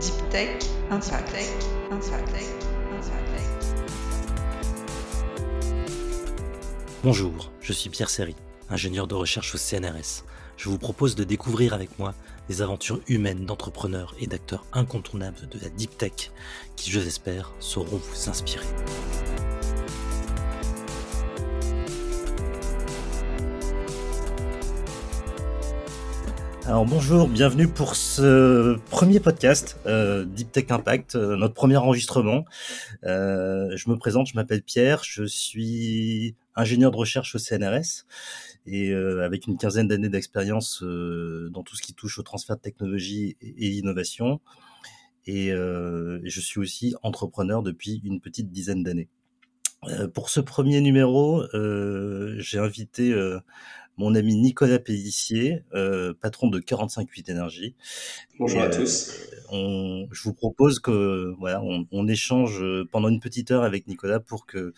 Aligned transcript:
Deep 0.00 0.28
Tech 0.30 0.58
Impact. 0.90 1.66
Bonjour, 7.02 7.50
je 7.60 7.72
suis 7.72 7.88
Pierre 7.88 8.10
Serry, 8.10 8.34
ingénieur 8.68 9.06
de 9.06 9.14
recherche 9.14 9.54
au 9.54 9.58
CNRS. 9.58 10.24
Je 10.58 10.68
vous 10.68 10.76
propose 10.76 11.14
de 11.14 11.24
découvrir 11.24 11.72
avec 11.72 11.98
moi 11.98 12.14
les 12.50 12.60
aventures 12.60 13.00
humaines 13.08 13.46
d'entrepreneurs 13.46 14.14
et 14.20 14.26
d'acteurs 14.26 14.66
incontournables 14.72 15.48
de 15.48 15.58
la 15.60 15.70
Deep 15.70 15.96
Tech 15.96 16.30
qui, 16.76 16.90
je 16.90 17.00
l'espère, 17.00 17.52
sauront 17.58 17.96
vous 17.96 18.28
inspirer. 18.28 18.66
Alors 26.66 26.84
bonjour, 26.84 27.28
bienvenue 27.28 27.68
pour 27.68 27.94
ce 27.94 28.76
premier 28.90 29.20
podcast 29.20 29.78
euh, 29.86 30.24
Deep 30.24 30.50
Tech 30.50 30.64
Impact, 30.70 31.14
euh, 31.14 31.36
notre 31.36 31.54
premier 31.54 31.76
enregistrement. 31.76 32.44
Euh, 33.04 33.70
je 33.76 33.88
me 33.88 33.96
présente, 33.96 34.26
je 34.26 34.34
m'appelle 34.34 34.64
Pierre, 34.64 35.04
je 35.04 35.22
suis 35.22 36.34
ingénieur 36.56 36.90
de 36.90 36.96
recherche 36.96 37.36
au 37.36 37.38
CNRS 37.38 38.04
et 38.66 38.92
avec 38.92 39.46
une 39.46 39.58
quinzaine 39.58 39.86
d'années 39.86 40.08
d'expérience 40.08 40.82
dans 40.82 41.62
tout 41.62 41.76
ce 41.76 41.82
qui 41.82 41.94
touche 41.94 42.18
au 42.18 42.24
transfert 42.24 42.56
de 42.56 42.62
technologie 42.62 43.36
et, 43.40 43.70
l'innovation. 43.70 44.40
Et 45.24 45.50
je 45.50 46.40
suis 46.40 46.58
aussi 46.58 46.96
entrepreneur 47.04 47.62
depuis 47.62 48.00
une 48.02 48.20
petite 48.20 48.50
dizaine 48.50 48.82
d'années. 48.82 49.08
pour 50.14 50.30
ce 50.30 50.40
premier 50.40 50.80
numéro, 50.80 51.44
j'ai 52.38 52.58
invité 52.58 53.14
mon 53.96 54.14
ami 54.14 54.36
Nicolas 54.36 54.78
Pellissier, 54.78 55.64
euh, 55.74 56.14
patron 56.20 56.48
de 56.48 56.60
45.8 56.60 57.30
Énergie. 57.30 57.74
Bonjour 58.38 58.62
à 58.62 58.68
tous. 58.68 59.12
On, 59.50 60.06
je 60.10 60.22
vous 60.22 60.34
propose 60.34 60.80
que 60.80 61.34
voilà, 61.38 61.62
on, 61.62 61.86
on, 61.92 62.08
échange 62.08 62.62
pendant 62.90 63.08
une 63.08 63.20
petite 63.20 63.50
heure 63.50 63.62
avec 63.62 63.86
Nicolas 63.86 64.20
pour 64.20 64.46
que 64.46 64.74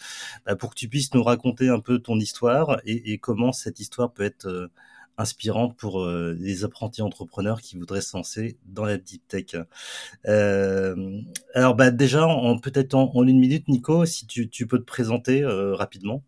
bah, 0.46 0.56
pour 0.56 0.70
que 0.70 0.74
tu 0.76 0.88
puisses 0.88 1.12
nous 1.14 1.22
raconter 1.22 1.68
un 1.68 1.80
peu 1.80 1.98
ton 1.98 2.18
histoire 2.18 2.80
et, 2.84 3.12
et 3.12 3.18
comment 3.18 3.52
cette 3.52 3.80
histoire 3.80 4.12
peut 4.12 4.24
être 4.24 4.46
euh, 4.46 4.68
inspirante 5.18 5.76
pour 5.76 6.00
euh, 6.00 6.34
les 6.38 6.64
apprentis 6.64 7.02
entrepreneurs 7.02 7.60
qui 7.60 7.76
voudraient 7.76 8.00
se 8.00 8.16
lancer 8.16 8.56
dans 8.66 8.84
la 8.84 8.96
deep 8.96 9.26
tech. 9.28 9.56
Euh, 10.26 11.20
alors 11.54 11.74
bah 11.74 11.90
déjà, 11.90 12.26
en, 12.26 12.58
peut-être 12.58 12.94
en, 12.94 13.10
en, 13.14 13.26
une 13.26 13.38
minute, 13.38 13.68
Nico, 13.68 14.06
si 14.06 14.26
tu, 14.26 14.48
tu 14.48 14.66
peux 14.66 14.78
te 14.78 14.84
présenter 14.84 15.42
euh, 15.42 15.74
rapidement. 15.74 16.22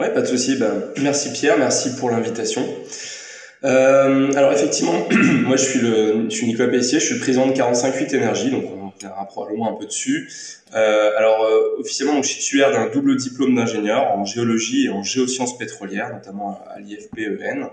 Ouais, 0.00 0.08
pas 0.14 0.22
de 0.22 0.26
souci. 0.26 0.56
Ben, 0.56 0.82
merci 1.02 1.30
Pierre, 1.30 1.58
merci 1.58 1.94
pour 1.96 2.10
l'invitation. 2.10 2.66
Euh, 3.64 4.32
alors 4.32 4.50
effectivement, 4.50 5.06
moi 5.44 5.56
je 5.56 5.62
suis 5.62 5.78
le, 5.80 6.24
je 6.30 6.34
suis 6.34 6.46
Nicolas 6.46 6.70
Pessier, 6.70 6.98
je 6.98 7.04
suis 7.04 7.18
président 7.18 7.46
de 7.46 7.52
45.8 7.52 8.16
Énergie, 8.16 8.50
donc 8.50 8.64
on 8.64 8.88
reviendra 8.88 9.26
probablement 9.26 9.70
un 9.70 9.78
peu 9.78 9.84
dessus. 9.84 10.30
Euh, 10.74 11.10
alors 11.18 11.44
euh, 11.44 11.78
officiellement, 11.80 12.14
donc, 12.14 12.24
je 12.24 12.30
suis 12.30 12.40
titulaire 12.40 12.72
d'un 12.72 12.88
double 12.88 13.14
diplôme 13.16 13.54
d'ingénieur 13.54 14.16
en 14.16 14.24
géologie 14.24 14.86
et 14.86 14.88
en 14.88 15.02
géosciences 15.02 15.58
pétrolières, 15.58 16.10
notamment 16.14 16.58
à 16.74 16.80
l'IFPEN. 16.80 17.68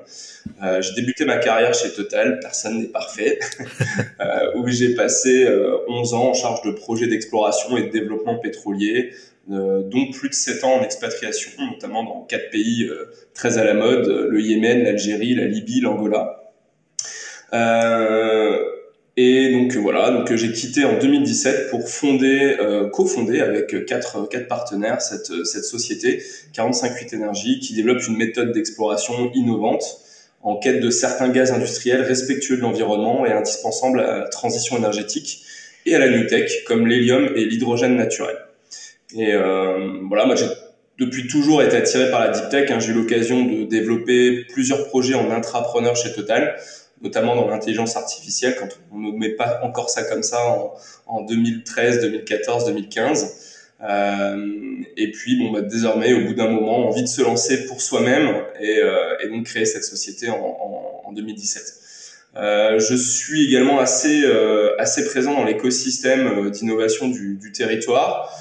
Euh, 0.61 0.81
j'ai 0.81 0.95
débuté 0.95 1.23
ma 1.23 1.37
carrière 1.37 1.73
chez 1.73 1.93
Total, 1.93 2.39
personne 2.41 2.79
n'est 2.79 2.87
parfait, 2.87 3.39
euh, 4.19 4.51
où 4.55 4.67
j'ai 4.67 4.95
passé 4.95 5.47
11 5.87 6.13
ans 6.13 6.31
en 6.31 6.33
charge 6.33 6.61
de 6.63 6.71
projets 6.71 7.07
d'exploration 7.07 7.77
et 7.77 7.83
de 7.83 7.89
développement 7.89 8.35
pétrolier, 8.35 9.13
euh, 9.13 9.27
dont 9.47 10.11
plus 10.11 10.29
de 10.29 10.33
7 10.33 10.63
ans 10.63 10.79
en 10.79 10.83
expatriation, 10.83 11.51
notamment 11.71 12.03
dans 12.03 12.21
quatre 12.23 12.49
pays 12.49 12.83
euh, 12.83 13.09
très 13.33 13.57
à 13.57 13.63
la 13.63 13.73
mode, 13.73 14.07
le 14.07 14.41
Yémen, 14.41 14.83
l'Algérie, 14.83 15.35
la 15.35 15.45
Libye, 15.45 15.79
l'Angola. 15.79 16.53
Euh, 17.53 18.59
et 19.15 19.51
donc 19.51 19.75
voilà, 19.77 20.11
donc 20.11 20.31
j'ai 20.35 20.51
quitté 20.51 20.85
en 20.85 20.99
2017 20.99 21.71
pour 21.71 21.89
fonder, 21.89 22.57
euh, 22.59 22.89
cofonder 22.89 23.39
avec 23.39 23.85
quatre, 23.85 24.27
quatre 24.29 24.47
partenaires 24.47 25.01
cette, 25.01 25.45
cette 25.45 25.63
société 25.63 26.21
458 26.53 27.13
Énergie 27.13 27.59
qui 27.59 27.73
développe 27.73 28.05
une 28.07 28.17
méthode 28.17 28.51
d'exploration 28.51 29.31
innovante 29.33 29.83
en 30.43 30.57
quête 30.57 30.81
de 30.81 30.89
certains 30.91 31.29
gaz 31.29 31.51
industriels 31.51 32.01
respectueux 32.01 32.57
de 32.57 32.61
l'environnement 32.61 33.25
et 33.25 33.31
indispensables 33.31 34.01
à 34.01 34.19
la 34.19 34.29
transition 34.29 34.77
énergétique 34.77 35.41
et 35.85 35.95
à 35.95 35.99
la 35.99 36.09
new 36.09 36.27
tech 36.27 36.63
comme 36.65 36.85
l'hélium 36.85 37.29
et 37.35 37.45
l'hydrogène 37.45 37.95
naturel. 37.95 38.35
Et 39.15 39.33
euh, 39.33 39.99
voilà, 40.07 40.25
moi 40.25 40.35
j'ai 40.35 40.47
depuis 40.99 41.27
toujours 41.27 41.61
été 41.61 41.77
attiré 41.77 42.09
par 42.09 42.21
la 42.21 42.29
deep 42.29 42.49
tech. 42.49 42.71
Hein. 42.71 42.79
J'ai 42.79 42.91
eu 42.91 42.95
l'occasion 42.95 43.45
de 43.45 43.63
développer 43.63 44.45
plusieurs 44.51 44.87
projets 44.87 45.13
en 45.13 45.29
intrapreneur 45.31 45.95
chez 45.95 46.11
Total, 46.13 46.57
notamment 47.01 47.35
dans 47.35 47.47
l'intelligence 47.47 47.95
artificielle, 47.95 48.55
quand 48.59 48.67
on 48.91 48.97
ne 48.99 49.11
met 49.11 49.29
pas 49.35 49.59
encore 49.63 49.89
ça 49.89 50.03
comme 50.03 50.23
ça 50.23 50.45
en, 50.47 50.73
en 51.05 51.21
2013, 51.21 52.01
2014, 52.01 52.65
2015. 52.65 53.35
Euh, 53.83 54.81
et 54.97 55.11
puis, 55.11 55.37
bon, 55.37 55.51
bah, 55.51 55.61
désormais, 55.61 56.13
au 56.13 56.25
bout 56.25 56.33
d'un 56.33 56.49
moment, 56.49 56.87
envie 56.87 57.03
de 57.03 57.07
se 57.07 57.21
lancer 57.21 57.67
pour 57.67 57.79
soi-même 57.79 58.41
et, 58.59 58.79
euh, 58.79 59.15
et, 59.23 59.27
donc 59.27 59.45
créer 59.45 59.65
cette 59.65 59.83
société 59.83 60.29
en, 60.29 60.37
en, 60.37 61.01
en 61.05 61.11
2017. 61.13 61.61
Euh, 62.35 62.79
je 62.79 62.95
suis 62.95 63.47
également 63.47 63.79
assez, 63.79 64.23
euh, 64.23 64.75
assez 64.79 65.05
présent 65.05 65.33
dans 65.33 65.43
l'écosystème 65.43 66.27
euh, 66.27 66.49
d'innovation 66.49 67.07
du, 67.07 67.35
du 67.35 67.51
territoire 67.51 68.31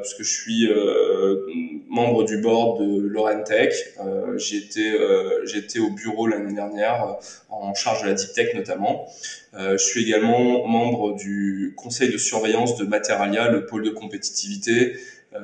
puisque 0.00 0.22
je 0.22 0.42
suis 0.42 0.66
euh, 0.66 1.46
membre 1.92 2.24
du 2.24 2.38
board 2.38 2.80
de 2.80 3.06
Lorentech. 3.06 3.74
Euh, 4.00 4.38
J'étais 4.38 4.90
euh, 4.90 5.44
j'étais 5.44 5.78
au 5.78 5.90
bureau 5.90 6.26
l'année 6.26 6.54
dernière 6.54 7.04
euh, 7.04 7.12
en 7.50 7.74
charge 7.74 8.02
de 8.02 8.08
la 8.08 8.14
deep 8.14 8.32
tech 8.32 8.54
notamment. 8.54 9.06
je 9.54 9.76
suis 9.76 10.04
également 10.04 10.66
membre 10.66 11.14
du 11.14 11.74
conseil 11.76 12.10
de 12.10 12.16
surveillance 12.16 12.76
de 12.76 12.84
Materalia, 12.84 13.48
le 13.48 13.66
pôle 13.66 13.84
de 13.84 13.90
compétitivité 13.90 14.96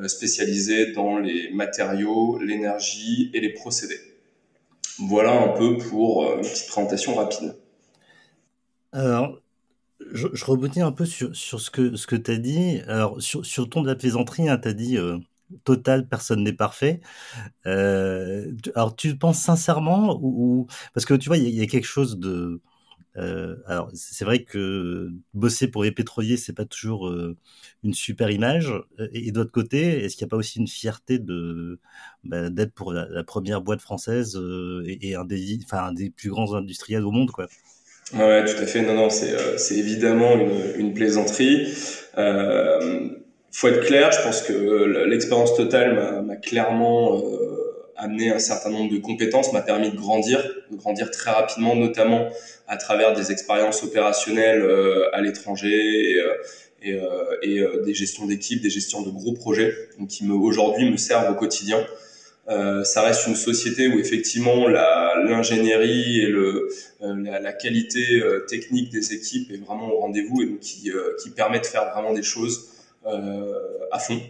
spécialisé 0.07 0.93
dans 0.93 1.19
les 1.19 1.51
matériaux, 1.51 2.39
l'énergie 2.39 3.31
et 3.35 3.41
les 3.41 3.51
procédés. 3.51 4.01
Voilà 4.99 5.33
un 5.33 5.49
peu 5.49 5.77
pour 5.77 6.25
une 6.35 6.41
petite 6.41 6.69
présentation 6.69 7.15
rapide. 7.15 7.55
Alors, 8.93 9.41
je, 10.13 10.29
je 10.33 10.45
rebondis 10.45 10.81
un 10.81 10.93
peu 10.93 11.05
sur, 11.05 11.35
sur 11.35 11.61
ce 11.61 11.71
que, 11.71 11.97
ce 11.97 12.07
que 12.07 12.17
tu 12.17 12.31
as 12.31 12.39
dit. 12.39 12.81
Alors, 12.89 13.21
sur, 13.23 13.45
sur 13.47 13.65
le 13.65 13.69
ton 13.69 13.83
de 13.83 13.87
la 13.87 13.97
plaisanterie, 13.97 14.49
hein, 14.49 14.59
tu 14.59 14.69
as 14.69 14.73
dit 14.73 14.99
euh, 14.99 15.19
total, 15.65 16.09
personne 16.09 16.43
n'est 16.45 16.53
parfait. 16.53 17.01
Euh, 17.67 18.53
alors, 18.75 18.97
tu 18.97 19.17
penses 19.19 19.41
sincèrement 19.41 20.19
ou. 20.23 20.67
Parce 20.95 21.07
que 21.07 21.15
tu 21.15 21.29
vois, 21.29 21.39
il 21.39 21.49
y, 21.49 21.63
a 21.63 21.67
quelque 21.67 21.87
chose 21.87 22.19
de. 22.19 22.61
Euh, 23.17 23.57
alors, 23.67 23.91
c'est 23.95 24.25
vrai 24.25 24.45
que 24.45 25.11
bosser 25.35 25.69
pour 25.69 25.85
les 25.85 25.93
pétroliers, 25.93 26.37
c'est 26.37 26.53
pas 26.53 26.67
toujours 26.67 27.13
une 27.85 27.95
super 27.95 28.31
image. 28.31 28.73
Et, 29.13 29.29
et 29.29 29.33
d'autre 29.33 29.53
côté, 29.53 30.05
est-ce 30.05 30.17
qu'il 30.17 30.25
n'y 30.27 30.31
a 30.31 30.33
pas 30.33 30.37
aussi 30.37 30.59
une 30.61 30.69
fierté 30.69 31.19
de 31.19 31.81
bah, 32.25 32.51
d'être 32.51 32.75
pour 32.75 32.93
la, 32.93 33.25
première 33.25 33.63
boîte 33.63 33.81
française 33.81 34.41
et, 34.87 35.15
un 35.17 35.25
des, 35.25 35.59
un 35.73 35.93
des 35.93 36.11
plus 36.11 36.31
grands 36.31 36.55
industriels 36.55 37.05
au 37.05 37.11
monde, 37.11 37.31
quoi? 37.31 37.49
Ouais, 38.15 38.45
tout 38.45 38.63
à 38.63 38.67
fait. 38.67 38.83
Non, 38.83 38.95
non, 38.95 39.11
c'est 39.11 39.35
euh, 39.35 39.57
évidemment 39.71 40.35
une, 40.39 40.73
une 40.77 40.95
plaisanterie. 40.95 41.69
Euh, 42.17 43.09
faut 43.53 43.69
être 43.69 43.85
clair, 43.85 44.11
je 44.13 44.23
pense 44.23 44.43
que 44.43 45.05
l'expérience 45.09 45.55
totale 45.55 46.23
m'a 46.25 46.37
clairement 46.37 47.19
euh, 47.19 47.59
amené 47.97 48.31
un 48.31 48.39
certain 48.39 48.71
nombre 48.71 48.91
de 48.93 48.99
compétences, 48.99 49.53
m'a 49.53 49.61
permis 49.61 49.91
de 49.91 49.97
grandir, 49.97 50.43
de 50.71 50.77
grandir 50.77 51.11
très 51.11 51.31
rapidement, 51.33 51.75
notamment 51.75 52.29
à 52.67 52.77
travers 52.77 53.13
des 53.13 53.31
expériences 53.31 53.83
opérationnelles 53.83 54.63
euh, 54.63 55.09
à 55.13 55.21
l'étranger 55.21 56.19
et, 56.83 56.93
euh, 56.93 57.37
et, 57.43 57.59
euh, 57.61 57.83
des 57.85 57.95
gestions 57.95 58.25
d'équipe, 58.27 58.63
des 58.63 58.71
gestions 58.71 59.03
de 59.03 59.11
gros 59.11 59.33
projets, 59.33 59.75
donc 59.99 60.09
qui 60.09 60.29
aujourd'hui 60.31 60.91
me 60.91 60.97
servent 60.97 61.31
au 61.31 61.35
quotidien. 61.35 61.85
Euh, 62.49 62.83
ça 62.83 63.03
reste 63.03 63.27
une 63.27 63.35
société 63.35 63.89
où 63.89 63.99
effectivement 63.99 64.69
l'ingénierie 64.69 66.21
et 66.21 66.29
le, 66.29 66.71
euh, 67.03 67.15
la, 67.41 67.53
qualité 67.53 68.23
euh, 68.23 68.47
technique 68.49 68.91
des 68.91 69.13
équipes 69.13 69.51
est 69.53 69.59
vraiment 69.59 69.93
au 69.93 69.99
rendez-vous 69.99 70.43
et 70.43 70.47
donc 70.47 70.61
qui, 70.61 70.91
euh, 70.91 71.15
permet 71.37 71.61
de 71.61 71.67
faire 71.67 71.93
vraiment 71.93 72.15
des 72.15 72.23
choses 72.23 72.71
à 73.05 73.99
fond. 73.99 74.21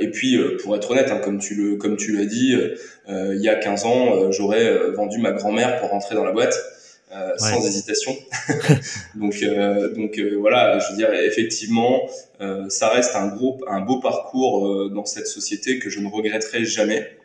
et 0.00 0.10
puis, 0.10 0.38
pour 0.62 0.76
être 0.76 0.90
honnête, 0.90 1.10
hein, 1.10 1.20
comme 1.24 1.38
tu 1.38 1.54
le 1.54 1.76
comme 1.76 1.96
tu 1.96 2.12
l'as 2.16 2.26
dit, 2.26 2.54
il 3.08 3.40
y 3.40 3.48
a 3.48 3.56
15 3.56 3.84
ans, 3.84 4.30
j'aurais 4.30 4.90
vendu 4.90 5.18
ma 5.18 5.32
grand-mère 5.32 5.80
pour 5.80 5.88
rentrer 5.90 6.14
dans 6.14 6.24
la 6.24 6.30
boîte. 6.30 6.56
Euh, 7.12 7.30
ouais. 7.30 7.38
sans 7.38 7.66
hésitation. 7.66 8.16
donc, 9.16 9.42
euh, 9.42 9.92
donc 9.94 10.16
euh, 10.18 10.36
voilà, 10.38 10.78
je 10.78 10.90
veux 10.90 10.96
dire, 10.96 11.12
effectivement, 11.12 12.08
ça 12.68 12.88
reste 12.88 13.16
un 13.16 13.26
gros, 13.26 13.60
un 13.68 13.80
beau 13.80 13.98
parcours 14.00 14.90
dans 14.90 15.04
cette 15.04 15.26
société 15.26 15.78
que 15.78 15.90
je 15.90 16.00
ne 16.00 16.08
regretterai 16.08 16.64
jamais. 16.64 17.16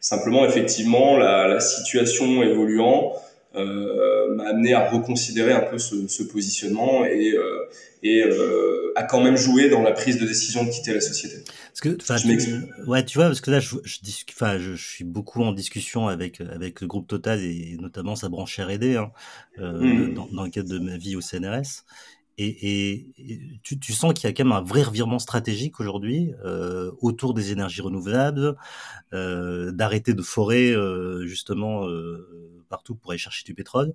Simplement, 0.00 0.44
effectivement, 0.44 1.16
la, 1.16 1.46
la 1.46 1.60
situation 1.60 2.42
évoluant 2.42 3.12
euh, 3.12 3.18
m'a 3.54 4.48
amené 4.48 4.74
à 4.74 4.88
reconsidérer 4.88 5.52
un 5.52 5.60
peu 5.60 5.78
ce, 5.78 6.08
ce 6.08 6.22
positionnement 6.22 7.04
et, 7.04 7.32
euh, 7.32 7.68
et 8.02 8.22
euh, 8.22 8.92
à 8.96 9.04
quand 9.04 9.22
même 9.22 9.36
jouer 9.36 9.68
dans 9.68 9.82
la 9.82 9.92
prise 9.92 10.18
de 10.18 10.26
décision 10.26 10.64
de 10.64 10.70
quitter 10.70 10.94
la 10.94 11.00
société. 11.00 11.36
Parce 11.68 11.80
que, 11.80 11.96
enfin, 12.00 12.16
ouais, 12.86 13.04
tu 13.04 13.18
vois, 13.18 13.26
parce 13.26 13.40
que 13.40 13.50
là, 13.50 13.60
je, 13.60 13.76
je, 13.84 13.98
je, 14.02 14.58
je, 14.58 14.74
suis 14.74 15.04
beaucoup 15.04 15.42
en 15.42 15.52
discussion 15.52 16.08
avec 16.08 16.40
avec 16.40 16.80
le 16.80 16.86
groupe 16.86 17.06
Total 17.06 17.40
et 17.40 17.76
notamment 17.80 18.16
sa 18.16 18.28
branche 18.28 18.58
R&D 18.58 18.96
hein, 18.96 19.10
mmh. 19.58 20.14
dans, 20.14 20.28
dans 20.32 20.44
le 20.44 20.50
cadre 20.50 20.68
de 20.68 20.78
ma 20.78 20.96
vie 20.96 21.16
au 21.16 21.20
CNRS. 21.20 21.84
et, 22.38 23.06
tu, 23.62 23.78
tu, 23.78 23.92
sens 23.92 24.12
qu'il 24.12 24.28
y 24.28 24.30
a 24.30 24.34
quand 24.34 24.44
même 24.44 24.52
un 24.52 24.62
vrai 24.62 24.82
revirement 24.82 25.18
stratégique 25.18 25.80
aujourd'hui 25.80 26.32
euh, 26.44 26.90
autour 27.00 27.32
des 27.34 27.52
énergies 27.52 27.80
renouvelables, 27.80 28.56
euh, 29.12 29.70
d'arrêter 29.70 30.14
de 30.14 30.22
forer 30.22 30.72
euh, 30.72 31.26
justement 31.26 31.86
euh, 31.86 32.28
partout 32.74 32.94
pour 32.94 33.10
aller 33.12 33.18
chercher 33.18 33.44
du 33.44 33.54
pétrole. 33.54 33.92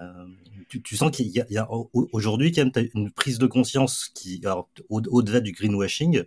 Euh, 0.00 0.26
tu, 0.68 0.96
sens 0.96 1.10
qu'il 1.10 1.28
y 1.28 1.40
a, 1.40 1.62
a 1.62 1.68
aujourd'hui 1.92 2.50
quand 2.50 2.64
même 2.64 2.88
une 2.94 3.10
prise 3.10 3.38
de 3.38 3.46
conscience 3.46 4.10
qui, 4.14 4.40
au-delà 4.88 5.40
du 5.40 5.52
greenwashing, 5.52 6.24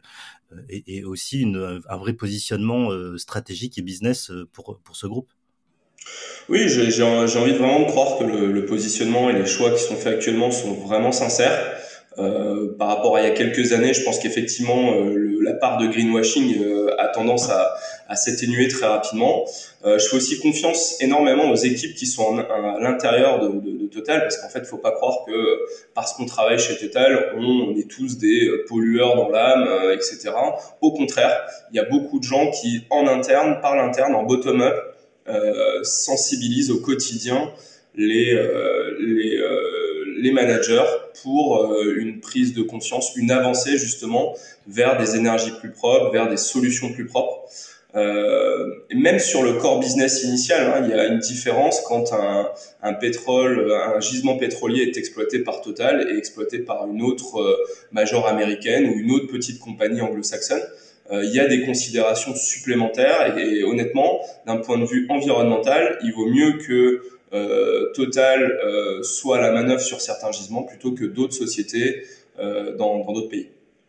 et, 0.69 0.97
et 0.97 1.03
aussi 1.03 1.45
un 1.45 1.97
vrai 1.97 2.13
positionnement 2.13 2.89
stratégique 3.18 3.77
et 3.80 3.81
business 3.81 4.31
pour, 4.53 4.80
pour 4.83 4.95
ce 4.95 5.07
groupe. 5.07 5.30
Oui, 6.50 6.69
j'ai 6.69 7.03
envie 7.03 7.53
de 7.53 7.57
vraiment 7.57 7.86
croire 7.86 8.19
que 8.19 8.24
le, 8.24 8.65
positionnement 8.65 9.30
et 9.30 9.33
les 9.33 9.45
choix 9.45 9.71
qui 9.71 9.81
sont 9.81 9.95
faits 9.95 10.15
actuellement 10.15 10.51
sont 10.51 10.74
vraiment 10.74 11.12
sincères. 11.12 11.77
Euh, 12.18 12.76
par 12.78 12.88
rapport 12.88 13.16
à 13.18 13.22
il 13.22 13.28
y 13.28 13.32
a 13.32 13.34
quelques 13.34 13.74
années, 13.74 13.94
je 13.94 14.04
pense 14.04 14.20
qu'effectivement 14.20 14.94
euh, 14.94 15.40
la 15.42 15.54
part 15.54 15.78
de 15.78 15.88
greenwashing 15.88 16.64
euh, 16.64 16.96
a 16.98 17.10
tendance 17.10 17.50
à, 17.50 17.76
à 18.08 18.16
s'atténuer 18.16 18.68
très 18.68 18.88
rapidement. 18.88 19.46
Je 19.86 20.00
fais 20.00 20.16
aussi 20.18 20.40
confiance 20.40 21.00
énormément 21.00 21.52
aux 21.52 21.56
équipes 21.56 21.94
qui 21.94 22.08
sont 22.08 22.40
à 22.40 22.80
l'intérieur 22.80 23.40
de, 23.40 23.60
de, 23.60 23.78
de, 23.78 23.86
Total, 23.86 24.22
parce 24.22 24.38
qu'en 24.38 24.50
fait, 24.50 24.66
faut 24.66 24.80
pas 24.80 24.92
croire 24.92 25.20
que 25.28 25.60
parce 25.94 26.14
qu'on 26.14 26.26
travaille 26.26 26.58
chez 26.58 26.76
Total, 26.76 27.34
on, 27.38 27.44
on, 27.44 27.76
est 27.78 27.88
tous 27.90 28.18
des 28.18 28.50
pollueurs 28.68 29.16
dans 29.16 29.30
l'âme, 29.30 29.70
etc. 29.94 30.32
Au 30.82 30.92
contraire, 30.92 31.46
il 31.72 31.78
y 31.78 31.80
a 31.80 31.86
beaucoup 31.86 32.18
de 32.18 32.24
gens 32.24 32.50
qui, 32.50 32.82
en 32.90 33.08
interne, 33.08 33.60
par 33.62 33.76
l'interne, 33.76 34.16
en 34.16 34.24
bottom-up, 34.24 34.96
euh, 35.28 35.82
sensibilise 35.82 36.70
au 36.70 36.78
quotidien 36.82 37.52
les, 37.96 38.32
euh, 38.32 38.96
les, 39.00 39.38
euh, 39.38 39.65
les 40.25 40.31
managers 40.31 40.89
pour 41.22 41.74
une 41.98 42.19
prise 42.19 42.54
de 42.54 42.63
conscience, 42.63 43.16
une 43.16 43.31
avancée 43.31 43.77
justement 43.77 44.36
vers 44.68 44.98
des 44.98 45.16
énergies 45.16 45.54
plus 45.60 45.72
propres, 45.72 46.12
vers 46.12 46.27
des 46.27 46.38
solutions 46.38 46.92
plus 46.92 47.06
propres. 47.06 47.48
Euh, 47.95 48.68
et 48.89 48.95
même 48.95 49.19
sur 49.19 49.42
le 49.44 49.54
core 49.54 49.80
business 49.80 50.24
initial, 50.24 50.68
hein, 50.68 50.81
il 50.83 50.89
y 50.89 51.00
a 51.00 51.06
une 51.07 51.19
différence 51.19 51.80
quand 51.88 52.12
un, 52.12 52.94
pétrole, 52.94 53.72
un 53.72 54.00
gisement 54.01 54.38
pétrolier 54.38 54.83
est 54.83 54.98
exploité 54.98 55.39
par 55.39 55.62
Total 55.62 56.07
et 56.12 56.18
exploité 56.18 56.60
par 56.60 56.88
une 56.88 57.01
autre 57.01 57.39
euh, 57.39 57.56
major 57.92 58.28
américaine 58.28 58.88
ou 58.88 59.00
une 59.00 59.12
autre 59.12 59.28
petite 59.28 59.60
compagnie 59.60 60.01
anglo-saxonne. 60.01 60.62
Euh, 61.12 61.24
il 61.24 61.33
y 61.33 61.39
a 61.39 61.48
des 61.48 61.66
considérations 61.66 62.36
supplémentaires 62.36 63.38
et, 63.38 63.63
honnêtement, 63.63 64.21
d'un 64.45 64.57
point 64.57 64.78
de 64.78 64.86
vue 64.86 65.06
environnemental, 65.10 66.00
il 66.04 66.12
vaut 66.12 66.28
mieux 66.28 66.57
que 66.57 66.74
euh, 66.74 67.15
Total 67.94 68.44
euh, 68.44 69.04
soit 69.04 69.38
à 69.38 69.42
la 69.42 69.52
manœuvre 69.52 69.82
sur 69.82 70.02
certains 70.02 70.32
gisements 70.32 70.64
plutôt 70.64 70.92
que 70.92 71.06
d'autres 71.06 71.34
sociétés 71.34 72.04
dans 72.78 73.06
d'autres 73.14 73.30
pays. 73.30 73.48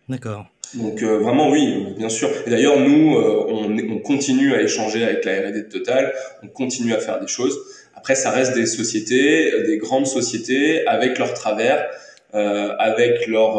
D'accord. 0.09 0.47
Donc 0.75 1.03
vraiment 1.03 1.51
oui, 1.51 1.95
bien 1.97 2.09
sûr. 2.09 2.29
Et 2.47 2.51
d'ailleurs 2.51 2.79
nous, 2.79 3.17
on, 3.17 3.77
on, 3.77 3.99
continue 3.99 4.55
à 4.55 4.63
échanger 4.63 5.03
avec 5.03 5.25
la 5.25 5.49
R&D 5.49 5.63
de 5.63 5.69
Total, 5.69 6.13
on 6.45 6.47
continue 6.47 6.93
à 6.93 6.99
faire 6.99 7.21
des 7.21 7.27
choses. 7.27 7.59
Après, 7.97 8.15
ça 8.15 8.31
reste 8.31 8.55
des 8.55 8.67
sociétés, 8.67 9.51
des 9.67 9.79
grandes 9.79 10.07
sociétés 10.07 10.87
avec 10.87 11.19
leurs 11.19 11.35
travers, 11.35 11.89
euh, 12.35 12.71
avec 12.79 13.27
leur 13.27 13.59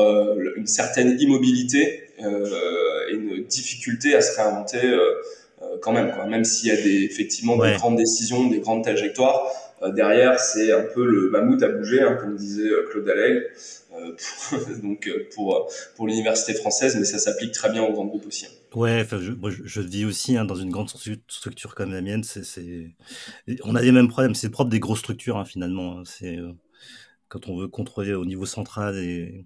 une 0.56 0.68
certaine 0.68 1.20
immobilité 1.20 2.04
et 2.20 3.14
une 3.14 3.44
difficulté 3.46 4.16
à 4.16 4.22
se 4.22 4.36
réinventer 4.36 4.86
euh, 4.86 5.00
euh, 5.62 5.78
quand 5.82 5.92
même, 5.92 6.12
quoi. 6.12 6.26
Même 6.26 6.44
s'il 6.44 6.70
y 6.70 6.72
a 6.72 6.76
des, 6.76 7.04
effectivement 7.04 7.58
des 7.58 7.76
grandes 7.76 7.98
décisions, 7.98 8.48
des 8.48 8.60
grandes 8.60 8.84
trajectoires, 8.84 9.48
euh, 9.48 9.67
derrière, 9.94 10.40
c'est 10.40 10.72
un 10.72 10.84
peu 10.94 11.06
le 11.06 11.30
mammouth 11.30 11.62
à 11.64 11.70
bouger, 11.70 12.02
hein, 12.02 12.18
comme 12.20 12.36
disait 12.36 12.70
Claude 12.90 13.08
Allègre, 13.10 13.42
euh, 13.94 14.16
donc 14.84 15.10
pour 15.34 15.70
pour 15.96 16.08
l'université 16.08 16.54
française, 16.54 16.96
mais 16.98 17.06
ça 17.06 17.20
s'applique 17.20 17.52
très 17.52 17.72
bien 17.72 17.84
aux 17.84 17.94
grands 17.94 18.06
groupes 18.06 18.26
aussi. 18.28 18.46
Hein. 18.46 18.50
Ouais, 18.76 19.06
je, 19.10 19.32
moi, 19.32 19.50
je, 19.50 19.82
vis 19.82 20.06
aussi 20.06 20.38
hein, 20.38 20.46
dans 20.46 20.56
une 20.56 20.70
grande 20.70 20.90
structure 21.28 21.74
comme 21.74 21.92
la 21.92 22.02
mienne. 22.02 22.24
C'est, 22.24 22.92
on 23.64 23.76
a 23.76 23.82
les 23.82 23.92
mêmes 23.92 24.10
problèmes. 24.10 24.36
C'est 24.36 24.50
propre 24.50 24.70
des 24.70 24.80
grosses 24.80 25.00
structures 25.00 25.38
hein, 25.38 25.46
finalement. 25.46 26.00
Hein. 26.00 26.04
C'est 26.06 26.38
quand 27.30 27.48
on 27.48 27.58
veut 27.58 27.68
contrôler 27.68 28.14
au 28.14 28.26
niveau 28.26 28.46
central 28.46 28.98
et 28.98 29.46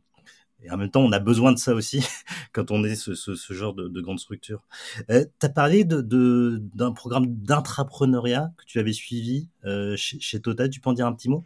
et 0.64 0.72
en 0.72 0.78
même 0.78 0.90
temps, 0.90 1.02
on 1.02 1.12
a 1.12 1.20
besoin 1.20 1.52
de 1.52 1.58
ça 1.58 1.74
aussi 1.74 2.06
quand 2.54 2.72
on 2.72 2.84
est 2.84 2.96
ce, 2.96 3.16
ce, 3.16 3.36
ce 3.36 3.54
genre 3.54 3.74
de, 3.74 3.88
de, 3.88 4.02
grande 4.02 4.20
structure. 4.20 4.62
Euh, 5.10 5.26
tu 5.40 5.46
as 5.46 5.50
parlé 5.50 5.84
d'un 5.84 6.02
de, 6.02 6.62
d'un 6.76 6.92
programme 6.92 7.26
d'intrapreneuriat 7.28 8.52
que 8.58 8.66
tu 8.66 8.80
avais 8.80 8.94
suivi 8.94 9.48
euh, 9.66 9.96
chez, 9.96 10.20
chez, 10.20 10.40
Total. 10.40 10.70
Tu 10.70 10.80
peux 10.80 10.90
en 10.90 10.94
dire 10.94 11.08
un 11.08 11.14
petit 11.14 11.30
mot? 11.30 11.44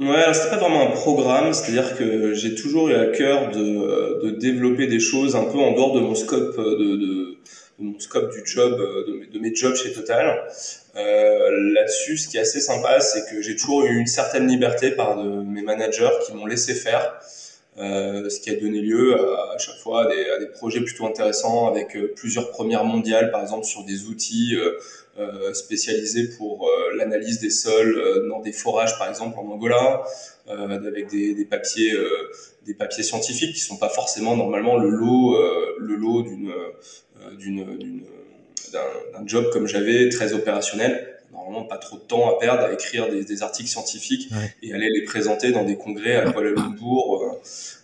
Ouais, 0.00 0.16
alors 0.16 0.34
c'était 0.34 0.50
pas 0.50 0.58
vraiment 0.58 0.88
un 0.88 0.92
programme, 0.92 1.52
c'est-à-dire 1.52 1.96
que 1.96 2.32
j'ai 2.34 2.54
toujours 2.54 2.88
eu 2.88 2.94
à 2.94 3.06
cœur 3.06 3.50
de, 3.50 4.24
de, 4.24 4.30
développer 4.30 4.86
des 4.86 5.00
choses 5.00 5.36
un 5.36 5.44
peu 5.44 5.58
en 5.58 5.72
dehors 5.72 5.92
de 5.94 6.00
mon 6.00 6.14
scope 6.14 6.56
de, 6.56 6.96
de, 6.96 6.96
de 7.78 7.84
mon 7.84 7.98
scope 7.98 8.32
du 8.32 8.40
job, 8.44 8.78
de 8.78 9.12
mes, 9.12 9.26
de 9.26 9.38
mes 9.38 9.54
jobs 9.54 9.74
chez 9.74 9.92
Total. 9.92 10.42
Euh, 10.96 11.72
Là-dessus, 11.72 12.16
ce 12.16 12.28
qui 12.28 12.36
est 12.36 12.40
assez 12.40 12.60
sympa, 12.60 13.00
c'est 13.00 13.30
que 13.30 13.42
j'ai 13.42 13.56
toujours 13.56 13.84
eu 13.84 13.96
une 13.96 14.06
certaine 14.06 14.46
liberté 14.46 14.90
par 14.90 15.22
de, 15.22 15.42
mes 15.42 15.62
managers 15.62 16.10
qui 16.26 16.34
m'ont 16.34 16.46
laissé 16.46 16.74
faire. 16.74 17.18
Euh, 17.78 18.28
ce 18.28 18.38
qui 18.40 18.50
a 18.50 18.54
donné 18.56 18.82
lieu 18.82 19.18
à, 19.18 19.54
à 19.54 19.58
chaque 19.58 19.78
fois 19.78 20.04
à 20.04 20.14
des, 20.14 20.28
à 20.28 20.38
des, 20.38 20.46
projets 20.46 20.82
plutôt 20.82 21.06
intéressants 21.06 21.68
avec 21.68 21.96
euh, 21.96 22.12
plusieurs 22.14 22.50
premières 22.50 22.84
mondiales, 22.84 23.30
par 23.30 23.40
exemple 23.40 23.64
sur 23.64 23.82
des 23.84 24.04
outils 24.04 24.54
euh, 24.56 24.78
euh 25.18 25.54
spécialisés 25.54 26.28
pour 26.36 26.68
l'analyse 26.96 27.38
des 27.40 27.50
sols 27.50 28.26
dans 28.28 28.40
des 28.40 28.52
forages, 28.52 28.98
par 28.98 29.08
exemple 29.08 29.38
en 29.38 29.50
Angola, 29.50 30.02
avec 30.48 31.08
des, 31.08 31.34
des 31.34 31.44
papiers, 31.44 31.92
des 32.64 32.72
papiers 32.72 33.02
scientifiques 33.02 33.54
qui 33.54 33.60
sont 33.60 33.76
pas 33.76 33.90
forcément 33.90 34.36
normalement 34.36 34.78
le 34.78 34.88
lot, 34.88 35.36
le 35.78 35.96
lot 35.96 36.22
d'une, 36.22 36.54
d'une, 37.38 38.02
d'un 38.72 39.26
job 39.26 39.50
comme 39.52 39.66
j'avais 39.66 40.08
très 40.08 40.32
opérationnel 40.32 41.11
normalement 41.32 41.64
pas 41.64 41.78
trop 41.78 41.96
de 41.96 42.02
temps 42.02 42.28
à 42.28 42.38
perdre 42.38 42.64
à 42.64 42.72
écrire 42.72 43.08
des, 43.08 43.24
des 43.24 43.42
articles 43.42 43.68
scientifiques 43.68 44.28
ouais. 44.32 44.54
et 44.62 44.72
aller 44.74 44.88
les 44.90 45.04
présenter 45.04 45.50
dans 45.50 45.64
des 45.64 45.76
congrès 45.76 46.16
à 46.16 46.30
Kuala 46.30 46.50
Lumpur. 46.50 47.22
Euh. 47.22 47.40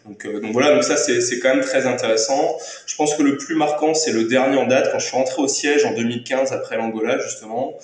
Donc, 0.06 0.24
euh, 0.24 0.40
donc 0.40 0.52
voilà, 0.52 0.74
donc 0.74 0.84
ça 0.84 0.96
c'est, 0.96 1.20
c'est 1.20 1.38
quand 1.38 1.54
même 1.54 1.64
très 1.64 1.86
intéressant. 1.86 2.56
Je 2.86 2.96
pense 2.96 3.14
que 3.14 3.22
le 3.22 3.36
plus 3.36 3.54
marquant 3.54 3.94
c'est 3.94 4.12
le 4.12 4.24
dernier 4.24 4.56
en 4.56 4.66
date 4.66 4.90
quand 4.90 4.98
je 4.98 5.06
suis 5.06 5.16
rentré 5.16 5.42
au 5.42 5.48
siège 5.48 5.84
en 5.84 5.92
2015 5.94 6.52
après 6.52 6.76
l'Angola 6.76 7.18
justement. 7.18 7.74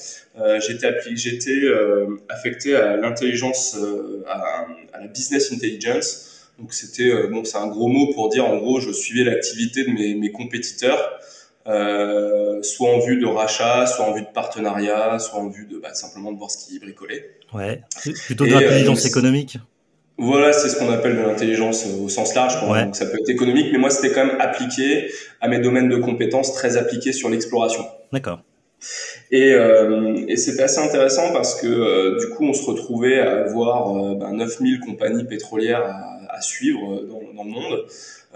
Euh, 0.41 0.59
j'étais 0.61 1.51
euh, 1.51 2.07
affecté 2.29 2.75
à 2.75 2.97
l'intelligence, 2.97 3.77
euh, 3.77 4.25
à, 4.27 4.67
à, 4.93 5.01
la 5.01 5.07
business 5.07 5.53
intelligence. 5.53 6.51
Donc 6.59 6.73
c'était 6.73 7.13
bon, 7.29 7.45
c'est 7.45 7.59
un 7.59 7.67
gros 7.67 7.89
mot 7.89 8.13
pour 8.13 8.29
dire 8.29 8.47
en 8.47 8.57
gros 8.57 8.81
je 8.81 8.93
suivais 8.93 9.29
l'activité 9.29 9.85
de 9.85 9.91
mes, 9.91 10.15
mes 10.15 10.31
compétiteurs. 10.31 11.19
Euh, 11.67 12.63
soit 12.63 12.91
en 12.91 12.99
vue 12.99 13.19
de 13.19 13.27
rachat, 13.27 13.87
soit 13.87 14.05
en 14.05 14.13
vue 14.13 14.23
de 14.23 14.33
partenariat, 14.35 15.19
soit 15.19 15.41
en 15.41 15.49
vue 15.49 15.67
de 15.67 15.79
bah, 15.79 15.95
simplement 15.95 16.31
de 16.31 16.39
voir 16.39 16.51
ce 16.51 16.67
qui 16.67 16.79
bricolaient. 16.79 17.31
Ouais, 17.55 17.81
plutôt 18.27 18.45
de 18.47 18.53
l'intelligence 18.53 19.05
euh, 19.05 19.09
économique. 19.09 19.59
Voilà, 20.19 20.53
c'est 20.53 20.69
ce 20.69 20.79
qu'on 20.79 20.93
appelle 20.93 21.17
de 21.17 21.23
l'intelligence 21.23 21.87
au 21.87 22.09
sens 22.09 22.35
large. 22.35 22.57
Ouais. 22.71 22.85
Donc 22.85 22.97
ça 22.97 23.07
peut 23.07 23.19
être 23.19 23.31
économique, 23.31 23.69
mais 23.73 23.79
moi 23.79 23.91
c'était 23.91 24.15
quand 24.15 24.27
même 24.27 24.37
appliqué 24.41 25.11
à 25.41 25.49
mes 25.49 25.59
domaines 25.59 25.89
de 25.89 25.97
compétences 25.97 26.53
très 26.53 26.77
appliqués 26.77 27.13
sur 27.13 27.31
l'exploration. 27.31 27.85
D'accord. 28.13 28.41
Et, 29.31 29.53
euh, 29.53 30.25
et 30.29 30.37
c'était 30.37 30.65
assez 30.65 30.79
intéressant 30.79 31.33
parce 31.33 31.61
que 31.61 31.67
euh, 31.67 32.19
du 32.19 32.29
coup 32.35 32.45
on 32.45 32.53
se 32.53 32.65
retrouvait 32.65 33.19
à 33.19 33.45
avoir 33.45 33.97
euh, 33.97 34.15
ben, 34.15 34.33
9000 34.33 34.81
compagnies 34.81 35.25
pétrolières 35.25 35.83
à, 35.83 36.37
à 36.37 36.41
suivre 36.41 37.03
dans, 37.09 37.23
dans, 37.35 37.45
le 37.45 37.51
monde. 37.51 37.85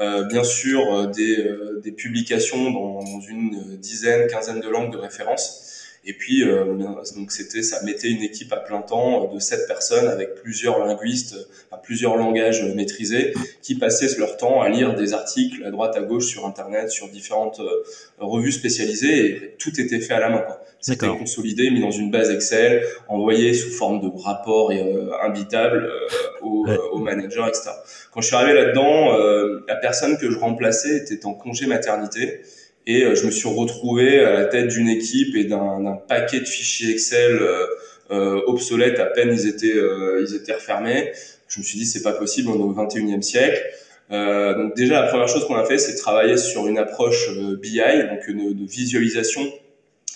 Euh, 0.01 0.25
bien 0.25 0.45
sûr 0.45 0.95
euh, 0.95 1.07
des, 1.09 1.39
euh, 1.39 1.81
des, 1.83 1.91
publications 1.91 2.71
dans, 2.71 3.21
une 3.29 3.77
dizaine, 3.79 4.29
quinzaine 4.29 4.61
de 4.61 4.69
langues 4.69 4.93
de 4.93 4.99
référence. 4.99 5.68
Et 6.09 6.15
puis, 6.15 6.43
donc 6.43 7.31
c'était, 7.31 7.63
ça 7.63 7.85
mettait 7.85 8.09
une 8.09 8.23
équipe 8.23 8.53
à 8.53 8.57
plein 8.57 8.81
temps 8.81 9.33
de 9.33 9.39
sept 9.39 9.69
personnes 9.69 10.09
avec 10.09 10.35
plusieurs 10.37 10.85
linguistes, 10.85 11.37
enfin, 11.71 11.81
plusieurs 11.83 12.17
langages 12.17 12.65
maîtrisés, 12.75 13.35
qui 13.63 13.75
passaient 13.77 14.19
leur 14.19 14.37
temps 14.39 14.61
à 14.61 14.69
lire 14.71 14.95
des 14.95 15.13
articles 15.13 15.63
à 15.65 15.71
droite 15.71 15.97
à 15.97 16.01
gauche 16.01 16.27
sur 16.27 16.47
Internet, 16.47 16.91
sur 16.91 17.09
différentes 17.09 17.61
revues 18.19 18.53
spécialisées, 18.53 19.27
et 19.27 19.55
tout 19.59 19.79
était 19.79 20.01
fait 20.01 20.15
à 20.15 20.21
la 20.21 20.31
main. 20.31 20.41
Quoi. 20.41 20.61
C'était 20.81 21.09
consolidé, 21.09 21.71
mis 21.71 21.81
dans 21.81 21.91
une 21.91 22.11
base 22.11 22.31
Excel, 22.31 22.85
envoyé 23.09 23.53
sous 23.53 23.71
forme 23.71 24.01
de 24.01 24.09
rapport 24.23 24.71
et 24.71 24.81
euh, 24.81 25.11
imbitable 25.23 25.91
euh, 25.91 26.09
aux, 26.41 26.67
ouais. 26.67 26.79
aux, 26.93 26.99
managers, 26.99 27.45
etc. 27.49 27.71
Quand 28.13 28.21
je 28.21 28.29
suis 28.29 28.37
arrivé 28.37 28.55
là-dedans, 28.55 29.13
euh, 29.15 29.65
la 29.67 29.75
personne 29.75 30.17
que 30.19 30.31
je 30.31 30.39
remplaçais 30.39 30.99
était 30.99 31.27
en 31.27 31.35
congé 31.35 31.67
maternité 31.67 32.43
et 32.89 33.05
euh, 33.05 33.15
je 33.15 33.27
me 33.27 33.31
suis 33.31 33.49
retrouvé 33.49 34.19
à 34.21 34.33
la 34.33 34.45
tête 34.47 34.67
d'une 34.67 34.89
équipe 34.89 35.37
et 35.37 35.45
d'un 35.45 35.97
paquet 36.09 36.41
de 36.41 36.47
fichiers 36.47 36.91
Excel 36.91 37.39
euh, 38.11 38.41
obsolètes 38.47 38.99
à 38.99 39.05
peine 39.05 39.31
ils 39.33 39.47
étaient 39.47 39.77
ils 40.21 40.35
étaient 40.35 40.55
refermés. 40.55 41.13
Je 41.47 41.61
me 41.61 41.65
suis 41.65 41.79
dit 41.79 41.87
c'est 41.87 42.03
pas 42.03 42.13
possible, 42.13 42.49
on 42.51 42.59
est 42.59 42.63
au 42.63 42.75
21e 42.75 43.23
siècle. 43.23 43.63
Euh, 44.11 44.55
donc 44.55 44.75
déjà 44.75 45.03
la 45.03 45.09
première 45.09 45.29
chose 45.29 45.45
qu'on 45.47 45.57
a 45.57 45.65
fait 45.65 45.79
c'est 45.79 45.95
travailler 45.95 46.39
sur 46.39 46.67
une 46.67 46.79
approche 46.79 47.31
BI 47.61 47.79
donc 47.79 48.27
de, 48.27 48.55
de 48.55 48.67
visualisation 48.67 49.43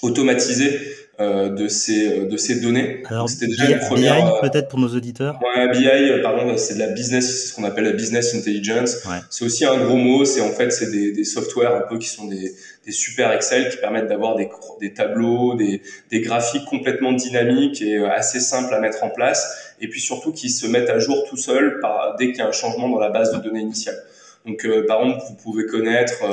automatisé 0.03 0.67
euh, 0.75 0.79
de 1.19 1.69
ces 1.69 2.27
de 2.27 2.37
ces 2.37 2.61
données. 2.61 3.03
Alors 3.07 3.29
c'était 3.29 3.47
déjà 3.47 3.71
une 3.71 3.79
première 3.79 4.41
peut-être 4.41 4.69
pour 4.69 4.79
nos 4.79 4.89
auditeurs. 4.89 5.39
Ouais, 5.43 5.69
BI 5.71 6.23
pardon, 6.23 6.57
c'est 6.57 6.75
de 6.75 6.79
la 6.79 6.89
business, 6.89 7.27
c'est 7.27 7.49
ce 7.49 7.55
qu'on 7.55 7.65
appelle 7.65 7.85
la 7.85 7.93
business 7.93 8.35
intelligence. 8.35 8.97
C'est 9.31 9.45
aussi 9.45 9.65
un 9.65 9.77
gros 9.85 9.97
mot, 9.97 10.25
c'est 10.25 10.41
en 10.41 10.51
fait 10.51 10.71
c'est 10.73 10.91
des 10.91 11.13
des 11.13 11.25
softwares 11.25 11.77
un 11.77 11.83
peu 11.89 11.99
qui 11.99 12.09
sont 12.09 12.27
des 12.27 12.53
des 12.85 12.93
super 12.93 13.31
Excel 13.33 13.69
qui 13.71 13.77
permettent 13.77 14.09
d'avoir 14.09 14.37
des 14.37 14.49
des 14.81 14.93
tableaux, 14.95 15.55
des 15.55 15.83
des 16.11 16.21
graphiques 16.21 16.65
complètement 16.65 17.13
dynamiques 17.13 17.83
et 17.83 17.99
assez 17.99 18.41
simples 18.41 18.75
à 18.75 18.81
mettre 18.81 19.05
en 19.05 19.11
place 19.11 19.75
et 19.83 19.89
puis 19.89 20.01
surtout 20.01 20.33
qui 20.33 20.49
se 20.49 20.67
mettent 20.67 20.91
à 20.91 20.99
jour 20.99 21.25
tout 21.29 21.37
seuls 21.37 21.79
par 21.81 22.17
dès 22.17 22.29
qu'il 22.29 22.39
y 22.39 22.41
a 22.41 22.47
un 22.47 22.53
changement 22.53 22.89
dans 22.89 23.01
la 23.01 23.11
base 23.11 23.33
de 23.33 23.39
données 23.39 23.61
initiale. 23.61 23.97
Donc, 24.47 24.65
euh, 24.65 24.85
par 24.87 25.03
exemple, 25.03 25.23
vous 25.29 25.37
pouvez 25.37 25.67
connaître 25.67 26.25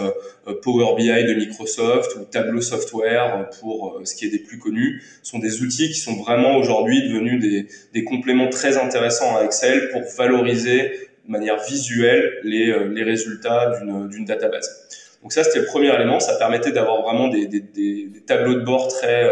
euh, 0.47 0.55
Power 0.63 0.95
BI 0.97 1.07
de 1.07 1.33
Microsoft 1.35 2.15
ou 2.15 2.23
Tableau 2.25 2.61
Software 2.61 3.49
pour 3.59 3.99
euh, 3.99 4.05
ce 4.05 4.15
qui 4.15 4.25
est 4.25 4.29
des 4.29 4.39
plus 4.39 4.57
connus. 4.57 5.03
Ce 5.21 5.31
sont 5.31 5.39
des 5.39 5.61
outils 5.61 5.89
qui 5.89 5.99
sont 5.99 6.15
vraiment 6.15 6.57
aujourd'hui 6.57 7.07
devenus 7.07 7.39
des, 7.39 7.67
des, 7.93 8.03
compléments 8.03 8.49
très 8.49 8.77
intéressants 8.77 9.37
à 9.37 9.43
Excel 9.43 9.89
pour 9.91 10.01
valoriser 10.17 11.09
de 11.27 11.31
manière 11.31 11.61
visuelle 11.63 12.39
les, 12.43 12.73
les 12.89 13.03
résultats 13.03 13.79
d'une 14.09 14.25
database. 14.25 14.87
Donc 15.21 15.31
ça, 15.31 15.43
c'était 15.43 15.59
le 15.59 15.65
premier 15.65 15.93
élément. 15.93 16.19
Ça 16.19 16.35
permettait 16.37 16.71
d'avoir 16.71 17.03
vraiment 17.03 17.27
des, 17.27 17.45
des, 17.45 17.59
des, 17.59 18.09
tableaux 18.25 18.55
de 18.55 18.63
bord 18.63 18.87
très 18.87 19.29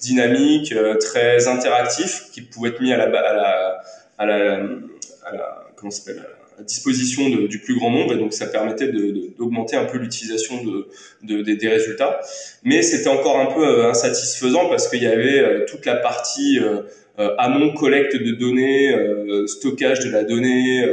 dynamiques, 0.00 0.74
très 0.98 1.46
interactifs, 1.46 2.30
qui 2.32 2.40
pouvaient 2.40 2.70
être 2.70 2.80
mis 2.80 2.92
à 2.92 2.96
la, 2.96 3.04
à 3.04 3.34
la, 3.34 3.82
à 4.18 4.26
la, 4.26 4.54
à 5.24 5.32
la 5.32 5.66
comment 5.76 5.90
s'appelle 5.92 6.24
disposition 6.62 7.28
de, 7.28 7.46
du 7.46 7.58
plus 7.58 7.74
grand 7.74 7.90
nombre 7.90 8.12
et 8.12 8.16
donc 8.16 8.32
ça 8.32 8.46
permettait 8.46 8.88
d'augmenter 8.88 9.76
de, 9.76 9.82
un 9.82 9.84
peu 9.84 9.98
l'utilisation 9.98 10.62
de, 11.22 11.42
des 11.42 11.68
résultats. 11.68 12.20
Mais 12.64 12.82
c'était 12.82 13.08
encore 13.08 13.38
un 13.38 13.46
peu 13.46 13.66
euh, 13.66 13.90
insatisfaisant 13.90 14.68
parce 14.68 14.88
qu'il 14.88 15.02
y 15.02 15.06
avait 15.06 15.40
euh, 15.40 15.64
toute 15.66 15.86
la 15.86 15.96
partie 15.96 16.58
euh, 16.58 16.82
amont 17.38 17.72
collecte 17.72 18.14
de 18.14 18.32
données, 18.32 18.94
stockage 19.46 20.00
de 20.00 20.10
la 20.10 20.22
donnée, 20.22 20.84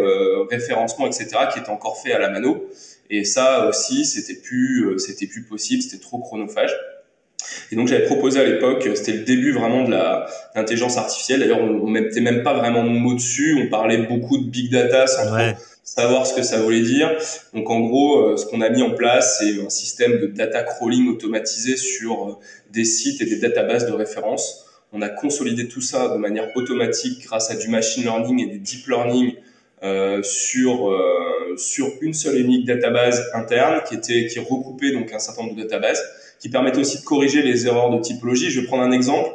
référencement, 0.50 1.06
etc., 1.06 1.28
qui 1.52 1.60
était 1.60 1.70
encore 1.70 2.02
fait 2.02 2.14
à 2.14 2.20
la 2.20 2.30
mano. 2.30 2.66
Et 3.10 3.26
ça 3.26 3.68
aussi, 3.68 4.06
c'était 4.06 4.40
plus, 4.40 4.98
c'était 5.00 5.28
plus 5.28 5.44
possible, 5.44 5.82
c'était 5.82 6.02
trop 6.02 6.20
chronophage. 6.20 6.74
Et 7.72 7.76
donc 7.76 7.88
j'avais 7.88 8.06
proposé 8.06 8.40
à 8.40 8.44
l'époque, 8.44 8.88
c'était 8.96 9.14
le 9.14 9.24
début 9.24 9.52
vraiment 9.52 9.84
de 9.84 9.92
la 9.92 10.28
l'intelligence 10.56 10.98
artificielle. 10.98 11.40
D'ailleurs, 11.40 11.62
on, 11.62 11.88
mettait 11.88 12.22
même 12.22 12.44
pas 12.44 12.54
vraiment 12.54 12.84
de 12.84 12.90
mots 12.90 13.14
dessus. 13.14 13.58
On 13.62 13.70
parlait 13.70 13.98
beaucoup 13.98 14.38
de 14.38 14.46
big 14.46 14.72
data 14.72 15.08
sans 15.08 15.24
savoir 15.84 16.26
ce 16.26 16.34
que 16.34 16.44
ça 16.44 16.60
voulait 16.62 16.82
dire. 16.82 17.12
Donc 17.54 17.70
en 17.70 17.82
gros, 17.82 18.22
euh, 18.22 18.38
ce 18.38 18.46
qu'on 18.46 18.62
a 18.62 18.70
mis 18.70 18.82
en 18.82 18.92
place, 18.92 19.40
c'est 19.40 19.62
un 19.64 19.70
système 19.70 20.20
de 20.20 20.28
data 20.28 20.64
crawling 20.64 21.08
automatisé 21.10 21.76
sur 21.76 22.30
euh, 22.30 22.34
des 22.72 22.86
sites 22.86 23.22
et 23.22 23.26
des 23.26 23.38
databases 23.38 23.86
de 23.86 23.94
référence. 23.94 24.66
On 24.94 25.02
a 25.02 25.10
consolidé 25.10 25.68
tout 25.68 25.82
ça 25.82 26.10
de 26.10 26.18
manière 26.18 26.56
automatique 26.56 27.24
grâce 27.24 27.50
à 27.50 27.56
du 27.56 27.68
machine 27.68 28.04
learning 28.04 28.40
et 28.42 28.46
du 28.46 28.60
deep 28.60 28.88
learning 28.88 29.34
euh, 29.84 30.24
sur 30.24 30.90
euh, 30.90 31.58
sur 31.58 31.92
une 32.00 32.14
seule 32.14 32.38
et 32.38 32.40
unique 32.40 32.66
database 32.66 33.22
interne 33.34 33.82
qui 33.86 33.96
était 33.96 34.28
qui 34.28 34.40
recoupait 34.40 34.92
donc 34.92 35.12
un 35.12 35.20
certain 35.20 35.44
nombre 35.44 35.56
de 35.56 35.64
databases 35.64 36.02
qui 36.44 36.50
permettait 36.50 36.80
aussi 36.80 37.00
de 37.00 37.06
corriger 37.06 37.42
les 37.42 37.68
erreurs 37.68 37.90
de 37.90 38.02
typologie. 38.02 38.52
Je 38.52 38.60
vais 38.60 38.68
prendre 38.68 38.84
un 38.84 38.92
exemple. 38.92 39.30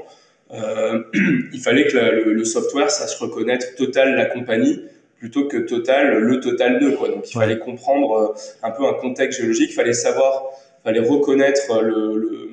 Euh, 0.52 1.04
il 1.54 1.58
fallait 1.58 1.86
que 1.86 1.96
le, 1.96 2.34
le, 2.34 2.44
software 2.44 2.90
sache 2.90 3.16
reconnaître 3.16 3.74
total 3.76 4.14
la 4.14 4.26
compagnie 4.26 4.82
plutôt 5.18 5.48
que 5.48 5.56
total 5.56 6.18
le 6.18 6.40
total 6.40 6.78
de 6.78 6.90
quoi. 6.90 7.08
Donc 7.08 7.30
il 7.30 7.32
fallait 7.32 7.58
comprendre 7.58 8.12
euh, 8.12 8.34
un 8.62 8.70
peu 8.72 8.86
un 8.86 8.92
contexte 8.92 9.40
géologique, 9.40 9.70
il 9.70 9.74
fallait 9.74 9.94
savoir, 9.94 10.42
il 10.80 10.84
fallait 10.84 11.00
reconnaître 11.00 11.80
le, 11.80 12.18
le, 12.18 12.50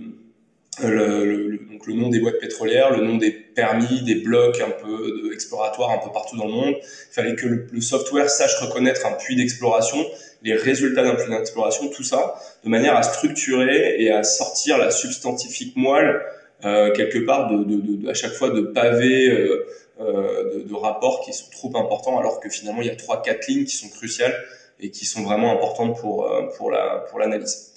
le, 0.84 1.58
donc 1.70 1.86
le 1.86 1.94
nom 1.94 2.08
des 2.08 2.22
boîtes 2.22 2.40
pétrolières, 2.40 2.98
le 2.98 3.06
nom 3.06 3.18
des 3.18 3.32
permis, 3.32 4.04
des 4.04 4.16
blocs 4.16 4.62
un 4.62 4.72
peu 4.72 5.32
exploratoires 5.34 5.92
un 5.92 5.98
peu 5.98 6.14
partout 6.14 6.38
dans 6.38 6.46
le 6.46 6.54
monde. 6.54 6.76
Il 6.80 7.14
fallait 7.14 7.36
que 7.36 7.46
le, 7.46 7.82
software 7.82 8.30
sache 8.30 8.56
reconnaître 8.62 9.06
un 9.06 9.12
puits 9.12 9.36
d'exploration, 9.36 9.98
les 10.46 10.56
résultats 10.56 11.04
d'un 11.04 11.16
puits 11.16 11.30
d'exploration, 11.30 11.90
tout 11.90 12.04
ça, 12.04 12.36
de 12.64 12.70
manière 12.70 12.96
à 12.96 13.04
structurer 13.04 13.96
et 14.00 14.12
à 14.12 14.24
sortir 14.24 14.78
la 14.78 14.92
substantifique 14.92 15.75
moelle 15.75 16.22
euh, 16.64 16.94
quelque 16.94 17.18
part 17.18 17.52
de, 17.52 17.64
de, 17.64 17.98
de, 17.98 18.10
à 18.10 18.14
chaque 18.14 18.32
fois 18.32 18.52
de 18.52 18.62
pavés 18.62 19.30
euh, 19.30 19.66
euh, 20.00 20.54
de, 20.54 20.70
de, 20.70 20.74
rapports 20.74 21.22
qui 21.25 21.34
sont 21.34 21.50
trop 21.52 21.75
importants 21.78 22.18
alors 22.18 22.40
que 22.40 22.50
finalement 22.50 22.82
il 22.82 22.88
y 22.88 22.92
a 22.92 22.96
trois 22.96 23.22
quatre 23.22 23.48
lignes 23.48 23.66
qui 23.66 23.75
sont 23.75 23.90
cruciales 23.90 24.36
et 24.80 24.90
qui 24.90 25.06
sont 25.06 25.24
vraiment 25.24 25.52
importantes 25.52 26.00
pour 26.00 26.32
euh, 26.32 26.44
pour 26.58 26.72
la 26.72 27.06
pour 27.10 27.20
l'analyse. 27.20 27.72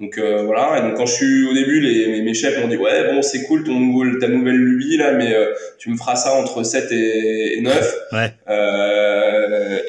Donc 0.00 0.18
euh, 0.18 0.42
voilà, 0.42 0.78
et 0.78 0.82
donc 0.82 0.96
quand 0.96 1.06
je 1.06 1.14
suis 1.14 1.46
au 1.48 1.54
début, 1.54 1.78
les, 1.80 2.20
mes, 2.22 2.34
chefs 2.34 2.60
m'ont 2.60 2.66
dit 2.66 2.76
ouais 2.76 3.12
bon 3.12 3.22
c'est 3.22 3.44
cool 3.44 3.62
ton 3.62 3.78
nouveau, 3.78 4.18
ta 4.18 4.26
nouvelle 4.26 4.56
lubie 4.56 4.96
là, 4.96 5.12
mais 5.12 5.32
euh, 5.32 5.54
tu 5.78 5.88
me 5.88 5.96
feras 5.96 6.16
ça 6.16 6.34
entre 6.34 6.64
7 6.64 6.90
et, 6.90 7.58
et 7.58 7.60
9. 7.60 7.94
Ouais. 8.12 8.34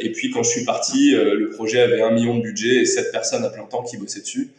Euh, 0.06 0.10
et 0.10 0.12
puis 0.12 0.32
quand 0.32 0.44
je 0.44 0.50
suis 0.50 0.66
parti, 0.66 1.16
euh, 1.16 1.36
le 1.36 1.50
projet 1.50 1.82
avait 1.82 2.02
un 2.02 2.12
million 2.12 2.38
de 2.38 2.42
budget 2.42 2.82
et 2.82 2.86
7 2.86 3.12
personnes 3.12 3.44
à 3.44 3.50
plein 3.50 3.66
temps 3.66 3.84
qui 3.84 3.98
bossaient 3.98 4.22
dessus. 4.22 4.52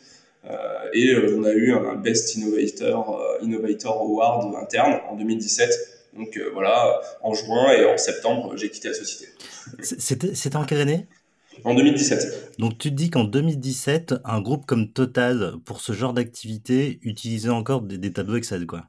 et 0.95 1.17
on 1.37 1.43
a 1.43 1.53
eu 1.53 1.73
un 1.73 1.97
Best 1.97 2.37
Innovator, 2.37 3.39
Innovator 3.43 4.01
Award 4.01 4.55
interne 4.63 5.01
en 5.11 5.17
2017. 5.17 5.71
Donc 6.17 6.41
voilà, 6.55 7.01
en 7.21 7.35
juin 7.35 7.73
et 7.73 7.85
en 7.85 7.99
septembre, 7.99 8.57
j'ai 8.57 8.71
quitté 8.71 8.89
la 8.89 8.95
société. 8.95 9.33
C'était 9.83 10.57
en 10.57 10.65
quelle 10.65 10.81
année? 10.81 11.07
En 11.65 11.75
2017. 11.75 12.53
Donc 12.59 12.79
tu 12.79 12.91
te 12.91 12.95
dis 12.95 13.11
qu'en 13.11 13.25
2017, 13.25 14.15
un 14.25 14.41
groupe 14.41 14.67
comme 14.67 14.93
Total, 14.93 15.55
pour 15.65 15.81
ce 15.81 15.93
genre 15.93 16.13
d'activité, 16.13 17.01
utilisait 17.03 17.49
encore 17.49 17.83
des, 17.83 17.99
des 17.99 18.13
tableaux 18.13 18.37
Excel, 18.37 18.67
quoi. 18.67 18.85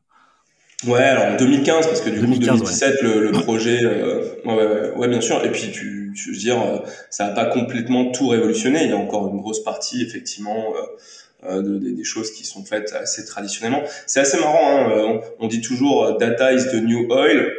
Ouais, 0.85 1.01
alors 1.01 1.33
en 1.33 1.35
2015, 1.37 1.87
parce 1.87 2.01
que 2.01 2.11
du 2.11 2.19
2015, 2.19 2.59
coup, 2.59 2.65
2017, 2.65 3.01
le, 3.01 3.19
le, 3.19 3.31
projet, 3.31 3.79
euh, 3.83 4.35
ouais, 4.45 4.53
ouais, 4.53 4.91
ouais, 4.91 5.07
bien 5.07 5.21
sûr. 5.21 5.43
Et 5.43 5.51
puis, 5.51 5.71
tu, 5.71 6.13
je 6.15 6.29
veux 6.29 6.37
dire, 6.37 6.61
euh, 6.61 6.77
ça 7.09 7.25
n'a 7.25 7.31
pas 7.33 7.45
complètement 7.45 8.11
tout 8.11 8.27
révolutionné. 8.27 8.83
Il 8.83 8.89
y 8.91 8.93
a 8.93 8.97
encore 8.97 9.27
une 9.27 9.41
grosse 9.41 9.63
partie, 9.63 10.03
effectivement, 10.03 10.75
euh, 10.75 11.49
euh 11.49 11.61
de, 11.63 11.79
des 11.79 12.03
choses 12.03 12.31
qui 12.31 12.45
sont 12.45 12.63
faites 12.63 12.93
assez 12.93 13.25
traditionnellement. 13.25 13.81
C'est 14.05 14.19
assez 14.19 14.37
marrant, 14.37 14.77
hein, 14.77 15.21
on, 15.39 15.45
on, 15.45 15.47
dit 15.47 15.61
toujours 15.61 16.15
data 16.19 16.53
is 16.53 16.65
the 16.65 16.75
new 16.75 17.07
oil, 17.11 17.51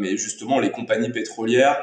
mais 0.00 0.18
justement, 0.18 0.60
les 0.60 0.70
compagnies 0.70 1.10
pétrolières, 1.10 1.78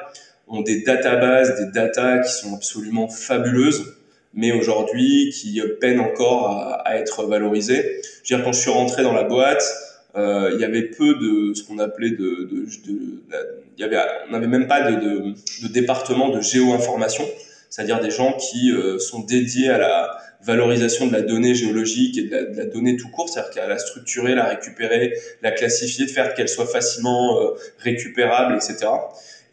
ont 0.48 0.62
des 0.62 0.82
databases, 0.82 1.56
des 1.56 1.72
datas 1.72 2.20
qui 2.20 2.34
sont 2.34 2.54
absolument 2.54 3.08
fabuleuses, 3.08 3.96
mais 4.34 4.52
aujourd'hui 4.52 5.30
qui 5.32 5.62
peinent 5.80 6.02
encore 6.02 6.50
à, 6.50 6.88
à, 6.88 6.98
être 6.98 7.26
valorisées. 7.26 8.02
Je 8.24 8.34
veux 8.34 8.38
dire, 8.38 8.46
quand 8.46 8.52
je 8.52 8.60
suis 8.60 8.72
rentré 8.72 9.02
dans 9.02 9.14
la 9.14 9.24
boîte, 9.24 9.64
euh, 9.64 9.91
il 10.16 10.58
y 10.60 10.64
avait 10.64 10.84
peu 10.84 11.16
de 11.16 11.54
ce 11.54 11.64
qu'on 11.64 11.80
appelait 11.80 12.12
de, 12.12 12.16
de, 12.18 12.66
de, 12.86 13.22
il 13.78 13.82
y 13.82 13.84
avait, 13.84 13.98
on 14.30 14.34
n'avait 14.34 14.48
même 14.48 14.68
pas 14.68 14.92
de, 14.92 14.96
de, 14.96 15.34
de 15.64 15.68
département 15.72 16.30
de 16.30 16.42
géo-information, 16.42 17.24
c'est-à-dire 17.70 18.00
des 18.00 18.12
gens 18.12 18.34
qui 18.34 18.72
euh, 18.72 19.00
sont 19.00 19.22
dédiés 19.22 19.70
à 19.70 19.78
la 19.78 20.18
valorisation 20.44 21.08
de 21.08 21.14
la 21.14 21.22
donnée 21.22 21.56
géologique 21.56 22.18
et 22.18 22.24
de 22.24 22.32
la, 22.32 22.44
de 22.44 22.58
la 22.58 22.66
donnée 22.66 22.98
tout 22.98 23.10
court, 23.10 23.30
c'est-à-dire 23.30 23.52
qu'à 23.52 23.68
la 23.68 23.78
structurer, 23.78 24.36
la 24.36 24.46
récupérer, 24.46 25.14
la 25.42 25.52
classifier, 25.52 26.06
de 26.06 26.12
faire 26.12 26.34
qu'elle 26.34 26.50
soit 26.50 26.66
facilement 26.66 27.40
euh, 27.40 27.52
récupérable, 27.80 28.56
etc. 28.56 28.90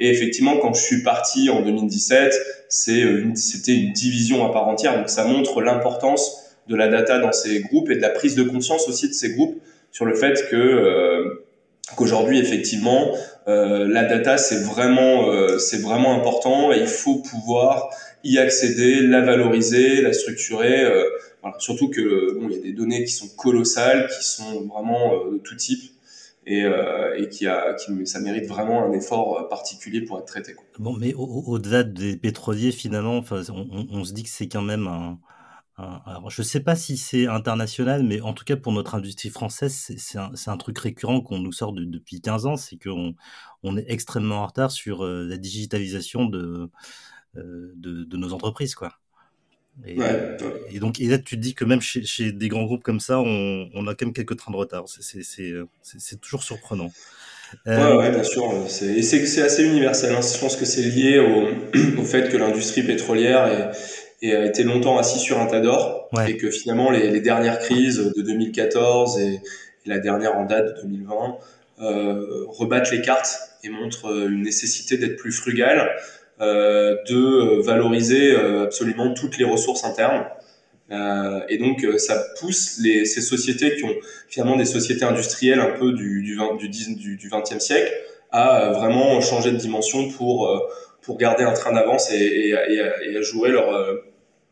Et 0.01 0.11
effectivement, 0.11 0.59
quand 0.59 0.75
je 0.75 0.83
suis 0.83 1.03
parti 1.03 1.51
en 1.51 1.63
2017, 1.63 2.35
c'est 2.69 3.01
une, 3.01 3.37
c'était 3.37 3.75
une 3.75 3.93
division 3.93 4.45
à 4.47 4.53
part 4.53 4.69
entière. 4.69 4.97
Donc 4.97 5.09
ça 5.09 5.25
montre 5.25 5.61
l'importance 5.63 6.45
de 6.69 6.77
la 6.77 6.89
data 6.89 7.19
dans 7.19 7.33
ces 7.33 7.61
groupes 7.61 7.91
et 7.91 7.97
de 7.97 8.03
la 8.03 8.11
prise 8.11 8.35
de 8.35 8.43
conscience 8.43 8.89
aussi 8.89 9.09
de 9.09 9.15
ces 9.15 9.33
groupes 9.33 9.61
sur 9.91 10.05
le 10.05 10.15
fait 10.15 10.49
que 10.51 10.57
euh, 10.57 11.45
qu'aujourd'hui 11.97 12.39
effectivement 12.39 13.15
euh, 13.47 13.87
la 13.89 14.05
data 14.05 14.37
c'est 14.37 14.63
vraiment 14.63 15.31
euh, 15.31 15.59
c'est 15.59 15.81
vraiment 15.81 16.15
important 16.15 16.73
et 16.73 16.81
il 16.81 16.87
faut 16.87 17.17
pouvoir 17.17 17.91
y 18.25 18.39
accéder, 18.39 19.01
la 19.01 19.21
valoriser, 19.21 20.03
la 20.03 20.13
structurer. 20.13 20.85
Euh, 20.85 21.05
voilà. 21.43 21.59
Surtout 21.59 21.89
que 21.89 22.39
bon, 22.39 22.49
il 22.49 22.57
y 22.57 22.59
a 22.59 22.63
des 22.63 22.73
données 22.73 23.05
qui 23.05 23.13
sont 23.13 23.29
colossales, 23.37 24.09
qui 24.09 24.25
sont 24.25 24.67
vraiment 24.67 25.15
euh, 25.15 25.33
de 25.33 25.39
tout 25.39 25.55
type 25.55 25.93
et, 26.47 26.65
euh, 26.65 27.17
et 27.17 27.29
qui 27.29 27.47
a, 27.47 27.75
qui, 27.75 28.07
ça 28.07 28.21
mérite 28.21 28.47
vraiment 28.47 28.85
un 28.85 28.93
effort 28.93 29.49
particulier 29.49 30.03
pour 30.03 30.19
être 30.19 30.27
traité. 30.27 30.55
Bon, 30.79 30.95
mais 30.99 31.15
au-delà 31.15 31.83
des 31.83 32.17
pétroliers, 32.17 32.73
finalement, 32.73 33.19
enfin, 33.19 33.43
on, 33.51 33.87
on, 33.91 34.05
se 34.05 34.13
dit 34.13 34.23
que 34.23 34.31
c'est 34.31 34.49
quand 34.49 34.63
même 34.63 34.87
un, 34.87 35.19
alors, 35.79 36.29
je 36.29 36.43
ne 36.43 36.47
sais 36.47 36.61
pas 36.61 36.75
si 36.75 36.97
c'est 36.97 37.29
international, 37.29 38.03
mais 38.03 38.21
en 38.21 38.33
tout 38.33 38.45
cas 38.45 38.57
pour 38.57 38.73
notre 38.73 38.97
industrie 38.97 39.29
française, 39.29 39.73
c'est 39.97 40.19
un, 40.19 40.33
un, 40.47 40.57
truc 40.57 40.77
récurrent 40.79 41.21
qu'on 41.21 41.39
nous 41.39 41.53
sort 41.53 41.73
de, 41.73 41.85
depuis 41.85 42.21
15 42.21 42.47
ans, 42.47 42.57
c'est 42.57 42.77
qu'on 42.77 43.15
on 43.63 43.77
est 43.77 43.85
extrêmement 43.87 44.43
en 44.43 44.47
retard 44.47 44.73
sur 44.73 45.05
euh, 45.05 45.25
la 45.25 45.37
digitalisation 45.37 46.25
de, 46.27 46.69
euh, 47.37 47.73
de, 47.77 48.03
de 48.03 48.17
nos 48.17 48.33
entreprises, 48.33 48.75
quoi. 48.75 48.93
Et, 49.87 49.97
ouais, 49.97 50.37
et, 50.73 50.81
donc, 50.81 50.99
et 50.99 51.07
là, 51.07 51.19
tu 51.19 51.37
te 51.37 51.41
dis 51.41 51.55
que 51.55 51.65
même 51.65 51.81
chez, 51.81 52.05
chez 52.05 52.33
des 52.33 52.49
grands 52.49 52.65
groupes 52.65 52.83
comme 52.83 52.99
ça, 52.99 53.21
on, 53.21 53.71
on, 53.73 53.87
a 53.87 53.95
quand 53.95 54.07
même 54.07 54.13
quelques 54.13 54.37
trains 54.37 54.51
de 54.51 54.57
retard. 54.57 54.87
C'est 54.89 56.21
toujours 56.21 56.43
surprenant. 56.43 56.91
Euh... 57.69 57.93
Ouais, 57.93 57.97
ouais, 57.97 58.11
bien 58.11 58.25
sûr. 58.25 58.43
Et 58.83 59.03
c'est 59.03 59.43
assez 59.43 59.65
universel. 59.65 60.13
Hein. 60.13 60.21
Je 60.21 60.41
pense 60.41 60.57
que 60.57 60.65
c'est 60.65 60.83
lié 60.83 61.21
au, 61.21 62.01
au, 62.01 62.05
fait 62.05 62.29
que 62.29 62.37
l'industrie 62.37 62.83
pétrolière 62.83 63.47
est, 63.47 63.71
et 64.21 64.35
a 64.35 64.45
été 64.45 64.65
longtemps 64.65 64.99
assis 64.99 65.19
sur 65.19 65.39
un 65.39 65.47
tas 65.47 65.61
d'or 65.61 66.09
ouais. 66.17 66.33
et 66.33 66.37
que 66.37 66.51
finalement 66.51 66.91
les, 66.91 67.11
les, 67.11 67.21
dernières 67.21 67.59
crises 67.59 68.13
de 68.17 68.23
2014 68.23 69.21
et, 69.21 69.35
et 69.35 69.41
la 69.89 69.99
dernière 69.99 70.37
en 70.37 70.45
date 70.45 70.77
de 70.77 70.83
2020 70.83 71.37
rebattent 72.49 72.91
les 72.91 73.01
cartes 73.01 73.39
et 73.63 73.69
montrent 73.69 74.29
une 74.29 74.43
nécessité 74.43 74.97
d'être 74.97 75.17
plus 75.17 75.33
frugal, 75.33 75.91
de 76.41 77.63
valoriser 77.63 78.35
absolument 78.35 79.15
toutes 79.15 79.39
les 79.39 79.45
ressources 79.45 79.85
internes. 79.85 80.27
Euh, 80.91 81.41
et 81.49 81.59
donc, 81.59 81.87
ça 81.99 82.25
pousse 82.41 82.79
les, 82.83 83.05
ces 83.05 83.21
sociétés 83.21 83.77
qui 83.77 83.85
ont 83.85 83.95
finalement 84.29 84.57
des 84.57 84.65
sociétés 84.65 85.05
industrielles 85.05 85.61
un 85.61 85.79
peu 85.79 85.93
du, 85.93 86.23
du, 86.23 86.37
20, 86.37 86.57
du, 86.57 86.69
10, 86.69 86.97
du, 86.97 87.17
du 87.17 87.29
20e 87.29 87.61
siècle 87.61 87.93
à 88.31 88.71
vraiment 88.73 89.21
changer 89.21 89.53
de 89.53 89.57
dimension 89.57 90.09
pour, 90.11 90.71
pour 91.03 91.17
garder 91.19 91.45
un 91.45 91.53
train 91.53 91.73
d'avance 91.73 92.13
et, 92.13 92.17
et, 92.17 92.51
et, 93.07 93.17
à 93.17 93.23
jouer 93.23 93.51
leur, 93.51 93.71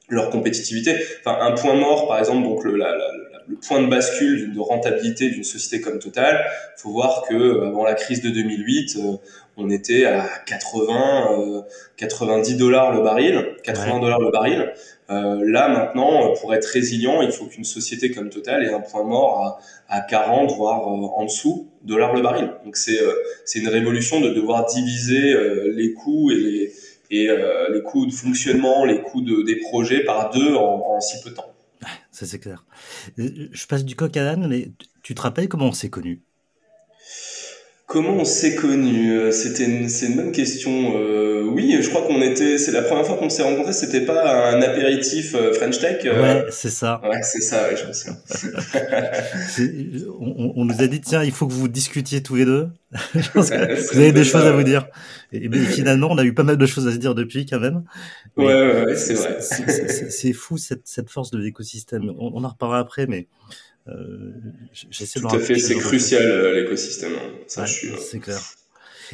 leur 0.08 0.30
compétitivité. 0.30 0.94
Enfin, 1.20 1.38
un 1.40 1.52
point 1.52 1.74
mort, 1.74 2.06
par 2.06 2.18
exemple, 2.18 2.44
donc 2.44 2.64
le, 2.64 2.76
la, 2.76 2.96
la, 2.96 3.08
le 3.48 3.56
point 3.56 3.80
de 3.80 3.88
bascule 3.88 4.52
de 4.52 4.60
rentabilité 4.60 5.30
d'une 5.30 5.44
société 5.44 5.80
comme 5.80 5.98
Total, 5.98 6.44
faut 6.76 6.90
voir 6.90 7.22
que 7.28 7.34
euh, 7.34 7.68
avant 7.68 7.84
la 7.84 7.94
crise 7.94 8.22
de 8.22 8.30
2008, 8.30 8.96
euh, 8.96 9.16
on 9.56 9.70
était 9.70 10.04
à 10.04 10.28
80, 10.46 11.64
90 11.96 12.54
euh, 12.54 12.58
dollars 12.58 12.92
le 12.92 13.02
baril, 13.02 13.54
80 13.64 14.00
dollars 14.00 14.20
le 14.20 14.30
baril. 14.30 14.72
là 15.08 15.68
maintenant, 15.68 16.34
pour 16.34 16.54
être 16.54 16.66
résilient, 16.66 17.22
il 17.22 17.30
faut 17.30 17.46
qu'une 17.46 17.64
société 17.64 18.10
comme 18.10 18.28
Total 18.28 18.62
ait 18.62 18.74
un 18.74 18.80
point 18.80 19.04
mort 19.04 19.58
à, 19.88 19.96
à 19.96 20.00
40 20.02 20.52
voire 20.56 20.86
en 20.86 21.24
dessous 21.24 21.68
dollars 21.84 22.14
le 22.14 22.20
baril. 22.20 22.50
Donc 22.66 22.76
c'est 22.76 23.00
c'est 23.46 23.60
une 23.60 23.68
révolution 23.68 24.20
de 24.20 24.28
devoir 24.28 24.66
diviser 24.66 25.34
les 25.74 25.94
coûts 25.94 26.30
et 26.30 26.34
les 26.34 26.72
et 27.10 27.28
euh, 27.28 27.72
les 27.72 27.82
coûts 27.82 28.06
de 28.06 28.12
fonctionnement, 28.12 28.84
les 28.84 29.02
coûts 29.02 29.22
de, 29.22 29.42
des 29.42 29.56
projets 29.56 30.04
par 30.04 30.30
deux 30.30 30.54
en, 30.54 30.82
en 30.96 31.00
si 31.00 31.22
peu 31.22 31.30
de 31.30 31.34
temps. 31.36 31.52
Ça 32.10 32.26
c'est 32.26 32.38
clair. 32.38 32.64
Je 33.16 33.66
passe 33.66 33.84
du 33.84 33.94
coq 33.94 34.16
à 34.16 34.24
l'âne, 34.24 34.48
mais 34.48 34.72
tu 35.02 35.14
te 35.14 35.20
rappelles 35.20 35.48
comment 35.48 35.66
on 35.66 35.72
s'est 35.72 35.90
connus? 35.90 36.22
Comment 37.86 38.14
on 38.14 38.24
s'est 38.24 38.56
connus 38.56 39.16
euh, 39.16 39.30
C'était 39.30 39.64
une, 39.64 39.88
c'est 39.88 40.06
une 40.06 40.16
bonne 40.16 40.32
question. 40.32 40.98
Euh, 40.98 41.44
oui, 41.44 41.78
je 41.80 41.88
crois 41.88 42.02
qu'on 42.02 42.20
était. 42.20 42.58
C'est 42.58 42.72
la 42.72 42.82
première 42.82 43.06
fois 43.06 43.16
qu'on 43.16 43.30
s'est 43.30 43.44
rencontrés. 43.44 43.72
C'était 43.72 44.00
pas 44.00 44.50
un 44.52 44.60
apéritif 44.60 45.36
euh, 45.36 45.52
French 45.52 45.78
Tech. 45.78 46.04
Euh... 46.04 46.20
Ouais, 46.20 46.50
c'est 46.50 46.70
ça. 46.70 47.00
Ouais, 47.04 47.22
c'est 47.22 47.40
ça. 47.40 47.68
Ouais, 47.68 47.76
je 47.76 47.86
me 47.86 47.92
souviens. 47.92 48.16
on, 50.20 50.52
on, 50.56 50.64
nous 50.64 50.82
a 50.82 50.88
dit 50.88 51.00
tiens, 51.00 51.22
il 51.22 51.30
faut 51.30 51.46
que 51.46 51.52
vous 51.52 51.68
discutiez 51.68 52.24
tous 52.24 52.34
les 52.34 52.44
deux. 52.44 52.68
je 53.14 53.30
pense 53.30 53.50
que 53.50 53.92
vous 53.92 53.98
avez 53.98 54.10
des 54.10 54.24
choses 54.24 54.44
à 54.44 54.50
vous 54.50 54.64
dire. 54.64 54.88
Et, 55.32 55.44
et, 55.44 55.50
finalement, 55.66 56.08
on 56.10 56.18
a 56.18 56.24
eu 56.24 56.34
pas 56.34 56.42
mal 56.42 56.56
de 56.56 56.66
choses 56.66 56.88
à 56.88 56.92
se 56.92 56.96
dire 56.96 57.14
depuis 57.14 57.46
quand 57.46 57.60
même. 57.60 57.84
Mais 58.36 58.46
ouais, 58.46 58.52
ouais, 58.52 58.84
ouais 58.84 58.96
c'est 58.96 59.14
vrai. 59.14 59.38
C'est 59.40 60.32
fou 60.32 60.58
cette, 60.58 60.88
cette 60.88 61.08
force 61.08 61.30
de 61.30 61.38
l'écosystème. 61.38 62.10
On, 62.18 62.32
on 62.34 62.42
en 62.42 62.48
reparlera 62.48 62.80
après, 62.80 63.06
mais 63.06 63.28
j'essaie 64.72 65.20
Tout 65.20 65.28
à 65.28 65.38
fait, 65.38 65.58
c'est 65.58 65.76
crucial 65.76 66.22
euh, 66.22 66.54
l'écosystème. 66.54 67.12
Hein. 67.12 67.32
Ça, 67.46 67.62
ouais. 67.64 67.70
Euh, 67.84 67.96
c'est 67.98 68.20
clair. 68.20 68.40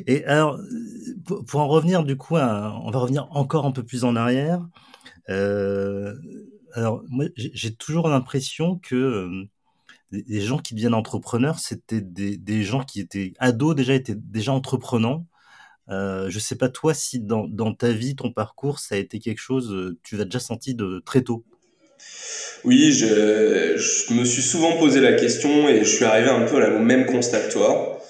Et 0.06 0.24
alors, 0.24 0.58
pour, 1.26 1.44
pour, 1.44 1.60
en 1.60 1.68
revenir 1.68 2.02
du 2.02 2.16
coup, 2.16 2.36
à, 2.36 2.80
on 2.82 2.90
va 2.90 2.98
revenir 3.00 3.28
encore 3.30 3.66
un 3.66 3.72
peu 3.72 3.82
plus 3.82 4.04
en 4.04 4.16
arrière. 4.16 4.66
Euh, 5.28 6.14
alors, 6.72 7.02
moi, 7.08 7.26
j'ai 7.36 7.74
toujours 7.74 8.08
l'impression 8.08 8.78
que 8.78 8.94
euh, 8.96 9.44
les 10.10 10.40
gens 10.40 10.58
qui 10.58 10.74
deviennent 10.74 10.94
entrepreneurs, 10.94 11.58
c'était 11.58 12.00
des, 12.00 12.36
des, 12.36 12.62
gens 12.62 12.82
qui 12.82 13.00
étaient 13.00 13.34
ados 13.38 13.74
déjà, 13.74 13.94
étaient 13.94 14.16
déjà 14.16 14.52
entreprenants. 14.52 15.26
Euh, 15.88 16.30
je 16.30 16.38
sais 16.38 16.56
pas 16.56 16.68
toi 16.68 16.94
si 16.94 17.20
dans, 17.20 17.46
dans, 17.48 17.74
ta 17.74 17.92
vie, 17.92 18.16
ton 18.16 18.32
parcours, 18.32 18.78
ça 18.78 18.94
a 18.94 18.98
été 18.98 19.18
quelque 19.18 19.40
chose, 19.40 19.96
tu 20.02 20.16
l'as 20.16 20.24
déjà 20.24 20.40
senti 20.40 20.74
de 20.74 21.02
très 21.04 21.22
tôt? 21.22 21.44
Oui, 22.64 22.92
je, 22.92 24.14
me 24.14 24.24
suis 24.24 24.42
souvent 24.42 24.76
posé 24.76 25.00
la 25.00 25.14
question 25.14 25.68
et 25.68 25.78
je 25.78 25.96
suis 25.96 26.04
arrivé 26.04 26.28
un 26.28 26.42
peu 26.42 26.64
au 26.64 26.78
même 26.78 27.06
constat 27.06 27.40
que 27.40 27.52
toi. 27.52 28.00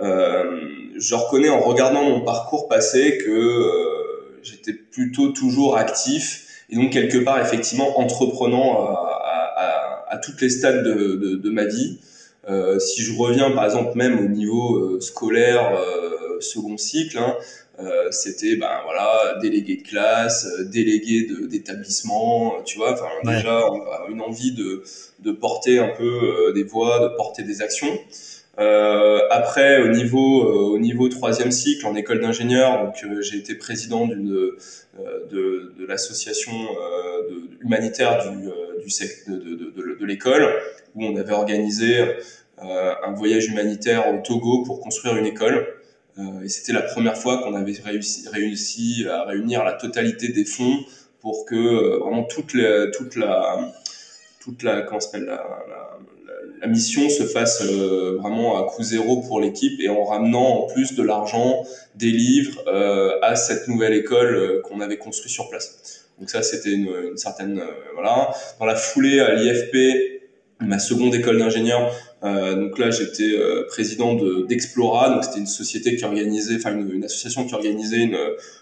Euh, 0.00 0.60
je 0.98 1.14
reconnais 1.14 1.48
en 1.48 1.60
regardant 1.60 2.02
mon 2.02 2.20
parcours 2.22 2.66
passé 2.66 3.18
que 3.18 3.30
euh, 3.30 4.40
j'étais 4.42 4.72
plutôt 4.72 5.28
toujours 5.28 5.76
actif 5.76 6.64
et 6.70 6.76
donc 6.76 6.90
quelque 6.90 7.18
part 7.18 7.40
effectivement 7.40 8.00
entreprenant 8.00 8.84
à, 8.86 10.18
toutes 10.24 10.40
les 10.42 10.50
stades 10.50 10.84
de, 10.84 11.36
de, 11.36 11.50
ma 11.50 11.64
vie. 11.64 11.98
Euh, 12.48 12.78
si 12.78 13.02
je 13.02 13.16
reviens 13.16 13.52
par 13.52 13.64
exemple 13.64 13.96
même 13.96 14.18
au 14.18 14.28
niveau 14.28 15.00
scolaire 15.00 15.72
second 16.40 16.76
cycle, 16.76 17.18
hein, 17.18 17.36
euh, 17.82 18.10
c'était 18.10 18.56
ben 18.56 18.80
voilà 18.84 19.38
délégué 19.40 19.76
de 19.76 19.82
classe, 19.82 20.46
euh, 20.46 20.64
délégué 20.64 21.26
d'établissement, 21.48 22.54
euh, 22.54 22.62
tu 22.64 22.78
vois. 22.78 22.92
Enfin 22.92 23.08
ouais. 23.24 23.36
déjà 23.36 23.70
on 23.70 23.80
a 23.82 24.06
une 24.10 24.20
envie 24.20 24.52
de, 24.52 24.82
de 25.20 25.32
porter 25.32 25.78
un 25.78 25.88
peu 25.88 26.52
des 26.54 26.64
voix, 26.64 27.00
de 27.00 27.16
porter 27.16 27.42
des 27.42 27.62
actions. 27.62 27.98
Euh, 28.58 29.20
après, 29.30 29.80
au 29.82 29.88
niveau 29.88 30.74
au 30.74 30.78
niveau 30.78 31.08
troisième 31.08 31.50
cycle 31.50 31.86
en 31.86 31.94
école 31.94 32.20
d'ingénieur, 32.20 32.84
donc 32.84 32.94
j'ai 33.22 33.38
été 33.38 33.54
président 33.54 34.06
d'une 34.06 34.28
de, 35.30 35.72
de 35.78 35.86
l'association 35.86 36.52
humanitaire 37.62 38.30
du 38.30 38.50
du 38.82 38.90
sec, 38.90 39.10
de, 39.28 39.36
de, 39.36 39.54
de, 39.76 39.96
de 40.00 40.06
l'école 40.06 40.46
où 40.94 41.04
on 41.04 41.16
avait 41.16 41.32
organisé 41.32 42.04
un 42.58 43.12
voyage 43.12 43.46
humanitaire 43.46 44.12
au 44.12 44.20
Togo 44.22 44.64
pour 44.64 44.80
construire 44.80 45.16
une 45.16 45.26
école. 45.26 45.66
Euh, 46.20 46.44
et 46.44 46.48
c'était 46.48 46.72
la 46.72 46.82
première 46.82 47.16
fois 47.16 47.38
qu'on 47.38 47.54
avait 47.54 47.74
réussi, 48.32 49.06
à 49.08 49.24
réunir 49.24 49.64
la 49.64 49.72
totalité 49.72 50.28
des 50.28 50.44
fonds 50.44 50.84
pour 51.20 51.44
que 51.44 51.54
euh, 51.54 51.98
vraiment 51.98 52.24
toute 52.24 52.54
la, 52.54 52.88
toute 52.90 53.16
la, 53.16 53.72
toute 54.40 54.62
la, 54.62 54.82
comment 54.82 55.00
s'appelle, 55.00 55.26
la, 55.26 55.44
la, 56.60 56.66
mission 56.66 57.08
se 57.08 57.24
fasse 57.24 57.62
euh, 57.62 58.16
vraiment 58.20 58.58
à 58.58 58.70
coût 58.70 58.82
zéro 58.82 59.22
pour 59.22 59.40
l'équipe 59.40 59.80
et 59.80 59.88
en 59.88 60.04
ramenant 60.04 60.64
en 60.64 60.66
plus 60.66 60.94
de 60.94 61.02
l'argent, 61.02 61.64
des 61.94 62.10
livres 62.10 62.62
à 63.22 63.36
cette 63.36 63.68
nouvelle 63.68 63.94
école 63.94 64.62
qu'on 64.62 64.80
avait 64.80 64.98
construite 64.98 65.32
sur 65.32 65.48
place. 65.48 66.06
Donc 66.18 66.30
ça, 66.30 66.42
c'était 66.42 66.70
une, 66.70 66.92
une, 67.10 67.16
certaine, 67.16 67.62
voilà. 67.94 68.30
Dans 68.58 68.66
la 68.66 68.76
foulée 68.76 69.20
à 69.20 69.34
l'IFP, 69.34 70.20
ma 70.60 70.78
seconde 70.78 71.14
école 71.14 71.38
d'ingénieur, 71.38 71.94
euh, 72.22 72.54
donc 72.54 72.78
là, 72.78 72.90
j'étais 72.90 73.32
euh, 73.34 73.66
président 73.68 74.14
d'Explora, 74.14 75.10
donc 75.10 75.24
c'était 75.24 75.38
une 75.38 75.46
société 75.46 75.96
qui 75.96 76.04
organisait, 76.04 76.56
enfin 76.56 76.76
une, 76.76 77.04
association 77.04 77.46
qui 77.46 77.54
organisait 77.54 77.98
une, 77.98 78.18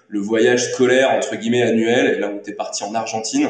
le 0.08 0.20
voyage 0.20 0.72
scolaire 0.72 1.10
entre 1.10 1.36
guillemets 1.36 1.62
annuel. 1.62 2.14
Et 2.14 2.18
là, 2.20 2.30
on 2.32 2.38
était 2.38 2.52
parti 2.52 2.84
en 2.84 2.94
Argentine 2.94 3.48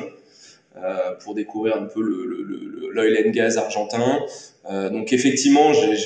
euh, 0.77 1.13
pour 1.23 1.35
découvrir 1.35 1.77
un 1.77 1.85
peu 1.85 2.01
le 2.01 2.91
l'oil 2.93 3.27
and 3.27 3.31
gas 3.31 3.57
argentin. 3.59 4.21
Euh, 4.71 4.91
donc 4.91 5.13
effectivement, 5.13 5.73
j'aurais 5.73 5.97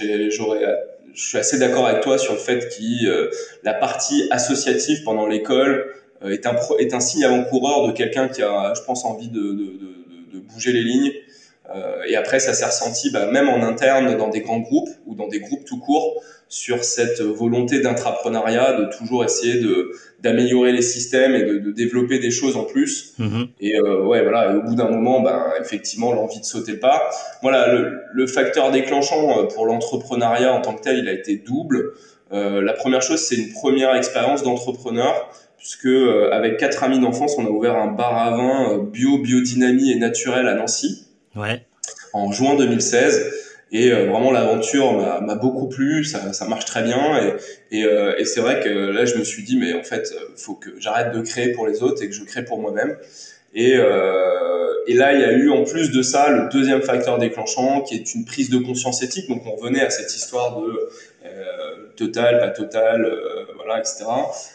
je 1.14 1.26
suis 1.26 1.38
assez 1.38 1.58
d'accord 1.58 1.86
avec 1.86 2.02
toi 2.02 2.18
sur 2.18 2.32
le 2.32 2.38
fait 2.38 2.58
que 2.58 3.06
euh, 3.06 3.30
la 3.62 3.74
partie 3.74 4.26
associative 4.30 5.02
pendant 5.04 5.26
l'école 5.26 5.94
euh, 6.24 6.30
est, 6.30 6.46
un, 6.46 6.56
est 6.78 6.94
un 6.94 7.00
signe 7.00 7.24
avant-coureur 7.24 7.86
de 7.86 7.92
quelqu'un 7.92 8.28
qui 8.28 8.42
a, 8.42 8.72
je 8.74 8.82
pense, 8.82 9.04
envie 9.04 9.28
de, 9.28 9.40
de, 9.40 9.52
de, 9.52 10.34
de 10.34 10.38
bouger 10.38 10.72
les 10.72 10.82
lignes 10.82 11.10
euh, 11.10 11.31
et 12.06 12.16
après, 12.16 12.38
ça 12.38 12.52
s'est 12.52 12.64
ressenti 12.64 13.10
bah, 13.10 13.26
même 13.30 13.48
en 13.48 13.62
interne 13.62 14.16
dans 14.16 14.28
des 14.28 14.40
grands 14.40 14.60
groupes 14.60 14.90
ou 15.06 15.14
dans 15.14 15.28
des 15.28 15.40
groupes 15.40 15.64
tout 15.64 15.78
court 15.78 16.22
sur 16.52 16.84
cette 16.84 17.22
volonté 17.22 17.80
d'intrapreneuriat, 17.80 18.74
de 18.74 18.84
toujours 18.94 19.24
essayer 19.24 19.58
de 19.58 19.92
d'améliorer 20.20 20.70
les 20.72 20.82
systèmes 20.82 21.34
et 21.34 21.44
de, 21.44 21.58
de, 21.58 21.72
développer 21.72 22.18
des 22.18 22.30
choses 22.30 22.56
en 22.56 22.64
plus. 22.64 23.14
Mmh. 23.18 23.44
Et 23.60 23.74
euh, 23.74 24.04
ouais, 24.04 24.22
voilà. 24.22 24.52
Et 24.52 24.56
au 24.56 24.62
bout 24.62 24.74
d'un 24.74 24.90
moment, 24.90 25.22
ben 25.22 25.46
effectivement, 25.60 26.12
l'envie 26.12 26.40
de 26.40 26.44
sauter 26.44 26.74
pas. 26.74 27.08
Voilà, 27.40 27.72
le, 27.72 28.02
le 28.12 28.26
facteur 28.26 28.70
déclenchant 28.70 29.38
euh, 29.38 29.44
pour 29.44 29.64
l'entrepreneuriat 29.64 30.52
en 30.52 30.60
tant 30.60 30.74
que 30.74 30.82
tel, 30.82 30.98
il 30.98 31.08
a 31.08 31.12
été 31.12 31.36
double. 31.36 31.94
Euh, 32.32 32.60
la 32.60 32.74
première 32.74 33.00
chose, 33.00 33.20
c'est 33.20 33.36
une 33.36 33.50
première 33.52 33.94
expérience 33.96 34.42
d'entrepreneur 34.42 35.30
puisque 35.56 35.86
euh, 35.86 36.30
avec 36.32 36.58
quatre 36.58 36.82
amis 36.82 36.98
d'enfance, 36.98 37.36
on 37.38 37.46
a 37.46 37.48
ouvert 37.48 37.76
un 37.76 37.86
bar 37.86 38.16
à 38.18 38.30
vin 38.36 38.78
bio, 38.92 39.18
biodynamie 39.18 39.90
et 39.90 39.96
naturel 39.96 40.46
à 40.48 40.54
Nancy 40.54 41.06
ouais. 41.36 41.64
en 42.12 42.32
juin 42.32 42.56
2016. 42.56 43.32
Et 43.74 43.90
euh, 43.90 44.04
vraiment 44.10 44.32
l'aventure 44.32 44.92
m'a 45.22 45.34
beaucoup 45.34 45.66
plu, 45.66 46.04
ça, 46.04 46.34
ça, 46.34 46.46
marche 46.46 46.66
très 46.66 46.82
bien. 46.82 47.36
Et, 47.70 47.78
et, 47.78 47.84
euh, 47.84 48.14
et 48.18 48.26
c'est 48.26 48.40
vrai 48.40 48.60
que 48.60 48.68
là, 48.68 49.06
je 49.06 49.16
me 49.16 49.24
suis 49.24 49.42
dit, 49.42 49.56
mais 49.56 49.72
en 49.72 49.82
fait, 49.82 50.14
faut 50.36 50.54
que 50.54 50.70
j'arrête 50.78 51.14
de 51.14 51.22
créer 51.22 51.52
pour 51.52 51.66
les 51.66 51.82
autres 51.82 52.02
et 52.02 52.08
que 52.08 52.14
je 52.14 52.22
crée 52.24 52.44
pour 52.44 52.60
moi-même. 52.60 52.98
Et, 53.54 53.74
euh, 53.76 54.84
et, 54.86 54.94
là, 54.94 55.12
il 55.12 55.20
y 55.20 55.24
a 55.24 55.32
eu 55.32 55.50
en 55.50 55.64
plus 55.64 55.90
de 55.90 56.02
ça 56.02 56.30
le 56.30 56.48
deuxième 56.48 56.82
facteur 56.82 57.18
déclenchant, 57.18 57.82
qui 57.82 57.94
est 57.94 58.14
une 58.14 58.24
prise 58.24 58.48
de 58.48 58.58
conscience 58.58 59.02
éthique. 59.02 59.28
Donc, 59.28 59.42
on 59.46 59.56
revenait 59.56 59.82
à 59.82 59.90
cette 59.90 60.14
histoire 60.14 60.60
de 60.60 60.90
euh, 61.26 61.86
total, 61.96 62.40
pas 62.40 62.48
total, 62.48 63.04
euh, 63.04 63.44
voilà, 63.56 63.78
etc. 63.78 64.04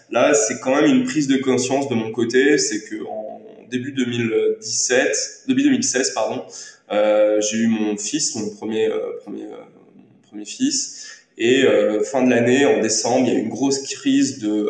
Là, 0.09 0.33
c'est 0.33 0.59
quand 0.59 0.75
même 0.75 0.85
une 0.85 1.03
prise 1.03 1.27
de 1.27 1.37
conscience 1.37 1.89
de 1.89 1.95
mon 1.95 2.11
côté, 2.11 2.57
c'est 2.57 2.89
que 2.89 3.03
en 3.05 3.36
début 3.69 3.91
2017, 3.91 5.43
début 5.47 5.63
2016, 5.63 6.11
pardon, 6.13 6.43
euh, 6.91 7.41
j'ai 7.41 7.57
eu 7.57 7.67
mon 7.67 7.97
fils, 7.97 8.35
mon 8.35 8.49
premier, 8.49 8.87
euh, 8.87 9.17
premier, 9.21 9.43
euh, 9.43 9.57
mon 9.95 10.27
premier 10.27 10.45
fils. 10.45 11.05
Et 11.39 11.65
fin 12.11 12.23
de 12.23 12.31
l'année, 12.31 12.65
en 12.65 12.81
décembre, 12.81 13.27
il 13.27 13.33
y 13.33 13.35
a 13.35 13.39
eu 13.39 13.43
une 13.43 13.49
grosse 13.49 13.83
crise 13.83 14.39
de, 14.39 14.67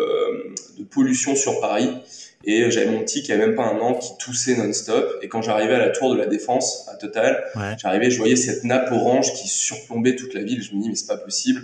de 0.77 0.83
pollution 0.83 1.33
sur 1.33 1.61
Paris. 1.61 1.89
Et 2.43 2.69
j'avais 2.69 2.91
mon 2.91 2.99
petit 3.03 3.23
qui 3.23 3.31
avait 3.31 3.47
même 3.47 3.55
pas 3.55 3.63
un 3.63 3.79
an 3.79 3.93
qui 3.93 4.09
toussait 4.19 4.57
non-stop. 4.57 5.19
Et 5.21 5.29
quand 5.29 5.41
j'arrivais 5.41 5.75
à 5.75 5.79
la 5.79 5.89
tour 5.91 6.13
de 6.13 6.19
la 6.19 6.25
défense 6.25 6.85
à 6.91 6.95
Total, 6.95 7.41
j'arrivais, 7.81 8.11
je 8.11 8.17
voyais 8.17 8.35
cette 8.35 8.65
nappe 8.65 8.91
orange 8.91 9.33
qui 9.33 9.47
surplombait 9.47 10.17
toute 10.17 10.33
la 10.33 10.43
ville. 10.43 10.61
Je 10.61 10.75
me 10.75 10.81
dis 10.81 10.89
mais 10.89 10.95
c'est 10.95 11.07
pas 11.07 11.15
possible. 11.15 11.61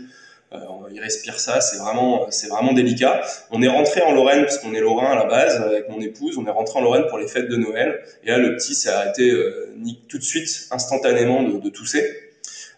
Euh, 0.53 0.59
il 0.91 0.99
respire 0.99 1.39
ça, 1.39 1.61
c'est 1.61 1.77
vraiment, 1.77 2.27
c'est 2.29 2.47
vraiment 2.47 2.73
délicat. 2.73 3.21
On 3.51 3.61
est 3.61 3.67
rentré 3.67 4.01
en 4.01 4.13
Lorraine 4.13 4.41
parce 4.41 4.59
qu'on 4.59 4.73
est 4.73 4.79
lorrain 4.79 5.11
à 5.11 5.15
la 5.15 5.25
base 5.25 5.55
avec 5.61 5.89
mon 5.89 5.99
épouse. 5.99 6.37
On 6.37 6.45
est 6.45 6.51
rentré 6.51 6.79
en 6.79 6.83
Lorraine 6.83 7.05
pour 7.09 7.17
les 7.17 7.27
fêtes 7.27 7.49
de 7.49 7.55
Noël. 7.55 8.01
Et 8.23 8.29
là, 8.29 8.37
le 8.37 8.55
petit 8.55 8.75
s'est 8.75 8.89
arrêté 8.89 9.31
euh, 9.31 9.73
tout 10.07 10.17
de 10.17 10.23
suite, 10.23 10.67
instantanément 10.71 11.41
de, 11.43 11.59
de 11.59 11.69
tousser. 11.69 12.03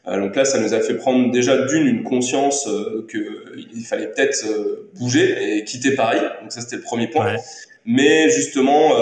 Euh, 0.07 0.19
donc 0.19 0.35
là, 0.35 0.45
ça 0.45 0.59
nous 0.59 0.73
a 0.73 0.79
fait 0.81 0.95
prendre 0.95 1.31
déjà 1.31 1.57
d'une 1.65 1.87
une 1.87 2.03
conscience 2.03 2.67
euh, 2.67 3.07
qu'il 3.09 3.85
fallait 3.85 4.07
peut-être 4.07 4.45
euh, 4.45 4.89
bouger 4.95 5.57
et 5.57 5.63
quitter 5.63 5.91
Paris. 5.95 6.19
Donc 6.41 6.51
ça, 6.51 6.61
c'était 6.61 6.75
le 6.77 6.83
premier 6.83 7.07
point. 7.07 7.35
Mais 7.87 8.29
justement, 8.31 8.95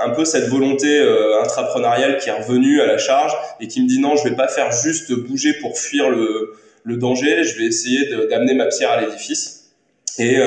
un 0.00 0.10
peu 0.10 0.24
cette 0.24 0.48
volonté 0.48 1.00
intrapreneuriale 1.40 2.16
qui 2.16 2.28
est 2.28 2.32
revenue 2.32 2.80
à 2.80 2.86
la 2.86 2.98
charge 2.98 3.32
et 3.60 3.68
qui 3.68 3.80
me 3.82 3.86
dit 3.86 4.00
non, 4.00 4.16
je 4.16 4.28
vais 4.28 4.34
pas 4.34 4.48
faire 4.48 4.72
juste 4.72 5.12
bouger 5.12 5.52
pour 5.60 5.78
fuir 5.78 6.10
le, 6.10 6.54
le 6.84 6.96
danger. 6.96 7.42
Je 7.44 7.58
vais 7.58 7.64
essayer 7.64 8.08
d'amener 8.30 8.54
ma 8.54 8.66
pierre 8.66 8.90
à 8.90 9.00
l'édifice. 9.00 9.72
Et 10.18 10.38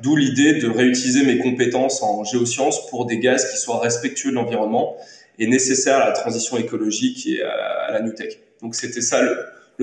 d'où 0.00 0.16
l'idée 0.16 0.54
de 0.54 0.66
réutiliser 0.66 1.24
mes 1.24 1.36
compétences 1.36 2.02
en 2.02 2.24
géosciences 2.24 2.88
pour 2.88 3.04
des 3.04 3.18
gaz 3.18 3.50
qui 3.50 3.58
soient 3.58 3.78
respectueux 3.78 4.30
de 4.30 4.36
l'environnement 4.36 4.96
et 5.38 5.46
nécessaires 5.46 5.98
à 5.98 6.06
la 6.06 6.12
transition 6.12 6.56
écologique 6.56 7.26
et 7.26 7.42
à, 7.42 7.52
à 7.88 7.92
la 7.92 8.00
New 8.00 8.12
Tech. 8.12 8.38
Donc 8.62 8.74
c'était 8.74 9.00
ça 9.00 9.22
le, 9.22 9.36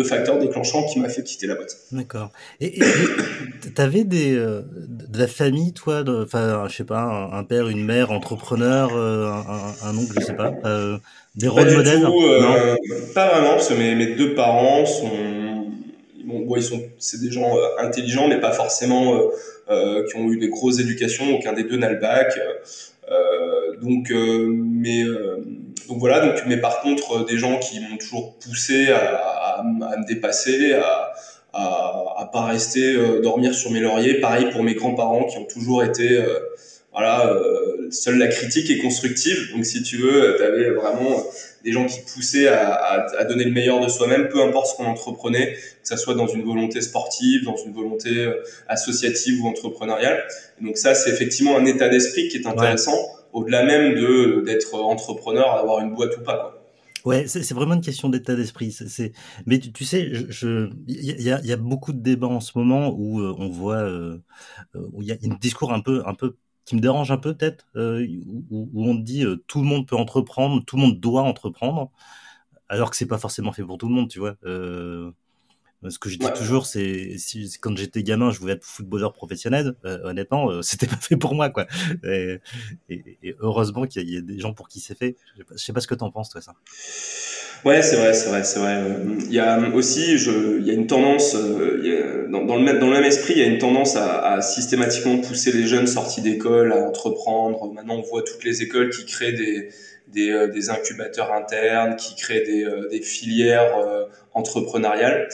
facteur 0.04 0.38
déclenchant 0.38 0.86
qui 0.86 1.00
m'a 1.00 1.10
fait 1.10 1.24
quitter 1.24 1.48
la 1.48 1.56
boîte. 1.56 1.76
D'accord. 1.92 2.32
Et 2.62 2.78
tu 3.76 3.82
avais 3.82 4.04
des, 4.04 4.36
euh, 4.36 4.62
de 4.72 5.18
la 5.18 5.26
famille, 5.26 5.74
toi, 5.74 6.04
enfin, 6.08 6.68
je 6.70 6.76
sais 6.76 6.84
pas, 6.84 7.30
un, 7.34 7.44
père, 7.44 7.68
une 7.68 7.84
mère, 7.84 8.12
entrepreneur, 8.12 8.96
euh, 8.96 9.26
un, 9.84 9.98
oncle, 9.98 10.14
je 10.20 10.24
sais 10.24 10.36
pas, 10.36 10.54
euh, 10.66 11.00
des 11.36 11.48
rôles 11.48 11.74
modèles 11.74 12.02
Non? 12.02 12.14
Pas 13.16 13.28
vraiment, 13.30 13.54
parce 13.54 13.70
que 13.70 13.74
mes, 13.74 13.96
mes 13.96 14.14
deux 14.14 14.36
parents 14.36 14.86
sont, 14.86 15.10
bon, 16.28 16.56
ils 16.56 16.64
sont, 16.64 16.82
c'est 17.00 17.22
des 17.22 17.32
gens 17.32 17.58
intelligents, 17.80 18.28
mais 18.28 18.40
pas 18.40 18.52
forcément 18.52 19.20
qui 19.68 20.16
ont 20.16 20.32
eu 20.32 20.38
des 20.38 20.50
grosses 20.50 20.80
éducations. 20.80 21.36
Aucun 21.36 21.54
des 21.54 21.64
deux 21.64 21.78
n'a 21.78 21.90
le 21.90 22.00
bac. 22.00 22.38
donc, 23.82 24.12
mais 24.12 25.04
donc 25.88 26.00
voilà, 26.00 26.20
donc, 26.20 26.44
mais 26.46 26.58
par 26.58 26.82
contre, 26.82 27.22
euh, 27.22 27.26
des 27.26 27.38
gens 27.38 27.60
qui 27.60 27.80
m'ont 27.80 27.98
toujours 27.98 28.38
poussé 28.40 28.90
à, 28.92 29.64
me 29.64 30.06
dépasser, 30.06 30.74
à, 30.74 31.14
à, 31.54 32.30
pas 32.32 32.46
rester 32.46 32.94
euh, 32.96 33.22
dormir 33.22 33.54
sur 33.56 33.72
mes 33.72 33.80
lauriers. 33.80 34.20
Pareil 34.20 34.50
pour 34.52 34.64
mes 34.64 34.76
grands-parents 34.76 35.24
qui 35.26 35.38
ont 35.38 35.46
toujours 35.46 35.84
été, 35.84 36.18
euh, 36.18 36.40
voilà, 36.92 37.34
seule 37.92 38.18
la 38.18 38.28
critique 38.28 38.70
est 38.70 38.80
constructive. 38.80 39.52
Donc 39.54 39.66
si 39.66 39.84
tu 39.84 39.98
veux, 39.98 40.36
tu 40.38 40.44
avais 40.44 40.72
vraiment 40.72 41.24
des 41.64 41.72
gens 41.72 41.86
qui 41.86 42.00
poussaient 42.14 42.48
à, 42.48 43.08
à, 43.18 43.26
donner 43.26 43.44
le 43.44 43.52
meilleur 43.52 43.80
de 43.80 43.90
soi-même, 43.90 44.30
peu 44.30 44.42
importe 44.42 44.68
ce 44.68 44.76
qu'on 44.76 44.86
entreprenait, 44.86 45.54
que 45.54 45.88
ça 45.88 45.98
soit 45.98 46.14
dans 46.14 46.28
une 46.28 46.44
volonté 46.44 46.82
sportive, 46.82 47.44
dans 47.44 47.58
une 47.58 47.74
volonté 47.74 48.32
associative 48.68 49.44
ou 49.44 49.48
entrepreneuriale. 49.48 50.24
Et 50.62 50.66
donc 50.66 50.78
ça, 50.78 50.96
c'est 50.96 51.10
effectivement 51.10 51.58
un 51.58 51.66
état 51.66 51.90
d'esprit 51.90 52.28
qui 52.30 52.38
est 52.38 52.48
intéressant 52.48 52.98
au-delà 53.34 53.64
même 53.64 53.96
de 53.96 54.44
d'être 54.46 54.76
entrepreneur, 54.76 55.56
d'avoir 55.56 55.82
une 55.82 55.94
boîte 55.94 56.18
ou 56.18 56.22
pas. 56.22 56.38
Quoi. 56.38 56.58
Ouais, 57.08 57.26
c'est 57.26 57.54
vraiment 57.54 57.76
une 57.76 57.82
question 57.82 58.10
d'état 58.10 58.36
d'esprit. 58.36 58.72
C'est, 58.72 59.14
mais 59.46 59.60
tu, 59.60 59.86
sais, 59.86 60.10
je, 60.30 60.70
il 60.88 61.22
y 61.22 61.32
a, 61.32 61.40
y 61.42 61.54
a, 61.54 61.58
beaucoup 61.58 61.94
de 61.94 62.00
débats 62.00 62.28
en 62.28 62.42
ce 62.42 62.58
moment 62.58 62.94
où 62.94 63.22
euh, 63.22 63.34
on 63.38 63.48
voit, 63.48 63.78
euh, 63.78 64.22
euh, 64.76 64.90
où 64.92 65.02
il 65.02 65.08
y 65.08 65.14
a 65.14 65.16
un 65.24 65.36
discours 65.40 65.72
un 65.72 65.80
peu, 65.80 66.04
un 66.06 66.16
peu 66.16 66.36
qui 66.68 66.76
me 66.76 66.82
dérange 66.82 67.12
un 67.12 67.18
peu 67.18 67.34
peut-être, 67.34 67.66
où, 67.76 68.70
où, 68.74 68.86
on 68.86 68.94
dit 68.94 69.26
tout 69.48 69.62
le 69.62 69.66
monde 69.66 69.88
peut 69.88 69.96
entreprendre, 69.96 70.64
tout 70.66 70.76
le 70.76 70.84
monde 70.84 71.00
doit 71.00 71.24
entreprendre, 71.24 71.92
alors 72.70 72.92
que 72.92 72.98
c'est 72.98 73.08
pas 73.08 73.18
forcément 73.18 73.54
fait 73.54 73.64
pour 73.64 73.78
tout 73.78 73.88
le 73.88 73.96
monde, 73.96 74.10
tu 74.10 74.20
vois. 74.20 74.36
Ce 75.88 76.00
que 76.00 76.10
je 76.10 76.18
dis 76.18 76.26
toujours, 76.36 76.66
c'est 76.66 77.18
si, 77.18 77.52
quand 77.62 77.78
j'étais 77.78 78.02
gamin, 78.02 78.32
je 78.32 78.40
voulais 78.40 78.54
être 78.54 78.64
footballeur 78.64 79.14
professionnel. 79.14 79.76
Euh, 79.86 80.00
honnêtement, 80.04 80.50
euh, 80.50 80.62
c'était 80.64 80.88
pas 80.88 80.98
fait 80.98 81.18
pour 81.18 81.36
moi, 81.36 81.50
quoi. 81.50 81.68
Et, 82.04 82.40
et, 82.90 83.36
heureusement 83.40 83.86
qu'il 83.86 84.10
y, 84.10 84.18
a 84.18 84.22
des 84.22 84.40
gens 84.40 84.54
pour 84.54 84.68
qui 84.68 84.80
c'est 84.80 84.98
fait. 84.98 85.16
Je 85.36 85.42
sais, 85.42 85.44
pas, 85.44 85.58
sais 85.58 85.74
pas 85.74 85.80
ce 85.80 85.88
que 85.88 85.96
t'en 85.96 86.10
penses, 86.10 86.30
toi, 86.30 86.42
ça. 86.42 86.54
Ouais, 87.64 87.82
c'est 87.82 87.96
vrai, 87.96 88.14
c'est 88.14 88.30
vrai, 88.30 88.44
c'est 88.44 88.60
vrai. 88.60 88.84
Il 89.26 89.34
y 89.34 89.40
a 89.40 89.60
aussi, 89.70 90.18
je, 90.18 90.60
il 90.60 90.66
y 90.66 90.72
a 90.72 90.74
une 90.74 90.88
tendance, 90.88 91.36
euh, 91.36 92.28
dans, 92.30 92.44
dans, 92.46 92.56
le, 92.58 92.80
dans 92.80 92.88
le 92.88 92.94
même 92.94 93.04
esprit, 93.04 93.34
il 93.36 93.40
y 93.40 93.44
a 93.44 93.48
une 93.48 93.60
tendance 93.60 93.96
à, 93.96 94.34
à 94.34 94.42
systématiquement 94.42 95.20
pousser 95.20 95.52
les 95.52 95.68
jeunes 95.68 95.88
sortis 95.88 96.22
d'école 96.22 96.72
à 96.74 96.78
entreprendre. 96.78 97.72
Maintenant, 97.74 97.96
on 97.96 98.02
voit 98.02 98.24
toutes 98.24 98.44
les 98.44 98.64
écoles 98.64 98.90
qui 98.90 99.06
créent 99.06 99.34
des, 99.34 99.70
des, 100.08 100.48
des 100.54 100.70
incubateurs 100.70 101.34
internes, 101.34 101.96
qui 101.96 102.16
créent 102.16 102.44
des, 102.44 102.66
des 102.90 103.02
filières 103.02 103.74
entrepreneuriales 104.34 105.28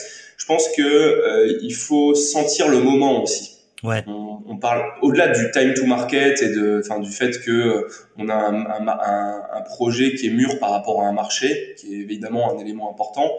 je 0.44 0.46
pense 0.46 0.68
que 0.76 0.82
euh, 0.82 1.58
il 1.62 1.74
faut 1.74 2.14
sentir 2.14 2.68
le 2.68 2.78
moment 2.80 3.22
aussi. 3.22 3.52
Ouais. 3.82 4.02
On, 4.06 4.40
on, 4.46 4.56
parle 4.58 4.82
au-delà 5.00 5.28
du 5.28 5.50
time 5.50 5.72
to 5.72 5.86
market 5.86 6.42
et 6.42 6.48
de, 6.48 6.82
enfin, 6.84 7.00
du 7.00 7.10
fait 7.10 7.42
que 7.42 7.50
euh, 7.50 7.88
on 8.18 8.28
a 8.28 8.34
un, 8.34 8.66
un, 8.66 9.42
un, 9.52 9.60
projet 9.62 10.14
qui 10.14 10.26
est 10.26 10.30
mûr 10.30 10.58
par 10.58 10.70
rapport 10.70 11.02
à 11.02 11.06
un 11.06 11.12
marché, 11.12 11.74
qui 11.78 11.94
est 11.94 11.98
évidemment 11.98 12.54
un 12.54 12.58
élément 12.58 12.90
important. 12.90 13.30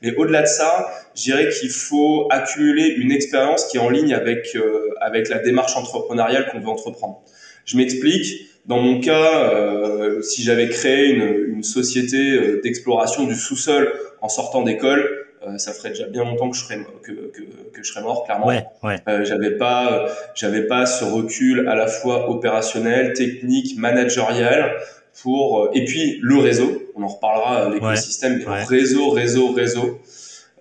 Mais 0.00 0.14
au-delà 0.16 0.42
de 0.42 0.46
ça, 0.46 0.86
je 1.14 1.22
dirais 1.22 1.48
qu'il 1.50 1.70
faut 1.70 2.28
accumuler 2.30 2.94
une 2.96 3.12
expérience 3.12 3.66
qui 3.66 3.76
est 3.76 3.80
en 3.80 3.90
ligne 3.90 4.14
avec 4.14 4.54
euh, 4.56 4.88
avec 5.02 5.28
la 5.28 5.38
démarche 5.38 5.76
entrepreneuriale 5.76 6.50
qu'on 6.50 6.60
veut 6.60 6.68
entreprendre. 6.68 7.22
Je 7.66 7.76
m'explique. 7.76 8.50
Dans 8.66 8.80
mon 8.80 9.00
cas, 9.00 9.50
euh, 9.52 10.22
si 10.22 10.42
j'avais 10.42 10.68
créé 10.68 11.10
une, 11.10 11.54
une 11.56 11.62
société 11.62 12.60
d'exploration 12.62 13.24
du 13.24 13.34
sous-sol 13.34 13.92
en 14.20 14.28
sortant 14.28 14.62
d'école, 14.62 15.24
euh, 15.46 15.58
ça 15.58 15.72
ferait 15.72 15.90
déjà 15.90 16.06
bien 16.06 16.24
longtemps 16.24 16.48
que 16.48 16.56
je 16.56 16.64
serais 16.64 16.78
que, 17.02 17.12
que, 17.12 17.42
que 17.42 17.82
je 17.82 17.92
serais 17.92 18.02
mort 18.02 18.24
clairement. 18.24 18.46
Ouais, 18.46 18.64
ouais. 18.82 18.96
Euh, 19.08 19.24
j'avais 19.24 19.52
pas 19.58 20.06
j'avais 20.34 20.66
pas 20.66 20.86
ce 20.86 21.04
recul 21.04 21.68
à 21.68 21.74
la 21.74 21.86
fois 21.86 22.30
opérationnel, 22.30 23.12
technique, 23.12 23.76
managérial 23.76 24.76
pour 25.22 25.64
euh, 25.64 25.70
et 25.74 25.84
puis 25.84 26.18
le 26.22 26.38
réseau. 26.38 26.82
On 26.96 27.02
en 27.02 27.08
reparlera 27.08 27.68
l'écosystème, 27.68 28.42
ouais. 28.46 28.64
réseau, 28.64 29.10
réseau, 29.10 29.52
réseau. 29.52 30.00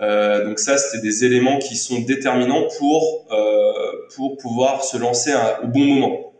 Euh, 0.02 0.46
donc 0.46 0.60
ça, 0.60 0.78
c'était 0.78 1.02
des 1.02 1.24
éléments 1.24 1.60
qui 1.60 1.78
sont 1.78 2.02
déterminants 2.02 2.68
pour 2.80 3.28
euh, 3.32 3.64
pour 4.16 4.38
pouvoir 4.38 4.84
se 4.84 4.98
lancer 4.98 5.32
au 5.64 5.68
bon 5.68 5.86
moment. 5.86 6.33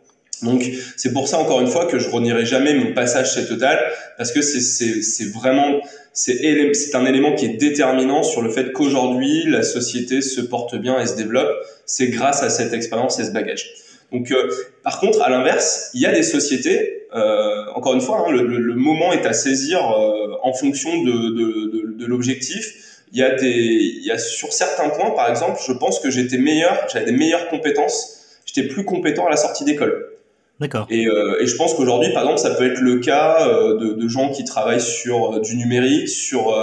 Donc 0.44 0.62
c'est 0.96 1.12
pour 1.12 1.28
ça 1.28 1.38
encore 1.38 1.60
une 1.60 1.66
fois 1.66 1.86
que 1.86 1.98
je 1.98 2.08
renierai 2.08 2.46
jamais 2.46 2.74
mon 2.74 2.92
passage 2.92 3.34
chez 3.34 3.46
Total 3.46 3.78
parce 4.16 4.30
que 4.30 4.42
c'est 4.42 5.32
vraiment 5.32 5.80
c'est 6.12 6.94
un 6.94 7.06
élément 7.06 7.34
qui 7.34 7.46
est 7.46 7.56
déterminant 7.56 8.22
sur 8.22 8.42
le 8.42 8.50
fait 8.50 8.72
qu'aujourd'hui 8.72 9.44
la 9.46 9.62
société 9.62 10.20
se 10.22 10.40
porte 10.40 10.76
bien 10.76 11.00
et 11.00 11.06
se 11.06 11.16
développe. 11.16 11.50
C'est 11.86 12.08
grâce 12.08 12.42
à 12.42 12.50
cette 12.50 12.72
expérience 12.72 13.18
et 13.18 13.24
ce 13.24 13.30
bagage. 13.32 13.72
Donc, 14.12 14.30
euh, 14.30 14.48
par 14.84 15.00
contre, 15.00 15.22
à 15.22 15.28
l'inverse, 15.28 15.90
il 15.92 16.00
y 16.00 16.06
a 16.06 16.12
des 16.12 16.22
sociétés. 16.22 17.08
Euh, 17.14 17.64
encore 17.74 17.94
une 17.94 18.00
fois, 18.00 18.24
hein, 18.26 18.30
le, 18.30 18.44
le, 18.44 18.74
moment 18.74 19.12
est 19.12 19.26
à 19.26 19.32
saisir 19.32 19.78
euh, 19.80 20.36
en 20.42 20.52
fonction 20.52 21.02
de, 21.02 21.10
de, 21.10 21.70
de, 21.72 21.94
de 21.98 22.06
l'objectif. 22.06 23.02
Il 23.12 23.18
y 23.18 23.22
a 23.22 23.34
des, 23.34 23.48
il 23.48 24.04
y 24.04 24.12
a 24.12 24.18
sur 24.18 24.52
certains 24.52 24.88
points, 24.88 25.10
par 25.10 25.28
exemple, 25.28 25.60
je 25.66 25.72
pense 25.72 25.98
que 25.98 26.10
j'étais 26.10 26.38
meilleur, 26.38 26.86
j'avais 26.92 27.06
des 27.06 27.12
meilleures 27.12 27.48
compétences, 27.48 28.40
j'étais 28.46 28.68
plus 28.68 28.84
compétent 28.84 29.26
à 29.26 29.30
la 29.30 29.36
sortie 29.36 29.64
d'école. 29.64 30.13
D'accord. 30.60 30.86
Et, 30.88 31.06
euh, 31.06 31.42
et, 31.42 31.46
je 31.46 31.56
pense 31.56 31.74
qu'aujourd'hui, 31.74 32.12
par 32.12 32.22
exemple, 32.22 32.38
ça 32.38 32.50
peut 32.50 32.70
être 32.70 32.80
le 32.80 33.00
cas 33.00 33.48
euh, 33.48 33.76
de, 33.76 33.92
de, 33.94 34.08
gens 34.08 34.30
qui 34.30 34.44
travaillent 34.44 34.80
sur 34.80 35.34
euh, 35.34 35.40
du 35.40 35.56
numérique, 35.56 36.08
sur 36.08 36.54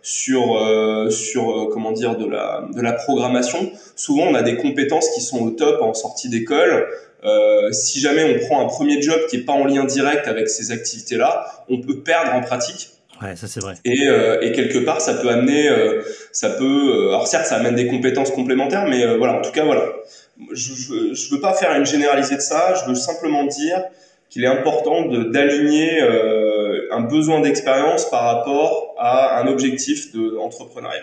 sur 0.00 0.58
sur 1.10 1.68
comment 1.72 1.92
dire 1.92 2.16
de 2.16 2.28
la 2.28 2.64
de 2.72 2.80
la 2.80 2.92
programmation. 2.92 3.70
Souvent, 3.96 4.24
on 4.24 4.34
a 4.34 4.42
des 4.42 4.56
compétences 4.56 5.08
qui 5.10 5.20
sont 5.20 5.40
au 5.40 5.50
top 5.50 5.82
en 5.82 5.94
sortie 5.94 6.28
d'école. 6.28 6.86
si 7.72 8.00
jamais 8.00 8.24
on 8.24 8.46
prend 8.46 8.64
un 8.64 8.68
premier 8.68 9.00
job 9.02 9.18
qui 9.28 9.36
est 9.36 9.44
pas 9.44 9.52
en 9.52 9.64
lien 9.64 9.84
direct 9.84 10.28
avec 10.28 10.48
ces 10.48 10.70
activités-là, 10.70 11.46
on 11.68 11.80
peut 11.80 12.00
perdre 12.00 12.34
en 12.34 12.40
pratique. 12.40 12.90
Ouais, 13.20 13.36
ça 13.36 13.46
c'est 13.46 13.60
vrai. 13.60 13.74
Et, 13.84 14.08
et, 14.42 14.52
quelque 14.52 14.78
part, 14.78 15.00
ça 15.00 15.14
peut 15.14 15.28
amener, 15.28 15.68
ça 16.32 16.50
peut, 16.50 17.08
alors 17.08 17.28
certes, 17.28 17.46
ça 17.46 17.56
amène 17.56 17.76
des 17.76 17.86
compétences 17.86 18.32
complémentaires, 18.32 18.86
mais 18.88 19.16
voilà, 19.16 19.34
en 19.34 19.40
tout 19.40 19.52
cas, 19.52 19.64
voilà 19.64 19.84
je 20.52 20.72
ne 20.92 21.34
veux 21.34 21.40
pas 21.40 21.54
faire 21.54 21.74
une 21.76 21.86
généralisée 21.86 22.36
de 22.36 22.40
ça, 22.40 22.74
je 22.74 22.88
veux 22.88 22.94
simplement 22.94 23.44
dire 23.44 23.82
qu'il 24.32 24.44
est 24.44 24.48
important 24.48 25.06
d'aligner 25.06 26.00
euh, 26.00 26.88
un 26.90 27.02
besoin 27.02 27.42
d'expérience 27.42 28.08
par 28.08 28.22
rapport 28.22 28.94
à 28.98 29.38
un 29.38 29.46
objectif 29.46 30.10
d'entrepreneuriat. 30.14 31.02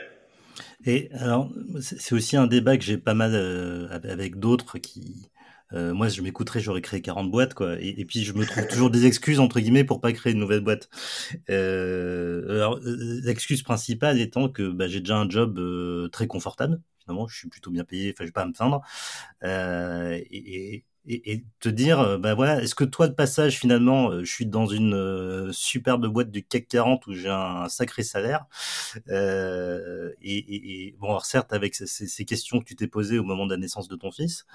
Et 0.85 1.09
alors, 1.13 1.49
c'est 1.79 2.15
aussi 2.15 2.37
un 2.37 2.47
débat 2.47 2.75
que 2.77 2.83
j'ai 2.83 2.97
pas 2.97 3.13
mal 3.13 3.31
euh, 3.35 3.87
avec 3.91 4.39
d'autres 4.39 4.79
qui, 4.79 5.29
euh, 5.73 5.93
moi, 5.93 6.07
je 6.07 6.23
m'écouterais, 6.23 6.59
j'aurais 6.59 6.81
créé 6.81 7.01
40 7.01 7.29
boîtes, 7.29 7.53
quoi. 7.53 7.75
Et, 7.79 8.03
puis, 8.05 8.23
je 8.23 8.33
me 8.33 8.45
trouve 8.45 8.65
toujours 8.67 8.89
des 8.89 9.05
excuses, 9.05 9.39
entre 9.39 9.59
guillemets, 9.59 9.83
pour 9.83 10.01
pas 10.01 10.11
créer 10.11 10.33
une 10.33 10.39
nouvelle 10.39 10.61
boîte. 10.61 10.89
Alors, 11.49 12.79
l'excuse 12.83 13.61
principale 13.61 14.19
étant 14.19 14.49
que 14.49 14.71
bah, 14.71 14.87
j'ai 14.87 15.01
déjà 15.01 15.17
un 15.17 15.29
job 15.29 15.59
très 16.11 16.25
confortable, 16.25 16.81
je 17.28 17.38
suis 17.38 17.50
plutôt 17.50 17.72
bien 17.72 17.84
payé, 17.84 18.13
enfin, 18.13 18.24
je 18.24 18.30
vais 18.30 18.34
pas 18.34 18.43
à 18.43 18.45
me 18.45 18.54
plaindre. 18.54 18.82
et, 20.32 20.84
et, 21.08 21.43
te 21.60 21.69
dire, 21.69 22.19
ben 22.19 22.36
voilà, 22.36 22.62
est-ce 22.62 22.76
que 22.76 22.84
toi, 22.84 23.08
de 23.08 23.13
passage, 23.13 23.58
finalement, 23.58 24.19
je 24.19 24.32
suis 24.32 24.45
dans 24.45 24.67
une 24.67 25.52
superbe 25.52 26.06
boîte 26.08 26.30
du 26.30 26.43
CAC 26.43 26.67
40 26.67 27.08
où 27.08 27.13
j'ai 27.13 27.30
un, 27.30 27.67
sacré 27.67 28.04
salaire, 28.04 28.45
euh, 29.10 30.12
et, 30.22 30.95
bon, 31.00 31.08
alors 31.10 31.26
certes, 31.26 31.54
avec 31.54 31.76
ces, 31.76 32.26
questions 32.26 32.60
que 32.60 32.65
tu 32.65 32.76
t'es 32.76 32.88
posées 32.88 33.17
au 33.17 33.24
moment 33.24 33.45
de 33.45 33.52
la 33.52 33.58
naissance 33.58 33.88
de 33.88 33.95
ton 33.95 34.12
fils, 34.12 34.45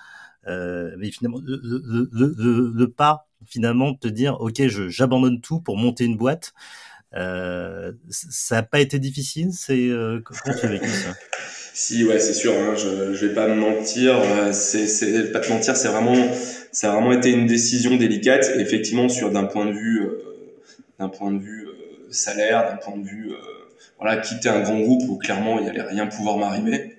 euh, 0.47 0.95
mais 0.99 1.11
finalement, 1.11 1.41
le, 1.43 2.87
pas, 2.87 3.29
finalement, 3.47 3.93
de 3.93 3.99
te 3.99 4.09
dire, 4.09 4.41
ok, 4.41 4.67
j'abandonne 4.67 5.41
tout 5.41 5.61
pour 5.61 5.77
monter 5.77 6.05
une 6.05 6.17
boîte, 6.17 6.55
euh, 7.15 7.93
ça 8.11 8.57
n'a 8.57 8.63
pas 8.65 8.81
été 8.81 8.99
difficile 8.99 9.53
C'est 9.53 9.89
comment 10.25 10.57
tu 10.61 10.67
si, 11.75 12.05
ouais, 12.05 12.21
c'est 12.21 12.35
sûr. 12.35 12.53
Hein, 12.53 12.75
je, 12.77 13.15
je 13.15 13.27
vais 13.27 13.35
pas 13.35 13.49
me 13.49 13.57
mentir. 13.57 14.15
Euh, 14.17 14.53
c'est, 14.53 15.33
pas 15.33 15.41
te 15.41 15.53
mentir. 15.53 15.77
C'est 15.77 15.89
vraiment, 15.89 16.15
ça 16.71 16.91
a 16.91 16.95
vraiment 16.95 17.13
été 17.13 17.31
une 17.33 17.47
décision 17.47 17.97
délicate. 17.97 18.49
effectivement, 18.59 19.09
sur 19.09 19.33
d'un 19.33 19.45
point 19.45 19.67
de 19.67 19.73
vue, 19.73 20.01
euh, 20.03 20.23
d'un 21.01 21.09
point 21.09 21.33
de 21.33 21.41
vue 21.41 21.67
euh, 21.67 21.73
salaire, 22.11 22.71
d'un 22.71 22.77
point 22.77 22.97
de 22.97 23.05
vue, 23.05 23.33
voilà, 23.99 24.19
quitter 24.19 24.49
un 24.49 24.61
grand 24.61 24.79
groupe 24.79 25.03
où 25.09 25.19
clairement 25.19 25.59
il 25.59 25.69
allait 25.69 25.83
rien 25.83 26.07
pouvoir 26.07 26.39
m'arriver. 26.39 26.97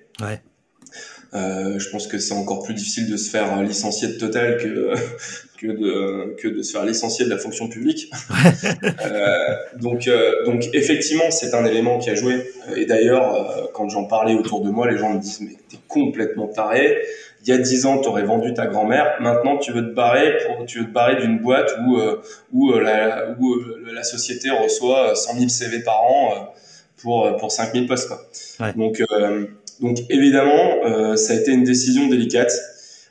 Euh, 1.36 1.78
je 1.78 1.90
pense 1.90 2.06
que 2.06 2.18
c'est 2.18 2.34
encore 2.34 2.62
plus 2.62 2.74
difficile 2.74 3.10
de 3.10 3.16
se 3.16 3.30
faire 3.30 3.62
licencier 3.62 4.08
de 4.08 4.14
Total 4.14 4.56
que 4.56 4.94
que 5.56 5.66
de 5.66 6.36
que 6.36 6.48
de 6.48 6.62
se 6.62 6.72
faire 6.72 6.84
licencier 6.84 7.24
de 7.24 7.30
la 7.30 7.38
fonction 7.38 7.68
publique. 7.68 8.10
euh, 8.82 9.56
donc 9.80 10.06
euh, 10.06 10.44
donc 10.44 10.68
effectivement 10.72 11.30
c'est 11.30 11.54
un 11.54 11.64
élément 11.64 11.98
qui 11.98 12.10
a 12.10 12.14
joué. 12.14 12.46
Et 12.76 12.86
d'ailleurs 12.86 13.34
euh, 13.34 13.66
quand 13.72 13.88
j'en 13.88 14.04
parlais 14.04 14.34
autour 14.34 14.62
de 14.62 14.70
moi, 14.70 14.90
les 14.90 14.98
gens 14.98 15.12
me 15.12 15.18
disent 15.18 15.40
mais 15.40 15.56
t'es 15.68 15.78
complètement 15.88 16.48
taré. 16.48 16.98
Il 17.42 17.50
y 17.50 17.52
a 17.52 17.58
dix 17.58 17.86
ans, 17.86 18.00
tu 18.00 18.08
aurais 18.08 18.24
vendu 18.24 18.54
ta 18.54 18.66
grand-mère. 18.66 19.18
Maintenant, 19.20 19.56
tu 19.56 19.70
veux 19.70 19.82
te 19.82 19.94
barrer 19.94 20.36
pour, 20.38 20.66
tu 20.66 20.80
veux 20.80 20.86
te 20.86 20.90
barrer 20.90 21.14
d'une 21.20 21.38
boîte 21.38 21.72
où, 21.86 21.96
où, 22.52 22.72
la, 22.72 23.36
où 23.38 23.54
la 23.86 24.02
société 24.02 24.50
reçoit 24.50 25.14
100 25.14 25.34
000 25.34 25.48
CV 25.48 25.78
par 25.84 26.02
an 26.02 26.52
pour, 26.96 27.36
pour 27.36 27.52
5 27.52 27.72
000 27.72 27.86
postes. 27.86 28.08
Quoi. 28.08 28.20
Ouais. 28.58 28.72
Donc, 28.72 29.00
donc 29.80 29.98
évidemment, 30.10 30.84
euh, 30.84 31.16
ça 31.16 31.32
a 31.32 31.36
été 31.36 31.52
une 31.52 31.64
décision 31.64 32.08
délicate. 32.08 32.52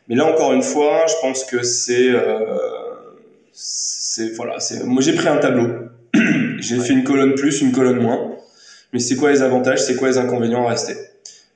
Mais 0.08 0.16
là 0.16 0.26
encore 0.26 0.54
une 0.54 0.62
fois, 0.62 1.06
je 1.08 1.14
pense 1.22 1.44
que 1.46 1.64
c'est, 1.64 2.10
euh, 2.10 2.40
c'est 3.52 4.30
voilà, 4.36 4.60
c'est. 4.60 4.84
Moi 4.84 5.02
j'ai 5.02 5.14
pris 5.14 5.28
un 5.28 5.38
tableau. 5.38 5.68
j'ai 6.60 6.80
fait 6.80 6.94
une 6.94 7.04
colonne 7.04 7.36
plus, 7.36 7.62
une 7.62 7.72
colonne 7.72 8.00
moins. 8.00 8.36
Mais 8.94 9.00
c'est 9.00 9.16
quoi 9.16 9.32
les 9.32 9.42
avantages, 9.42 9.80
c'est 9.80 9.96
quoi 9.96 10.08
les 10.08 10.18
inconvénients 10.18 10.66
à 10.66 10.70
rester? 10.70 10.96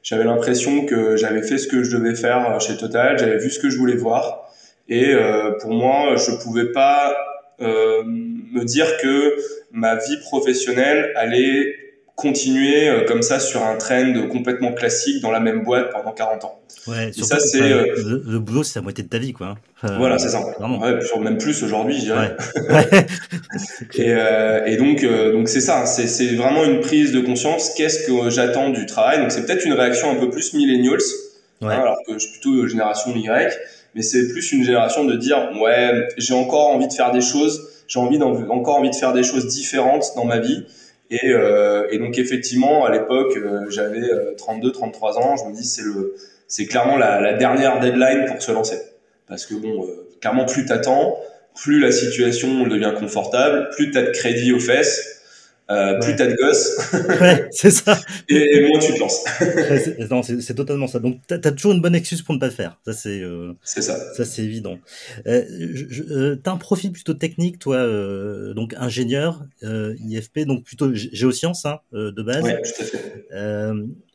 J'avais 0.04 0.24
l'impression 0.24 0.86
que 0.86 1.16
j'avais 1.18 1.44
fait 1.44 1.58
ce 1.58 1.68
que 1.68 1.84
je 1.84 1.96
devais 1.96 2.16
faire 2.16 2.60
chez 2.60 2.76
Total, 2.78 3.18
j'avais 3.20 3.38
vu 3.38 3.50
ce 3.50 3.60
que 3.60 3.70
je 3.70 3.78
voulais 3.78 3.96
voir, 3.96 4.50
et 4.90 5.14
euh, 5.14 5.52
pour 5.62 5.72
moi, 5.72 6.16
je 6.16 6.32
pouvais 6.44 6.72
pas 6.72 7.16
euh, 7.62 8.04
me 8.04 8.64
dire 8.64 8.98
que 8.98 9.36
ma 9.72 9.96
vie 9.96 10.18
professionnelle 10.22 11.12
allait 11.16 11.76
continuer 12.20 12.90
euh, 12.90 13.06
comme 13.06 13.22
ça 13.22 13.40
sur 13.40 13.64
un 13.64 13.76
trend 13.78 14.14
complètement 14.30 14.74
classique 14.74 15.22
dans 15.22 15.32
la 15.32 15.40
même 15.40 15.64
boîte 15.64 15.92
pendant 15.92 16.12
40 16.12 16.44
ans. 16.46 16.60
Ouais, 16.88 17.10
et 17.10 17.24
ça 17.24 17.40
c'est 17.40 17.62
euh, 17.62 17.86
le, 18.26 18.40
boulot 18.40 18.64
c'est 18.64 18.80
la 18.80 18.84
moitié 18.84 19.04
de 19.04 19.10
ta 19.10 19.18
vie 19.18 19.34
quoi. 19.34 19.58
voilà, 19.84 20.18
c'est 20.18 20.30
ça. 20.30 20.42
Ouais, 20.60 21.00
même 21.22 21.38
plus 21.38 21.62
aujourd'hui, 21.64 21.96
je 21.96 22.02
dirais. 22.02 22.36
Ouais. 22.70 23.06
et, 23.96 24.14
euh, 24.14 24.66
et, 24.66 24.78
donc 24.78 25.04
donc 25.04 25.50
c'est 25.50 25.62
ça, 25.62 25.86
c'est 25.86 26.08
c'est 26.08 26.36
vraiment 26.36 26.64
une 26.64 26.80
prise 26.80 27.12
de 27.12 27.22
conscience, 27.22 27.74
qu'est-ce 27.76 28.08
que 28.08 28.30
j'attends 28.30 28.70
du 28.70 28.86
travail? 28.86 29.20
Donc 29.20 29.32
c'est 29.32 29.46
peut-être 29.46 29.66
une 29.66 29.74
réaction 29.74 30.12
un 30.12 30.16
peu 30.16 30.30
plus 30.30 30.54
millennials 30.54 31.02
hein, 31.62 31.70
alors 31.70 31.98
que 32.08 32.14
je 32.14 32.20
suis 32.20 32.32
plutôt 32.40 32.68
génération 32.68 33.14
Y, 33.16 33.58
mais 33.96 34.02
c'est 34.02 34.30
plus 34.30 34.52
une 34.52 34.64
génération 34.64 35.06
de 35.06 35.16
dire 35.16 35.50
ouais, 35.62 36.08
j'ai 36.18 36.34
encore 36.34 36.70
envie 36.70 36.88
de 36.88 36.94
faire 36.94 37.12
des 37.12 37.22
choses, 37.22 37.70
j'ai 37.88 38.00
envie 38.00 38.22
encore 38.22 38.78
envie 38.78 38.90
de 38.90 38.96
faire 38.96 39.14
des 39.14 39.24
choses 39.24 39.48
différentes 39.48 40.14
dans 40.16 40.26
ma 40.26 40.40
vie 40.40 40.66
et, 41.10 41.32
euh, 41.32 41.88
et 41.90 41.98
donc 41.98 42.18
effectivement, 42.18 42.86
à 42.86 42.92
l'époque, 42.92 43.36
euh, 43.38 43.70
j'avais 43.70 44.02
32, 44.38 44.68
euh, 44.68 44.72
33 44.72 45.18
ans. 45.18 45.36
Je 45.38 45.50
me 45.50 45.56
dis 45.56 45.66
c'est 45.66 45.82
le, 45.82 46.16
c'est 46.48 46.66
clairement 46.66 46.98
la, 46.98 47.20
la, 47.20 47.34
dernière 47.34 47.80
deadline 47.80 48.26
pour 48.26 48.42
se 48.42 48.52
lancer, 48.52 48.80
parce 49.28 49.46
que 49.46 49.56
bon, 49.56 49.88
clairement 50.22 50.46
plus 50.46 50.66
t'attends, 50.66 51.18
plus 51.56 51.80
la 51.80 51.92
situation 51.92 52.68
devient 52.68 52.94
confortable, 52.98 53.70
plus 53.76 53.92
t'as 53.92 54.04
de 54.04 54.12
crédit 54.12 54.54
aux 54.54 54.60
fesses. 54.60 55.19
Euh, 55.70 56.00
plus 56.00 56.16
t'as 56.16 56.26
de 56.26 56.36
gosses, 56.36 56.92
ouais, 57.22 57.48
c'est 57.52 57.70
ça. 57.70 58.00
et, 58.28 58.68
moins 58.68 58.80
tu 58.80 58.92
te 58.92 59.00
lances. 59.00 59.24
non, 60.10 60.24
c'est 60.24 60.56
totalement 60.56 60.88
ça. 60.88 60.98
Donc 60.98 61.22
t'as 61.28 61.36
as 61.36 61.52
toujours 61.52 61.74
une 61.74 61.82
bonne 61.82 61.94
excuse 61.94 62.24
pour 62.24 62.34
ne 62.34 62.40
pas 62.40 62.48
le 62.48 62.52
faire. 62.52 62.80
Ça 62.86 62.94
c'est. 62.94 63.22
Euh, 63.22 63.54
c'est 63.64 63.84
ça. 63.84 63.96
Ça 64.16 64.26
c'est 64.26 64.42
évident. 64.42 64.80
Euh, 65.28 65.46
euh, 66.10 66.36
t'as 66.38 66.54
un 66.54 66.58
profil 66.58 66.92
plutôt 66.92 67.14
technique, 67.14 67.60
toi, 67.60 67.76
euh, 67.76 68.56
donc 68.56 68.74
ingénieur 68.78 69.46
IFP, 69.62 70.40
donc 70.48 70.64
plutôt 70.64 70.92
géosciences 70.94 71.66
hein, 71.66 71.80
de 71.94 72.22
base. 72.24 72.44
Ouais, 72.44 72.62
tout 72.64 72.82
à 72.82 72.86
fait. 72.86 73.26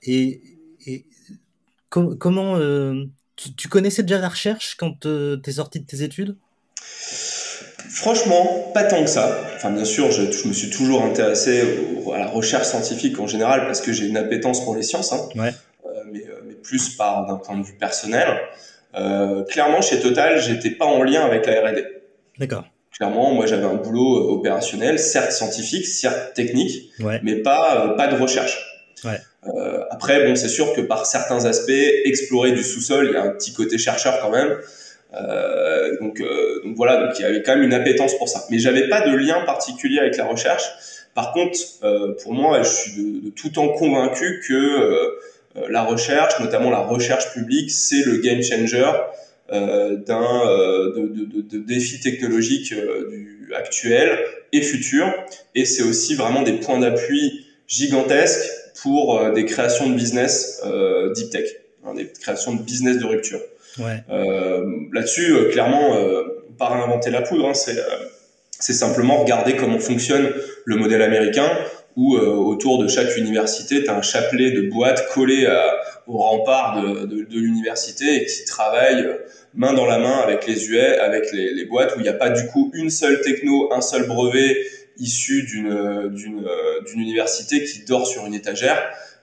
et, 0.02 0.40
et 0.86 1.06
comment 1.88 2.58
tu, 3.36 3.54
tu, 3.54 3.68
connaissais 3.68 4.02
déjà 4.02 4.18
la 4.18 4.28
recherche 4.28 4.74
quand 4.74 5.06
t'es 5.40 5.52
sorti 5.52 5.78
de 5.78 5.86
tes 5.86 6.02
études? 6.02 6.36
Franchement, 7.88 8.70
pas 8.74 8.84
tant 8.84 9.02
que 9.02 9.10
ça. 9.10 9.40
Enfin, 9.56 9.70
bien 9.70 9.84
sûr, 9.84 10.10
je, 10.10 10.30
je 10.30 10.48
me 10.48 10.52
suis 10.52 10.70
toujours 10.70 11.02
intéressé 11.02 11.62
à 12.14 12.18
la 12.18 12.26
recherche 12.26 12.66
scientifique 12.66 13.18
en 13.20 13.26
général 13.26 13.66
parce 13.66 13.80
que 13.80 13.92
j'ai 13.92 14.06
une 14.06 14.16
appétence 14.16 14.64
pour 14.64 14.74
les 14.74 14.82
sciences, 14.82 15.12
hein, 15.12 15.28
ouais. 15.36 15.50
euh, 15.86 15.90
mais, 16.10 16.20
euh, 16.20 16.40
mais, 16.46 16.54
plus 16.54 16.90
par 16.96 17.26
d'un 17.26 17.36
point 17.36 17.58
de 17.58 17.64
vue 17.64 17.74
personnel. 17.74 18.28
Euh, 18.94 19.44
clairement, 19.44 19.80
chez 19.80 20.00
Total, 20.00 20.40
j'étais 20.40 20.70
pas 20.70 20.86
en 20.86 21.02
lien 21.02 21.24
avec 21.24 21.46
la 21.46 21.60
R&D. 21.60 21.84
D'accord. 22.38 22.64
Clairement, 22.92 23.34
moi, 23.34 23.46
j'avais 23.46 23.66
un 23.66 23.74
boulot 23.74 24.30
opérationnel, 24.30 24.98
certes 24.98 25.32
scientifique, 25.32 25.86
certes 25.86 26.34
technique, 26.34 26.90
ouais. 27.00 27.20
mais 27.24 27.36
pas 27.36 27.86
euh, 27.86 27.96
pas 27.96 28.06
de 28.06 28.20
recherche. 28.20 28.70
Ouais. 29.04 29.18
après, 29.90 30.24
bon, 30.26 30.34
c'est 30.34 30.48
sûr 30.48 30.72
que 30.72 30.80
par 30.80 31.04
certains 31.04 31.44
aspects, 31.44 31.70
explorer 32.04 32.52
du 32.52 32.62
sous-sol, 32.62 33.08
il 33.10 33.14
y 33.14 33.16
a 33.16 33.24
un 33.24 33.30
petit 33.30 33.52
côté 33.52 33.76
chercheur 33.76 34.18
quand 34.22 34.30
même. 34.30 34.56
Donc, 36.00 36.20
euh, 36.20 36.53
donc, 36.64 36.76
voilà, 36.76 37.04
donc 37.04 37.18
il 37.18 37.22
y 37.22 37.24
avait 37.24 37.42
quand 37.42 37.54
même 37.54 37.64
une 37.64 37.74
appétence 37.74 38.16
pour 38.16 38.28
ça. 38.28 38.44
Mais 38.50 38.58
j'avais 38.58 38.88
pas 38.88 39.00
de 39.02 39.14
lien 39.14 39.40
particulier 39.44 39.98
avec 39.98 40.16
la 40.16 40.26
recherche. 40.26 40.64
Par 41.14 41.32
contre, 41.32 41.58
euh, 41.84 42.14
pour 42.22 42.32
moi, 42.32 42.62
je 42.62 42.68
suis 42.68 42.92
de, 42.92 43.26
de, 43.26 43.30
tout 43.30 43.50
temps 43.50 43.68
convaincu 43.68 44.42
que 44.46 44.54
euh, 44.54 45.08
la 45.68 45.82
recherche, 45.82 46.40
notamment 46.40 46.70
la 46.70 46.80
recherche 46.80 47.32
publique, 47.32 47.70
c'est 47.70 48.04
le 48.04 48.16
game 48.16 48.42
changer 48.42 48.90
euh, 49.52 49.96
d'un 49.96 50.44
de, 50.96 51.06
de, 51.06 51.42
de, 51.42 51.58
défis 51.58 52.00
technologiques 52.00 52.74
du 52.74 53.52
actuel 53.54 54.18
et 54.52 54.62
futur. 54.62 55.12
Et 55.54 55.64
c'est 55.64 55.82
aussi 55.82 56.14
vraiment 56.14 56.42
des 56.42 56.54
points 56.54 56.80
d'appui 56.80 57.46
gigantesques 57.68 58.50
pour 58.82 59.30
des 59.32 59.44
créations 59.44 59.88
de 59.88 59.94
business 59.94 60.60
deep 61.14 61.30
tech, 61.30 61.48
hein, 61.86 61.94
des 61.94 62.08
créations 62.08 62.54
de 62.54 62.62
business 62.62 62.98
de 62.98 63.04
rupture. 63.04 63.40
Ouais. 63.78 64.04
Euh, 64.10 64.64
Là-dessus, 64.92 65.32
euh, 65.32 65.50
clairement, 65.50 65.96
euh, 65.96 66.33
pas 66.58 66.68
réinventer 66.68 67.10
la 67.10 67.22
poudre, 67.22 67.48
hein, 67.48 67.54
c'est 67.54 67.78
c'est 68.60 68.72
simplement 68.72 69.18
regarder 69.18 69.56
comment 69.56 69.78
fonctionne 69.78 70.32
le 70.64 70.76
modèle 70.76 71.02
américain, 71.02 71.50
où 71.96 72.16
autour 72.16 72.82
de 72.82 72.88
chaque 72.88 73.16
université, 73.16 73.84
tu 73.84 73.90
as 73.90 73.96
un 73.96 74.02
chapelet 74.02 74.52
de 74.52 74.62
boîtes 74.62 75.08
collées 75.12 75.46
au 76.06 76.16
rempart 76.16 76.80
de, 76.82 77.26
l'université 77.30 78.16
et 78.16 78.26
qui 78.26 78.44
travaillent 78.44 79.06
main 79.54 79.74
dans 79.74 79.86
la 79.86 79.98
main 79.98 80.18
avec 80.18 80.46
les 80.46 80.70
UE, 80.70 80.80
avec 80.80 81.30
les, 81.32 81.64
boîtes, 81.66 81.94
où 81.96 82.00
il 82.00 82.02
n'y 82.02 82.08
a 82.08 82.14
pas 82.14 82.30
du 82.30 82.46
coup 82.46 82.70
une 82.74 82.90
seule 82.90 83.20
techno, 83.20 83.72
un 83.72 83.80
seul 83.80 84.06
brevet 84.06 84.56
issu 84.98 85.42
d'une 85.42 86.14
d'une 86.14 87.00
université 87.00 87.64
qui 87.64 87.84
dort 87.84 88.06
sur 88.06 88.24
une 88.26 88.34
étagère. 88.34 88.80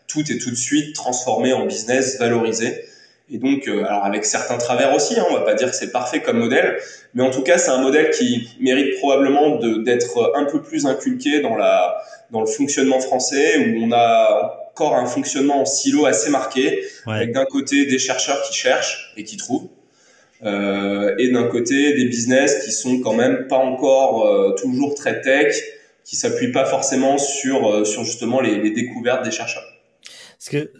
Tout 0.08 0.32
est 0.32 0.38
tout 0.38 0.52
de 0.52 0.56
suite 0.56 0.94
transformé 0.94 1.54
en 1.54 1.65
business, 1.65 2.20
valorisé. 2.20 2.86
Et 3.34 3.38
donc, 3.38 3.67
euh, 3.67 3.86
alors 3.86 4.04
avec 4.04 4.26
certains 4.26 4.58
travers 4.58 4.94
aussi, 4.94 5.17
hein, 5.17 5.26
on 5.30 5.34
va 5.34 5.41
pas 5.41 5.54
dire 5.54 5.70
que 5.70 5.76
c'est 5.76 5.91
parfait 5.91 6.22
comme 6.22 6.38
modèle, 6.38 6.78
mais 7.13 7.24
en 7.24 7.32
tout 7.32 7.44
cas, 7.44 7.58
c'est 7.58 7.72
un 7.72 7.82
modèle 7.82 8.10
qui 8.12 8.50
mérite 8.60 8.98
probablement 8.98 9.58
d'être 9.58 10.34
un 10.36 10.44
peu 10.44 10.62
plus 10.62 10.86
inculqué 10.86 11.39
dans, 11.39 11.56
la, 11.56 12.02
dans 12.32 12.41
le 12.41 12.48
fonctionnement 12.48 13.00
français, 13.00 13.58
où 13.58 13.86
on 13.86 13.91
a 13.94 14.62
encore 14.72 14.96
un 14.96 15.06
fonctionnement 15.06 15.62
en 15.62 15.65
silo 15.65 16.06
assez 16.06 16.30
marqué, 16.30 16.84
ouais. 17.08 17.15
avec 17.15 17.32
d'un 17.32 17.46
côté 17.46 17.86
des 17.86 18.00
chercheurs 18.00 18.41
qui 18.44 18.54
cherchent 18.54 19.13
et 19.15 19.24
qui 19.24 19.38
trouvent, 19.38 19.70
euh, 20.44 21.15
et 21.20 21.30
d'un 21.30 21.44
côté 21.44 21.94
des 21.94 22.06
business 22.06 22.65
qui 22.65 22.72
sont 22.72 23.00
quand 23.00 23.13
même 23.13 23.48
pas 23.48 23.58
encore 23.58 24.26
euh, 24.26 24.56
toujours 24.56 24.96
très 24.96 25.22
tech, 25.22 25.56
qui 26.04 26.15
s'appuient 26.15 26.52
pas 26.52 26.65
forcément 26.65 27.17
sur, 27.17 27.70
euh, 27.70 27.86
sur 27.86 28.04
justement 28.04 28.41
les, 28.41 28.58
les 28.58 28.72
découvertes 28.72 29.24
des 29.24 29.32
chercheurs. 29.32 29.63
Parce 30.39 30.50
que 30.50 30.72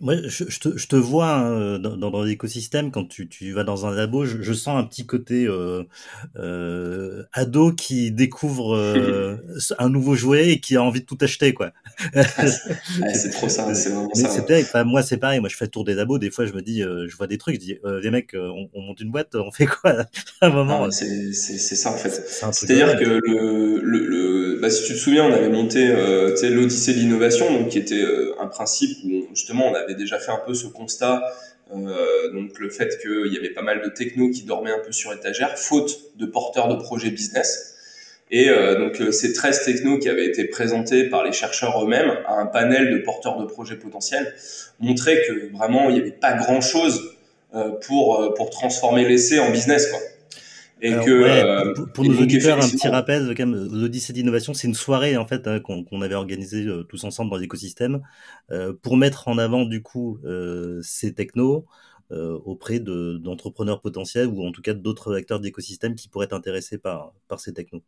moi, 0.00 0.14
je, 0.26 0.44
te, 0.58 0.76
je, 0.76 0.86
te, 0.86 0.96
vois 0.96 1.34
hein, 1.34 1.78
dans, 1.78 1.96
dans 1.96 2.22
l'écosystème 2.22 2.90
quand 2.90 3.04
tu, 3.04 3.28
tu, 3.28 3.52
vas 3.52 3.64
dans 3.64 3.86
un 3.86 3.94
labo. 3.94 4.24
Je, 4.24 4.42
je 4.42 4.52
sens 4.52 4.78
un 4.78 4.84
petit 4.84 5.06
côté 5.06 5.46
euh, 5.46 5.84
euh, 6.36 7.24
ado 7.32 7.72
qui 7.72 8.10
découvre 8.10 8.74
euh, 8.76 9.36
un 9.78 9.88
nouveau 9.88 10.14
jouet 10.14 10.50
et 10.50 10.60
qui 10.60 10.76
a 10.76 10.82
envie 10.82 11.00
de 11.00 11.06
tout 11.06 11.18
acheter, 11.20 11.54
quoi. 11.54 11.72
c'est 13.14 13.30
trop 13.30 13.48
ça, 13.48 13.74
c'est 13.74 13.90
vraiment 13.90 14.08
Mais 14.16 14.22
ça. 14.22 14.44
Enfin, 14.60 14.84
moi, 14.84 15.02
c'est 15.02 15.16
pareil. 15.16 15.40
Moi, 15.40 15.48
je 15.48 15.56
fais 15.56 15.66
le 15.66 15.70
tour 15.70 15.84
des 15.84 15.94
labos. 15.94 16.18
Des 16.18 16.30
fois, 16.30 16.46
je 16.46 16.52
me 16.52 16.62
dis, 16.62 16.82
euh, 16.82 17.06
je 17.08 17.16
vois 17.16 17.26
des 17.26 17.38
trucs. 17.38 17.56
Je 17.56 17.60
dis, 17.60 17.78
euh, 17.84 18.00
les 18.00 18.10
mecs, 18.10 18.34
on, 18.34 18.68
on, 18.72 18.82
monte 18.82 19.00
une 19.00 19.10
boîte, 19.10 19.34
on 19.34 19.50
fait 19.50 19.66
quoi 19.82 20.06
à 20.40 20.46
un 20.46 20.50
moment 20.50 20.90
C'est 20.90 21.32
ça 21.32 21.90
en 21.90 21.96
fait. 21.96 22.10
C'est-à-dire 22.52 22.98
que 22.98 23.04
le, 23.04 23.80
le, 23.82 24.06
le 24.06 24.58
bah, 24.60 24.70
si 24.70 24.84
tu 24.84 24.94
te 24.94 24.98
souviens, 24.98 25.24
on 25.24 25.32
avait 25.32 25.48
monté 25.48 25.88
euh, 25.88 26.34
l'Odyssée 26.42 26.94
de 26.94 26.98
l'innovation, 26.98 27.52
donc 27.52 27.68
qui 27.68 27.78
était 27.78 28.04
un 28.40 28.46
principe 28.46 28.98
où 29.04 29.26
justement 29.34 29.67
on 29.70 29.74
avait 29.74 29.94
déjà 29.94 30.18
fait 30.18 30.32
un 30.32 30.40
peu 30.44 30.54
ce 30.54 30.66
constat, 30.66 31.22
euh, 31.74 32.32
donc 32.32 32.58
le 32.58 32.70
fait 32.70 32.98
qu'il 33.00 33.32
y 33.32 33.36
avait 33.36 33.50
pas 33.50 33.62
mal 33.62 33.82
de 33.82 33.88
technos 33.88 34.30
qui 34.30 34.44
dormaient 34.44 34.72
un 34.72 34.78
peu 34.78 34.92
sur 34.92 35.12
étagère, 35.12 35.58
faute 35.58 36.16
de 36.16 36.26
porteurs 36.26 36.68
de 36.68 36.76
projets 36.76 37.10
business. 37.10 37.74
Et 38.30 38.48
euh, 38.50 38.78
donc 38.78 39.00
euh, 39.00 39.10
ces 39.10 39.32
13 39.32 39.64
technos 39.64 39.98
qui 39.98 40.08
avaient 40.08 40.26
été 40.26 40.44
présentés 40.44 41.04
par 41.04 41.24
les 41.24 41.32
chercheurs 41.32 41.82
eux-mêmes 41.82 42.12
à 42.26 42.34
un 42.34 42.46
panel 42.46 42.90
de 42.92 42.98
porteurs 42.98 43.38
de 43.38 43.46
projets 43.46 43.76
potentiels 43.76 44.34
montraient 44.80 45.22
que 45.26 45.52
vraiment 45.56 45.88
il 45.88 45.94
n'y 45.94 46.00
avait 46.00 46.10
pas 46.10 46.34
grand-chose 46.34 47.14
pour, 47.86 48.34
transformer 48.50 49.08
l'essai 49.08 49.38
en 49.38 49.50
business. 49.50 49.88
Et 50.80 50.92
que, 50.92 51.10
euh, 51.10 51.74
pour, 51.92 52.04
nos 52.04 52.22
auditeurs, 52.22 52.58
un 52.58 52.68
petit 52.68 52.88
rappel, 52.88 53.34
quand 53.36 53.46
même, 53.46 53.68
l'Odyssée 53.72 54.12
d'innovation, 54.12 54.54
c'est 54.54 54.68
une 54.68 54.74
soirée 54.74 55.16
en 55.16 55.26
fait 55.26 55.46
hein, 55.48 55.60
qu'on 55.60 56.02
avait 56.02 56.14
organisée 56.14 56.66
euh, 56.66 56.84
tous 56.84 57.04
ensemble 57.04 57.30
dans 57.30 57.36
l'écosystème 57.36 58.00
euh, 58.52 58.72
pour 58.80 58.96
mettre 58.96 59.26
en 59.28 59.38
avant 59.38 59.64
du 59.64 59.82
coup 59.82 60.18
euh, 60.24 60.80
ces 60.82 61.14
technos 61.14 61.66
auprès 62.10 62.80
d'entrepreneurs 62.80 63.82
potentiels 63.82 64.28
ou 64.28 64.42
en 64.42 64.50
tout 64.50 64.62
cas 64.62 64.72
d'autres 64.72 65.14
acteurs 65.14 65.40
d'écosystème 65.40 65.94
qui 65.94 66.08
pourraient 66.08 66.24
être 66.24 66.32
intéressés 66.32 66.78
par, 66.78 67.12
par 67.28 67.38
ces 67.38 67.52
technos. 67.52 67.82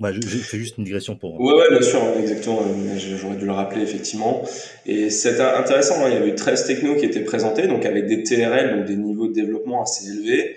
Ouais, 0.00 0.12
je, 0.12 0.20
je, 0.22 0.38
fais 0.38 0.58
juste 0.58 0.76
une 0.76 0.82
digression 0.82 1.14
pour. 1.14 1.40
Ouais, 1.40 1.54
ouais, 1.54 1.70
bien 1.70 1.80
sûr, 1.80 2.00
exactement. 2.18 2.62
J'aurais 2.96 3.36
dû 3.36 3.46
le 3.46 3.52
rappeler 3.52 3.82
effectivement. 3.82 4.42
Et 4.86 5.08
c'est 5.08 5.40
intéressant. 5.40 6.04
Hein, 6.04 6.08
il 6.08 6.14
y 6.14 6.16
avait 6.16 6.34
13 6.34 6.66
technos 6.66 6.96
qui 6.96 7.04
étaient 7.04 7.22
présentés, 7.22 7.68
donc 7.68 7.86
avec 7.86 8.06
des 8.06 8.24
TRL, 8.24 8.76
donc 8.76 8.86
des 8.86 8.96
niveaux 8.96 9.28
de 9.28 9.34
développement 9.34 9.82
assez 9.82 10.10
élevés. 10.10 10.56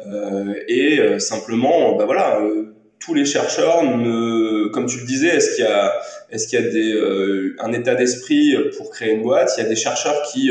Euh, 0.00 0.54
et 0.68 0.98
euh, 0.98 1.18
simplement, 1.18 1.96
bah 1.96 2.04
voilà, 2.04 2.40
euh, 2.40 2.74
tous 2.98 3.14
les 3.14 3.24
chercheurs, 3.24 3.82
ne, 3.82 4.68
comme 4.68 4.86
tu 4.86 4.98
le 4.98 5.06
disais, 5.06 5.28
est-ce 5.28 5.56
qu'il 5.56 5.64
y 5.64 5.68
a, 5.68 5.92
est-ce 6.30 6.48
qu'il 6.48 6.60
y 6.60 6.62
a 6.62 6.68
des, 6.68 7.54
un 7.58 7.72
état 7.72 7.94
d'esprit 7.94 8.54
pour 8.76 8.90
créer 8.90 9.12
une 9.12 9.22
boîte? 9.22 9.52
Il 9.56 9.62
y 9.62 9.66
a 9.66 9.68
des 9.68 9.76
chercheurs 9.76 10.22
qui 10.32 10.50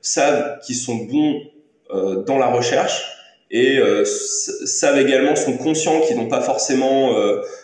savent 0.00 0.60
qu'ils 0.64 0.76
sont 0.76 0.94
bons 0.94 1.42
dans 2.24 2.38
la 2.38 2.46
recherche 2.46 3.02
et 3.50 3.80
savent 4.04 5.00
également, 5.00 5.34
sont 5.34 5.56
conscients 5.56 6.00
qu'ils 6.02 6.16
n'ont 6.16 6.28
pas 6.28 6.40
forcément 6.40 7.16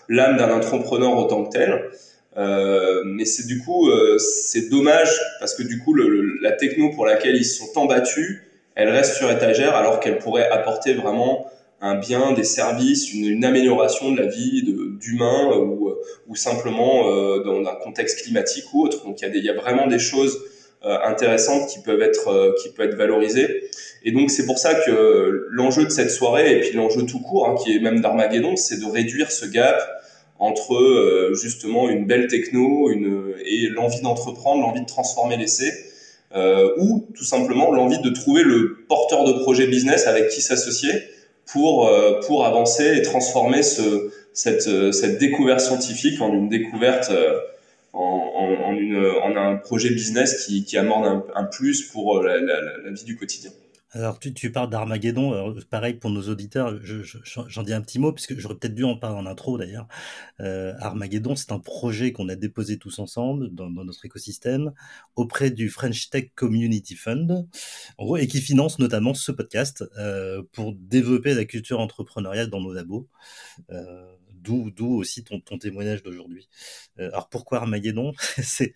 l'âme 0.08 0.36
d'un 0.36 0.50
entrepreneur 0.50 1.16
autant 1.16 1.44
que 1.44 1.56
tel. 1.56 1.90
Euh, 2.36 3.02
mais 3.04 3.24
c'est 3.24 3.46
du 3.46 3.60
coup, 3.60 3.88
c'est 4.18 4.68
dommage 4.68 5.16
parce 5.38 5.54
que 5.54 5.62
du 5.62 5.78
coup, 5.78 5.94
le, 5.94 6.40
la 6.40 6.52
techno 6.52 6.90
pour 6.90 7.06
laquelle 7.06 7.36
ils 7.36 7.44
se 7.44 7.58
sont 7.58 7.72
tant 7.72 7.86
battus, 7.86 8.42
elle 8.74 8.90
reste 8.90 9.16
sur 9.16 9.30
étagère 9.30 9.74
alors 9.76 10.00
qu'elle 10.00 10.18
pourrait 10.18 10.48
apporter 10.48 10.94
vraiment 10.94 11.46
un 11.80 11.96
bien, 11.96 12.32
des 12.32 12.44
services, 12.44 13.12
une, 13.12 13.26
une 13.26 13.44
amélioration 13.44 14.10
de 14.10 14.20
la 14.20 14.26
vie 14.26 14.62
d'humains 15.00 15.54
ou, 15.56 15.92
ou 16.26 16.34
simplement 16.34 17.10
euh, 17.10 17.42
dans 17.44 17.60
un 17.68 17.74
contexte 17.74 18.22
climatique 18.22 18.64
ou 18.72 18.84
autre. 18.84 19.04
Donc 19.04 19.20
il 19.20 19.28
y 19.28 19.48
a, 19.48 19.52
y 19.52 19.56
a 19.56 19.60
vraiment 19.60 19.86
des 19.86 19.98
choses 19.98 20.38
euh, 20.84 20.98
intéressantes 21.04 21.68
qui 21.68 21.80
peuvent 21.80 22.02
être 22.02 22.28
euh, 22.28 22.52
qui 22.62 22.68
peuvent 22.70 22.88
être 22.88 22.96
valorisées. 22.96 23.70
Et 24.02 24.12
donc 24.12 24.30
c'est 24.30 24.44
pour 24.44 24.58
ça 24.58 24.74
que 24.74 25.46
l'enjeu 25.50 25.84
de 25.84 25.90
cette 25.90 26.10
soirée 26.10 26.52
et 26.52 26.60
puis 26.60 26.72
l'enjeu 26.72 27.06
tout 27.06 27.20
court, 27.20 27.48
hein, 27.48 27.54
qui 27.62 27.74
est 27.74 27.80
même 27.80 28.00
d'Armageddon, 28.00 28.56
c'est 28.56 28.78
de 28.80 28.84
réduire 28.84 29.30
ce 29.30 29.46
gap 29.46 29.82
entre 30.38 30.74
euh, 30.74 31.34
justement 31.34 31.88
une 31.88 32.06
belle 32.06 32.26
techno 32.26 32.90
une, 32.90 33.34
et 33.46 33.68
l'envie 33.68 34.02
d'entreprendre, 34.02 34.60
l'envie 34.60 34.82
de 34.82 34.86
transformer 34.86 35.38
l'essai 35.38 35.72
euh, 36.34 36.72
ou 36.78 37.06
tout 37.16 37.24
simplement 37.24 37.70
l'envie 37.70 38.00
de 38.00 38.10
trouver 38.10 38.42
le 38.42 38.84
porteur 38.88 39.24
de 39.24 39.32
projet 39.34 39.66
business 39.66 40.06
avec 40.06 40.28
qui 40.28 40.40
s'associer 40.40 40.92
pour, 41.46 41.86
euh, 41.86 42.20
pour 42.26 42.44
avancer 42.44 42.96
et 42.96 43.02
transformer 43.02 43.62
ce, 43.62 44.10
cette, 44.32 44.66
euh, 44.66 44.90
cette 44.92 45.18
découverte 45.18 45.60
scientifique 45.60 46.20
en 46.20 46.32
une 46.32 46.48
découverte, 46.48 47.12
en, 47.92 48.00
en, 48.00 48.68
en, 48.68 48.74
une, 48.74 48.96
en 49.22 49.36
un 49.36 49.56
projet 49.56 49.90
business 49.90 50.44
qui, 50.44 50.64
qui 50.64 50.76
amorne 50.76 51.04
un, 51.04 51.24
un 51.34 51.44
plus 51.44 51.82
pour 51.82 52.22
la, 52.22 52.40
la, 52.40 52.60
la 52.84 52.90
vie 52.90 53.04
du 53.04 53.16
quotidien. 53.16 53.50
Alors, 53.94 54.18
tu, 54.18 54.34
tu 54.34 54.50
parles 54.50 54.70
d'Armageddon. 54.70 55.54
Pareil 55.70 55.94
pour 55.94 56.10
nos 56.10 56.28
auditeurs, 56.28 56.74
j'en 56.82 57.62
dis 57.62 57.72
un 57.72 57.80
petit 57.80 58.00
mot, 58.00 58.12
puisque 58.12 58.36
j'aurais 58.36 58.56
peut-être 58.56 58.74
dû 58.74 58.82
en 58.82 58.96
parler 58.96 59.16
en 59.16 59.26
intro 59.26 59.56
d'ailleurs. 59.56 59.86
Euh, 60.40 60.74
Armageddon, 60.80 61.36
c'est 61.36 61.52
un 61.52 61.60
projet 61.60 62.12
qu'on 62.12 62.28
a 62.28 62.34
déposé 62.34 62.76
tous 62.76 62.98
ensemble 62.98 63.54
dans, 63.54 63.70
notre 63.70 64.04
écosystème 64.04 64.72
auprès 65.14 65.52
du 65.52 65.68
French 65.70 66.10
Tech 66.10 66.30
Community 66.34 66.96
Fund, 66.96 67.46
en 67.98 68.04
gros, 68.04 68.16
et 68.16 68.26
qui 68.26 68.40
finance 68.40 68.80
notamment 68.80 69.14
ce 69.14 69.30
podcast 69.30 69.84
euh, 69.96 70.42
pour 70.50 70.74
développer 70.74 71.34
la 71.34 71.44
culture 71.44 71.78
entrepreneuriale 71.78 72.50
dans 72.50 72.60
nos 72.60 72.72
labos. 72.72 73.08
Euh, 73.70 74.12
D'où 74.44 74.98
aussi 74.98 75.24
ton, 75.24 75.40
témoignage 75.40 76.02
d'aujourd'hui. 76.02 76.50
Alors 76.98 77.30
pourquoi 77.30 77.60
Armageddon? 77.60 78.12
C'est 78.42 78.74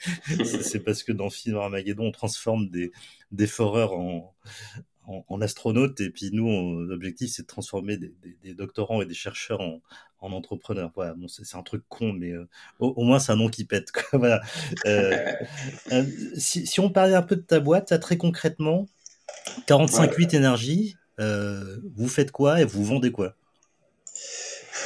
parce 0.83 1.03
que 1.03 1.13
dans 1.13 1.25
le 1.25 1.31
film 1.31 1.59
Armageddon, 1.59 2.07
on 2.07 2.11
transforme 2.11 2.71
des, 2.71 2.91
des 3.33 3.47
foreurs 3.47 3.93
en, 3.93 4.35
en, 5.09 5.41
astronaute 5.41 6.01
et 6.01 6.11
puis 6.11 6.31
nous 6.33 6.81
l'objectif 6.83 7.31
c'est 7.31 7.43
de 7.43 7.47
transformer 7.47 7.97
des, 7.97 8.15
des, 8.23 8.37
des, 8.43 8.55
doctorants 8.55 9.01
et 9.01 9.07
des 9.07 9.15
chercheurs 9.15 9.61
en, 9.61 9.81
en 10.21 10.33
entrepreneurs 10.33 10.91
voilà 10.95 11.15
bon 11.15 11.29
c'est 11.29 11.57
un 11.57 11.63
truc 11.63 11.83
con 11.89 12.13
mais 12.13 12.33
euh, 12.33 12.49
au, 12.79 12.89
au, 12.89 13.05
moins 13.05 13.19
c'est 13.19 13.33
un 13.33 13.37
nom 13.37 13.49
qui 13.49 13.65
pète 13.65 13.91
quoi. 13.91 14.03
voilà 14.19 14.43
euh, 14.87 15.17
euh, 15.93 16.05
si, 16.37 16.67
si, 16.67 16.81
on 16.81 16.91
parlait 16.91 17.15
un 17.15 17.23
peu 17.23 17.37
de 17.37 17.43
ta 17.43 17.61
boîte 17.61 17.91
là, 17.91 17.99
très 17.99 18.17
concrètement 18.17 18.87
45 19.67 20.15
8 20.15 20.35
énergie 20.35 20.97
vous 21.19 22.09
faites 22.09 22.31
quoi 22.31 22.61
et 22.61 22.65
vous 22.65 22.85
vendez 22.85 23.11
quoi? 23.11 23.35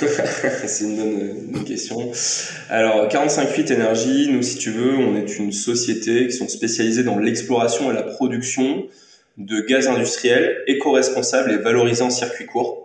C'est 0.67 0.85
une 0.85 1.53
bonne, 1.53 1.65
question. 1.65 2.11
Alors, 2.71 3.07
45 3.09 3.71
Énergie, 3.71 4.29
nous, 4.33 4.43
si 4.43 4.57
tu 4.57 4.71
veux, 4.71 4.97
on 4.97 5.15
est 5.17 5.39
une 5.39 5.53
société 5.53 6.27
qui 6.27 6.33
sont 6.33 6.49
spécialisées 6.49 7.05
dans 7.05 7.19
l'exploration 7.19 7.91
et 7.91 7.95
la 7.95 8.03
production 8.03 8.89
de 9.39 9.61
gaz 9.61 9.89
industriel 9.89 10.63
éco-responsable 10.67 11.53
et 11.53 11.57
valorisé 11.57 12.03
en 12.03 12.11
circuit 12.11 12.47
court. 12.47 12.83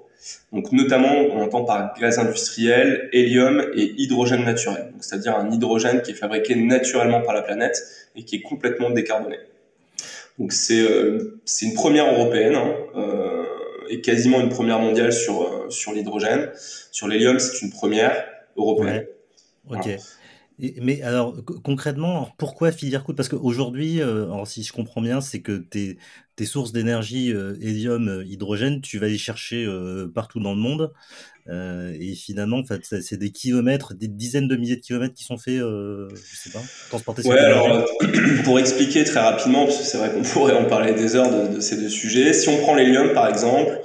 Donc 0.52 0.72
notamment, 0.72 1.14
on 1.14 1.42
entend 1.42 1.64
par 1.64 1.94
gaz 2.00 2.20
industriel, 2.20 3.10
hélium 3.14 3.64
et 3.76 3.94
hydrogène 3.98 4.44
naturel. 4.44 4.94
C'est-à-dire 5.00 5.36
un 5.36 5.52
hydrogène 5.52 6.02
qui 6.02 6.12
est 6.12 6.16
fabriqué 6.16 6.56
naturellement 6.56 7.22
par 7.22 7.34
la 7.34 7.42
planète 7.42 7.78
et 8.16 8.24
qui 8.24 8.38
est 8.38 8.42
complètement 8.42 8.90
décarboné. 8.90 9.38
Donc 10.40 10.54
c'est 10.54 10.80
euh, 10.80 11.40
une 11.62 11.74
première 11.74 12.12
européenne 12.14 12.56
hein, 12.56 12.76
euh, 12.96 13.44
et 13.90 14.02
quasiment 14.02 14.40
une 14.40 14.50
première 14.50 14.80
mondiale 14.80 15.12
sur 15.12 15.42
euh, 15.42 15.70
sur 15.70 15.94
l'hydrogène. 15.94 16.52
Sur 16.92 17.08
l'hélium, 17.08 17.40
c'est 17.40 17.62
une 17.62 17.72
première 17.72 18.26
européenne. 18.56 19.06
Ouais. 19.70 19.78
Ok. 19.78 19.86
Voilà. 19.86 20.02
Mais 20.82 21.04
alors 21.04 21.36
concrètement, 21.64 22.30
pourquoi 22.40 22.72
filière 22.72 23.04
coûte 23.04 23.16
Parce 23.16 23.30
qu'aujourd'hui, 23.30 24.02
si 24.46 24.64
je 24.64 24.74
comprends 24.74 25.02
bien, 25.02 25.22
c'est 25.22 25.42
que 25.42 25.58
tes, 25.58 26.00
tes 26.38 26.46
sources 26.46 26.72
d'énergie 26.72 27.34
euh, 27.34 27.56
hélium, 27.60 28.08
euh, 28.08 28.24
hydrogène, 28.24 28.80
tu 28.80 29.00
vas 29.00 29.08
les 29.08 29.18
chercher 29.18 29.66
euh, 29.66 30.08
partout 30.14 30.40
dans 30.40 30.54
le 30.54 30.60
monde. 30.60 30.94
Euh, 31.50 31.96
et 32.00 32.14
finalement, 32.14 32.58
en 32.58 32.64
fait, 32.64 32.82
c'est 32.84 33.18
des 33.18 33.32
kilomètres, 33.32 33.96
des 33.96 34.08
dizaines 34.08 34.48
de 34.48 34.56
milliers 34.56 34.76
de 34.76 34.82
kilomètres 34.82 35.16
qui 35.16 35.24
sont 35.24 35.38
faits, 35.38 35.60
euh, 35.60 36.08
je 36.14 36.38
sais 36.38 36.52
pas, 36.52 36.62
transportés 36.90 37.28
ouais, 37.28 37.40
alors, 37.40 37.86
pour 38.44 38.60
expliquer 38.60 39.04
très 39.04 39.20
rapidement, 39.20 39.66
parce 39.66 39.80
que 39.80 39.84
c'est 39.84 39.98
vrai 39.98 40.12
qu'on 40.12 40.22
pourrait 40.34 40.54
en 40.54 40.66
parler 40.66 40.94
des 40.94 41.16
heures 41.16 41.32
de, 41.32 41.56
de, 41.56 41.60
ces 41.60 41.78
deux 41.78 41.90
sujets. 41.90 42.34
Si 42.34 42.48
on 42.50 42.58
prend 42.58 42.76
l'hélium, 42.76 43.14
par 43.14 43.28
exemple, 43.28 43.82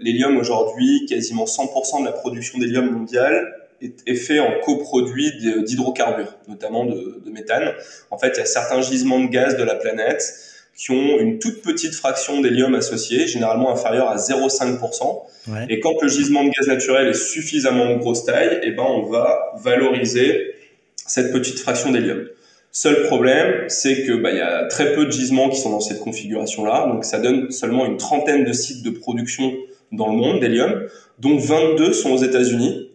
l'hélium 0.00 0.36
aujourd'hui, 0.36 1.06
quasiment 1.08 1.46
100% 1.46 2.00
de 2.00 2.04
la 2.04 2.12
production 2.12 2.58
d'hélium 2.58 2.90
mondiale 2.90 3.54
est, 3.80 4.14
fait 4.14 4.38
en 4.38 4.60
coproduit 4.62 5.32
d'hydrocarbures, 5.64 6.36
notamment 6.46 6.84
de, 6.84 7.22
de, 7.24 7.30
méthane. 7.30 7.72
En 8.10 8.18
fait, 8.18 8.32
il 8.34 8.38
y 8.38 8.42
a 8.42 8.46
certains 8.46 8.82
gisements 8.82 9.20
de 9.20 9.28
gaz 9.28 9.56
de 9.56 9.64
la 9.64 9.76
planète 9.76 10.53
qui 10.76 10.90
ont 10.90 11.18
une 11.18 11.38
toute 11.38 11.62
petite 11.62 11.94
fraction 11.94 12.40
d'hélium 12.40 12.74
associée, 12.74 13.26
généralement 13.26 13.70
inférieure 13.70 14.08
à 14.08 14.16
0,5%. 14.16 15.22
Ouais. 15.48 15.66
Et 15.68 15.80
quand 15.80 16.00
le 16.02 16.08
gisement 16.08 16.44
de 16.44 16.50
gaz 16.50 16.66
naturel 16.66 17.08
est 17.08 17.14
suffisamment 17.14 17.94
de 17.94 17.98
grosse 17.98 18.24
taille, 18.24 18.60
eh 18.62 18.70
ben, 18.72 18.82
on 18.82 19.02
va 19.02 19.52
valoriser 19.62 20.54
cette 20.96 21.32
petite 21.32 21.58
fraction 21.58 21.92
d'hélium. 21.92 22.26
Seul 22.72 23.04
problème, 23.04 23.68
c'est 23.68 24.02
que 24.02 24.12
bah, 24.12 24.30
il 24.32 24.38
y 24.38 24.40
a 24.40 24.64
très 24.64 24.94
peu 24.94 25.06
de 25.06 25.12
gisements 25.12 25.48
qui 25.48 25.60
sont 25.60 25.70
dans 25.70 25.80
cette 25.80 26.00
configuration-là, 26.00 26.86
donc 26.88 27.04
ça 27.04 27.18
donne 27.18 27.52
seulement 27.52 27.86
une 27.86 27.98
trentaine 27.98 28.44
de 28.44 28.52
sites 28.52 28.82
de 28.82 28.90
production 28.90 29.52
dans 29.92 30.08
le 30.08 30.16
monde 30.16 30.40
d'hélium, 30.40 30.88
dont 31.20 31.36
22 31.36 31.92
sont 31.92 32.10
aux 32.10 32.22
États-Unis 32.22 32.90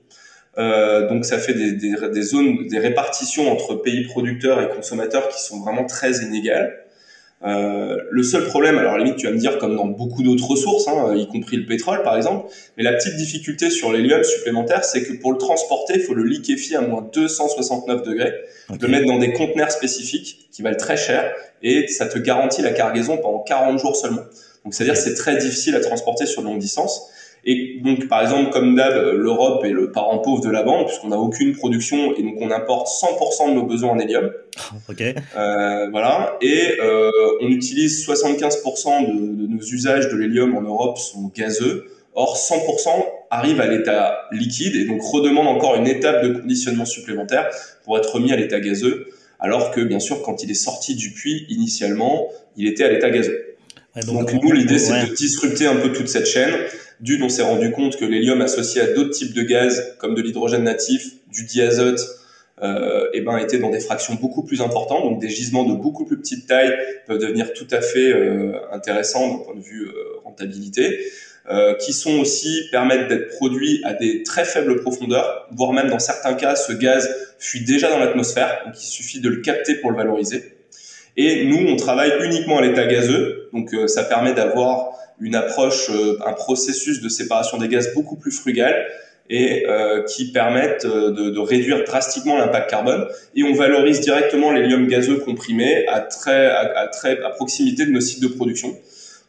euh, 0.57 1.07
donc 1.07 1.25
ça 1.25 1.38
fait 1.38 1.53
des, 1.53 1.71
des, 1.73 1.95
des, 2.09 2.21
zones, 2.21 2.67
des 2.67 2.80
répartitions 2.80 3.51
entre 3.51 3.75
pays 3.75 4.03
producteurs 4.03 4.61
et 4.61 4.67
consommateurs 4.67 5.30
qui 5.30 5.41
sont 5.41 5.61
vraiment 5.61 5.86
très 5.86 6.21
inégales. 6.23 6.86
Euh, 7.45 7.95
le 8.11 8.21
seul 8.21 8.43
problème, 8.43 8.77
alors 8.77 8.93
à 8.93 8.97
la 8.97 9.05
limite 9.05 9.17
tu 9.17 9.25
vas 9.25 9.31
me 9.31 9.37
dire 9.37 9.57
comme 9.59 9.75
dans 9.75 9.85
beaucoup 9.85 10.23
d'autres 10.23 10.45
ressources, 10.45 10.89
hein, 10.89 11.15
y 11.15 11.25
compris 11.27 11.55
le 11.55 11.65
pétrole 11.65 12.03
par 12.03 12.17
exemple, 12.17 12.51
mais 12.75 12.83
la 12.83 12.93
petite 12.93 13.15
difficulté 13.15 13.69
sur 13.69 13.93
l'hélium 13.93 14.23
supplémentaire, 14.23 14.83
c'est 14.83 15.03
que 15.03 15.13
pour 15.13 15.31
le 15.31 15.37
transporter, 15.37 15.93
il 15.95 16.01
faut 16.01 16.13
le 16.13 16.25
liquéfier 16.25 16.75
à 16.75 16.81
moins 16.81 17.07
269 17.13 18.03
degrés, 18.03 18.33
le 18.79 18.87
mettre 18.89 19.05
dans 19.05 19.19
des 19.19 19.31
conteneurs 19.31 19.71
spécifiques 19.71 20.37
qui 20.51 20.61
valent 20.61 20.77
très 20.77 20.97
cher, 20.97 21.31
et 21.61 21.87
ça 21.87 22.07
te 22.07 22.19
garantit 22.19 22.61
la 22.61 22.71
cargaison 22.71 23.17
pendant 23.17 23.39
40 23.39 23.79
jours 23.79 23.95
seulement. 23.95 24.23
Donc 24.65 24.73
c'est-à-dire 24.73 24.97
c'est 24.97 25.13
très 25.13 25.37
difficile 25.37 25.75
à 25.75 25.79
transporter 25.79 26.25
sur 26.25 26.41
longue 26.41 26.59
distance. 26.59 27.07
Et 27.45 27.79
donc, 27.83 28.07
par 28.07 28.21
exemple, 28.21 28.51
comme 28.51 28.75
d'hab, 28.75 28.93
l'Europe 29.15 29.63
est 29.63 29.71
le 29.71 29.91
parent 29.91 30.19
pauvre 30.19 30.43
de 30.43 30.49
la 30.49 30.63
bande, 30.63 30.87
puisqu'on 30.87 31.09
n'a 31.09 31.17
aucune 31.17 31.55
production 31.55 32.13
et 32.15 32.23
donc 32.23 32.35
on 32.39 32.51
importe 32.51 32.87
100% 32.87 33.49
de 33.49 33.53
nos 33.55 33.63
besoins 33.63 33.91
en 33.91 33.99
hélium. 33.99 34.31
Ok. 34.89 35.01
Euh, 35.01 35.89
voilà. 35.89 36.37
Et 36.41 36.77
euh, 36.81 37.09
on 37.41 37.47
utilise 37.47 38.05
75% 38.07 39.07
de, 39.07 39.41
de, 39.41 39.47
nos 39.47 39.61
usages 39.61 40.09
de 40.09 40.17
l'hélium 40.17 40.55
en 40.55 40.61
Europe 40.61 40.97
sont 40.97 41.31
gazeux. 41.33 41.85
Or, 42.13 42.37
100% 42.37 42.89
arrive 43.29 43.61
à 43.61 43.67
l'état 43.67 44.27
liquide 44.31 44.75
et 44.75 44.85
donc 44.85 45.01
redemande 45.01 45.47
encore 45.47 45.75
une 45.75 45.87
étape 45.87 46.23
de 46.23 46.39
conditionnement 46.39 46.85
supplémentaire 46.85 47.49
pour 47.85 47.97
être 47.97 48.13
remis 48.13 48.33
à 48.33 48.35
l'état 48.35 48.59
gazeux. 48.59 49.07
Alors 49.39 49.71
que, 49.71 49.79
bien 49.81 49.99
sûr, 49.99 50.21
quand 50.21 50.43
il 50.43 50.51
est 50.51 50.55
sorti 50.55 50.95
du 50.95 51.11
puits, 51.11 51.45
initialement, 51.49 52.27
il 52.57 52.67
était 52.67 52.83
à 52.83 52.89
l'état 52.89 53.09
gazeux. 53.09 53.55
donc, 54.05 54.33
nous, 54.33 54.51
l'idée, 54.51 54.79
c'est 54.79 55.07
de 55.07 55.15
disrupter 55.15 55.65
un 55.65 55.77
peu 55.77 55.93
toute 55.93 56.09
cette 56.09 56.27
chaîne 56.27 56.53
d'une, 57.00 57.24
on 57.24 57.30
s'est 57.30 57.43
rendu 57.43 57.72
compte 57.72 57.97
que 57.97 58.06
l'hélium 58.06 58.41
associé 58.41 58.82
à 58.82 58.88
d'autres 58.88 59.12
types 59.12 59.34
de 59.34 59.43
gaz, 59.43 59.95
comme 60.00 60.16
de 60.16 60.22
l'hydrogène 60.22 60.64
natif, 60.64 61.14
du 61.32 61.45
diazote, 61.45 62.00
euh, 62.62 63.08
eh 63.14 63.22
ben, 63.22 63.38
était 63.38 63.58
dans 63.58 63.70
des 63.70 63.80
fractions 63.80 64.16
beaucoup 64.16 64.43
plus 64.43 64.62
importantes, 64.62 65.04
donc 65.04 65.20
des 65.20 65.30
gisements 65.30 65.64
de 65.64 65.74
beaucoup 65.74 66.06
plus 66.06 66.18
petite 66.18 66.45
taille 66.47 66.74
peuvent 67.08 67.20
devenir 67.20 67.54
tout 67.54 67.68
à 67.72 67.82
fait 67.82 68.12
euh, 68.12 68.54
intéressants 68.74 69.30
d'un 69.30 69.43
point 69.43 69.56
de 69.56 69.62
vue 69.62 69.86
euh, 69.86 70.20
rentabilité, 70.26 71.00
euh, 71.50 71.74
qui 71.76 71.93
sont 71.93 72.20
aussi 72.20 72.68
permettent 72.70 73.08
d'être 73.08 73.30
produits 73.30 73.82
à 73.84 73.93
des 73.93 74.22
très 74.24 74.43
faibles 74.43 74.82
profondeurs, 74.82 75.47
voire 75.52 75.74
même 75.74 75.89
dans 75.89 75.97
certains 75.97 76.34
cas, 76.34 76.56
ce 76.56 76.74
gaz 76.74 77.10
fuit 77.39 77.64
déjà 77.64 77.89
dans 77.89 77.97
l'atmosphère, 77.97 78.62
donc 78.66 78.76
il 78.80 78.86
suffit 78.86 79.20
de 79.20 79.30
le 79.30 79.38
capter 79.38 79.76
pour 79.76 79.89
le 79.89 79.97
valoriser. 79.97 80.43
Et 81.18 81.45
nous, 81.45 81.66
on 81.68 81.76
travaille 81.76 82.12
uniquement 82.24 82.60
à 82.60 82.62
l'état 82.62 82.86
gazeux, 82.86 83.50
donc 83.52 83.74
euh, 83.74 83.88
ça 83.88 84.04
permet 84.04 84.34
d'avoir 84.34 84.91
une 85.20 85.36
approche, 85.36 85.89
euh, 85.89 86.17
un 86.26 86.34
processus 86.34 87.01
de 87.01 87.09
séparation 87.09 87.57
des 87.57 87.67
gaz 87.67 87.93
beaucoup 87.93 88.15
plus 88.15 88.32
frugal 88.32 88.88
et 89.30 89.65
euh, 89.67 90.03
qui 90.03 90.32
permettent 90.32 90.86
euh, 90.86 91.11
de, 91.11 91.30
de, 91.30 91.39
réduire 91.39 91.84
drastiquement 91.84 92.38
l'impact 92.38 92.70
carbone. 92.70 93.07
Et 93.36 93.43
on 93.43 93.53
valorise 93.53 94.01
directement 94.01 94.51
l'hélium 94.51 94.88
gazeux 94.88 95.17
comprimé 95.17 95.88
à 95.88 96.01
très, 96.01 96.47
à, 96.47 96.88
très, 96.88 97.22
à 97.22 97.30
proximité 97.30 97.86
de 97.86 97.91
nos 97.91 98.01
sites 98.01 98.22
de 98.22 98.28
production. 98.28 98.76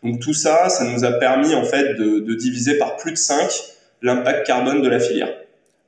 Donc 0.02 0.20
tout 0.20 0.32
ça, 0.32 0.70
ça 0.70 0.84
nous 0.84 1.04
a 1.04 1.12
permis 1.12 1.54
en 1.54 1.64
fait 1.64 1.94
de, 1.94 2.20
de 2.20 2.34
diviser 2.34 2.78
par 2.78 2.96
plus 2.96 3.12
de 3.12 3.18
5 3.18 3.50
l'impact 4.00 4.46
carbone 4.46 4.80
de 4.80 4.88
la 4.88 4.98
filière. 4.98 5.34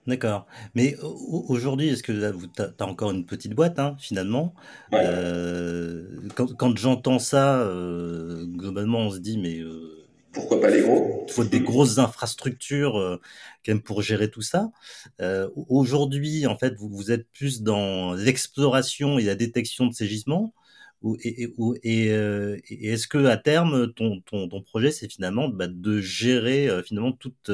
D'accord. 0.07 0.47
Mais 0.75 0.97
aujourd'hui, 1.01 1.89
est-ce 1.89 2.03
que 2.03 2.13
tu 2.13 2.63
as 2.63 2.87
encore 2.87 3.13
une 3.13 3.25
petite 3.25 3.55
boîte, 3.55 3.79
hein, 3.79 3.97
finalement? 4.01 4.53
Ouais. 4.91 4.99
euh, 5.01 6.05
Quand, 6.35 6.53
quand 6.57 6.77
j'entends 6.77 7.21
ça, 7.21 7.61
euh, 7.61 8.45
globalement, 8.47 8.99
on 8.99 9.11
se 9.11 9.19
dit, 9.19 9.39
mais... 9.39 9.61
Euh, 10.33 10.41
Pourquoi 10.41 10.61
pas 10.61 10.71
les 10.71 10.83
gros? 10.83 11.25
Il 11.29 11.33
faut 11.33 11.45
des 11.45 11.61
grosses 11.61 11.99
infrastructures 11.99 12.99
euh, 12.99 13.21
quand 13.65 13.73
même 13.73 13.83
pour 13.83 14.03
gérer 14.03 14.31
tout 14.31 14.43
ça. 14.43 14.71
Euh, 15.21 15.49
aujourd'hui, 15.69 16.47
en 16.47 16.57
fait, 16.59 16.75
vous, 16.77 16.89
vous 16.89 17.11
êtes 17.11 17.29
plus 17.31 17.63
dans 17.63 18.15
l'exploration 18.15 19.19
et 19.19 19.25
la 19.25 19.35
détection 19.35 19.87
de 19.87 19.95
ces 19.95 20.07
gisements 20.07 20.55
et, 21.25 21.53
et, 21.83 22.07
est-ce 22.07 23.09
que 23.09 23.27
à 23.27 23.37
terme 23.37 23.93
ton, 23.93 24.21
ton, 24.21 24.49
ton 24.49 24.63
projet 24.63 24.93
c'est 24.93 25.11
finalement 25.11 25.49
bah, 25.49 25.67
de 25.67 26.01
gérer 26.01 26.69
finalement 26.85 27.11
toute 27.11 27.51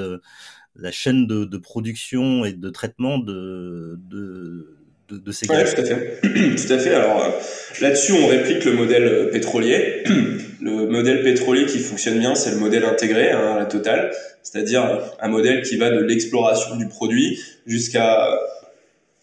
la 0.76 0.90
chaîne 0.90 1.26
de, 1.26 1.46
de, 1.46 1.56
production 1.56 2.44
et 2.44 2.52
de 2.52 2.68
traitement 2.68 3.16
de, 3.16 3.98
de, 4.00 4.77
de, 5.08 5.18
de 5.18 5.32
ces. 5.32 5.48
Ouais, 5.50 5.64
tout 5.64 5.80
à 5.80 5.84
fait. 5.84 6.20
tout 6.22 6.72
à 6.72 6.78
fait. 6.78 6.94
Alors 6.94 7.34
là-dessus, 7.80 8.12
on 8.12 8.26
réplique 8.26 8.64
le 8.64 8.72
modèle 8.72 9.30
pétrolier. 9.30 10.04
le 10.60 10.86
modèle 10.86 11.22
pétrolier 11.22 11.66
qui 11.66 11.78
fonctionne 11.78 12.18
bien, 12.18 12.34
c'est 12.34 12.50
le 12.50 12.56
modèle 12.56 12.84
intégré 12.84 13.30
hein, 13.30 13.56
la 13.58 13.66
totale, 13.66 14.10
c'est-à-dire 14.42 15.00
un 15.20 15.28
modèle 15.28 15.62
qui 15.62 15.76
va 15.76 15.90
de 15.90 16.00
l'exploration 16.00 16.76
du 16.76 16.88
produit 16.88 17.40
jusqu'à 17.66 18.28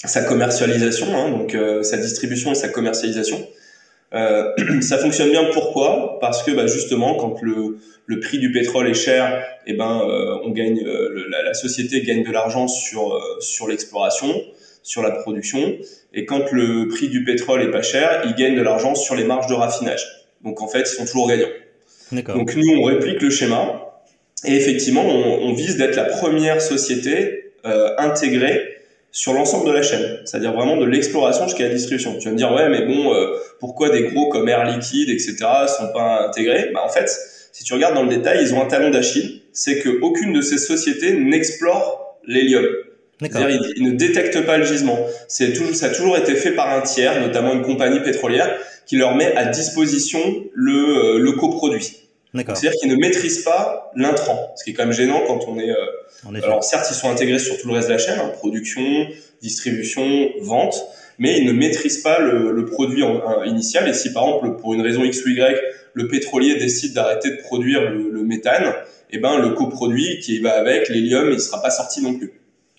sa 0.03 0.23
commercialisation, 0.23 1.07
hein, 1.15 1.31
donc 1.31 1.55
euh, 1.55 1.83
sa 1.83 1.97
distribution 1.97 2.51
et 2.51 2.55
sa 2.55 2.69
commercialisation. 2.69 3.45
Euh, 4.13 4.53
ça 4.81 4.97
fonctionne 4.97 5.31
bien 5.31 5.45
pourquoi? 5.51 6.19
Parce 6.21 6.43
que 6.43 6.51
bah, 6.51 6.67
justement, 6.67 7.15
quand 7.15 7.41
le, 7.41 7.77
le 8.05 8.19
prix 8.19 8.39
du 8.39 8.51
pétrole 8.51 8.87
est 8.89 8.93
cher, 8.93 9.43
eh 9.67 9.73
ben, 9.73 10.01
euh, 10.07 10.37
on 10.43 10.51
gagne, 10.51 10.79
euh, 10.85 11.25
la, 11.29 11.43
la, 11.43 11.53
société 11.53 12.01
gagne 12.01 12.23
de 12.23 12.31
l'argent 12.31 12.67
sur, 12.67 13.13
euh, 13.13 13.19
sur 13.39 13.67
l'exploration, 13.67 14.33
sur 14.85 15.01
la 15.01 15.11
production. 15.11 15.77
Et 16.13 16.25
quand 16.25 16.51
le 16.51 16.87
prix 16.87 17.09
du 17.09 17.25
pétrole 17.25 17.61
est 17.61 17.71
pas 17.71 17.81
cher, 17.81 18.21
ils 18.25 18.35
gagnent 18.35 18.55
de 18.55 18.61
l'argent 18.61 18.95
sur 18.95 19.15
les 19.15 19.25
marges 19.25 19.47
de 19.47 19.53
raffinage. 19.53 20.05
Donc 20.43 20.61
en 20.61 20.67
fait, 20.67 20.81
ils 20.81 20.95
sont 20.95 21.05
toujours 21.05 21.27
gagnants. 21.27 21.51
Donc 22.11 22.55
nous, 22.55 22.77
on 22.77 22.83
réplique 22.83 23.21
le 23.21 23.29
schéma. 23.29 24.01
Et 24.45 24.55
effectivement, 24.55 25.03
on, 25.03 25.49
on 25.49 25.53
vise 25.53 25.75
d'être 25.75 25.95
la 25.95 26.05
première 26.05 26.61
société 26.61 27.51
intégrée 27.97 28.75
sur 29.15 29.31
l'ensemble 29.31 29.65
de 29.67 29.71
la 29.71 29.81
chaîne, 29.81 30.19
c'est-à-dire 30.25 30.51
vraiment 30.51 30.75
de 30.75 30.83
l'exploration 30.83 31.47
jusqu'à 31.47 31.69
la 31.69 31.73
distribution. 31.73 32.17
Tu 32.19 32.25
vas 32.25 32.33
me 32.33 32.37
dire 32.37 32.51
ouais 32.51 32.67
mais 32.67 32.85
bon 32.85 33.13
euh, 33.13 33.37
pourquoi 33.61 33.89
des 33.89 34.03
gros 34.03 34.27
comme 34.27 34.49
Air 34.49 34.65
Liquide 34.65 35.09
etc 35.09 35.37
sont 35.67 35.87
pas 35.93 36.27
intégrés? 36.27 36.71
Bah 36.73 36.81
en 36.83 36.89
fait 36.89 37.09
si 37.53 37.63
tu 37.63 37.73
regardes 37.73 37.95
dans 37.95 38.03
le 38.03 38.09
détail 38.09 38.39
ils 38.41 38.53
ont 38.53 38.61
un 38.61 38.67
talon 38.67 38.89
d'Achille, 38.89 39.41
c'est 39.53 39.79
que 39.79 40.01
aucune 40.01 40.33
de 40.33 40.41
ces 40.41 40.57
sociétés 40.57 41.13
n'explore 41.13 42.19
l'hélium. 42.27 42.65
C'est-à-dire 43.19 43.49
ils, 43.49 43.73
ils, 43.77 43.83
ne 43.83 43.97
détectent 43.97 44.45
pas 44.45 44.57
le 44.57 44.65
gisement. 44.65 44.97
C'est 45.27 45.53
toujours 45.53 45.75
ça 45.75 45.87
a 45.87 45.89
toujours 45.89 46.17
été 46.17 46.35
fait 46.35 46.51
par 46.51 46.69
un 46.69 46.81
tiers, 46.81 47.19
notamment 47.21 47.53
une 47.53 47.61
compagnie 47.61 48.01
pétrolière 48.01 48.57
qui 48.85 48.97
leur 48.97 49.15
met 49.15 49.35
à 49.35 49.45
disposition 49.45 50.19
le, 50.53 51.15
euh, 51.15 51.19
le 51.19 51.31
coproduit. 51.33 52.01
C'est-à-dire 52.33 52.73
qu'ils 52.73 52.89
ne 52.89 52.97
maîtrisent 52.97 53.43
pas 53.43 53.91
l'intrant, 53.95 54.53
ce 54.57 54.65
qui 54.65 54.71
est 54.71 54.73
quand 54.73 54.83
même 54.83 54.93
gênant 54.93 55.21
quand 55.25 55.47
on 55.47 55.57
est. 55.57 55.69
Euh, 55.69 56.41
alors 56.43 56.63
certes, 56.65 56.85
ils 56.91 56.95
sont 56.95 57.09
intégrés 57.09 57.39
sur 57.39 57.57
tout 57.57 57.67
le 57.67 57.73
reste 57.73 57.87
de 57.87 57.93
la 57.93 57.99
chaîne, 57.99 58.19
hein, 58.19 58.29
production, 58.37 58.83
distribution, 59.41 60.31
vente, 60.41 60.75
mais 61.17 61.37
ils 61.37 61.45
ne 61.45 61.53
maîtrisent 61.53 62.01
pas 62.01 62.19
le, 62.19 62.51
le 62.51 62.65
produit 62.65 63.03
en, 63.03 63.43
initial. 63.43 63.87
Et 63.87 63.93
si 63.93 64.11
par 64.11 64.23
exemple, 64.23 64.57
pour 64.57 64.73
une 64.73 64.81
raison 64.81 65.05
X 65.05 65.23
ou 65.25 65.29
Y, 65.29 65.61
le 65.93 66.07
pétrolier 66.09 66.55
décide 66.57 66.93
d'arrêter 66.93 67.29
de 67.29 67.37
produire 67.37 67.89
le, 67.89 68.09
le 68.09 68.23
méthane, 68.23 68.73
et 69.11 69.17
eh 69.17 69.19
ben 69.19 69.37
le 69.39 69.51
coproduit 69.51 70.19
qui 70.19 70.39
va 70.39 70.57
avec 70.57 70.89
l'hélium, 70.89 71.31
il 71.31 71.39
sera 71.39 71.61
pas 71.61 71.69
sorti 71.69 72.01
non 72.01 72.15
plus. 72.15 72.33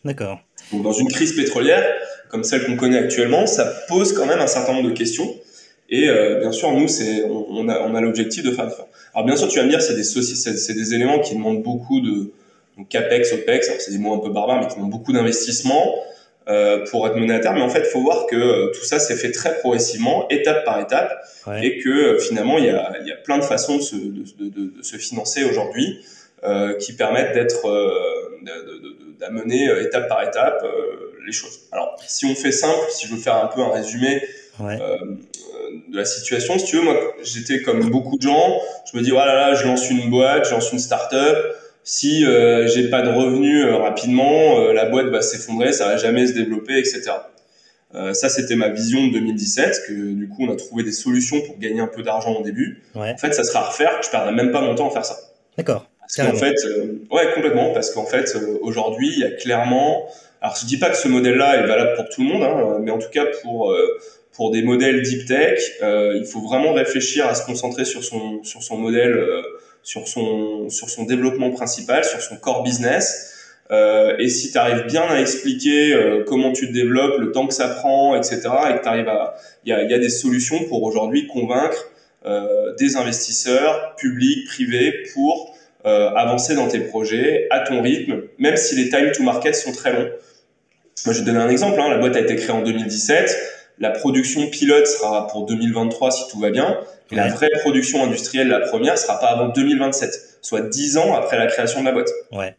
D'accord. 0.07 0.39
Donc 0.73 0.83
dans 0.83 0.93
une 0.93 1.09
crise 1.09 1.35
pétrolière 1.35 1.85
comme 2.29 2.45
celle 2.45 2.65
qu'on 2.67 2.77
connaît 2.77 2.99
actuellement, 2.99 3.47
ça 3.47 3.65
pose 3.89 4.13
quand 4.13 4.27
même 4.27 4.41
un 4.41 4.47
certain 4.47 4.73
nombre 4.73 4.91
de 4.91 4.95
questions. 4.95 5.29
Et 5.89 6.09
euh, 6.09 6.41
bien 6.41 6.51
sûr, 6.51 6.73
nous, 6.73 6.89
c'est, 6.89 7.25
on, 7.25 7.47
on 7.51 7.69
a, 7.69 7.81
on 7.81 7.95
a 7.95 8.01
l'objectif 8.01 8.43
de 8.43 8.51
faire. 8.51 8.69
Alors 9.15 9.25
bien 9.25 9.37
sûr, 9.37 9.49
tu 9.49 9.59
vas 9.59 9.65
me 9.65 9.71
dire, 9.71 9.81
c'est 9.81 9.95
des 9.95 10.03
c'est, 10.03 10.57
c'est 10.57 10.75
des 10.75 10.95
éléments 10.95 11.21
qui 11.21 11.35
demandent 11.35 11.63
beaucoup 11.63 12.01
de 12.01 12.33
donc 12.77 12.89
capex, 12.89 13.33
opex. 13.33 13.69
Alors 13.69 13.81
c'est 13.81 13.93
des 13.93 13.99
mots 13.99 14.15
un 14.15 14.19
peu 14.19 14.31
barbares, 14.31 14.61
mais 14.61 14.69
qui 14.69 14.77
demandent 14.77 14.91
beaucoup 14.91 15.13
d'investissement 15.13 15.95
euh, 16.49 16.85
pour 16.91 17.07
être 17.07 17.17
mené 17.17 17.35
à 17.35 17.39
terme. 17.39 17.57
Mais 17.57 17.63
en 17.63 17.69
fait, 17.69 17.85
il 17.87 17.91
faut 17.91 18.01
voir 18.01 18.27
que 18.27 18.37
euh, 18.37 18.73
tout 18.75 18.85
ça 18.85 18.99
s'est 18.99 19.17
fait 19.17 19.31
très 19.31 19.59
progressivement, 19.59 20.29
étape 20.29 20.65
par 20.65 20.81
étape, 20.81 21.13
ouais. 21.47 21.67
et 21.67 21.79
que 21.79 22.19
finalement, 22.19 22.59
il 22.59 22.65
y 22.65 22.71
a, 22.71 22.93
il 23.01 23.07
y 23.07 23.13
a 23.13 23.17
plein 23.17 23.39
de 23.39 23.45
façons 23.45 23.77
de 23.77 23.83
se, 23.83 23.97
de, 23.97 24.25
de, 24.39 24.49
de, 24.49 24.79
de 24.79 24.83
se 24.83 24.97
financer 24.97 25.45
aujourd'hui 25.45 26.01
euh, 26.45 26.75
qui 26.75 26.93
permettent 26.95 27.35
d'être, 27.35 27.67
d'amener 29.19 29.69
étape 29.81 30.09
par 30.09 30.23
étape 30.23 30.65
les 31.27 31.33
choses. 31.33 31.61
Alors, 31.73 31.97
si 32.07 32.27
on 32.27 32.35
fait 32.35 32.53
simple, 32.53 32.87
si 32.91 33.07
je 33.07 33.15
veux 33.15 33.21
faire 33.21 33.37
un 33.37 33.47
peu 33.47 33.61
un 33.61 33.71
résumé. 33.71 34.23
Ouais 34.61 34.79
de 35.89 35.97
la 35.97 36.05
situation. 36.05 36.59
Si 36.59 36.67
tu 36.67 36.77
veux, 36.77 36.83
moi, 36.83 36.97
j'étais 37.23 37.63
comme 37.63 37.91
beaucoup 37.91 38.17
de 38.17 38.23
gens. 38.23 38.61
Je 38.91 38.97
me 38.97 39.03
dis, 39.03 39.11
voilà, 39.11 39.33
oh 39.33 39.51
là, 39.51 39.55
je 39.55 39.67
lance 39.67 39.91
une 39.91 40.11
boîte, 40.11 40.47
je 40.47 40.53
lance 40.53 40.73
une 40.73 40.79
start-up. 40.79 41.37
Si 41.85 42.25
euh, 42.25 42.67
j'ai 42.67 42.91
pas 42.91 43.03
de 43.03 43.11
revenus 43.11 43.65
euh, 43.65 43.77
rapidement, 43.77 44.59
euh, 44.59 44.73
la 44.73 44.87
boîte 44.87 45.07
va 45.07 45.23
s'effondrer, 45.23 45.73
ça 45.73 45.87
va 45.87 45.97
jamais 45.97 46.27
se 46.27 46.33
développer, 46.33 46.79
etc. 46.79 47.03
Euh, 47.95 48.13
ça, 48.13 48.29
c'était 48.29 48.57
ma 48.57 48.69
vision 48.69 49.07
de 49.07 49.13
2017, 49.13 49.85
que 49.87 49.93
du 49.93 50.29
coup, 50.29 50.45
on 50.45 50.53
a 50.53 50.57
trouvé 50.57 50.83
des 50.83 50.93
solutions 50.93 51.41
pour 51.43 51.59
gagner 51.59 51.81
un 51.81 51.87
peu 51.87 52.03
d'argent 52.03 52.35
au 52.35 52.43
début. 52.43 52.83
Ouais. 52.97 53.13
En 53.13 53.17
fait, 53.17 53.33
ça 53.33 53.45
sera 53.45 53.61
à 53.61 53.69
refaire. 53.69 54.01
Je 54.03 54.11
perdrai 54.11 54.33
même 54.33 54.51
pas 54.51 54.63
mon 54.63 54.75
temps 54.75 54.89
à 54.89 54.91
faire 54.91 55.05
ça. 55.05 55.17
D'accord. 55.57 55.87
Parce 56.09 56.29
qu'en 56.29 56.37
fait, 56.37 56.57
euh, 56.65 56.99
ouais, 57.11 57.33
complètement. 57.35 57.73
Parce 57.73 57.91
qu'en 57.91 58.07
fait, 58.07 58.35
euh, 58.37 58.59
aujourd'hui, 58.63 59.11
il 59.13 59.19
y 59.19 59.25
a 59.25 59.31
clairement. 59.31 60.07
Alors, 60.41 60.57
je 60.61 60.67
dis 60.67 60.79
pas 60.79 60.91
que 60.91 60.97
ce 60.97 61.09
modèle-là 61.09 61.63
est 61.63 61.67
valable 61.67 61.95
pour 61.97 62.09
tout 62.09 62.23
le 62.23 62.29
monde, 62.29 62.43
hein, 62.43 62.79
mais 62.81 62.91
en 62.91 62.99
tout 62.99 63.11
cas 63.11 63.25
pour 63.43 63.75
pour 64.37 64.51
des 64.51 64.63
modèles 64.63 65.03
deep 65.03 65.27
tech, 65.27 65.59
euh, 65.83 66.19
il 66.21 66.27
faut 66.27 66.41
vraiment 66.41 66.75
réfléchir 66.75 67.27
à 67.27 67.35
se 67.35 67.45
concentrer 67.45 67.87
sur 67.87 68.05
son 68.05 68.45
sur 68.45 68.63
son 68.63 68.77
modèle, 68.77 69.15
euh, 69.15 69.43
sur 69.83 70.07
son 70.07 70.69
sur 70.69 70.91
son 70.91 71.05
développement 71.05 71.51
principal, 71.51 72.05
sur 72.05 72.21
son 72.21 72.37
core 72.37 72.63
business. 72.63 73.33
Euh, 73.73 74.17
et 74.19 74.29
si 74.29 74.53
tu 74.53 74.59
arrives 74.59 74.85
bien 74.85 75.03
à 75.03 75.21
expliquer 75.21 75.93
euh, 75.93 76.23
comment 76.25 76.53
tu 76.53 76.69
te 76.69 76.73
développes, 76.73 77.19
le 77.19 77.33
temps 77.33 77.49
que 77.49 77.55
ça 77.55 77.67
prend, 77.69 78.15
etc., 78.15 78.43
et 78.71 78.77
que 78.77 78.83
tu 78.83 78.89
arrives 78.89 79.09
à, 79.09 79.35
il 79.65 79.71
y 79.71 79.73
a, 79.73 79.83
y 79.83 79.95
a 79.95 79.99
des 79.99 80.11
solutions 80.11 80.65
pour 80.65 80.83
aujourd'hui 80.83 81.27
convaincre 81.27 81.91
des 82.77 82.97
investisseurs 82.97 83.95
publics, 83.95 84.49
privés, 84.49 85.05
pour 85.15 85.56
avancer 85.87 86.55
dans 86.55 86.69
tes 86.69 86.81
projets 86.81 87.47
à 87.51 87.61
ton 87.61 87.81
rythme, 87.81 88.23
même 88.39 88.57
si 88.57 88.75
les 88.75 88.89
time 88.89 89.13
to 89.13 89.23
market 89.23 89.55
sont 89.55 89.73
très 89.73 89.93
longs. 89.93 90.11
Moi, 91.05 91.13
je 91.15 91.21
vais 91.21 91.25
te 91.25 91.31
donner 91.31 91.39
un 91.39 91.49
exemple. 91.49 91.81
Hein. 91.81 91.91
La 91.91 91.99
boîte 91.99 92.17
a 92.17 92.21
été 92.21 92.35
créée 92.37 92.51
en 92.51 92.63
2017. 92.63 93.37
La 93.79 93.91
production 93.91 94.49
pilote 94.49 94.87
sera 94.87 95.27
pour 95.29 95.47
2023 95.47 96.11
si 96.11 96.31
tout 96.31 96.41
va 96.41 96.51
bien. 96.51 96.79
Et 97.13 97.15
la 97.15 97.29
vraie 97.29 97.51
production 97.61 98.03
industrielle, 98.03 98.49
la 98.49 98.61
première, 98.61 98.99
sera 98.99 99.21
pas 99.21 99.29
avant 99.29 99.49
2027, 99.49 100.39
soit 100.43 100.63
10 100.63 100.97
ans 100.97 101.15
après 101.15 101.39
la 101.39 101.47
création 101.47 101.81
de 101.81 101.85
la 101.85 101.93
boîte. 101.93 102.11
Ouais. 102.33 102.57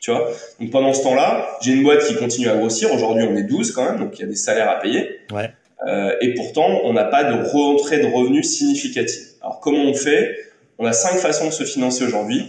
Tu 0.00 0.10
vois? 0.10 0.30
Donc 0.60 0.70
pendant 0.70 0.92
ce 0.92 1.02
temps-là, 1.04 1.48
j'ai 1.62 1.72
une 1.72 1.82
boîte 1.82 2.04
qui 2.04 2.14
continue 2.16 2.48
à 2.48 2.56
grossir. 2.56 2.92
Aujourd'hui, 2.92 3.24
on 3.24 3.34
est 3.36 3.44
12 3.44 3.72
quand 3.72 3.84
même, 3.84 3.98
donc 3.98 4.18
il 4.18 4.22
y 4.22 4.24
a 4.24 4.28
des 4.28 4.36
salaires 4.36 4.68
à 4.68 4.78
payer. 4.78 5.20
Ouais. 5.32 5.50
Euh, 5.86 6.14
et 6.20 6.34
pourtant, 6.34 6.80
on 6.84 6.92
n'a 6.92 7.04
pas 7.04 7.24
de 7.24 7.48
rentrée 7.48 8.00
de 8.00 8.06
revenus 8.06 8.46
significative. 8.46 9.22
Alors 9.40 9.60
comment 9.60 9.84
on 9.84 9.94
fait? 9.94 10.36
On 10.78 10.86
a 10.86 10.92
cinq 10.92 11.16
façons 11.18 11.46
de 11.46 11.52
se 11.52 11.64
financer 11.64 12.04
aujourd'hui. 12.04 12.44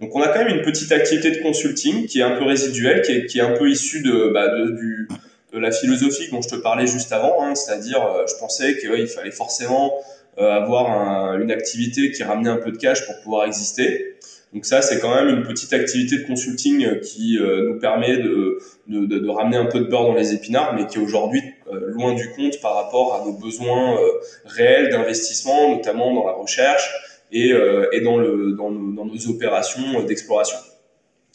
Donc 0.00 0.14
on 0.14 0.22
a 0.22 0.28
quand 0.28 0.44
même 0.44 0.56
une 0.56 0.62
petite 0.62 0.92
activité 0.92 1.30
de 1.30 1.42
consulting 1.42 2.06
qui 2.06 2.20
est 2.20 2.24
un 2.24 2.36
peu 2.36 2.44
résiduelle, 2.44 3.02
qui 3.02 3.12
est, 3.12 3.26
qui 3.26 3.38
est 3.38 3.42
un 3.42 3.56
peu 3.56 3.68
issue 3.70 4.02
de, 4.02 4.30
bah, 4.32 4.48
de, 4.48 4.70
du, 4.72 5.08
de 5.52 5.58
la 5.58 5.70
philosophie 5.70 6.28
dont 6.30 6.42
je 6.42 6.48
te 6.48 6.56
parlais 6.56 6.86
juste 6.86 7.12
avant, 7.12 7.42
hein, 7.42 7.54
c'est-à-dire 7.54 8.04
euh, 8.04 8.24
je 8.28 8.34
pensais 8.38 8.76
qu'il 8.78 9.06
fallait 9.06 9.30
forcément 9.30 9.92
euh, 10.38 10.50
avoir 10.50 10.90
un, 10.90 11.38
une 11.40 11.50
activité 11.50 12.10
qui 12.10 12.22
ramenait 12.22 12.50
un 12.50 12.56
peu 12.56 12.72
de 12.72 12.78
cash 12.78 13.04
pour 13.06 13.14
pouvoir 13.22 13.46
exister. 13.46 14.16
Donc 14.54 14.66
ça, 14.66 14.82
c'est 14.82 14.98
quand 14.98 15.14
même 15.14 15.28
une 15.28 15.44
petite 15.44 15.72
activité 15.72 16.18
de 16.18 16.26
consulting 16.26 16.84
euh, 16.84 17.00
qui 17.00 17.38
nous 17.40 17.78
permet 17.78 18.16
de, 18.16 18.58
de, 18.88 19.06
de, 19.06 19.28
ramener 19.28 19.56
un 19.56 19.66
peu 19.66 19.80
de 19.80 19.84
beurre 19.86 20.08
dans 20.08 20.14
les 20.14 20.34
épinards, 20.34 20.74
mais 20.74 20.86
qui 20.86 20.98
est 20.98 21.02
aujourd'hui 21.02 21.42
loin 21.70 22.14
du 22.14 22.28
compte 22.30 22.60
par 22.60 22.74
rapport 22.74 23.14
à 23.14 23.24
nos 23.24 23.32
besoins 23.32 23.96
réels 24.44 24.90
d'investissement, 24.90 25.70
notamment 25.70 26.12
dans 26.12 26.26
la 26.26 26.32
recherche 26.32 26.90
et, 27.32 27.52
et 27.92 28.00
dans, 28.00 28.18
le, 28.18 28.52
dans, 28.52 28.70
nos, 28.70 28.92
dans 28.92 29.06
nos 29.06 29.30
opérations 29.30 30.02
d'exploration. 30.02 30.58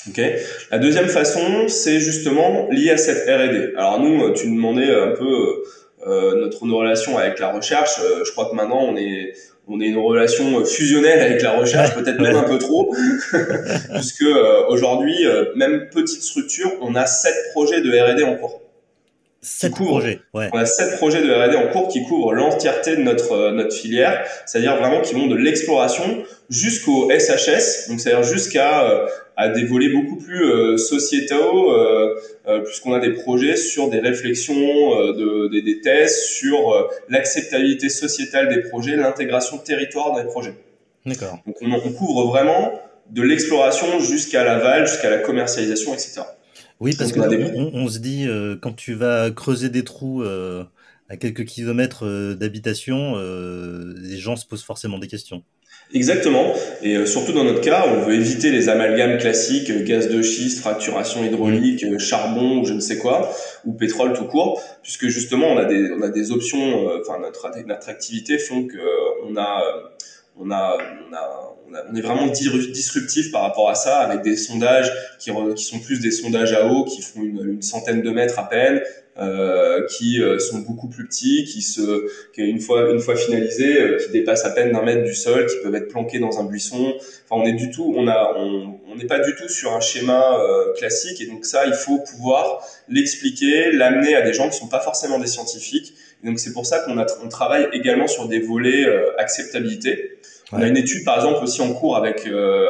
Okay. 0.10 0.36
La 0.72 0.80
deuxième 0.80 1.08
façon, 1.08 1.68
c'est 1.68 2.00
justement 2.00 2.68
lié 2.72 2.91
à 2.91 2.98
cette 2.98 3.28
R&D. 3.28 3.74
Alors 3.76 4.00
nous, 4.00 4.32
tu 4.34 4.48
nous 4.48 4.56
demandais 4.56 4.89
un 4.89 5.12
peu 5.12 5.64
euh, 6.06 6.39
notre 6.39 6.66
nos 6.66 6.78
relations 6.78 7.18
avec 7.18 7.39
la 7.39 7.52
recherche. 7.52 8.00
Euh, 8.00 8.24
je 8.24 8.32
crois 8.32 8.50
que 8.50 8.56
maintenant 8.56 8.82
on 8.82 8.95
est 8.95 9.34
on 9.68 9.82
est 9.82 9.88
une 9.88 9.98
relation 9.98 10.64
fusionnelle 10.64 11.20
avec 11.20 11.41
la 11.41 11.52
recherche, 11.52 11.93
peut-être 11.93 12.22
même 12.22 12.38
un 12.38 12.43
peu 12.43 12.58
trop, 12.58 12.95
puisque 13.95 14.22
euh, 14.22 14.66
aujourd'hui, 14.70 15.26
même 15.58 15.89
petite 15.89 16.22
structure, 16.22 16.72
on 16.80 16.95
a 16.95 17.06
sept 17.06 17.36
projets 17.52 17.82
de 17.82 17.89
R&D 17.91 18.24
en 18.24 18.36
cours. 18.36 18.62
Sept 19.42 19.74
projets, 19.76 20.20
ouais. 20.34 20.50
On 20.52 20.58
a 20.58 20.66
sept 20.66 20.98
projets 20.98 21.22
de 21.22 21.32
R&D 21.32 21.56
en 21.56 21.72
cours 21.72 21.88
qui 21.88 22.04
couvrent 22.04 22.34
l'entièreté 22.34 22.96
de 22.96 23.02
notre 23.02 23.52
notre 23.52 23.76
filière, 23.76 24.26
c'est-à-dire 24.46 24.76
vraiment 24.78 25.02
qui 25.02 25.14
vont 25.14 25.28
de 25.28 25.36
l'exploration 25.36 26.24
jusqu'au 26.50 27.10
SHS, 27.12 27.88
donc 27.88 28.00
c'est-à-dire 28.00 28.24
jusqu'à 28.24 29.08
à 29.38 29.50
des 29.50 29.64
volets 29.66 29.90
beaucoup 29.90 30.18
plus 30.18 30.44
euh, 30.44 30.78
sociétaux, 30.78 31.72
euh, 31.72 32.20
euh, 32.48 32.62
puisqu'on 32.62 32.94
a 32.94 33.00
des 33.00 33.14
projets 33.14 33.56
sur 33.56 33.88
des 33.88 34.00
réflexions, 34.00 34.56
de, 35.14 35.48
des, 35.50 35.62
des 35.62 35.80
tests 35.80 36.32
sur 36.32 36.90
l'acceptabilité 37.08 37.88
sociétale 37.90 38.50
des 38.50 38.68
projets, 38.68 38.96
l'intégration 38.96 39.60
territoire 39.60 40.18
les 40.18 40.26
projets. 40.26 40.56
D'accord. 41.06 41.38
Donc 41.46 41.56
on, 41.62 41.72
on, 41.72 41.92
couvre 41.92 42.26
vraiment 42.26 42.74
de 43.12 43.22
l'exploration 43.22 44.00
jusqu'à 44.00 44.44
l'aval, 44.44 44.88
jusqu'à 44.88 45.12
la 45.12 45.20
commercialisation, 45.20 45.94
etc. 45.94 46.22
Oui, 46.80 46.95
parce 46.97 47.11
qu'on 47.11 47.21
on, 47.21 47.71
on, 47.73 47.88
se 47.88 47.99
dit, 47.99 48.28
quand 48.61 48.73
tu 48.73 48.93
vas 48.93 49.32
creuser 49.32 49.69
des 49.69 49.84
trous 49.84 50.23
à 50.23 51.17
quelques 51.17 51.45
kilomètres 51.45 52.34
d'habitation, 52.36 53.15
les 53.17 54.17
gens 54.17 54.36
se 54.36 54.45
posent 54.45 54.63
forcément 54.63 54.99
des 54.99 55.07
questions. 55.07 55.43
Exactement. 55.93 56.53
Et 56.82 56.95
euh, 56.95 57.05
surtout 57.05 57.32
dans 57.32 57.45
notre 57.45 57.61
cas, 57.61 57.86
on 57.88 58.01
veut 58.01 58.15
éviter 58.15 58.51
les 58.51 58.67
amalgames 58.67 59.17
classiques, 59.17 59.69
euh, 59.69 59.84
gaz 59.84 60.09
de 60.09 60.21
schiste, 60.21 60.59
fracturation 60.59 61.23
hydraulique, 61.23 61.84
euh, 61.86 61.97
charbon 61.97 62.59
ou 62.59 62.65
je 62.65 62.73
ne 62.73 62.82
sais 62.82 62.97
quoi, 62.97 63.34
ou 63.65 63.71
pétrole 63.71 64.11
tout 64.13 64.25
court, 64.25 64.61
puisque 64.84 65.07
justement 65.07 65.47
on 65.47 65.57
a 65.57 65.63
des, 65.63 65.91
on 65.91 66.01
a 66.01 66.09
des 66.09 66.32
options, 66.32 66.88
enfin 66.99 67.19
notre, 67.19 67.49
notre 67.65 67.88
activité 67.88 68.38
font 68.38 68.67
que 68.67 68.78
on 70.40 70.52
a, 70.52 70.78
on 71.10 71.14
a, 71.14 71.56
on 71.70 71.74
a 71.74 71.84
on 71.92 71.96
est 71.96 72.02
vraiment 72.02 72.28
disruptif 72.28 73.32
par 73.32 73.42
rapport 73.42 73.70
à 73.70 73.76
ça, 73.76 74.00
avec 74.00 74.22
des 74.22 74.36
sondages 74.36 74.92
qui, 75.20 75.32
qui 75.56 75.64
sont 75.64 75.80
plus 75.80 76.00
des 76.00 76.12
sondages 76.12 76.54
à 76.54 76.66
eau, 76.68 76.86
qui 76.86 77.02
font 77.02 77.22
une, 77.22 77.62
centaine 77.62 78.02
de 78.02 78.10
mètres 78.10 78.40
à 78.40 78.48
peine, 78.48 78.82
euh, 79.20 79.84
qui 79.98 80.22
euh, 80.22 80.38
sont 80.38 80.60
beaucoup 80.60 80.90
plus 80.90 81.08
petits, 81.08 81.44
qui 81.46 81.62
se, 81.62 82.08
qui 82.34 82.42
une 82.42 82.60
fois 82.60 82.92
une 82.92 83.00
fois 83.00 83.16
finalisés, 83.16 83.82
euh, 83.82 83.98
qui 83.98 84.12
dépassent 84.12 84.46
à 84.46 84.52
peine 84.52 84.72
d'un 84.72 84.84
mètre 84.84 85.04
du 85.04 85.16
sol, 85.16 85.48
qui 85.48 85.56
peuvent 85.64 85.74
être 85.74 85.88
planqués 85.88 86.20
dans 86.20 86.40
un 86.40 86.44
buisson. 86.44 86.94
Enfin, 87.30 87.42
on 87.42 87.46
est 87.46 87.54
du 87.54 87.72
tout, 87.72 87.94
on 87.98 88.08
a, 88.08 88.36
on 88.38 88.96
n'est 88.96 89.08
pas 89.08 89.20
du 89.20 89.36
tout 89.36 89.50
sur 89.50 89.74
un 89.76 89.80
schéma 89.80 90.38
classique, 90.78 91.20
et 91.22 91.26
donc 91.26 91.46
ça, 91.46 91.66
il 91.66 91.74
faut 91.74 92.00
pouvoir 92.00 92.64
l'expliquer, 92.88 93.72
l'amener 93.72 94.16
à 94.16 94.22
des 94.22 94.34
gens 94.34 94.50
qui 94.50 94.58
sont 94.58 94.68
pas 94.70 94.82
forcément 94.82 95.20
des 95.20 95.28
scientifiques. 95.28 95.94
Donc 96.24 96.39
c'est 96.39 96.53
pour 96.53 96.65
ça 96.65 96.80
qu'on 96.80 96.97
on 96.97 97.30
travaille 97.30 97.68
également 97.74 98.07
sur 98.07 98.28
des 98.28 98.39
volets 98.39 98.86
acceptabilité. 99.18 100.18
On 100.51 100.61
a 100.61 100.68
une 100.68 100.78
étude, 100.78 101.03
par 101.05 101.18
exemple, 101.18 101.43
aussi 101.43 101.61
en 101.61 101.74
cours 101.74 101.95
avec 101.95 102.28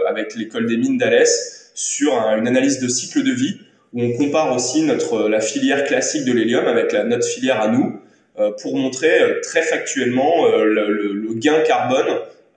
avec 0.07 0.35
l'école 0.35 0.67
des 0.67 0.77
mines 0.77 0.97
d'Alès 0.97 1.71
sur 1.73 2.13
une 2.13 2.47
analyse 2.47 2.79
de 2.79 2.87
cycle 2.87 3.23
de 3.23 3.31
vie 3.31 3.59
où 3.93 4.01
on 4.01 4.11
compare 4.13 4.53
aussi 4.53 4.81
notre 4.81 5.29
la 5.29 5.41
filière 5.41 5.85
classique 5.85 6.25
de 6.25 6.33
l'hélium 6.33 6.67
avec 6.67 6.91
la, 6.91 7.03
notre 7.03 7.25
filière 7.25 7.61
à 7.61 7.69
nous 7.69 7.99
euh, 8.39 8.51
pour 8.61 8.75
montrer 8.77 9.21
euh, 9.21 9.41
très 9.41 9.61
factuellement 9.61 10.45
euh, 10.45 10.63
le, 10.63 10.91
le, 10.91 11.13
le, 11.13 11.33
gain 11.33 11.59
carbone 11.61 12.05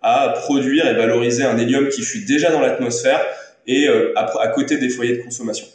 à 0.02 0.34
produire 0.36 0.86
et 0.86 0.94
valoriser 0.94 1.42
un 1.42 1.56
hélium 1.58 1.88
qui 1.88 2.02
fuit 2.02 2.24
déjà 2.24 2.50
dans 2.50 2.60
l'atmosphère 2.60 3.24
et 3.66 3.88
à, 4.16 4.30
à, 4.40 4.48
côté 4.48 4.78
des 4.78 4.88
foyers 4.88 5.18
de 5.18 5.22
consommation. 5.22 5.66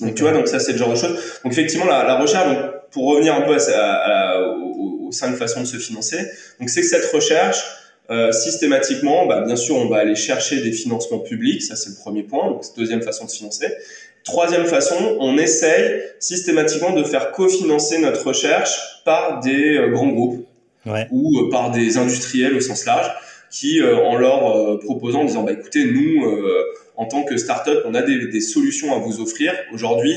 Donc 0.00 0.14
tu 0.14 0.22
vois, 0.22 0.32
donc 0.32 0.48
ça 0.48 0.58
c'est 0.58 0.72
le 0.72 0.78
genre 0.78 0.90
de 0.90 0.96
choses. 0.96 1.14
Donc 1.44 1.52
effectivement 1.52 1.84
la, 1.84 2.04
la 2.04 2.18
recherche, 2.18 2.46
donc, 2.46 2.72
pour 2.92 3.06
revenir 3.06 3.34
un 3.34 3.42
peu 3.42 3.56
à, 3.56 3.92
à, 3.92 4.40
aux, 4.48 5.08
aux 5.08 5.12
cinq 5.12 5.34
façons 5.36 5.60
de 5.60 5.66
se 5.66 5.78
financer, 5.78 6.18
donc 6.60 6.68
c'est 6.70 6.82
que 6.82 6.86
cette 6.86 7.10
recherche 7.12 7.62
euh, 8.10 8.32
systématiquement, 8.32 9.26
bah, 9.26 9.42
bien 9.46 9.56
sûr, 9.56 9.76
on 9.76 9.88
va 9.88 9.98
aller 9.98 10.16
chercher 10.16 10.60
des 10.60 10.72
financements 10.72 11.20
publics, 11.20 11.62
ça 11.62 11.76
c'est 11.76 11.90
le 11.90 11.96
premier 11.96 12.24
point, 12.24 12.50
donc 12.50 12.62
deuxième 12.76 13.02
façon 13.02 13.24
de 13.24 13.30
se 13.30 13.36
financer. 13.36 13.68
Troisième 14.24 14.66
façon, 14.66 15.16
on 15.18 15.36
essaye 15.36 16.00
systématiquement 16.20 16.92
de 16.92 17.02
faire 17.02 17.32
cofinancer 17.32 17.98
notre 17.98 18.24
recherche 18.26 19.02
par 19.04 19.40
des 19.40 19.76
euh, 19.78 19.88
grands 19.90 20.08
groupes 20.08 20.46
ouais. 20.86 21.08
ou 21.10 21.40
euh, 21.40 21.50
par 21.50 21.72
des 21.72 21.96
industriels 21.96 22.54
au 22.54 22.60
sens 22.60 22.84
large 22.84 23.10
qui, 23.50 23.80
euh, 23.80 23.96
en 23.96 24.16
leur 24.16 24.78
proposant, 24.80 25.22
en 25.22 25.24
disant, 25.24 25.42
bah, 25.42 25.52
écoutez, 25.52 25.84
nous, 25.84 26.24
en 26.96 27.06
tant 27.06 27.22
que 27.24 27.36
start-up, 27.36 27.82
on 27.86 27.94
a 27.94 28.02
des, 28.02 28.28
des 28.28 28.40
solutions 28.40 28.94
à 28.94 28.98
vous 28.98 29.20
offrir. 29.20 29.52
Aujourd'hui, 29.74 30.14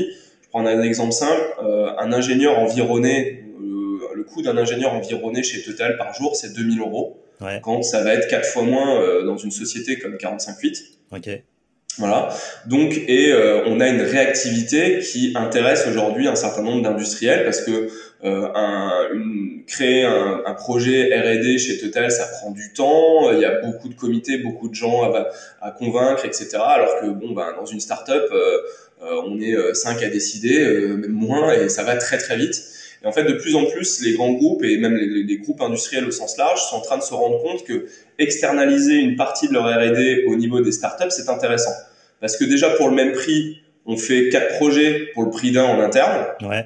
je 0.56 0.62
prends 0.62 0.80
un 0.80 0.84
exemple 0.84 1.12
simple, 1.12 1.56
un 1.98 2.14
ingénieur 2.14 2.60
environné, 2.60 3.44
le 3.60 4.24
coût 4.24 4.42
d'un 4.42 4.58
ingénieur 4.58 4.94
environné 4.94 5.44
chez 5.44 5.62
Total 5.62 5.98
par 5.98 6.14
jour, 6.14 6.36
c'est 6.36 6.54
2000 6.54 6.80
euros. 6.80 7.22
Ouais. 7.42 7.60
Quand 7.62 7.84
ça 7.84 8.02
va 8.02 8.14
être 8.14 8.28
quatre 8.30 8.48
fois 8.48 8.64
moins 8.64 9.24
dans 9.26 9.38
une 9.38 9.52
société 9.52 10.00
comme 10.00 10.16
45.8. 10.16 10.82
Ok. 11.12 11.30
Voilà. 11.98 12.30
Donc, 12.66 12.94
et 13.08 13.32
euh, 13.32 13.64
on 13.68 13.80
a 13.80 13.88
une 13.88 14.02
réactivité 14.02 15.00
qui 15.00 15.34
intéresse 15.36 15.88
aujourd'hui 15.88 16.28
un 16.28 16.36
certain 16.36 16.62
nombre 16.62 16.82
d'industriels 16.82 17.46
parce 17.46 17.62
que 17.62 17.90
euh, 18.24 18.50
un, 18.54 19.10
une, 19.14 19.64
créer 19.66 20.04
un, 20.04 20.42
un 20.46 20.54
projet 20.54 21.10
R&D 21.18 21.58
chez 21.58 21.78
Total, 21.78 22.12
ça 22.12 22.28
prend 22.28 22.52
du 22.52 22.74
temps. 22.74 23.32
Il 23.32 23.40
y 23.40 23.46
a 23.46 23.62
beaucoup 23.62 23.88
de 23.88 23.96
comités, 23.96 24.40
beaucoup 24.40 24.68
de 24.68 24.76
gens 24.76 25.04
à, 25.04 25.28
à 25.62 25.72
convaincre, 25.72 26.26
etc. 26.26 26.58
Alors 26.58 27.00
que 27.00 27.08
bon, 27.08 27.34
ben, 27.34 27.54
dans 27.56 27.66
une 27.66 27.80
startup, 27.80 28.14
euh, 28.14 28.36
euh 28.36 28.62
on 29.02 29.40
est 29.40 29.56
euh, 29.56 29.74
cinq 29.74 30.02
à 30.04 30.10
décider, 30.10 30.60
euh, 30.60 30.96
même 30.96 31.12
moins, 31.12 31.54
et 31.54 31.70
ça 31.70 31.84
va 31.84 31.96
très 31.98 32.18
très 32.18 32.38
vite. 32.38 32.56
Et 33.04 33.08
en 33.08 33.12
fait, 33.12 33.24
de 33.24 33.34
plus 33.34 33.56
en 33.56 33.66
plus, 33.66 34.02
les 34.02 34.14
grands 34.14 34.32
groupes 34.32 34.64
et 34.64 34.78
même 34.78 34.96
les, 34.96 35.24
les, 35.24 35.38
groupes 35.38 35.62
industriels 35.62 36.06
au 36.06 36.12
sens 36.12 36.38
large 36.38 36.62
sont 36.70 36.78
en 36.78 36.82
train 36.82 36.98
de 36.98 37.04
se 37.04 37.14
rendre 37.14 37.42
compte 37.42 37.64
que 37.66 37.86
externaliser 38.18 38.96
une 38.96 39.16
partie 39.16 39.48
de 39.48 39.54
leur 39.54 39.66
R&D 39.66 40.26
au 40.28 40.36
niveau 40.36 40.62
des 40.62 40.72
startups, 40.72 41.12
c'est 41.12 41.30
intéressant. 41.30 41.74
Parce 42.22 42.38
que 42.38 42.46
déjà, 42.46 42.70
pour 42.72 42.90
le 42.90 42.96
même 42.96 43.12
prix, 43.12 43.62
on 43.86 43.98
fait 43.98 44.30
quatre 44.30 44.56
projets 44.56 45.10
pour 45.14 45.24
le 45.24 45.30
prix 45.30 45.52
d'un 45.52 45.66
en 45.66 45.80
interne, 45.80 46.26
ouais. 46.42 46.66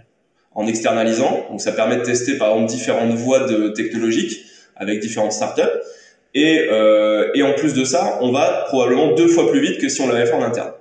en 0.54 0.68
externalisant. 0.68 1.48
Donc, 1.50 1.62
ça 1.62 1.72
permet 1.72 1.98
de 1.98 2.04
tester, 2.04 2.38
par 2.38 2.52
exemple, 2.52 2.72
différentes 2.72 3.14
voies 3.16 3.48
de 3.48 3.70
technologiques 3.70 4.46
avec 4.76 5.00
différentes 5.00 5.34
startups. 5.34 5.62
Et, 6.34 6.68
euh, 6.72 7.32
et 7.34 7.42
en 7.42 7.54
plus 7.54 7.74
de 7.74 7.84
ça, 7.84 8.20
on 8.22 8.32
va 8.32 8.66
probablement 8.68 9.14
deux 9.14 9.28
fois 9.28 9.50
plus 9.50 9.62
vite 9.62 9.80
que 9.80 9.90
si 9.90 10.00
on 10.02 10.08
l'avait 10.08 10.28
fait 10.28 10.34
en 10.34 10.44
interne. 10.44 10.72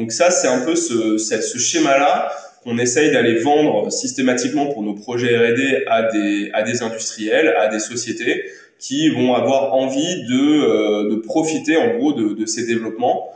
Donc 0.00 0.12
ça, 0.12 0.30
c'est 0.30 0.48
un 0.48 0.64
peu 0.64 0.76
ce, 0.76 1.18
ce 1.18 1.58
schéma-là 1.58 2.32
qu'on 2.64 2.78
essaye 2.78 3.12
d'aller 3.12 3.36
vendre 3.36 3.92
systématiquement 3.92 4.66
pour 4.66 4.82
nos 4.82 4.94
projets 4.94 5.36
R&D 5.36 5.84
à 5.86 6.10
des, 6.10 6.50
à 6.54 6.62
des 6.62 6.82
industriels, 6.82 7.54
à 7.58 7.68
des 7.68 7.78
sociétés 7.78 8.44
qui 8.78 9.10
vont 9.10 9.34
avoir 9.34 9.74
envie 9.74 10.24
de, 10.26 11.10
de 11.10 11.16
profiter 11.16 11.76
en 11.76 11.98
gros 11.98 12.14
de, 12.14 12.32
de 12.32 12.46
ces 12.46 12.66
développements 12.66 13.28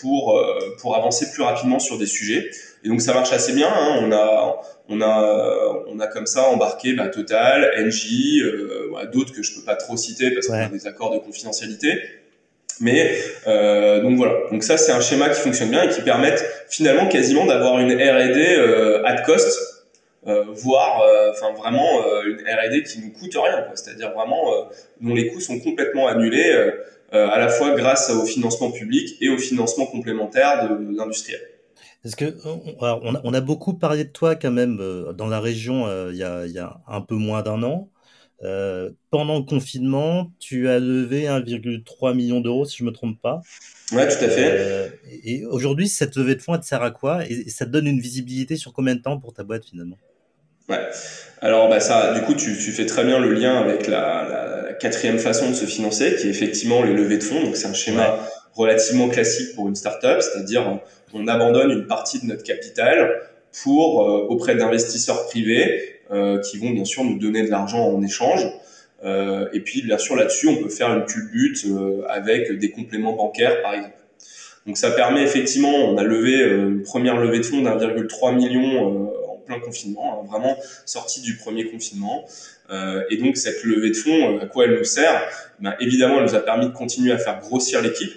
pour 0.00 0.42
pour 0.80 0.96
avancer 0.96 1.30
plus 1.30 1.42
rapidement 1.42 1.78
sur 1.78 1.98
des 1.98 2.06
sujets. 2.06 2.50
Et 2.84 2.88
donc 2.88 3.02
ça 3.02 3.12
marche 3.12 3.32
assez 3.32 3.52
bien. 3.52 3.68
Hein. 3.68 4.00
On 4.02 4.12
a 4.12 4.62
on 4.88 5.00
a 5.02 5.84
on 5.88 6.00
a 6.00 6.06
comme 6.06 6.26
ça 6.26 6.44
embarqué 6.48 6.94
bah, 6.94 7.08
Total, 7.08 7.70
Engie, 7.78 8.40
euh, 8.42 8.88
d'autres 9.12 9.32
que 9.34 9.42
je 9.42 9.54
peux 9.54 9.62
pas 9.62 9.76
trop 9.76 9.98
citer 9.98 10.30
parce 10.30 10.46
qu'on 10.46 10.54
a 10.54 10.68
des 10.68 10.86
accords 10.86 11.12
de 11.12 11.18
confidentialité. 11.18 12.00
Mais 12.82 13.12
euh, 13.46 14.00
donc 14.00 14.16
voilà. 14.16 14.34
Donc 14.50 14.64
ça 14.64 14.76
c'est 14.76 14.92
un 14.92 15.00
schéma 15.00 15.28
qui 15.28 15.40
fonctionne 15.40 15.70
bien 15.70 15.84
et 15.84 15.88
qui 15.88 16.02
permettent 16.02 16.44
finalement 16.68 17.08
quasiment 17.08 17.46
d'avoir 17.46 17.78
une 17.78 17.92
R&D 17.92 18.56
euh, 18.58 19.04
at 19.04 19.22
cost, 19.22 19.56
euh, 20.26 20.44
voire 20.52 21.02
euh, 21.02 21.30
enfin 21.30 21.52
vraiment 21.52 22.06
euh, 22.06 22.22
une 22.24 22.38
R&D 22.38 22.82
qui 22.82 23.00
nous 23.00 23.12
coûte 23.12 23.34
rien. 23.34 23.64
C'est-à-dire 23.74 24.12
vraiment 24.12 24.68
dont 25.00 25.14
les 25.14 25.28
coûts 25.28 25.40
sont 25.40 25.60
complètement 25.60 26.08
annulés 26.08 26.52
à 27.12 27.38
la 27.38 27.48
fois 27.48 27.74
grâce 27.74 28.10
au 28.10 28.24
financement 28.24 28.72
public 28.72 29.16
et 29.20 29.28
au 29.28 29.38
financement 29.38 29.86
complémentaire 29.86 30.68
de 30.68 30.96
l'industriel. 30.96 31.40
Parce 32.02 32.16
que 32.16 32.34
on, 32.44 32.84
a, 32.84 33.00
on, 33.22 33.32
a, 33.32 33.40
beaucoup 33.40 33.74
parlé 33.74 34.02
de 34.02 34.08
toi 34.08 34.34
quand 34.34 34.50
même 34.50 34.76
dans 35.16 35.28
la 35.28 35.38
région 35.38 35.86
il 36.10 36.16
y, 36.16 36.24
a, 36.24 36.46
y, 36.46 36.58
a, 36.58 36.80
un 36.88 37.00
peu 37.00 37.14
moins 37.14 37.42
d'un 37.42 37.62
an. 37.62 37.91
Euh, 38.44 38.90
pendant 39.10 39.38
le 39.38 39.44
confinement, 39.44 40.32
tu 40.40 40.68
as 40.68 40.80
levé 40.80 41.26
1,3 41.26 42.14
million 42.14 42.40
d'euros, 42.40 42.64
si 42.64 42.78
je 42.78 42.84
me 42.84 42.90
trompe 42.90 43.20
pas. 43.20 43.40
Ouais, 43.92 44.08
tout 44.08 44.24
à 44.24 44.28
fait. 44.28 44.48
Euh, 44.50 44.88
et 45.24 45.44
aujourd'hui, 45.46 45.88
cette 45.88 46.16
levée 46.16 46.34
de 46.34 46.42
fonds, 46.42 46.54
elle 46.54 46.60
te 46.60 46.66
sert 46.66 46.82
à 46.82 46.90
quoi? 46.90 47.24
Et, 47.28 47.48
ça 47.48 47.66
te 47.66 47.70
donne 47.70 47.86
une 47.86 48.00
visibilité 48.00 48.56
sur 48.56 48.72
combien 48.72 48.96
de 48.96 49.00
temps 49.00 49.18
pour 49.18 49.32
ta 49.32 49.44
boîte 49.44 49.64
finalement? 49.64 49.98
Ouais. 50.68 50.80
Alors, 51.40 51.68
bah 51.68 51.80
ça, 51.80 52.14
du 52.14 52.22
coup, 52.22 52.34
tu, 52.34 52.56
tu 52.56 52.72
fais 52.72 52.86
très 52.86 53.04
bien 53.04 53.18
le 53.18 53.32
lien 53.32 53.58
avec 53.58 53.86
la, 53.86 54.28
la, 54.28 54.72
quatrième 54.74 55.18
façon 55.18 55.50
de 55.50 55.54
se 55.54 55.66
financer, 55.66 56.16
qui 56.16 56.26
est 56.26 56.30
effectivement 56.30 56.82
les 56.82 56.94
levées 56.94 57.18
de 57.18 57.22
fonds. 57.22 57.42
Donc, 57.44 57.56
c'est 57.56 57.68
un 57.68 57.74
schéma 57.74 58.18
relativement 58.54 59.08
classique 59.08 59.54
pour 59.54 59.68
une 59.68 59.76
startup, 59.76 60.20
c'est-à-dire 60.20 60.80
on 61.14 61.28
abandonne 61.28 61.70
une 61.70 61.86
partie 61.86 62.20
de 62.20 62.26
notre 62.26 62.42
capital 62.42 63.20
pour 63.62 64.02
euh, 64.02 64.26
auprès 64.28 64.56
d'investisseurs 64.56 65.26
privés 65.26 65.91
qui 66.42 66.58
vont 66.58 66.70
bien 66.70 66.84
sûr 66.84 67.04
nous 67.04 67.18
donner 67.18 67.42
de 67.42 67.50
l'argent 67.50 67.84
en 67.84 68.02
échange. 68.02 68.46
Euh, 69.04 69.48
et 69.52 69.60
puis 69.60 69.82
bien 69.82 69.98
sûr 69.98 70.16
là-dessus, 70.16 70.48
on 70.48 70.56
peut 70.56 70.68
faire 70.68 70.92
une 70.92 71.04
culbute 71.04 71.66
avec 72.08 72.52
des 72.52 72.70
compléments 72.70 73.14
bancaires 73.14 73.62
par 73.62 73.74
exemple. 73.74 73.96
Donc 74.66 74.76
ça 74.76 74.92
permet 74.92 75.22
effectivement, 75.22 75.74
on 75.74 75.96
a 75.96 76.04
levé 76.04 76.38
une 76.40 76.82
première 76.82 77.16
levée 77.16 77.38
de 77.38 77.42
fonds 77.42 77.62
d'1,3 77.62 78.36
million 78.36 79.10
en 79.28 79.36
plein 79.44 79.58
confinement, 79.58 80.20
hein, 80.20 80.26
vraiment 80.30 80.56
sorti 80.86 81.20
du 81.20 81.36
premier 81.36 81.68
confinement. 81.68 82.24
Euh, 82.70 83.02
et 83.10 83.16
donc 83.16 83.36
cette 83.36 83.64
levée 83.64 83.90
de 83.90 83.96
fonds, 83.96 84.38
à 84.38 84.46
quoi 84.46 84.66
elle 84.66 84.78
nous 84.78 84.84
sert? 84.84 85.20
Ben, 85.58 85.74
Évidemment, 85.80 86.18
elle 86.18 86.26
nous 86.26 86.34
a 86.36 86.40
permis 86.40 86.66
de 86.66 86.72
continuer 86.72 87.10
à 87.10 87.18
faire 87.18 87.40
grossir 87.40 87.82
l'équipe. 87.82 88.12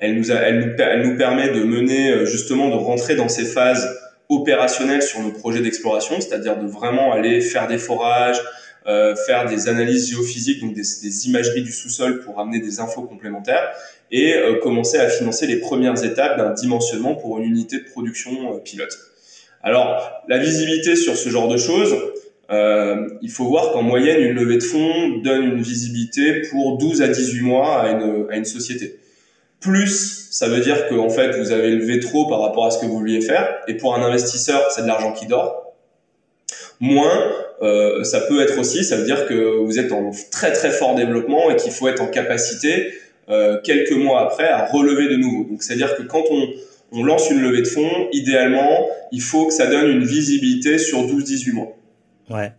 Elle 0.00 0.16
nous, 0.16 0.32
elle, 0.32 0.58
nous, 0.58 0.72
elle 0.76 1.08
nous 1.08 1.16
permet 1.16 1.50
de 1.50 1.62
mener 1.62 2.26
justement, 2.26 2.68
de 2.68 2.74
rentrer 2.74 3.14
dans 3.14 3.28
ces 3.28 3.44
phases 3.44 3.88
opérationnel 4.28 5.02
sur 5.02 5.20
nos 5.20 5.30
projets 5.30 5.60
d'exploration, 5.60 6.20
c'est-à-dire 6.20 6.58
de 6.58 6.66
vraiment 6.66 7.12
aller 7.12 7.40
faire 7.40 7.66
des 7.66 7.78
forages, 7.78 8.40
euh, 8.86 9.14
faire 9.16 9.48
des 9.48 9.68
analyses 9.68 10.10
géophysiques, 10.10 10.60
donc 10.60 10.74
des, 10.74 11.26
imageries 11.26 11.62
du 11.62 11.72
sous-sol 11.72 12.20
pour 12.20 12.38
amener 12.38 12.60
des 12.60 12.80
infos 12.80 13.00
complémentaires 13.02 13.70
et 14.10 14.34
euh, 14.34 14.58
commencer 14.60 14.98
à 14.98 15.08
financer 15.08 15.46
les 15.46 15.56
premières 15.56 16.04
étapes 16.04 16.36
d'un 16.36 16.50
dimensionnement 16.52 17.14
pour 17.14 17.38
une 17.38 17.44
unité 17.44 17.78
de 17.78 17.84
production 17.84 18.54
euh, 18.54 18.58
pilote. 18.58 18.94
Alors, 19.62 20.22
la 20.28 20.36
visibilité 20.36 20.96
sur 20.96 21.16
ce 21.16 21.30
genre 21.30 21.48
de 21.48 21.56
choses, 21.56 21.96
il 22.50 23.30
faut 23.30 23.46
voir 23.46 23.72
qu'en 23.72 23.82
moyenne, 23.82 24.20
une 24.20 24.34
levée 24.34 24.58
de 24.58 24.62
fonds 24.62 25.16
donne 25.24 25.44
une 25.44 25.62
visibilité 25.62 26.42
pour 26.50 26.76
12 26.76 27.00
à 27.00 27.08
18 27.08 27.40
mois 27.40 27.80
à 27.80 27.90
une, 27.90 28.26
à 28.30 28.36
une 28.36 28.44
société. 28.44 28.98
Plus, 29.64 30.28
ça 30.30 30.46
veut 30.46 30.60
dire 30.60 30.88
que 30.88 30.94
en 30.94 31.08
fait, 31.08 31.38
vous 31.38 31.50
avez 31.50 31.70
levé 31.70 31.98
trop 31.98 32.28
par 32.28 32.42
rapport 32.42 32.66
à 32.66 32.70
ce 32.70 32.78
que 32.78 32.84
vous 32.84 32.98
vouliez 32.98 33.22
faire. 33.22 33.48
Et 33.66 33.78
pour 33.78 33.94
un 33.94 34.02
investisseur, 34.02 34.70
c'est 34.70 34.82
de 34.82 34.86
l'argent 34.86 35.12
qui 35.12 35.26
dort. 35.26 35.72
Moins, 36.80 37.32
euh, 37.62 38.04
ça 38.04 38.20
peut 38.20 38.42
être 38.42 38.58
aussi, 38.58 38.84
ça 38.84 38.96
veut 38.96 39.06
dire 39.06 39.26
que 39.26 39.64
vous 39.64 39.78
êtes 39.78 39.90
en 39.90 40.10
très 40.30 40.52
très 40.52 40.70
fort 40.70 40.94
développement 40.94 41.50
et 41.50 41.56
qu'il 41.56 41.72
faut 41.72 41.88
être 41.88 42.02
en 42.02 42.08
capacité 42.08 42.92
euh, 43.30 43.58
quelques 43.64 43.92
mois 43.92 44.20
après 44.20 44.46
à 44.46 44.66
relever 44.66 45.08
de 45.08 45.16
nouveau. 45.16 45.44
Donc 45.44 45.62
c'est-à-dire 45.62 45.96
que 45.96 46.02
quand 46.02 46.24
on, 46.30 46.46
on 46.92 47.02
lance 47.02 47.30
une 47.30 47.40
levée 47.40 47.62
de 47.62 47.66
fonds, 47.66 48.08
idéalement, 48.12 48.86
il 49.12 49.22
faut 49.22 49.46
que 49.46 49.54
ça 49.54 49.66
donne 49.66 49.88
une 49.88 50.04
visibilité 50.04 50.76
sur 50.76 51.06
12-18 51.06 51.52
mois. 51.52 51.74
Ouais. 52.28 52.52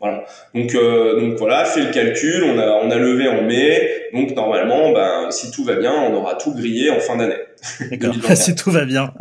Voilà. 0.00 0.24
Donc, 0.54 0.74
euh, 0.74 1.20
donc 1.20 1.38
voilà, 1.38 1.64
fait 1.64 1.80
le 1.80 1.90
calcul, 1.90 2.44
on 2.44 2.58
a, 2.58 2.80
on 2.84 2.90
a 2.90 2.96
levé 2.96 3.28
en 3.28 3.42
mai, 3.42 4.08
donc 4.14 4.34
normalement, 4.36 4.92
ben, 4.92 5.30
si 5.30 5.50
tout 5.50 5.64
va 5.64 5.74
bien, 5.74 5.92
on 5.92 6.14
aura 6.14 6.36
tout 6.36 6.54
grillé 6.54 6.90
en 6.90 7.00
fin 7.00 7.16
d'année. 7.16 7.34
Si 8.36 8.54
tout 8.54 8.70
va 8.70 8.84
bien. 8.84 9.12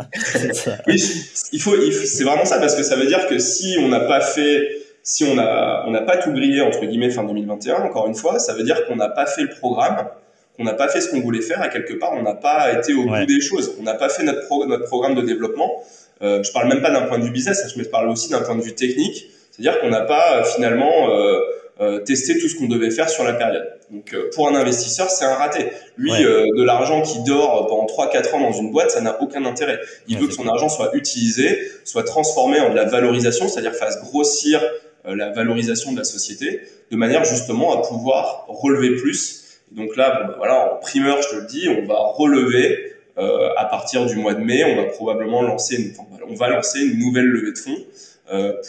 oui, 0.88 1.04
il 1.52 1.62
faut, 1.62 1.76
il 1.76 1.92
c'est 1.92 2.24
vraiment 2.24 2.46
ça 2.46 2.60
parce 2.60 2.76
que 2.76 2.84
ça 2.84 2.96
veut 2.96 3.08
dire 3.08 3.28
que 3.28 3.40
si 3.40 3.76
on 3.80 3.88
n'a 3.88 4.02
pas 4.02 4.22
fait, 4.22 4.70
si 5.02 5.24
on 5.24 5.40
a, 5.40 5.84
on 5.88 5.92
n'a 5.92 6.02
pas 6.02 6.18
tout 6.18 6.32
grillé 6.32 6.62
entre 6.62 6.86
guillemets 6.86 7.10
fin 7.10 7.24
2021, 7.24 7.78
encore 7.78 8.08
une 8.08 8.16
fois, 8.16 8.38
ça 8.38 8.54
veut 8.54 8.64
dire 8.64 8.86
qu'on 8.86 8.98
n'a 8.98 9.10
pas 9.10 9.26
fait 9.26 9.42
le 9.42 9.50
programme, 9.50 10.08
qu'on 10.56 10.64
n'a 10.64 10.74
pas 10.74 10.90
fait 10.90 11.02
ce 11.02 11.10
qu'on 11.10 11.22
voulait 11.22 11.42
faire 11.42 11.66
et 11.66 11.70
quelque 11.70 11.96
part 11.96 12.12
on 12.14 12.22
n'a 12.22 12.36
pas 12.36 12.72
été 12.72 12.94
au 12.94 13.06
bout 13.06 13.26
des 13.26 13.42
choses, 13.42 13.76
on 13.80 13.84
n'a 13.84 13.96
pas 13.96 14.10
fait 14.10 14.24
notre, 14.24 14.68
notre 14.68 14.86
programme 14.86 15.16
de 15.16 15.22
développement. 15.22 15.84
Euh, 16.22 16.44
je 16.44 16.52
parle 16.52 16.68
même 16.68 16.82
pas 16.82 16.92
d'un 16.92 17.04
point 17.04 17.18
de 17.18 17.24
vue 17.24 17.32
business, 17.32 17.64
je 17.74 17.80
me 17.80 17.86
parle 17.86 18.10
aussi 18.10 18.30
d'un 18.30 18.42
point 18.42 18.56
de 18.56 18.62
vue 18.62 18.74
technique 18.74 19.28
c'est-à-dire 19.58 19.82
qu'on 19.82 19.90
n'a 19.90 20.02
pas 20.02 20.40
euh, 20.40 20.44
finalement 20.44 21.10
euh, 21.10 21.40
euh, 21.80 22.00
testé 22.00 22.38
tout 22.38 22.48
ce 22.48 22.56
qu'on 22.56 22.68
devait 22.68 22.92
faire 22.92 23.10
sur 23.10 23.24
la 23.24 23.34
période. 23.34 23.68
Donc 23.92 24.16
pour 24.36 24.50
un 24.50 24.56
investisseur, 24.56 25.10
c'est 25.10 25.26
un 25.26 25.36
raté. 25.36 25.68
Lui, 25.96 26.12
de 26.12 26.64
l'argent 26.64 27.02
qui 27.02 27.24
dort 27.24 27.68
pendant 27.68 27.86
3-4 27.86 28.36
ans 28.36 28.42
dans 28.42 28.52
une 28.52 28.70
boîte, 28.70 28.92
ça 28.92 29.00
n'a 29.00 29.22
aucun 29.22 29.46
intérêt. 29.46 29.80
Il 30.10 30.18
veut 30.18 30.28
que 30.28 30.34
son 30.34 30.46
argent 30.48 30.68
soit 30.68 30.94
utilisé, 30.94 31.72
soit 31.86 32.04
transformé 32.04 32.60
en 32.60 32.72
de 32.72 32.76
la 32.76 32.84
valorisation, 32.84 33.48
c'est-à-dire 33.48 33.74
fasse 33.74 34.02
grossir 34.02 34.62
la 35.06 35.30
valorisation 35.30 35.94
de 35.94 36.00
la 36.00 36.04
société, 36.04 36.64
de 36.92 36.98
manière 36.98 37.24
justement 37.24 37.80
à 37.80 37.88
pouvoir 37.88 38.46
relever 38.50 38.98
plus. 38.98 39.62
Donc 39.72 39.96
là, 39.96 40.20
bon, 40.20 40.28
bah, 40.28 40.36
voilà, 40.38 40.74
en 40.74 40.80
primeur, 40.80 41.22
je 41.22 41.30
te 41.30 41.36
le 41.36 41.46
dis, 41.46 41.70
on 41.70 41.86
va 41.86 41.96
relever 41.98 42.94
euh, 43.18 43.50
à 43.58 43.66
partir 43.66 44.06
du 44.06 44.16
mois 44.16 44.36
de 44.36 44.44
mai, 44.44 44.64
on 44.64 44.76
va 44.76 44.84
probablement 44.90 45.42
lancer, 45.42 45.76
une, 45.76 45.92
enfin, 45.92 46.04
on 46.30 46.36
va 46.36 46.50
lancer 46.50 46.80
une 46.82 47.00
nouvelle 47.00 47.26
levée 47.26 47.52
de 47.52 47.58
fonds 47.58 47.72
euh, 47.76 48.07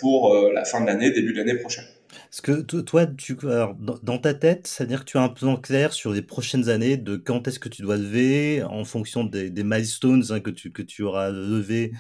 pour 0.00 0.34
euh, 0.34 0.52
la 0.52 0.64
fin 0.64 0.80
de 0.80 0.86
l'année, 0.86 1.10
début 1.10 1.32
de 1.32 1.38
l'année 1.38 1.58
prochaine. 1.58 1.84
Parce 2.30 2.40
que 2.42 2.60
toi, 2.60 3.06
tu, 3.06 3.36
alors, 3.42 3.74
dans 4.02 4.18
ta 4.18 4.34
tête, 4.34 4.66
c'est-à-dire 4.66 5.00
que 5.00 5.10
tu 5.10 5.16
as 5.16 5.22
un 5.22 5.28
plan 5.30 5.56
clair 5.56 5.92
sur 5.94 6.12
les 6.12 6.20
prochaines 6.20 6.68
années 6.68 6.96
de 6.98 7.16
quand 7.16 7.48
est-ce 7.48 7.58
que 7.58 7.70
tu 7.70 7.80
dois 7.80 7.96
lever 7.96 8.62
en 8.62 8.84
fonction 8.84 9.24
des, 9.24 9.48
des 9.48 9.64
milestones 9.64 10.24
hein, 10.30 10.40
que, 10.40 10.50
tu, 10.50 10.70
que 10.70 10.82
tu 10.82 11.02
auras 11.02 11.30
levé 11.30 11.92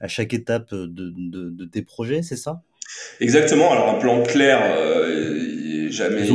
à 0.00 0.08
chaque 0.08 0.34
étape 0.34 0.74
de, 0.74 0.86
de, 0.86 1.50
de 1.50 1.64
tes 1.64 1.82
projets, 1.82 2.22
c'est 2.22 2.36
ça? 2.36 2.62
Exactement. 3.20 3.70
Alors, 3.70 3.88
un 3.90 3.98
plan 3.98 4.22
clair, 4.22 4.60
euh, 4.76 5.88
jamais. 5.90 6.28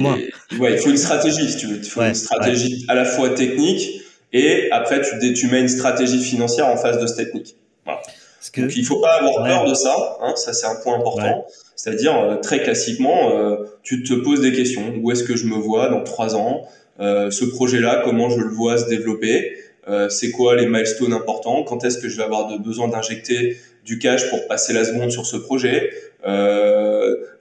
Ouais, 0.57 0.73
il 0.73 0.77
faut 0.77 0.89
une 0.89 0.97
stratégie, 0.97 1.51
si 1.51 1.57
tu 1.57 1.67
veux. 1.67 1.77
Il 1.77 1.84
faut 1.84 2.01
une 2.01 2.13
stratégie 2.13 2.86
à 2.88 2.95
la 2.95 3.05
fois 3.05 3.32
technique 3.32 4.01
et 4.34 4.69
après, 4.71 5.01
tu, 5.01 5.34
tu 5.34 5.47
mets 5.47 5.61
une 5.61 5.67
stratégie 5.67 6.23
financière 6.23 6.67
en 6.67 6.77
phase 6.77 6.99
de 7.01 7.07
ce 7.07 7.15
technique. 7.15 7.57
Que... 8.49 8.61
Donc 8.61 8.75
il 8.75 8.83
faut 8.83 8.99
pas 8.99 9.19
avoir 9.19 9.43
peur 9.43 9.65
de 9.65 9.73
ça, 9.75 10.17
hein, 10.21 10.33
ça 10.35 10.51
c'est 10.53 10.65
un 10.65 10.75
point 10.75 10.95
important. 10.95 11.45
C'est-à-dire 11.75 12.17
euh, 12.17 12.35
très 12.37 12.63
classiquement, 12.63 13.37
euh, 13.37 13.57
tu 13.83 14.03
te 14.03 14.13
poses 14.13 14.41
des 14.41 14.51
questions. 14.51 14.93
Où 15.01 15.11
est-ce 15.11 15.23
que 15.23 15.35
je 15.35 15.45
me 15.45 15.55
vois 15.55 15.89
dans 15.89 16.03
trois 16.03 16.35
ans? 16.35 16.63
Euh, 16.99 17.29
Ce 17.31 17.45
projet-là, 17.45 18.01
comment 18.03 18.29
je 18.29 18.39
le 18.39 18.49
vois 18.49 18.77
se 18.77 18.87
développer? 18.87 19.57
Euh, 19.87 20.09
C'est 20.09 20.31
quoi 20.31 20.55
les 20.55 20.65
milestones 20.65 21.13
importants? 21.13 21.63
Quand 21.63 21.83
est-ce 21.83 21.99
que 21.99 22.09
je 22.09 22.17
vais 22.17 22.23
avoir 22.23 22.47
de, 22.47 22.57
besoin 22.57 22.87
d'injecter 22.87 23.57
du 23.85 23.99
cash 23.99 24.29
pour 24.29 24.47
passer 24.47 24.73
la 24.73 24.85
seconde 24.85 25.11
sur 25.11 25.25
ce 25.25 25.37
projet? 25.37 25.91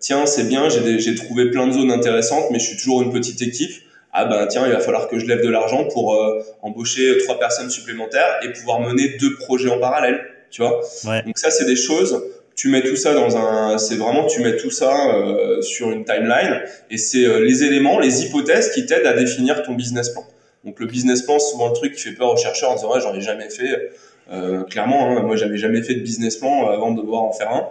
Tiens, 0.00 0.24
c'est 0.26 0.48
bien, 0.48 0.68
j'ai 0.70 1.14
trouvé 1.14 1.50
plein 1.50 1.66
de 1.66 1.72
zones 1.72 1.90
intéressantes, 1.90 2.44
mais 2.50 2.58
je 2.58 2.66
suis 2.66 2.76
toujours 2.78 3.02
une 3.02 3.12
petite 3.12 3.42
équipe. 3.42 3.72
Ah 4.12 4.24
ben 4.24 4.46
tiens, 4.46 4.66
il 4.66 4.72
va 4.72 4.80
falloir 4.80 5.06
que 5.08 5.18
je 5.18 5.26
lève 5.26 5.42
de 5.42 5.50
l'argent 5.50 5.84
pour 5.84 6.18
embaucher 6.62 7.18
trois 7.18 7.38
personnes 7.38 7.68
supplémentaires 7.70 8.40
et 8.42 8.52
pouvoir 8.52 8.80
mener 8.80 9.16
deux 9.20 9.34
projets 9.34 9.68
en 9.68 9.78
parallèle 9.78 10.20
tu 10.50 10.62
vois. 10.62 10.80
Donc 11.24 11.38
ça, 11.38 11.50
c'est 11.50 11.64
des 11.64 11.76
choses. 11.76 12.22
Tu 12.56 12.68
mets 12.68 12.82
tout 12.82 12.96
ça 12.96 13.14
dans 13.14 13.36
un, 13.36 13.78
c'est 13.78 13.94
vraiment 13.94 14.26
tu 14.26 14.42
mets 14.42 14.56
tout 14.56 14.70
ça 14.70 15.14
euh, 15.14 15.62
sur 15.62 15.90
une 15.92 16.04
timeline 16.04 16.60
et 16.90 16.98
c'est 16.98 17.24
euh, 17.24 17.40
les 17.40 17.64
éléments, 17.64 17.98
les 17.98 18.22
hypothèses 18.22 18.72
qui 18.72 18.84
t'aident 18.84 19.06
à 19.06 19.14
définir 19.14 19.62
ton 19.62 19.72
business 19.72 20.10
plan. 20.10 20.26
Donc 20.64 20.78
le 20.78 20.86
business 20.86 21.22
plan, 21.22 21.38
c'est 21.38 21.52
souvent 21.52 21.68
le 21.68 21.72
truc 21.72 21.94
qui 21.94 22.02
fait 22.02 22.12
peur 22.12 22.30
aux 22.30 22.36
chercheurs 22.36 22.70
en 22.70 22.74
disant 22.74 22.92
ouais, 22.92 23.00
j'en 23.00 23.14
ai 23.14 23.22
jamais 23.22 23.48
fait. 23.48 23.92
Euh, 24.30 24.62
clairement, 24.64 25.16
hein, 25.16 25.22
moi 25.22 25.36
j'avais 25.36 25.56
jamais 25.56 25.82
fait 25.82 25.94
de 25.94 26.00
business 26.00 26.36
plan 26.36 26.68
avant 26.68 26.90
de 26.90 27.00
devoir 27.00 27.22
en 27.22 27.32
faire 27.32 27.50
un. 27.50 27.70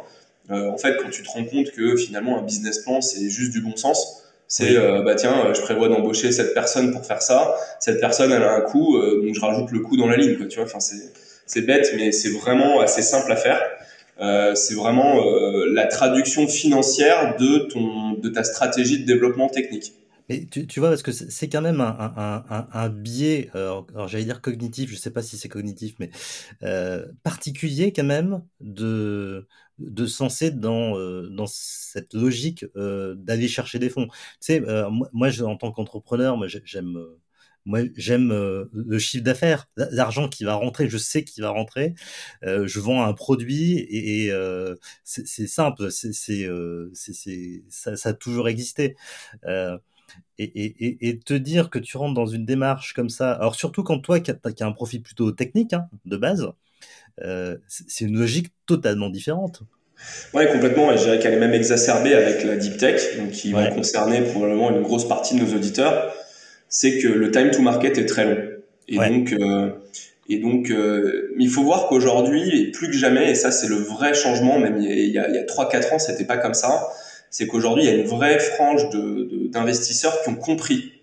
en 0.49 0.77
fait, 0.77 0.97
quand 0.97 1.09
tu 1.11 1.21
te 1.21 1.30
rends 1.30 1.45
compte 1.45 1.69
que 1.71 1.95
finalement 1.95 2.39
un 2.39 2.41
business 2.41 2.80
plan 2.80 2.99
c'est 3.01 3.30
juste 3.30 3.51
du 3.51 3.61
bon 3.61 3.75
sens, 3.75 4.23
c'est 4.47 4.73
bah 5.05 5.13
tiens, 5.13 5.53
je 5.53 5.61
prévois 5.61 5.89
d'embaucher 5.89 6.32
cette 6.32 6.55
personne 6.55 6.91
pour 6.91 7.05
faire 7.05 7.21
ça. 7.21 7.53
Cette 7.80 7.99
personne 7.99 8.32
elle 8.32 8.41
a 8.41 8.55
un 8.55 8.61
coût, 8.61 8.97
donc 8.97 9.36
je 9.36 9.39
rajoute 9.39 9.69
le 9.71 9.82
coût 9.82 9.97
dans 9.97 10.07
la 10.07 10.17
ligne, 10.17 10.36
quoi, 10.36 10.47
tu 10.47 10.55
vois. 10.55 10.65
Enfin 10.65 10.80
c'est 10.80 11.11
c'est 11.50 11.64
bête, 11.64 11.93
mais 11.97 12.12
c'est 12.12 12.30
vraiment 12.30 12.80
assez 12.80 13.02
simple 13.02 13.32
à 13.32 13.36
faire. 13.36 13.62
Euh, 14.22 14.56
c'est 14.56 14.76
vraiment 14.76 15.26
euh, 15.26 15.66
la 15.74 15.88
traduction 15.88 16.47
financière 16.47 17.36
de 17.38 17.70
ton 17.72 18.14
de 18.14 18.30
ta 18.30 18.43
stratégie 18.43 19.00
de 19.00 19.06
développement 19.06 19.50
technique. 19.50 19.93
Mais 20.30 20.45
tu, 20.45 20.80
vois, 20.80 20.89
parce 20.89 21.02
que 21.02 21.12
c'est 21.12 21.50
quand 21.50 21.62
même 21.62 21.82
un, 21.82 22.43
un, 22.72 22.89
biais, 22.89 23.50
alors, 23.56 23.88
j'allais 24.08 24.26
dire 24.26 24.41
cognitif, 24.41 24.91
je 24.91 24.95
sais 24.95 25.10
pas 25.10 25.24
si 25.24 25.38
c'est 25.38 25.50
cognitif, 25.50 25.95
mais 26.00 26.12
euh, 26.62 27.08
particulier 27.24 27.91
quand 27.91 28.04
même 28.04 28.43
de, 28.62 29.47
de 29.80 30.50
dans, 30.52 30.97
euh, 30.97 31.30
dans 31.30 31.47
cette 31.47 32.14
logique 32.14 32.66
euh, 32.76 33.16
d'aller 33.16 33.47
chercher 33.47 33.80
des 33.80 33.89
fonds. 33.89 34.08
Tu 34.08 34.14
sais, 34.41 34.62
euh, 34.68 34.89
moi, 35.14 35.30
je, 35.30 35.43
en 35.43 35.56
tant 35.56 35.72
qu'entrepreneur, 35.72 36.38
j'aime 36.64 37.00
moi, 37.66 37.82
j'aime 37.95 38.32
euh, 38.32 38.66
le 38.74 38.99
chiffre 38.99 39.24
d'affaires, 39.24 39.68
l'argent 39.76 40.28
qui 40.28 40.43
va 40.43 40.55
rentrer. 40.55 40.89
Je 40.89 40.97
sais 40.97 41.24
qu'il 41.24 41.43
va 41.43 41.49
rentrer. 41.49 41.93
Euh, 42.43 42.68
je 42.68 42.80
vends 42.80 43.03
un 43.03 43.14
produit 43.14 43.78
et, 43.80 44.26
et 44.26 44.32
euh, 44.32 44.76
c'est 45.03 45.47
simple. 45.47 45.91
C'est 45.91 46.14
ça, 47.70 47.95
ça 47.95 48.10
a 48.10 48.14
toujours 48.14 48.49
existé. 48.49 48.95
Et, 50.39 50.43
et, 50.43 51.07
et, 51.07 51.20
te 51.20 51.36
dire 51.36 51.70
que 51.70 51.78
tu 51.78 51.97
rentres 51.97 52.16
dans 52.16 52.26
une 52.26 52.45
démarche 52.45 52.93
comme 52.93 53.10
ça, 53.10 53.34
alors 53.34 53.55
surtout 53.55 53.84
quand 53.84 53.99
toi 53.99 54.20
qui 54.20 54.32
as, 54.32 54.38
as, 54.43 54.66
un 54.66 54.72
profil 54.72 55.03
plutôt 55.03 55.32
technique 55.32 55.74
hein, 55.74 55.88
de 56.05 56.18
base, 56.18 56.51
euh, 57.22 57.57
c'est 57.68 58.05
une 58.05 58.18
logique 58.18 58.51
totalement 58.66 59.10
différente. 59.10 59.62
Oui, 60.34 60.47
complètement. 60.51 60.91
Et 60.91 60.97
je 60.97 61.03
dirais 61.03 61.20
qu'elle 61.20 61.34
est 61.34 61.39
même 61.39 61.53
exacerbée 61.53 62.14
avec 62.14 62.43
la 62.43 62.55
deep 62.55 62.78
tech, 62.78 63.18
donc 63.18 63.32
qui 63.32 63.53
ouais. 63.53 63.66
va 63.66 63.72
concerner 63.72 64.22
probablement 64.22 64.72
une 64.72 64.82
grosse 64.82 65.07
partie 65.07 65.38
de 65.38 65.43
nos 65.43 65.55
auditeurs 65.55 66.14
c'est 66.70 66.99
que 66.99 67.07
le 67.07 67.32
time 67.32 67.51
to 67.51 67.61
market 67.61 67.97
est 67.97 68.05
très 68.05 68.26
long. 68.26 68.38
Et 68.88 68.97
ouais. 68.97 69.09
donc, 69.09 69.34
euh, 69.34 69.70
et 70.30 70.38
donc, 70.38 70.70
euh, 70.70 71.34
il 71.38 71.49
faut 71.49 71.63
voir 71.63 71.88
qu'aujourd'hui, 71.88 72.61
et 72.61 72.72
plus 72.72 72.88
que 72.88 72.93
jamais, 72.93 73.32
et 73.32 73.36
ça 73.36 73.51
c'est 73.51 73.67
le 73.67 73.76
vrai 73.76 74.13
changement, 74.13 74.59
même 74.59 74.78
il 74.80 75.09
y 75.09 75.17
a, 75.17 75.28
il 75.28 75.36
y 75.36 75.38
a 75.38 75.43
3-4 75.43 75.95
ans, 75.95 75.99
c'était 75.99 76.26
pas 76.26 76.38
comme 76.38 76.53
ça, 76.53 76.88
c'est 77.32 77.47
qu'aujourd'hui, 77.47 77.84
il 77.84 77.89
y 77.89 77.93
a 77.93 77.95
une 77.95 78.07
vraie 78.07 78.39
frange 78.39 78.89
d'investisseurs 79.51 80.13
de, 80.13 80.24
qui 80.24 80.30
ont 80.30 80.36
compris 80.36 80.93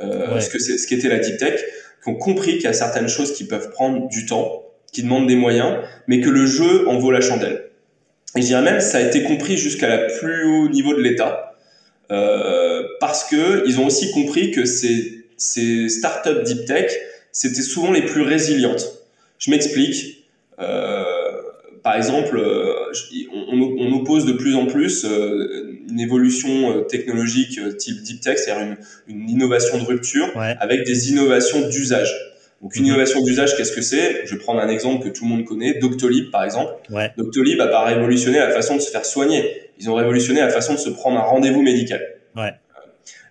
euh, 0.00 0.34
ouais. 0.34 0.40
ce 0.40 0.50
que 0.50 0.58
c'est, 0.58 0.78
ce 0.78 0.86
qu'était 0.86 1.08
la 1.08 1.18
deep 1.18 1.36
tech, 1.38 1.60
qui 2.02 2.08
ont 2.08 2.14
compris 2.14 2.54
qu'il 2.54 2.64
y 2.64 2.68
a 2.68 2.72
certaines 2.72 3.08
choses 3.08 3.32
qui 3.32 3.44
peuvent 3.44 3.70
prendre 3.70 4.08
du 4.08 4.26
temps, 4.26 4.64
qui 4.92 5.02
demandent 5.02 5.26
des 5.26 5.36
moyens, 5.36 5.78
mais 6.06 6.20
que 6.20 6.30
le 6.30 6.46
jeu 6.46 6.88
en 6.88 6.98
vaut 6.98 7.10
la 7.10 7.20
chandelle. 7.20 7.70
Et 8.36 8.42
je 8.42 8.46
dirais 8.46 8.62
même, 8.62 8.80
ça 8.80 8.98
a 8.98 9.00
été 9.00 9.22
compris 9.22 9.56
jusqu'à 9.56 9.88
la 9.88 9.98
plus 9.98 10.44
haut 10.44 10.68
niveau 10.68 10.94
de 10.94 11.00
l'État. 11.00 11.54
Euh, 12.12 12.84
parce 13.00 13.24
que 13.24 13.66
ils 13.66 13.80
ont 13.80 13.86
aussi 13.86 14.12
compris 14.12 14.52
que 14.52 14.64
ces, 14.64 15.15
ces 15.36 15.88
startups 15.88 16.42
deep 16.44 16.66
tech, 16.66 16.92
c'était 17.32 17.62
souvent 17.62 17.92
les 17.92 18.02
plus 18.02 18.22
résilientes. 18.22 18.86
Je 19.38 19.50
m'explique. 19.50 20.26
Euh, 20.58 21.42
par 21.86 21.94
exemple, 21.94 22.36
euh, 22.36 22.92
on, 23.52 23.76
on, 23.78 23.92
oppose 23.92 24.26
de 24.26 24.32
plus 24.32 24.56
en 24.56 24.66
plus 24.66 25.04
euh, 25.04 25.78
une 25.88 26.00
évolution 26.00 26.78
euh, 26.78 26.80
technologique 26.80 27.60
type 27.78 28.02
deep 28.02 28.20
tech, 28.20 28.38
c'est-à-dire 28.38 28.76
une, 29.06 29.14
une, 29.14 29.30
innovation 29.30 29.78
de 29.78 29.84
rupture, 29.84 30.34
ouais. 30.36 30.56
avec 30.58 30.84
des 30.84 31.12
innovations 31.12 31.68
d'usage. 31.68 32.12
Donc 32.60 32.74
une 32.74 32.82
mmh. 32.82 32.86
innovation 32.86 33.22
d'usage, 33.22 33.56
qu'est-ce 33.56 33.70
que 33.70 33.82
c'est? 33.82 34.26
Je 34.26 34.34
vais 34.34 34.40
prendre 34.40 34.58
un 34.58 34.68
exemple 34.68 35.04
que 35.08 35.16
tout 35.16 35.22
le 35.22 35.30
monde 35.30 35.44
connaît, 35.44 35.78
Doctolib 35.78 36.32
par 36.32 36.42
exemple. 36.42 36.72
Ouais. 36.90 37.12
Doctolib 37.16 37.60
a 37.60 37.68
pas 37.68 37.84
révolutionné 37.84 38.40
la 38.40 38.50
façon 38.50 38.74
de 38.74 38.80
se 38.80 38.90
faire 38.90 39.04
soigner. 39.04 39.70
Ils 39.78 39.88
ont 39.88 39.94
révolutionné 39.94 40.40
la 40.40 40.50
façon 40.50 40.74
de 40.74 40.80
se 40.80 40.90
prendre 40.90 41.18
un 41.18 41.22
rendez-vous 41.22 41.62
médical. 41.62 42.00
Ouais. 42.34 42.50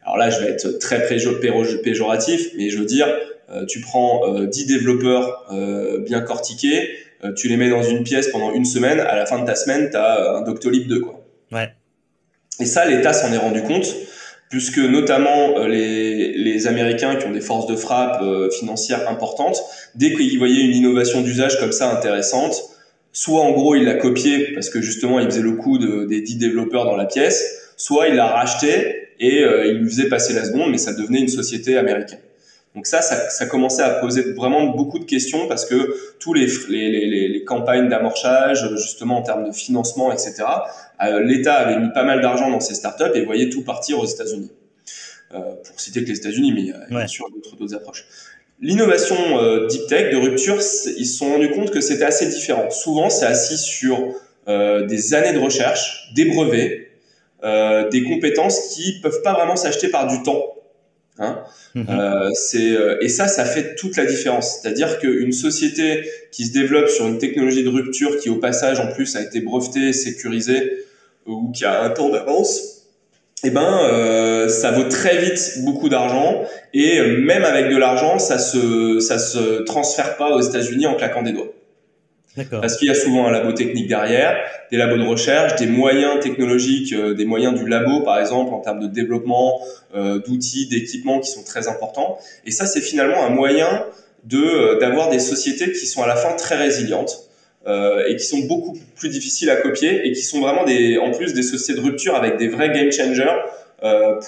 Alors 0.05 0.17
là, 0.17 0.29
je 0.29 0.39
vais 0.39 0.51
être 0.51 0.77
très 0.79 1.07
péjoratif, 1.07 2.51
mais 2.55 2.69
je 2.69 2.77
veux 2.77 2.85
dire, 2.85 3.07
euh, 3.51 3.65
tu 3.65 3.81
prends 3.81 4.35
euh, 4.35 4.45
10 4.45 4.67
développeurs 4.67 5.45
euh, 5.51 5.99
bien 5.99 6.21
cortiqués, 6.21 6.89
euh, 7.23 7.33
tu 7.33 7.47
les 7.47 7.57
mets 7.57 7.69
dans 7.69 7.81
une 7.81 8.03
pièce 8.03 8.27
pendant 8.27 8.51
une 8.53 8.65
semaine, 8.65 8.99
à 8.99 9.15
la 9.15 9.25
fin 9.25 9.39
de 9.39 9.45
ta 9.45 9.55
semaine, 9.55 9.89
tu 9.89 9.97
as 9.97 10.35
un 10.35 10.41
Doctolib 10.41 10.87
2. 10.87 10.99
Quoi. 10.99 11.25
Ouais. 11.51 11.69
Et 12.59 12.65
ça, 12.65 12.85
l'État 12.85 13.13
s'en 13.13 13.33
est 13.33 13.37
rendu 13.37 13.63
compte, 13.63 13.87
puisque 14.49 14.77
notamment 14.77 15.57
euh, 15.57 15.67
les, 15.67 16.33
les, 16.33 16.67
Américains 16.67 17.15
qui 17.15 17.25
ont 17.25 17.31
des 17.31 17.41
forces 17.41 17.65
de 17.65 17.75
frappe 17.75 18.23
financières 18.59 19.09
importantes, 19.09 19.57
dès 19.95 20.13
qu'ils 20.13 20.37
voyaient 20.37 20.63
une 20.63 20.75
innovation 20.75 21.21
d'usage 21.21 21.59
comme 21.59 21.71
ça 21.71 21.91
intéressante, 21.91 22.61
soit 23.11 23.41
en 23.41 23.51
gros 23.51 23.75
ils 23.75 23.85
la 23.85 23.95
copiaient 23.95 24.53
parce 24.53 24.69
que 24.69 24.81
justement 24.81 25.19
ils 25.19 25.25
faisaient 25.25 25.41
le 25.41 25.53
coup 25.53 25.77
de, 25.77 26.05
des 26.05 26.21
10 26.21 26.37
développeurs 26.37 26.85
dans 26.85 26.95
la 26.95 27.05
pièce, 27.05 27.73
soit 27.77 28.07
ils 28.07 28.15
la 28.15 28.27
rachetaient 28.27 29.04
et 29.19 29.43
euh, 29.43 29.67
il 29.67 29.77
lui 29.79 29.89
faisait 29.89 30.09
passer 30.09 30.33
la 30.33 30.45
seconde, 30.45 30.71
mais 30.71 30.77
ça 30.77 30.93
devenait 30.93 31.19
une 31.19 31.27
société 31.27 31.77
américaine. 31.77 32.19
Donc 32.75 32.87
ça, 32.87 33.01
ça, 33.01 33.29
ça 33.29 33.45
commençait 33.45 33.83
à 33.83 33.89
poser 34.01 34.33
vraiment 34.33 34.65
beaucoup 34.67 34.99
de 34.99 35.05
questions 35.05 35.47
parce 35.47 35.65
que 35.65 35.95
tous 36.19 36.33
les, 36.33 36.47
les, 36.67 36.89
les, 36.89 37.27
les 37.29 37.43
campagnes 37.45 37.87
d'amorçage, 37.87 38.69
justement 38.75 39.19
en 39.19 39.21
termes 39.21 39.47
de 39.47 39.53
financement, 39.53 40.11
etc., 40.11 40.43
euh, 41.01 41.21
l'État 41.21 41.53
avait 41.53 41.79
mis 41.79 41.91
pas 41.93 42.03
mal 42.03 42.21
d'argent 42.21 42.49
dans 42.49 42.59
ces 42.59 42.75
startups 42.75 43.15
et 43.15 43.23
voyait 43.23 43.49
tout 43.49 43.63
partir 43.63 43.99
aux 43.99 44.05
États-Unis. 44.05 44.51
Euh, 45.33 45.39
pour 45.67 45.79
citer 45.81 46.03
que 46.03 46.09
les 46.09 46.17
États-Unis, 46.17 46.53
mais 46.53 46.61
il 46.61 46.67
y 46.67 46.71
a 46.71 46.85
bien 46.87 47.07
sûr 47.07 47.25
d'autres 47.31 47.73
approches. 47.73 48.05
L'innovation 48.61 49.17
euh, 49.39 49.67
deep 49.67 49.87
tech 49.87 50.13
de 50.13 50.17
rupture, 50.17 50.55
ils 50.55 51.05
se 51.05 51.17
sont 51.17 51.29
rendus 51.29 51.49
compte 51.49 51.71
que 51.71 51.81
c'était 51.81 52.05
assez 52.05 52.27
différent. 52.27 52.69
Souvent, 52.69 53.09
c'est 53.09 53.25
assis 53.25 53.57
sur 53.57 54.13
euh, 54.47 54.85
des 54.85 55.13
années 55.13 55.33
de 55.33 55.39
recherche, 55.39 56.11
des 56.15 56.25
brevets, 56.25 56.84
euh, 57.45 57.89
des 57.89 58.03
compétences 58.03 58.73
qui 58.73 58.99
peuvent 59.01 59.21
pas 59.21 59.33
vraiment 59.33 59.55
s'acheter 59.55 59.89
par 59.89 60.07
du 60.07 60.23
temps. 60.23 60.43
Hein 61.17 61.43
mmh. 61.75 61.83
euh, 61.89 62.29
c'est 62.33 62.71
euh, 62.71 62.97
et 63.01 63.07
ça, 63.07 63.27
ça 63.27 63.45
fait 63.45 63.75
toute 63.75 63.95
la 63.95 64.05
différence. 64.05 64.59
C'est-à-dire 64.59 64.99
qu'une 64.99 65.31
société 65.31 66.03
qui 66.31 66.45
se 66.45 66.53
développe 66.53 66.89
sur 66.89 67.07
une 67.07 67.19
technologie 67.19 67.63
de 67.63 67.69
rupture 67.69 68.17
qui, 68.17 68.29
au 68.29 68.37
passage, 68.37 68.79
en 68.79 68.91
plus, 68.91 69.15
a 69.15 69.21
été 69.21 69.39
brevetée, 69.39 69.93
sécurisée 69.93 70.85
ou 71.25 71.51
qui 71.51 71.65
a 71.65 71.83
un 71.83 71.89
temps 71.89 72.09
d'avance, 72.09 72.87
eh 73.43 73.49
ben, 73.49 73.79
euh, 73.83 74.47
ça 74.47 74.71
vaut 74.71 74.89
très 74.89 75.17
vite 75.17 75.59
beaucoup 75.63 75.87
d'argent 75.87 76.43
et 76.73 77.01
même 77.01 77.43
avec 77.43 77.69
de 77.69 77.77
l'argent, 77.77 78.19
ça 78.19 78.39
se 78.39 78.99
ça 78.99 79.19
se 79.19 79.61
transfère 79.63 80.17
pas 80.17 80.35
aux 80.35 80.41
États-Unis 80.41 80.87
en 80.87 80.95
claquant 80.95 81.21
des 81.21 81.31
doigts. 81.31 81.54
Parce 82.49 82.77
qu'il 82.77 82.87
y 82.87 82.91
a 82.91 82.95
souvent 82.95 83.27
un 83.27 83.31
labo 83.31 83.53
technique 83.53 83.87
derrière, 83.87 84.37
des 84.71 84.77
labos 84.77 84.97
de 84.97 85.03
recherche, 85.03 85.55
des 85.55 85.67
moyens 85.67 86.19
technologiques, 86.19 86.93
euh, 86.93 87.13
des 87.13 87.25
moyens 87.25 87.53
du 87.57 87.67
labo 87.67 88.01
par 88.01 88.19
exemple 88.19 88.53
en 88.53 88.59
termes 88.59 88.79
de 88.79 88.87
développement, 88.87 89.61
euh, 89.95 90.19
d'outils, 90.19 90.67
d'équipements 90.67 91.19
qui 91.19 91.31
sont 91.31 91.43
très 91.43 91.67
importants. 91.67 92.17
Et 92.45 92.51
ça, 92.51 92.65
c'est 92.65 92.81
finalement 92.81 93.23
un 93.23 93.29
moyen 93.29 93.85
de 94.25 94.43
euh, 94.43 94.79
d'avoir 94.79 95.09
des 95.09 95.19
sociétés 95.19 95.71
qui 95.71 95.85
sont 95.85 96.03
à 96.03 96.07
la 96.07 96.15
fin 96.15 96.33
très 96.33 96.55
résilientes 96.55 97.21
et 98.07 98.15
qui 98.15 98.23
sont 98.23 98.41
beaucoup 98.41 98.77
plus 98.95 99.09
difficiles 99.09 99.49
à 99.49 99.55
copier 99.55 100.05
et 100.05 100.11
qui 100.11 100.21
sont 100.21 100.39
vraiment 100.39 100.65
des, 100.65 100.99
en 100.99 101.09
plus 101.09 101.33
des 101.33 101.41
sociétés 101.41 101.81
de 101.81 101.83
rupture 101.83 102.13
avec 102.13 102.37
des 102.37 102.47
vrais 102.47 102.69
game 102.69 102.91
changers 102.91 103.37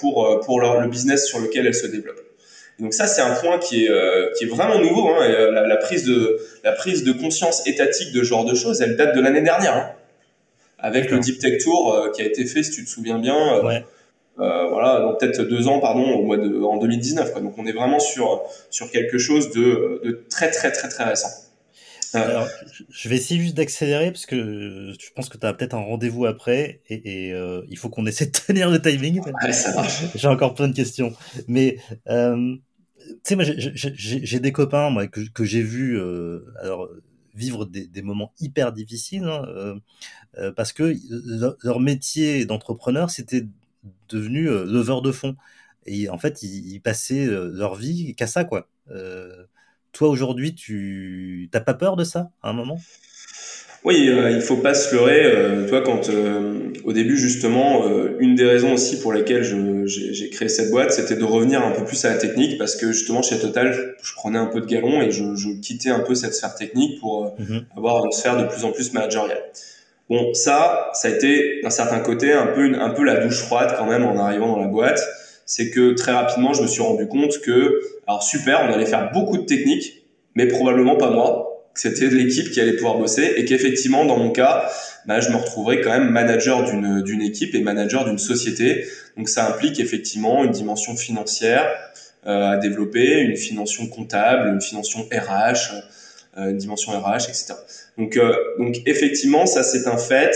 pour 0.00 0.40
pour 0.44 0.60
le 0.60 0.88
business 0.88 1.24
sur 1.24 1.38
lequel 1.38 1.68
elles 1.68 1.72
se 1.72 1.86
développent. 1.86 2.27
Donc 2.78 2.94
ça, 2.94 3.06
c'est 3.06 3.22
un 3.22 3.34
point 3.34 3.58
qui 3.58 3.84
est, 3.84 3.90
euh, 3.90 4.30
qui 4.38 4.44
est 4.44 4.46
vraiment 4.46 4.78
nouveau. 4.78 5.08
Hein, 5.08 5.24
et, 5.24 5.34
euh, 5.34 5.50
la, 5.50 5.66
la, 5.66 5.76
prise 5.76 6.04
de, 6.04 6.38
la 6.62 6.72
prise 6.72 7.02
de 7.02 7.12
conscience 7.12 7.66
étatique 7.66 8.12
de 8.12 8.20
ce 8.20 8.24
genre 8.24 8.44
de 8.44 8.54
choses, 8.54 8.80
elle 8.80 8.96
date 8.96 9.16
de 9.16 9.20
l'année 9.20 9.42
dernière. 9.42 9.76
Hein, 9.76 9.90
avec 10.78 11.10
le 11.10 11.18
Deep 11.18 11.40
Tech 11.40 11.62
Tour 11.62 11.92
euh, 11.92 12.10
qui 12.12 12.22
a 12.22 12.24
été 12.24 12.46
fait, 12.46 12.62
si 12.62 12.70
tu 12.70 12.84
te 12.84 12.88
souviens 12.88 13.18
bien, 13.18 13.64
ouais. 13.64 13.84
voilà, 14.36 15.00
donc 15.00 15.18
peut-être 15.18 15.42
deux 15.42 15.66
ans, 15.66 15.80
pardon, 15.80 16.08
au 16.12 16.22
mois 16.22 16.36
de, 16.36 16.62
en 16.62 16.76
2019. 16.76 17.32
Quoi. 17.32 17.40
Donc 17.40 17.58
on 17.58 17.66
est 17.66 17.72
vraiment 17.72 17.98
sur, 17.98 18.42
sur 18.70 18.88
quelque 18.92 19.18
chose 19.18 19.50
de, 19.50 20.00
de 20.04 20.24
très 20.30 20.52
très 20.52 20.70
très 20.70 20.88
très 20.88 21.02
récent. 21.02 21.30
Alors, 22.14 22.48
je 22.90 23.08
vais 23.08 23.16
essayer 23.16 23.40
juste 23.40 23.56
d'accélérer 23.56 24.10
parce 24.10 24.26
que 24.26 24.94
je 24.98 25.06
pense 25.14 25.28
que 25.28 25.36
tu 25.36 25.46
as 25.46 25.52
peut-être 25.52 25.74
un 25.74 25.82
rendez-vous 25.82 26.24
après 26.24 26.80
et, 26.88 27.28
et 27.28 27.32
euh, 27.32 27.62
il 27.68 27.76
faut 27.76 27.88
qu'on 27.88 28.06
essaie 28.06 28.26
de 28.26 28.30
tenir 28.46 28.70
le 28.70 28.80
timing. 28.80 29.20
J'ai 30.14 30.28
encore 30.28 30.54
plein 30.54 30.68
de 30.68 30.74
questions. 30.74 31.12
Mais 31.48 31.76
euh, 32.08 32.56
sais, 33.22 33.36
moi, 33.36 33.44
j'ai 33.44 34.40
des 34.40 34.52
copains 34.52 34.90
moi, 34.90 35.06
que, 35.06 35.20
que 35.20 35.44
j'ai 35.44 35.62
vu 35.62 35.98
euh, 35.98 36.40
alors, 36.60 36.88
vivre 37.34 37.64
des, 37.66 38.02
moments 38.02 38.32
hyper 38.40 38.72
difficiles 38.72 39.24
hein, 39.24 39.44
euh, 39.48 39.74
euh 40.38 40.52
parce 40.52 40.72
que 40.72 40.94
leur, 41.62 41.80
métier 41.80 42.46
d'entrepreneur, 42.46 43.10
c'était 43.10 43.46
devenu 44.08 44.44
leveur 44.44 45.02
de 45.02 45.12
fonds. 45.12 45.36
Et 45.86 46.08
en 46.10 46.18
fait, 46.18 46.42
ils, 46.42 46.80
passaient 46.80 47.26
leur 47.26 47.74
vie 47.76 48.14
qu'à 48.14 48.26
ça, 48.26 48.44
quoi. 48.44 48.68
toi, 49.92 50.08
aujourd'hui, 50.08 50.54
tu 50.54 51.48
n'as 51.52 51.60
pas 51.60 51.74
peur 51.74 51.96
de 51.96 52.04
ça 52.04 52.30
à 52.42 52.50
un 52.50 52.52
moment? 52.52 52.80
Oui, 53.84 54.08
euh, 54.08 54.30
il 54.30 54.40
faut 54.40 54.56
pas 54.56 54.74
se 54.74 54.94
leurrer. 54.94 55.24
Euh, 55.24 55.68
toi, 55.68 55.82
quand 55.82 56.08
euh, 56.10 56.72
au 56.84 56.92
début 56.92 57.16
justement, 57.16 57.86
euh, 57.86 58.16
une 58.18 58.34
des 58.34 58.44
raisons 58.44 58.74
aussi 58.74 59.00
pour 59.00 59.12
lesquelles 59.12 59.44
j'ai 59.86 60.30
créé 60.30 60.48
cette 60.48 60.70
boîte, 60.70 60.92
c'était 60.92 61.16
de 61.16 61.24
revenir 61.24 61.64
un 61.64 61.70
peu 61.70 61.84
plus 61.84 62.04
à 62.04 62.10
la 62.10 62.16
technique, 62.18 62.58
parce 62.58 62.76
que 62.76 62.92
justement 62.92 63.22
chez 63.22 63.38
Total, 63.38 63.96
je 64.02 64.12
prenais 64.14 64.38
un 64.38 64.46
peu 64.46 64.60
de 64.60 64.66
galon 64.66 65.00
et 65.00 65.10
je, 65.10 65.34
je 65.36 65.50
quittais 65.60 65.90
un 65.90 66.00
peu 66.00 66.14
cette 66.14 66.34
sphère 66.34 66.54
technique 66.54 66.98
pour 67.00 67.34
mm 67.38 67.44
-hmm. 67.44 67.62
avoir 67.76 68.04
une 68.04 68.12
sphère 68.12 68.36
de 68.36 68.46
plus 68.52 68.64
en 68.64 68.72
plus 68.72 68.92
managériale. 68.92 69.42
Bon, 70.10 70.32
ça, 70.34 70.90
ça 70.94 71.08
a 71.08 71.10
été 71.10 71.60
d'un 71.62 71.70
certain 71.70 72.00
côté 72.00 72.32
un 72.32 72.46
peu 72.46 72.64
une, 72.64 72.76
un 72.76 72.90
peu 72.90 73.04
la 73.04 73.16
douche 73.24 73.40
froide 73.46 73.74
quand 73.78 73.86
même 73.86 74.04
en 74.04 74.16
arrivant 74.18 74.48
dans 74.54 74.60
la 74.60 74.68
boîte. 74.68 75.00
C'est 75.44 75.70
que 75.70 75.94
très 75.94 76.12
rapidement, 76.12 76.52
je 76.54 76.62
me 76.62 76.66
suis 76.66 76.82
rendu 76.82 77.06
compte 77.06 77.34
que, 77.40 77.80
alors 78.06 78.22
super, 78.22 78.56
on 78.64 78.72
allait 78.72 78.86
faire 78.86 79.10
beaucoup 79.12 79.38
de 79.42 79.46
technique, 79.54 80.02
mais 80.34 80.46
probablement 80.46 80.96
pas 80.96 81.10
moi 81.10 81.47
c'était 81.78 82.08
l'équipe 82.08 82.50
qui 82.50 82.60
allait 82.60 82.74
pouvoir 82.74 82.98
bosser 82.98 83.34
et 83.36 83.44
qu'effectivement, 83.44 84.04
dans 84.04 84.16
mon 84.16 84.30
cas, 84.30 84.68
bah, 85.06 85.20
je 85.20 85.30
me 85.30 85.36
retrouverai 85.36 85.80
quand 85.80 85.90
même 85.90 86.10
manager 86.10 86.64
d'une, 86.64 87.02
d'une 87.02 87.22
équipe 87.22 87.54
et 87.54 87.60
manager 87.60 88.04
d'une 88.04 88.18
société. 88.18 88.84
Donc 89.16 89.28
ça 89.28 89.46
implique 89.46 89.78
effectivement 89.78 90.42
une 90.42 90.50
dimension 90.50 90.96
financière 90.96 91.70
euh, 92.26 92.50
à 92.50 92.56
développer, 92.56 93.20
une 93.20 93.34
dimension 93.34 93.86
comptable, 93.86 94.48
une 94.48 94.58
dimension 94.58 95.08
RH, 95.12 95.72
euh, 96.36 96.50
une 96.50 96.56
dimension 96.56 96.90
RH, 96.92 97.28
etc. 97.28 97.54
Donc, 97.96 98.16
euh, 98.16 98.34
donc 98.58 98.78
effectivement, 98.86 99.46
ça 99.46 99.62
c'est 99.62 99.86
un 99.86 99.98
fait. 99.98 100.34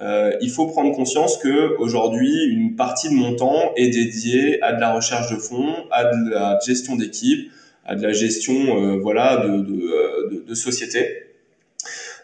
Euh, 0.00 0.32
il 0.40 0.50
faut 0.50 0.66
prendre 0.66 0.94
conscience 0.94 1.38
que 1.38 1.76
aujourd'hui, 1.78 2.44
une 2.44 2.76
partie 2.76 3.08
de 3.08 3.14
mon 3.14 3.34
temps 3.34 3.72
est 3.74 3.88
dédiée 3.88 4.62
à 4.62 4.74
de 4.74 4.80
la 4.80 4.92
recherche 4.92 5.28
de 5.32 5.36
fonds, 5.38 5.74
à 5.90 6.04
de 6.04 6.30
la 6.30 6.58
gestion 6.64 6.94
d'équipe, 6.94 7.50
à 7.88 7.96
de 7.96 8.02
la 8.02 8.12
gestion, 8.12 8.54
euh, 8.54 8.98
voilà, 8.98 9.38
de, 9.38 9.58
de, 9.62 10.30
de, 10.30 10.44
de 10.46 10.54
société. 10.54 11.24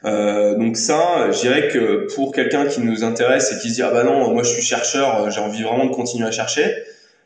Euh, 0.05 0.55
donc 0.57 0.77
ça, 0.77 1.31
je 1.31 1.41
dirais 1.41 1.69
que 1.69 2.07
pour 2.15 2.33
quelqu'un 2.33 2.67
qui 2.67 2.81
nous 2.81 3.03
intéresse 3.03 3.53
et 3.53 3.59
qui 3.61 3.71
se 3.71 3.75
dit 3.77 3.83
ah 3.83 3.91
bah 3.91 4.05
non, 4.05 4.33
moi 4.33 4.43
je 4.43 4.51
suis 4.51 4.63
chercheur, 4.63 5.31
j'ai 5.31 5.41
envie 5.41 5.63
vraiment 5.63 5.87
de 5.87 5.95
continuer 5.95 6.29
à 6.29 6.31
chercher. 6.31 6.75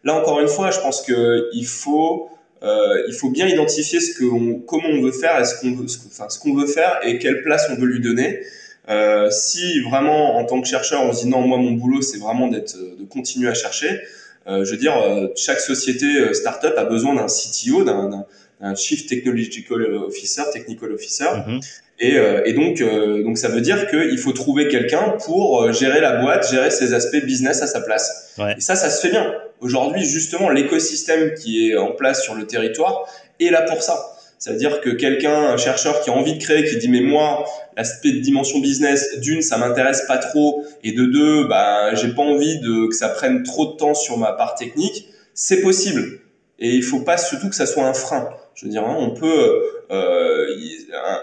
Là 0.05 0.15
encore 0.15 0.41
une 0.41 0.49
fois, 0.49 0.71
je 0.71 0.79
pense 0.79 1.03
que 1.03 1.51
il 1.53 1.67
faut 1.67 2.31
euh, 2.63 3.03
il 3.09 3.15
faut 3.15 3.31
bien 3.31 3.49
identifier 3.49 4.01
ce 4.01 4.17
que 4.17 4.25
on, 4.25 4.61
comment 4.61 4.89
on 4.89 5.03
veut 5.03 5.13
faire 5.13 5.41
et 5.41 5.45
ce 5.45 5.61
qu'on 5.61 5.73
veut, 5.73 5.87
enfin 6.07 6.29
ce 6.29 6.39
qu'on 6.39 6.55
veut 6.55 6.67
faire 6.67 7.01
et 7.03 7.19
quelle 7.19 7.43
place 7.43 7.67
on 7.71 7.75
veut 7.75 7.87
lui 7.87 8.01
donner. 8.01 8.41
Euh, 8.89 9.29
si 9.31 9.81
vraiment 9.81 10.39
en 10.39 10.45
tant 10.45 10.61
que 10.63 10.67
chercheur 10.67 11.03
on 11.03 11.13
se 11.13 11.25
dit 11.25 11.29
non 11.29 11.43
moi 11.43 11.59
mon 11.59 11.73
boulot 11.73 12.01
c'est 12.01 12.19
vraiment 12.19 12.49
d'être 12.49 12.75
de 12.77 13.05
continuer 13.05 13.49
à 13.49 13.55
chercher, 13.55 14.01
euh, 14.47 14.65
je 14.65 14.71
veux 14.71 14.77
dire 14.77 14.97
euh, 14.97 15.29
chaque 15.37 15.61
société 15.61 16.07
euh, 16.07 16.33
startup 16.33 16.75
a 16.77 16.85
besoin 16.85 17.15
d'un 17.15 17.27
CTO, 17.27 17.85
d'un 17.85 18.25
un 18.61 18.75
Chief 18.75 19.07
Technological 19.07 19.83
Officer, 19.95 20.43
Technical 20.53 20.93
Officer. 20.93 21.25
Mm-hmm. 21.25 21.61
Et, 22.01 22.17
euh, 22.17 22.43
et, 22.45 22.53
donc, 22.53 22.81
euh, 22.81 23.25
donc 23.25 23.39
ça 23.39 23.49
veut 23.49 23.61
dire 23.61 23.89
qu'il 23.89 24.19
faut 24.19 24.33
trouver 24.33 24.69
quelqu'un 24.69 25.17
pour 25.25 25.73
gérer 25.73 26.01
la 26.01 26.17
boîte, 26.17 26.49
gérer 26.49 26.71
ses 26.71 26.95
aspects 26.95 27.25
business 27.25 27.61
à 27.63 27.67
sa 27.67 27.81
place. 27.81 28.35
Ouais. 28.39 28.55
Et 28.57 28.61
ça, 28.61 28.77
ça 28.77 28.89
se 28.91 29.01
fait 29.01 29.11
bien. 29.11 29.33
Aujourd'hui, 29.61 30.05
justement, 30.05 30.49
l'écosystème 30.51 31.35
qui 31.35 31.71
est 31.71 31.77
en 31.77 31.93
place 31.93 32.23
sur 32.23 32.35
le 32.35 32.47
territoire 32.47 33.05
est 33.41 33.51
là 33.51 33.63
pour 33.63 33.83
ça. 33.83 34.18
Ça 34.39 34.53
veut 34.53 34.59
dire 34.59 34.81
que 34.81 34.91
quelqu'un, 34.91 35.35
un 35.35 35.57
chercheur 35.57 36.01
qui 36.01 36.11
a 36.11 36.13
envie 36.13 36.35
de 36.35 36.43
créer, 36.43 36.65
qui 36.65 36.79
dit 36.79 36.89
mais 36.89 37.01
moi, 37.01 37.45
l'aspect 37.77 38.13
de 38.13 38.19
dimension 38.19 38.61
business, 38.61 39.19
d'une, 39.19 39.43
ça 39.43 39.59
m'intéresse 39.59 40.03
pas 40.07 40.19
trop, 40.19 40.65
et 40.85 40.93
de 40.93 41.05
deux, 41.07 41.49
bah, 41.49 41.95
j'ai 41.95 42.09
pas 42.09 42.23
envie 42.23 42.61
de 42.61 42.87
que 42.89 42.95
ça 42.95 43.09
prenne 43.09 43.43
trop 43.43 43.73
de 43.73 43.77
temps 43.77 43.95
sur 43.95 44.17
ma 44.17 44.33
part 44.33 44.55
technique. 44.55 45.09
C'est 45.35 45.61
possible. 45.61 46.21
Et 46.61 46.71
il 46.71 46.83
faut 46.83 47.01
pas 47.01 47.17
surtout 47.17 47.49
que 47.49 47.55
ça 47.55 47.67
soit 47.67 47.85
un 47.85 47.95
frein. 47.95 48.29
Je 48.55 48.67
veux 48.67 48.71
dire, 48.71 48.85
hein, 48.85 48.97
on 48.99 49.11
peut 49.11 49.63
euh, 49.91 50.47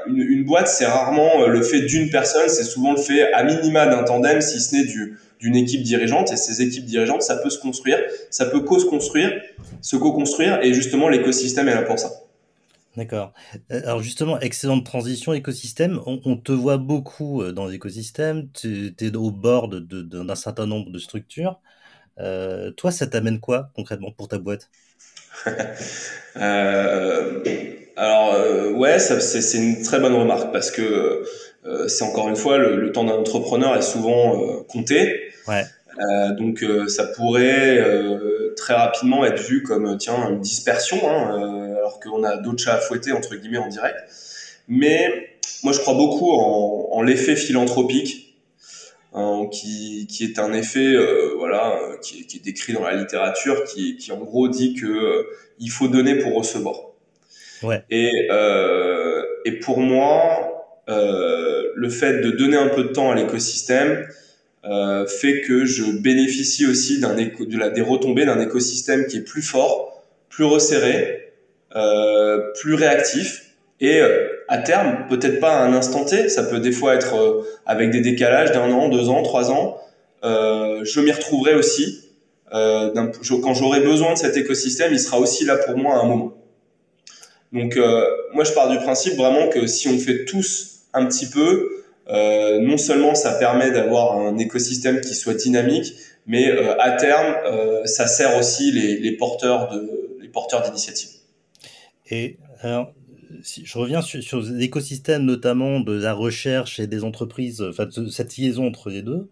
une, 0.08 0.22
une, 0.22 0.46
boîte, 0.46 0.68
c'est 0.68 0.86
rarement 0.86 1.42
euh, 1.42 1.48
le 1.48 1.62
fait 1.62 1.82
d'une 1.82 2.10
personne, 2.10 2.48
c'est 2.48 2.64
souvent 2.64 2.92
le 2.92 2.98
fait 2.98 3.34
à 3.34 3.44
minima 3.44 3.88
d'un 3.88 4.04
tandem, 4.04 4.40
si 4.42 4.62
ce 4.62 4.76
n'est 4.76 4.86
du 4.86 5.18
d'une 5.40 5.56
équipe 5.56 5.84
dirigeante. 5.84 6.32
Et 6.32 6.38
ces 6.38 6.62
équipes 6.62 6.86
dirigeantes, 6.86 7.22
ça 7.22 7.36
peut 7.36 7.50
se 7.50 7.60
construire, 7.60 8.00
ça 8.30 8.46
peut 8.46 8.62
co-construire, 8.62 9.32
se 9.82 9.96
co-construire, 9.96 10.60
et 10.64 10.74
justement 10.74 11.10
l'écosystème 11.10 11.68
est 11.68 11.76
là 11.76 11.84
pour 11.84 12.00
ça. 12.00 12.25
D'accord. 12.96 13.34
Euh, 13.72 13.82
alors 13.84 14.02
justement, 14.02 14.40
excellente 14.40 14.86
transition 14.86 15.34
écosystème. 15.34 16.00
On, 16.06 16.22
on 16.24 16.38
te 16.38 16.52
voit 16.54 16.78
beaucoup 16.78 17.44
dans 17.52 17.68
l'écosystème. 17.68 18.50
Tu 18.54 18.96
es 19.00 19.16
au 19.16 19.32
bord 19.32 19.68
d'un 19.70 20.36
certain 20.36 20.66
nombre 20.66 20.92
de 20.92 21.00
structures. 21.00 21.60
Euh, 22.20 22.72
toi, 22.72 22.92
ça 22.92 23.08
t'amène 23.08 23.40
quoi 23.42 23.72
concrètement 23.76 24.12
pour 24.12 24.28
ta 24.30 24.40
boîte? 24.40 24.72
Euh, 26.38 27.42
alors 27.96 28.34
euh, 28.34 28.72
ouais, 28.74 29.00
c'est 29.00 29.58
une 29.58 29.82
très 29.84 30.02
bonne 30.02 30.14
remarque 30.16 30.52
parce 30.52 30.70
que 30.70 31.24
euh, 31.66 31.88
c'est 31.88 32.04
encore 32.04 32.28
une 32.28 32.36
fois 32.36 32.58
le, 32.58 32.76
le 32.76 32.92
temps 32.92 33.06
d'un 33.06 33.14
entrepreneur 33.14 33.74
est 33.78 33.82
souvent 33.82 34.42
euh, 34.42 34.64
compté. 34.68 35.30
Ouais. 35.48 35.66
donc 36.38 36.66
ça 36.90 37.06
pourrait 37.06 37.80
très 38.58 38.74
rapidement 38.74 39.24
être 39.26 39.42
vu 39.42 39.64
comme 39.64 39.98
tiens 39.98 40.30
une 40.30 40.42
dispersion, 40.42 40.98
hein, 41.10 41.75
alors 41.86 42.00
qu'on 42.00 42.24
a 42.24 42.38
d'autres 42.38 42.64
chats 42.64 42.76
à 42.76 42.80
fouetter 42.80 43.12
entre 43.12 43.36
guillemets 43.36 43.58
en 43.58 43.68
direct. 43.68 43.98
Mais 44.68 45.38
moi 45.64 45.74
je 45.74 45.80
crois 45.80 45.94
beaucoup 45.94 46.32
en, 46.32 46.90
en 46.92 47.02
l'effet 47.02 47.36
philanthropique 47.36 48.26
Hein, 49.18 49.48
qui, 49.50 50.08
qui, 50.08 50.26
est 50.26 50.40
un 50.40 50.52
effet 50.52 50.94
euh, 50.94 51.36
voilà 51.38 51.80
qui, 52.02 52.28
qui, 52.28 52.36
est 52.36 52.42
décrit 52.42 52.74
dans 52.74 52.84
la 52.84 52.96
littérature 52.96 53.64
qui, 53.64 53.96
qui 53.96 54.12
en 54.12 54.18
gros 54.18 54.50
dit 54.50 54.74
que 54.74 54.86
euh, 54.86 55.24
il 55.58 55.72
faut 55.72 55.88
donner 55.88 56.18
pour 56.18 56.36
recevoir 56.36 56.76
ouais. 57.64 57.82
et 57.90 58.12
euh, 58.30 59.24
et 59.46 59.54
pour 59.54 59.80
moi 59.80 60.82
euh, 60.90 61.64
le 61.76 61.90
fait 61.90 62.20
de 62.20 62.32
donner 62.32 62.58
un 62.58 62.68
peu 62.68 62.84
de 62.84 62.90
temps 62.90 63.10
à 63.10 63.16
l'écosystème 63.16 64.06
fait 65.08 65.40
que 65.48 65.64
je 65.64 65.84
bénéficie 65.98 66.66
aussi 66.66 67.00
d'un 67.00 67.16
de 67.16 67.58
la 67.58 67.70
des 67.70 67.82
retombées 67.82 68.26
d'un 68.26 68.42
écosystème 68.42 69.08
qui 69.08 69.16
est 69.20 69.24
plus 69.24 69.44
fort 69.44 70.04
plus 70.28 70.44
resserré 70.44 71.25
plus 72.62 72.74
réactif 72.74 73.46
et 73.82 74.00
euh, 74.00 74.30
à 74.48 74.60
terme, 74.60 75.06
peut-être 75.10 75.40
pas 75.40 75.58
à 75.58 75.64
un 75.64 75.74
instant 75.74 76.06
T, 76.06 76.30
ça 76.30 76.44
peut 76.44 76.60
des 76.60 76.72
fois 76.72 76.96
être 76.96 77.16
euh, 77.16 77.42
avec 77.66 77.92
des 77.92 78.02
décalages 78.02 78.52
d'un 78.52 78.72
an, 78.72 78.90
deux 78.90 79.10
ans, 79.10 79.22
trois 79.22 79.52
ans, 79.52 79.78
euh, 80.24 80.84
je 80.84 81.02
m'y 81.02 81.12
retrouverai 81.12 81.56
aussi. 81.56 82.02
Euh, 82.54 82.92
quand 82.94 83.54
j'aurai 83.54 83.82
besoin 83.82 84.14
de 84.14 84.18
cet 84.18 84.38
écosystème, 84.38 84.94
il 84.94 85.00
sera 85.00 85.20
aussi 85.20 85.46
là 85.46 85.58
pour 85.58 85.78
moi 85.78 85.96
à 85.96 86.00
un 86.00 86.06
moment. 86.06 86.34
Donc 87.52 87.76
euh, 87.76 88.06
moi 88.34 88.44
je 88.44 88.54
pars 88.54 88.70
du 88.70 88.78
principe 88.78 89.16
vraiment 89.16 89.50
que 89.50 89.68
si 89.68 89.88
on 89.90 89.98
fait 89.98 90.26
tous 90.26 90.84
un 90.94 91.06
petit 91.06 91.26
peu, 91.26 91.84
euh, 92.10 92.60
non 92.60 92.78
seulement 92.78 93.14
ça 93.14 93.34
permet 93.34 93.72
d'avoir 93.72 94.18
un 94.18 94.38
écosystème 94.38 95.02
qui 95.02 95.16
soit 95.16 95.34
dynamique, 95.34 95.96
mais 96.28 96.50
à 96.80 96.92
terme 96.92 97.36
ça 97.86 98.08
sert 98.08 98.38
aussi 98.38 98.72
les, 98.72 98.98
les 98.98 99.12
porteurs 99.12 99.70
d'initiatives. 100.64 101.15
Et 102.10 102.38
alors 102.62 102.94
si 103.42 103.66
je 103.66 103.78
reviens 103.78 104.02
sur, 104.02 104.42
l'écosystème 104.42 105.24
notamment 105.24 105.80
de 105.80 105.94
la 105.94 106.14
recherche 106.14 106.80
et 106.80 106.88
des 106.88 107.04
entreprises, 107.04 107.62
enfin 107.62 107.86
de 107.86 108.08
cette 108.08 108.38
liaison 108.38 108.68
entre 108.68 108.90
les 108.90 109.02
deux, 109.02 109.30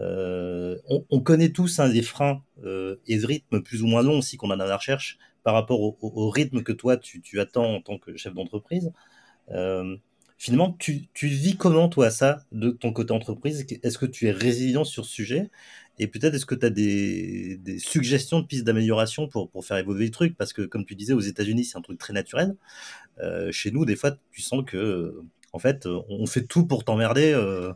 euh, 0.00 0.78
on, 0.88 1.04
on, 1.10 1.20
connaît 1.20 1.50
tous 1.50 1.78
hein, 1.78 1.86
les 1.86 2.02
freins 2.02 2.42
euh, 2.64 2.96
et 3.06 3.18
le 3.18 3.26
rythme 3.26 3.62
plus 3.62 3.82
ou 3.82 3.86
moins 3.86 4.02
long 4.02 4.18
aussi 4.18 4.38
qu'on 4.38 4.50
a 4.50 4.56
dans 4.56 4.64
la 4.64 4.78
recherche 4.78 5.18
par 5.42 5.52
rapport 5.54 5.80
au, 5.82 5.98
au, 6.00 6.30
rythme 6.30 6.62
que 6.62 6.72
toi 6.72 6.96
tu, 6.96 7.20
tu, 7.20 7.40
attends 7.40 7.74
en 7.74 7.82
tant 7.82 7.98
que 7.98 8.16
chef 8.16 8.32
d'entreprise. 8.32 8.92
Euh, 9.50 9.96
finalement, 10.38 10.72
tu, 10.78 11.08
tu, 11.12 11.26
vis 11.26 11.56
comment 11.56 11.88
toi 11.88 12.10
ça 12.10 12.40
de 12.52 12.70
ton 12.70 12.92
côté 12.92 13.12
entreprise? 13.12 13.66
Est-ce 13.82 13.98
que 13.98 14.06
tu 14.06 14.28
es 14.28 14.30
résilient 14.30 14.84
sur 14.84 15.04
ce 15.04 15.12
sujet? 15.12 15.50
Et 15.98 16.06
peut-être 16.06 16.34
est-ce 16.34 16.46
que 16.46 16.54
tu 16.54 16.66
as 16.66 16.70
des, 16.70 17.58
des, 17.62 17.78
suggestions 17.78 18.40
de 18.40 18.46
pistes 18.46 18.64
d'amélioration 18.64 19.28
pour, 19.28 19.50
pour 19.50 19.64
faire 19.64 19.76
évoluer 19.76 20.06
le 20.06 20.10
truc? 20.10 20.36
Parce 20.36 20.52
que 20.52 20.62
comme 20.62 20.84
tu 20.84 20.94
disais, 20.94 21.12
aux 21.12 21.20
États-Unis, 21.20 21.64
c'est 21.64 21.78
un 21.78 21.82
truc 21.82 21.98
très 21.98 22.12
naturel. 22.12 22.56
Euh, 23.20 23.52
chez 23.52 23.70
nous, 23.70 23.84
des 23.84 23.96
fois, 23.96 24.12
tu 24.30 24.40
sens 24.40 24.62
que 24.66 25.22
en 25.54 25.58
fait, 25.58 25.86
on 26.08 26.24
fait 26.24 26.42
tout 26.42 26.64
pour 26.64 26.82
t'emmerder, 26.82 27.32
euh, 27.34 27.72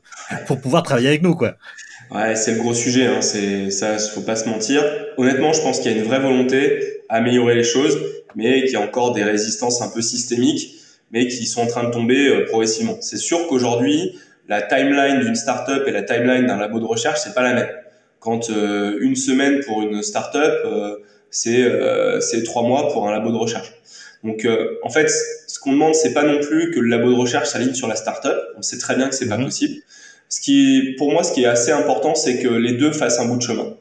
pour 0.47 0.61
pouvoir 0.61 0.83
travailler 0.83 1.09
avec 1.09 1.23
nous, 1.23 1.35
quoi. 1.35 1.57
Ouais, 2.11 2.35
c'est 2.35 2.55
le 2.55 2.61
gros 2.61 2.73
sujet. 2.73 3.07
Hein. 3.07 3.21
C'est 3.21 3.71
ça, 3.71 3.99
faut 3.99 4.23
pas 4.23 4.37
se 4.37 4.49
mentir. 4.49 4.83
Honnêtement, 5.19 5.53
je 5.53 5.61
pense 5.61 5.81
qu'il 5.81 5.93
y 5.93 5.95
a 5.95 5.99
une 5.99 6.05
vraie 6.05 6.21
volonté 6.21 7.03
à 7.11 7.17
améliorer 7.17 7.55
les 7.55 7.64
choses, 7.64 7.99
mais 8.35 8.62
qu'il 8.62 8.73
y 8.73 8.77
a 8.77 8.81
encore 8.81 9.12
des 9.12 9.25
résistances 9.25 9.83
un 9.83 9.89
peu 9.89 10.01
systémiques, 10.01 10.75
mais 11.11 11.27
qui 11.27 11.45
sont 11.45 11.61
en 11.61 11.67
train 11.67 11.85
de 11.85 11.91
tomber 11.91 12.29
euh, 12.29 12.47
progressivement. 12.47 12.97
C'est 13.03 13.19
sûr 13.19 13.47
qu'aujourd'hui, 13.47 14.19
la 14.49 14.62
timeline 14.62 15.21
d'une 15.21 15.35
startup 15.35 15.83
et 15.87 15.91
la 15.91 16.03
timeline 16.03 16.47
d'un 16.47 16.57
labo 16.57 16.81
de 16.81 16.87
recherche, 16.87 17.21
c'est 17.23 17.35
pas 17.35 17.43
la 17.43 17.53
même 17.53 17.69
quand 18.27 18.51
euh, 18.51 18.99
une 19.01 19.14
semaine 19.14 19.61
pour 19.61 19.83
une 19.83 20.03
startup, 20.03 20.43
euh, 20.64 20.97
c'est 21.31 21.62
euh, 21.62 22.20
c'est 22.20 22.43
trois 22.43 22.64
mois 22.64 22.89
pour 22.93 23.07
un 23.07 23.12
labo 23.12 23.31
de 23.31 23.37
recherche. 23.37 23.72
Donc 24.24 24.45
en 24.83 24.91
fait, 24.91 25.09
ce 25.47 25.61
qu'on 25.61 25.72
demande, 25.72 25.95
c'est 25.95 26.12
pas 26.12 26.24
non 26.24 26.41
plus 26.41 26.72
que 26.72 26.81
le 26.81 26.89
labo 26.89 27.09
de 27.11 27.14
recherche 27.14 27.49
s'aligne 27.49 27.74
sur 27.74 27.87
la 27.87 27.95
startup. 27.95 28.37
On 28.59 28.62
sait 28.62 28.79
très 28.79 28.97
bien 28.97 29.09
que 29.09 29.14
c'est 29.14 29.29
pas 29.29 29.39
mhm. 29.39 29.45
possible. 29.45 29.74
Ce 30.29 30.41
qui, 30.41 30.97
pour 30.99 31.12
moi, 31.12 31.22
ce 31.22 31.33
qui 31.33 31.45
est 31.45 31.47
assez 31.47 31.70
important, 31.70 32.16
c'est 32.16 32.43
que 32.43 32.49
les 32.49 32.72
deux 32.72 32.91
fassent 32.91 33.20
un 33.20 33.27
bout 33.27 33.37
de 33.37 33.43
chemin. 33.43 33.77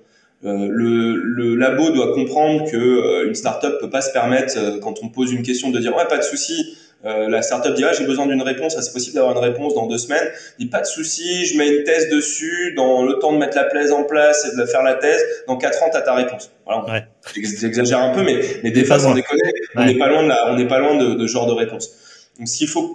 Euh, 0.46 0.68
le, 0.70 1.16
le, 1.16 1.56
labo 1.56 1.90
doit 1.90 2.14
comprendre 2.14 2.70
que 2.70 2.78
euh, 2.78 3.28
une 3.28 3.34
startup 3.34 3.80
peut 3.80 3.90
pas 3.90 4.02
se 4.02 4.12
permettre, 4.12 4.54
euh, 4.58 4.80
quand 4.80 5.02
on 5.02 5.10
pose 5.10 5.32
une 5.32 5.42
question, 5.42 5.72
de 5.72 5.80
dire 5.80 5.96
ouais 5.96 6.06
pas 6.08 6.20
de 6.20 6.24
souci, 6.24 6.78
euh, 7.06 7.30
la 7.30 7.42
startup 7.42 7.74
dit 7.76 7.84
ah, 7.84 7.94
j'ai 7.94 8.06
besoin 8.06 8.26
d'une 8.26 8.42
réponse, 8.42 8.76
ah, 8.78 8.82
c'est 8.82 8.94
possible 8.94 9.16
d'avoir 9.16 9.36
une 9.36 9.44
réponse 9.44 9.76
dans 9.76 9.86
deux 9.86 9.98
semaines. 9.98 10.28
Il 10.58 10.66
dit 10.66 10.72
pas 10.72 10.82
de 10.82 10.86
souci, 10.86 11.46
je 11.46 11.58
mets 11.58 11.68
une 11.68 11.84
thèse 11.84 12.10
dessus, 12.10 12.74
dans 12.76 13.04
le 13.04 13.20
temps 13.20 13.34
de 13.34 13.38
mettre 13.38 13.56
la 13.56 13.66
thèse 13.66 13.92
en 13.92 14.04
place 14.04 14.48
et 14.52 14.56
de 14.56 14.66
faire 14.66 14.82
la 14.82 14.96
thèse, 14.96 15.24
dans 15.48 15.58
quatre 15.58 15.82
ans 15.84 15.90
tu 15.92 15.98
as 15.98 16.02
ta 16.02 16.14
réponse. 16.14 16.52
Voilà, 16.66 16.86
ouais. 16.86 17.08
j'exagère 17.36 18.00
un 18.00 18.14
peu, 18.14 18.24
mais, 18.24 18.40
mais 18.64 18.72
des 18.72 18.86
fois 18.86 18.98
on 19.06 19.14
déconne, 19.14 19.38
on 19.76 19.86
n'est 19.86 19.98
pas 19.98 20.10
loin 20.10 20.24
de 20.24 20.30
la, 20.30 20.52
on 20.52 20.56
n'est 20.56 20.68
pas 20.68 20.80
loin 20.80 20.96
de, 20.96 21.14
de, 21.14 21.28
ce 21.28 21.34
genre 21.34 21.48
de 21.48 21.54
réponse. 21.54 21.92
Donc 22.40 22.48
s'il 22.48 22.68
faut, 22.68 22.92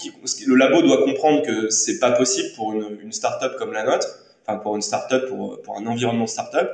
le 0.46 0.54
labo 0.56 0.82
doit 0.82 1.04
comprendre 1.04 1.42
que 1.42 1.70
c'est 1.70 1.98
pas 1.98 2.10
possible 2.10 2.48
pour 2.56 2.72
une, 2.72 2.98
une 3.02 3.12
startup 3.12 3.56
comme 3.58 3.72
la 3.72 3.84
nôtre, 3.84 4.08
enfin 4.50 4.58
pour 4.58 4.76
une 4.76 4.82
startup, 4.82 5.26
pour, 5.26 5.60
pour 5.62 5.78
un 5.78 5.86
environnement 5.86 6.26
startup. 6.26 6.68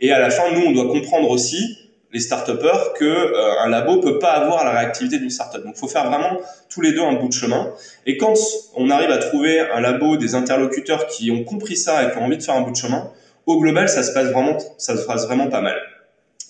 Et 0.00 0.12
à 0.12 0.18
la 0.18 0.30
fin, 0.30 0.52
nous, 0.52 0.62
on 0.66 0.72
doit 0.72 0.88
comprendre 0.88 1.30
aussi 1.30 1.78
les 2.12 2.20
start-upers 2.20 2.92
que 2.94 3.04
euh, 3.04 3.60
un 3.60 3.68
labo 3.68 4.00
peut 4.00 4.18
pas 4.18 4.32
avoir 4.32 4.64
la 4.64 4.72
réactivité 4.72 5.18
d'une 5.18 5.30
start-up. 5.30 5.62
Donc, 5.62 5.74
il 5.76 5.78
faut 5.78 5.88
faire 5.88 6.08
vraiment 6.08 6.40
tous 6.68 6.80
les 6.80 6.92
deux 6.92 7.02
un 7.02 7.14
bout 7.14 7.28
de 7.28 7.32
chemin. 7.32 7.72
Et 8.06 8.16
quand 8.16 8.34
on 8.74 8.90
arrive 8.90 9.10
à 9.10 9.18
trouver 9.18 9.60
un 9.60 9.80
labo, 9.80 10.16
des 10.16 10.34
interlocuteurs 10.34 11.06
qui 11.06 11.30
ont 11.30 11.44
compris 11.44 11.76
ça 11.76 12.02
et 12.02 12.10
qui 12.10 12.18
ont 12.18 12.24
envie 12.24 12.38
de 12.38 12.42
faire 12.42 12.56
un 12.56 12.62
bout 12.62 12.72
de 12.72 12.76
chemin, 12.76 13.10
au 13.46 13.60
global, 13.60 13.88
ça 13.88 14.02
se 14.02 14.12
passe 14.12 14.28
vraiment, 14.28 14.58
ça 14.78 14.96
se 14.96 15.06
passe 15.06 15.26
vraiment 15.26 15.48
pas 15.48 15.60
mal. 15.60 15.76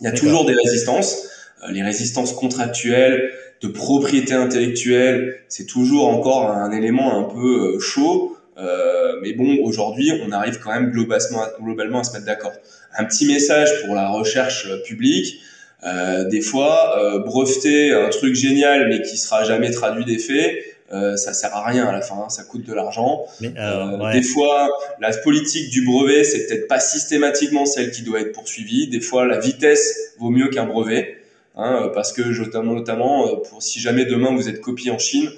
Il 0.00 0.04
y 0.04 0.08
a 0.08 0.12
toujours 0.12 0.46
des 0.46 0.54
résistances, 0.54 1.28
euh, 1.62 1.72
les 1.72 1.82
résistances 1.82 2.32
contractuelles, 2.32 3.30
de 3.60 3.68
propriété 3.68 4.32
intellectuelle, 4.32 5.36
c'est 5.48 5.66
toujours 5.66 6.08
encore 6.08 6.50
un 6.50 6.72
élément 6.72 7.18
un 7.18 7.24
peu 7.24 7.74
euh, 7.74 7.78
chaud. 7.78 8.36
Euh, 8.60 9.18
mais 9.22 9.32
bon, 9.32 9.58
aujourd'hui, 9.62 10.12
on 10.26 10.32
arrive 10.32 10.58
quand 10.58 10.72
même 10.72 10.90
globalement, 10.90 11.44
globalement 11.60 12.00
à 12.00 12.04
se 12.04 12.12
mettre 12.12 12.26
d'accord. 12.26 12.52
Un 12.96 13.04
petit 13.04 13.26
message 13.26 13.68
pour 13.84 13.94
la 13.94 14.08
recherche 14.08 14.68
publique. 14.84 15.40
Euh, 15.82 16.24
des 16.24 16.40
fois, 16.40 16.98
euh, 16.98 17.20
breveter 17.20 17.92
un 17.92 18.10
truc 18.10 18.34
génial 18.34 18.88
mais 18.88 19.00
qui 19.00 19.16
sera 19.16 19.44
jamais 19.44 19.70
traduit 19.70 20.04
des 20.04 20.18
faits, 20.18 20.62
euh, 20.92 21.16
ça 21.16 21.32
sert 21.32 21.54
à 21.54 21.64
rien 21.64 21.86
à 21.86 21.92
la 21.92 22.02
fin, 22.02 22.16
hein, 22.16 22.28
ça 22.28 22.42
coûte 22.42 22.66
de 22.66 22.74
l'argent. 22.74 23.24
Euh, 23.42 24.12
des 24.12 24.22
fois, 24.22 24.68
la 25.00 25.10
politique 25.16 25.70
du 25.70 25.84
brevet, 25.84 26.24
c'est 26.24 26.46
peut-être 26.46 26.68
pas 26.68 26.80
systématiquement 26.80 27.64
celle 27.64 27.92
qui 27.92 28.02
doit 28.02 28.20
être 28.20 28.32
poursuivie. 28.32 28.88
Des 28.88 29.00
fois, 29.00 29.24
la 29.24 29.38
vitesse 29.38 30.14
vaut 30.18 30.30
mieux 30.30 30.48
qu'un 30.48 30.66
brevet, 30.66 31.16
hein, 31.56 31.90
parce 31.94 32.12
que 32.12 32.22
notamment, 32.22 32.74
notamment 32.74 33.36
pour 33.36 33.62
si 33.62 33.80
jamais 33.80 34.04
demain 34.04 34.34
vous 34.34 34.48
êtes 34.48 34.60
copié 34.60 34.90
en 34.90 34.98
Chine, 34.98 35.30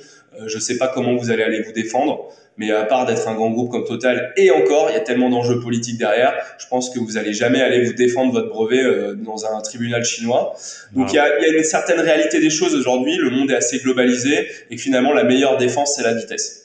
je 0.46 0.58
sais 0.58 0.78
pas 0.78 0.88
comment 0.88 1.14
vous 1.14 1.30
allez 1.30 1.42
aller 1.42 1.62
vous 1.62 1.72
défendre. 1.72 2.32
Mais 2.58 2.70
à 2.70 2.84
part 2.84 3.06
d'être 3.06 3.26
un 3.28 3.34
grand 3.34 3.50
groupe 3.50 3.70
comme 3.70 3.84
Total, 3.84 4.32
et 4.36 4.50
encore, 4.50 4.90
il 4.90 4.94
y 4.94 4.96
a 4.96 5.00
tellement 5.00 5.30
d'enjeux 5.30 5.60
politiques 5.60 5.98
derrière, 5.98 6.34
je 6.58 6.66
pense 6.66 6.90
que 6.90 6.98
vous 6.98 7.16
allez 7.16 7.32
jamais 7.32 7.60
aller 7.60 7.84
vous 7.84 7.94
défendre 7.94 8.32
votre 8.32 8.48
brevet 8.48 8.82
euh, 8.82 9.14
dans 9.14 9.46
un 9.46 9.60
tribunal 9.62 10.04
chinois. 10.04 10.54
Donc 10.94 11.12
il 11.12 11.16
y, 11.16 11.18
a, 11.18 11.48
une 11.48 11.64
certaine 11.64 12.00
réalité 12.00 12.40
des 12.40 12.50
choses 12.50 12.74
aujourd'hui, 12.74 13.16
le 13.16 13.30
monde 13.30 13.50
est 13.50 13.56
assez 13.56 13.78
globalisé, 13.78 14.46
et 14.70 14.76
finalement 14.76 15.12
la 15.12 15.24
meilleure 15.24 15.56
défense, 15.56 15.94
c'est 15.96 16.02
la 16.02 16.14
vitesse. 16.14 16.62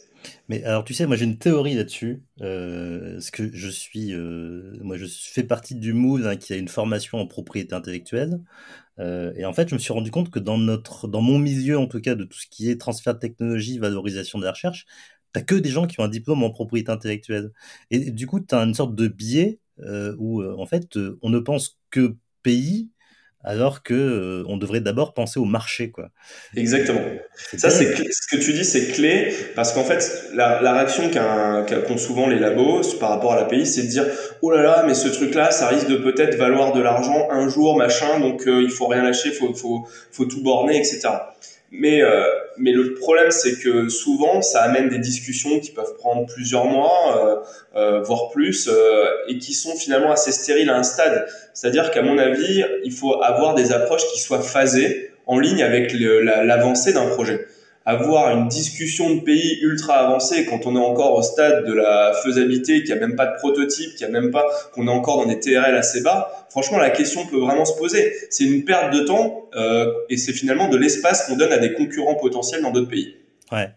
Mais 0.49 0.63
alors 0.63 0.85
tu 0.85 0.93
sais, 0.93 1.05
moi 1.05 1.17
j'ai 1.17 1.25
une 1.25 1.37
théorie 1.37 1.73
là-dessus, 1.73 2.21
euh, 2.41 3.13
parce 3.13 3.31
que 3.31 3.49
je 3.53 3.67
suis, 3.67 4.13
euh, 4.13 4.77
moi 4.81 4.97
je 4.97 5.05
fais 5.05 5.43
partie 5.43 5.75
du 5.75 5.93
moule 5.93 6.25
hein, 6.25 6.37
qui 6.37 6.53
a 6.53 6.55
une 6.55 6.69
formation 6.69 7.17
en 7.17 7.27
propriété 7.27 7.75
intellectuelle, 7.75 8.39
euh, 8.99 9.33
et 9.35 9.45
en 9.45 9.51
fait 9.51 9.67
je 9.67 9.75
me 9.75 9.79
suis 9.79 9.91
rendu 9.91 10.09
compte 10.09 10.31
que 10.31 10.39
dans 10.39 10.57
notre, 10.57 11.07
dans 11.09 11.21
mon 11.21 11.37
milieu 11.37 11.77
en 11.77 11.87
tout 11.87 11.99
cas 11.99 12.15
de 12.15 12.23
tout 12.23 12.39
ce 12.39 12.47
qui 12.49 12.71
est 12.71 12.79
transfert 12.79 13.15
de 13.15 13.19
technologie, 13.19 13.77
valorisation 13.77 14.39
de 14.39 14.45
la 14.45 14.51
recherche, 14.51 14.85
t'as 15.37 15.43
que 15.43 15.55
des 15.55 15.69
gens 15.69 15.85
qui 15.85 15.99
ont 15.99 16.03
un 16.03 16.09
diplôme 16.09 16.43
en 16.43 16.49
propriété 16.49 16.91
intellectuelle. 16.91 17.51
Et 17.91 18.11
du 18.11 18.25
coup, 18.25 18.39
tu 18.39 18.55
as 18.55 18.59
une 18.59 18.73
sorte 18.73 18.95
de 18.95 19.07
biais 19.07 19.59
euh, 19.83 20.15
où, 20.17 20.41
euh, 20.41 20.55
en 20.57 20.65
fait, 20.65 20.97
euh, 20.97 21.19
on 21.21 21.29
ne 21.29 21.37
pense 21.37 21.77
que 21.91 22.15
pays 22.41 22.89
alors 23.43 23.83
que 23.83 24.43
on 24.47 24.57
devrait 24.57 24.81
d'abord 24.81 25.13
penser 25.13 25.39
au 25.39 25.45
marché, 25.45 25.91
quoi. 25.91 26.09
Exactement. 26.55 26.99
Ça, 27.55 27.69
c'est 27.69 27.95
ce 27.95 28.35
que 28.35 28.41
tu 28.41 28.51
dis, 28.51 28.65
c'est 28.65 28.87
clé 28.87 29.31
parce 29.55 29.71
qu'en 29.73 29.83
fait, 29.83 30.31
la, 30.33 30.59
la 30.61 30.73
réaction 30.73 31.09
qu'ont 31.11 31.97
souvent 31.97 32.27
les 32.27 32.39
labos 32.39 32.95
par 32.99 33.09
rapport 33.09 33.33
à 33.33 33.35
la 33.37 33.45
pays, 33.45 33.65
c'est 33.65 33.83
de 33.83 33.87
dire 33.87 34.05
oh 34.41 34.51
là 34.51 34.63
là, 34.63 34.83
mais 34.85 34.95
ce 34.95 35.07
truc-là, 35.07 35.51
ça 35.51 35.67
risque 35.67 35.87
de 35.87 35.97
peut-être 35.97 36.35
valoir 36.35 36.73
de 36.73 36.81
l'argent 36.81 37.29
un 37.31 37.47
jour, 37.47 37.77
machin, 37.77 38.19
donc 38.19 38.43
il 38.47 38.71
faut 38.71 38.87
rien 38.87 39.03
lâcher, 39.03 39.31
faut 39.31 39.53
faut 39.53 39.87
faut 40.11 40.25
tout 40.25 40.41
borner, 40.43 40.77
etc. 40.77 41.07
Mais, 41.79 42.01
euh, 42.01 42.23
mais 42.57 42.71
le 42.71 42.95
problème, 42.95 43.29
c'est 43.29 43.59
que 43.59 43.87
souvent, 43.89 44.41
ça 44.41 44.63
amène 44.63 44.89
des 44.89 44.97
discussions 44.97 45.59
qui 45.59 45.71
peuvent 45.71 45.95
prendre 45.97 46.25
plusieurs 46.25 46.65
mois, 46.65 47.45
euh, 47.75 47.79
euh, 47.79 48.01
voire 48.01 48.29
plus, 48.29 48.67
euh, 48.67 49.05
et 49.27 49.37
qui 49.37 49.53
sont 49.53 49.75
finalement 49.75 50.11
assez 50.11 50.31
stériles 50.31 50.69
à 50.69 50.77
un 50.77 50.83
stade. 50.83 51.27
C'est-à-dire 51.53 51.91
qu'à 51.91 52.01
mon 52.01 52.17
avis, 52.17 52.63
il 52.83 52.91
faut 52.91 53.21
avoir 53.21 53.53
des 53.53 53.71
approches 53.71 54.07
qui 54.11 54.19
soient 54.19 54.41
phasées 54.41 55.11
en 55.27 55.39
ligne 55.39 55.61
avec 55.61 55.93
l'avancée 55.93 56.93
d'un 56.93 57.07
projet 57.07 57.45
avoir 57.87 58.37
une 58.37 58.49
discussion 58.49 59.15
de 59.15 59.21
pays 59.21 59.59
ultra 59.61 60.05
avancée 60.05 60.45
quand 60.45 60.65
on 60.65 60.75
est 60.75 60.85
encore 60.85 61.13
au 61.15 61.21
stade 61.21 61.65
de 61.65 61.71
la 61.71 62.11
faisabilité, 62.21 62.83
qu'il 62.83 62.93
n'y 62.93 63.01
a 63.01 63.07
même 63.07 63.15
pas 63.15 63.27
de 63.27 63.37
prototype, 63.37 63.95
qu'il 63.95 64.05
n'y 64.05 64.13
a 64.13 64.21
même 64.21 64.29
pas, 64.29 64.45
qu'on 64.73 64.89
est 64.89 64.91
encore 64.91 65.23
dans 65.23 65.25
des 65.25 65.39
TRL 65.39 65.73
assez 65.73 66.01
bas, 66.01 66.47
franchement, 66.49 66.79
la 66.79 66.89
question 66.89 67.25
peut 67.25 67.37
vraiment 67.37 67.63
se 67.63 67.77
poser. 67.77 68.13
C'est 68.29 68.43
une 68.43 68.65
perte 68.65 68.93
de 68.93 69.05
temps 69.05 69.47
euh, 69.55 69.89
et 70.09 70.17
c'est 70.17 70.33
finalement 70.33 70.67
de 70.67 70.75
l'espace 70.75 71.27
qu'on 71.27 71.37
donne 71.37 71.53
à 71.53 71.59
des 71.59 71.73
concurrents 71.75 72.15
potentiels 72.15 72.61
dans 72.61 72.71
d'autres 72.71 72.89
pays. 72.89 73.15
Ouais. 73.53 73.69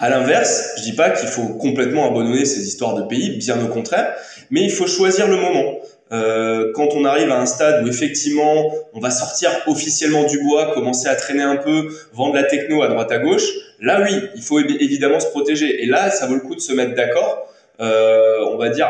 À 0.00 0.08
l'inverse, 0.08 0.70
je 0.78 0.84
dis 0.84 0.94
pas 0.94 1.10
qu'il 1.10 1.28
faut 1.28 1.48
complètement 1.58 2.08
abandonner 2.08 2.46
ces 2.46 2.66
histoires 2.66 2.94
de 2.94 3.02
pays, 3.02 3.36
bien 3.36 3.62
au 3.62 3.68
contraire, 3.68 4.14
mais 4.50 4.62
il 4.62 4.70
faut 4.70 4.86
choisir 4.86 5.28
le 5.28 5.36
moment. 5.36 5.74
Euh, 6.10 6.72
quand 6.74 6.88
on 6.94 7.04
arrive 7.04 7.30
à 7.30 7.38
un 7.38 7.46
stade 7.46 7.84
où 7.84 7.88
effectivement 7.88 8.72
on 8.94 9.00
va 9.00 9.10
sortir 9.10 9.50
officiellement 9.66 10.24
du 10.24 10.42
bois, 10.42 10.72
commencer 10.72 11.06
à 11.08 11.14
traîner 11.14 11.42
un 11.42 11.56
peu, 11.56 11.88
vendre 12.14 12.34
la 12.34 12.44
techno 12.44 12.82
à 12.82 12.88
droite 12.88 13.12
à 13.12 13.18
gauche, 13.18 13.46
là 13.80 14.00
oui, 14.02 14.12
il 14.34 14.42
faut 14.42 14.58
évidemment 14.60 15.20
se 15.20 15.26
protéger. 15.26 15.82
Et 15.82 15.86
là, 15.86 16.10
ça 16.10 16.26
vaut 16.26 16.34
le 16.34 16.40
coup 16.40 16.54
de 16.54 16.60
se 16.60 16.72
mettre 16.72 16.94
d'accord. 16.94 17.52
Euh, 17.80 18.38
on 18.50 18.56
va 18.56 18.70
dire 18.70 18.88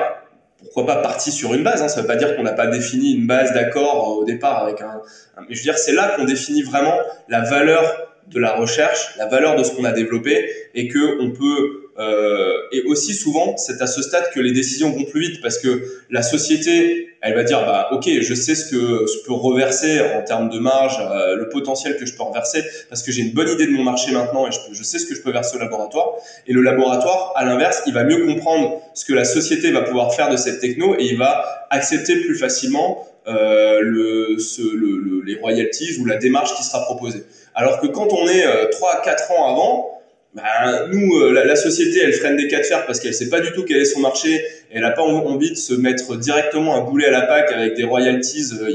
pourquoi 0.59 0.87
pas 0.87 0.97
partir 0.97 1.33
sur 1.33 1.55
une 1.55 1.63
base. 1.63 1.83
Hein. 1.83 1.89
Ça 1.89 2.01
veut 2.01 2.07
pas 2.07 2.17
dire 2.17 2.37
qu'on 2.37 2.43
n'a 2.43 2.53
pas 2.53 2.67
défini 2.67 3.15
une 3.15 3.27
base 3.27 3.53
d'accord 3.53 4.19
au 4.19 4.25
départ 4.25 4.65
avec 4.65 4.81
un. 4.81 5.01
Mais 5.41 5.55
je 5.55 5.59
veux 5.59 5.65
dire, 5.65 5.79
c'est 5.79 5.93
là 5.93 6.15
qu'on 6.17 6.25
définit 6.25 6.63
vraiment 6.63 6.95
la 7.29 7.43
valeur 7.43 8.09
de 8.27 8.41
la 8.41 8.53
recherche, 8.53 9.15
la 9.17 9.27
valeur 9.27 9.57
de 9.57 9.63
ce 9.63 9.73
qu'on 9.73 9.85
a 9.85 9.93
développé, 9.93 10.51
et 10.75 10.89
que 10.89 11.21
on 11.21 11.31
peut 11.31 11.88
euh, 11.99 12.53
et 12.71 12.83
aussi 12.83 13.13
souvent, 13.13 13.57
c'est 13.57 13.83
à 13.83 13.87
ce 13.87 14.03
stade 14.03 14.31
que 14.33 14.41
les 14.41 14.53
décisions 14.53 14.91
vont 14.91 15.05
plus 15.05 15.21
vite 15.21 15.41
parce 15.43 15.59
que 15.59 15.83
la 16.11 16.23
société, 16.23 17.09
elle 17.21 17.35
va 17.35 17.43
dire 17.43 17.61
bah 17.61 17.89
ok, 17.91 18.09
je 18.21 18.35
sais 18.35 18.55
ce 18.55 18.71
que 18.71 19.07
je 19.07 19.27
peux 19.27 19.33
reverser 19.33 20.01
en 20.01 20.23
termes 20.23 20.49
de 20.49 20.61
marge, 20.61 20.97
euh, 21.01 21.35
le 21.35 21.49
potentiel 21.49 21.97
que 21.97 22.07
je 22.07 22.15
peux 22.15 22.23
reverser 22.23 22.63
parce 22.89 23.03
que 23.03 23.11
j'ai 23.11 23.23
une 23.23 23.33
bonne 23.33 23.49
idée 23.49 23.67
de 23.67 23.73
mon 23.73 23.83
marché 23.83 24.13
maintenant 24.13 24.47
et 24.47 24.53
je, 24.53 24.59
je 24.73 24.83
sais 24.85 24.99
ce 25.01 25.07
que 25.07 25.15
je 25.15 25.23
peux 25.23 25.33
verser 25.33 25.57
au 25.57 25.61
laboratoire. 25.61 26.13
Et 26.47 26.53
le 26.53 26.63
laboratoire, 26.63 27.33
à 27.35 27.45
l'inverse, 27.45 27.83
il 27.87 27.95
va 27.95 28.05
mieux 28.05 28.27
comprendre 28.27 28.81
ce 28.95 29.05
que 29.05 29.13
la 29.13 29.25
société 29.25 29.73
va 29.73 29.83
pouvoir 29.83 30.15
faire 30.15 30.31
de 30.31 30.37
cette 30.37 30.61
techno 30.61 30.95
et 30.99 31.05
il 31.05 31.19
va 31.19 31.67
accepter 31.71 32.17
plus 32.21 32.39
facilement 32.39 33.07
euh, 33.27 33.81
le, 33.83 34.39
ce, 34.39 34.63
le, 34.63 35.23
les 35.27 35.35
royalties 35.39 35.99
ou 36.01 36.07
la 36.07 36.17
démarche 36.17 36.55
qui 36.55 36.63
sera 36.63 36.85
proposée. 36.85 37.25
Alors 37.55 37.81
que 37.81 37.89
quand 37.89 38.13
on 38.13 38.27
est 38.29 38.47
euh, 38.47 38.69
3 38.71 39.01
à 39.01 39.01
4 39.01 39.33
ans 39.33 39.53
avant, 39.53 39.98
bah, 40.39 40.87
nous, 40.93 41.17
euh, 41.17 41.33
la, 41.33 41.57
société, 41.57 42.01
elle 42.03 42.13
freine 42.13 42.37
des 42.37 42.49
cas 42.49 42.61
de 42.61 42.65
fer 42.65 42.87
parce 42.87 43.01
qu'elle 43.01 43.15
sait 43.15 43.29
pas 43.29 43.41
du 43.41 43.53
tout 43.53 43.65
quel 43.65 43.79
est 43.79 43.85
son 43.85 44.01
marché. 44.01 44.45
elle 44.73 44.83
n'a 44.83 44.91
pas 44.91 45.03
envie 45.03 45.51
de 45.51 45.57
se 45.57 45.75
mettre 45.75 46.17
directement 46.17 46.77
un 46.77 46.83
boulet 46.83 47.07
à 47.07 47.11
la 47.11 47.23
PAC 47.23 47.53
avec 47.53 47.75
des 47.75 47.85
royalties 47.85 48.53
euh, 48.61 48.69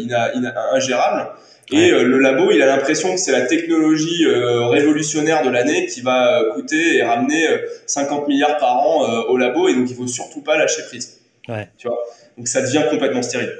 ingérables. 0.74 1.30
Et 1.72 1.91
euh, 1.91 2.03
le 2.03 2.20
labo, 2.20 2.51
il 2.51 2.61
a 2.61 2.66
l'impression 2.66 3.14
que 3.14 3.20
c'est 3.20 3.32
la 3.32 3.41
technologie 3.41 4.26
révolutionnaire 4.26 5.43
de 5.43 5.49
l'année 5.49 5.86
qui 5.86 6.01
va 6.01 6.43
coûter 6.53 6.97
et 6.97 7.03
ramener 7.03 7.45
50 7.88 8.28
milliards 8.28 8.57
par 8.57 8.78
an 8.78 9.24
au 9.30 9.38
labo. 9.38 9.70
Et 9.70 9.74
donc, 9.74 9.89
il 9.89 9.95
faut 9.95 10.07
surtout 10.07 10.41
pas 10.41 10.57
lâcher 10.57 10.84
prise. 10.88 11.22
Ouais. 11.47 11.70
Tu 11.78 11.88
vois? 11.88 11.97
Donc, 12.38 12.47
ça 12.47 12.61
devient 12.61 12.84
complètement 12.89 13.22
stérile. 13.22 13.53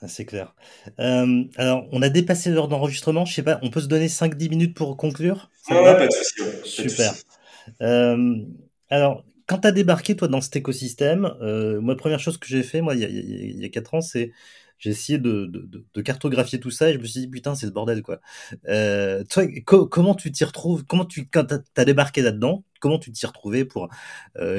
Ah, 0.00 0.08
c'est 0.08 0.24
clair. 0.24 0.54
Euh, 1.00 1.44
alors, 1.56 1.86
on 1.92 2.02
a 2.02 2.08
dépassé 2.08 2.50
l'heure 2.50 2.68
d'enregistrement. 2.68 3.24
Je 3.24 3.34
sais 3.34 3.42
pas, 3.42 3.58
on 3.62 3.70
peut 3.70 3.80
se 3.80 3.86
donner 3.86 4.08
5-10 4.08 4.50
minutes 4.50 4.76
pour 4.76 4.96
conclure? 4.96 5.50
Non, 5.70 5.82
pas 5.82 6.06
de 6.06 6.12
souci. 6.12 6.82
Super. 6.82 7.14
Euh, 7.80 8.36
alors, 8.90 9.24
quand 9.46 9.58
tu 9.58 9.68
as 9.68 9.72
débarqué, 9.72 10.16
toi, 10.16 10.28
dans 10.28 10.40
cet 10.40 10.56
écosystème, 10.56 11.34
euh, 11.40 11.80
moi, 11.80 11.96
première 11.96 12.20
chose 12.20 12.38
que 12.38 12.46
j'ai 12.46 12.62
fait, 12.62 12.80
moi, 12.80 12.94
il 12.94 13.00
y 13.00 13.04
a, 13.04 13.08
il 13.08 13.60
y 13.60 13.64
a 13.64 13.68
4 13.68 13.94
ans, 13.94 14.00
c'est 14.00 14.32
j'ai 14.76 14.90
essayé 14.90 15.18
de, 15.18 15.46
de, 15.46 15.86
de, 15.94 16.02
cartographier 16.02 16.58
tout 16.58 16.72
ça 16.72 16.90
et 16.90 16.94
je 16.94 16.98
me 16.98 17.04
suis 17.04 17.20
dit, 17.20 17.28
putain, 17.28 17.54
c'est 17.54 17.66
ce 17.66 17.70
bordel, 17.70 18.02
quoi. 18.02 18.20
Euh, 18.68 19.22
toi, 19.24 19.44
comment 19.64 20.14
tu 20.14 20.32
t'y 20.32 20.44
retrouves? 20.44 20.84
Comment 20.84 21.06
tu, 21.06 21.28
quand 21.28 21.46
tu 21.46 21.54
as, 21.76 21.84
débarqué 21.84 22.20
là-dedans, 22.20 22.64
comment 22.80 22.98
tu 22.98 23.12
t'y 23.12 23.24
retrouvé 23.24 23.64
pour 23.64 23.88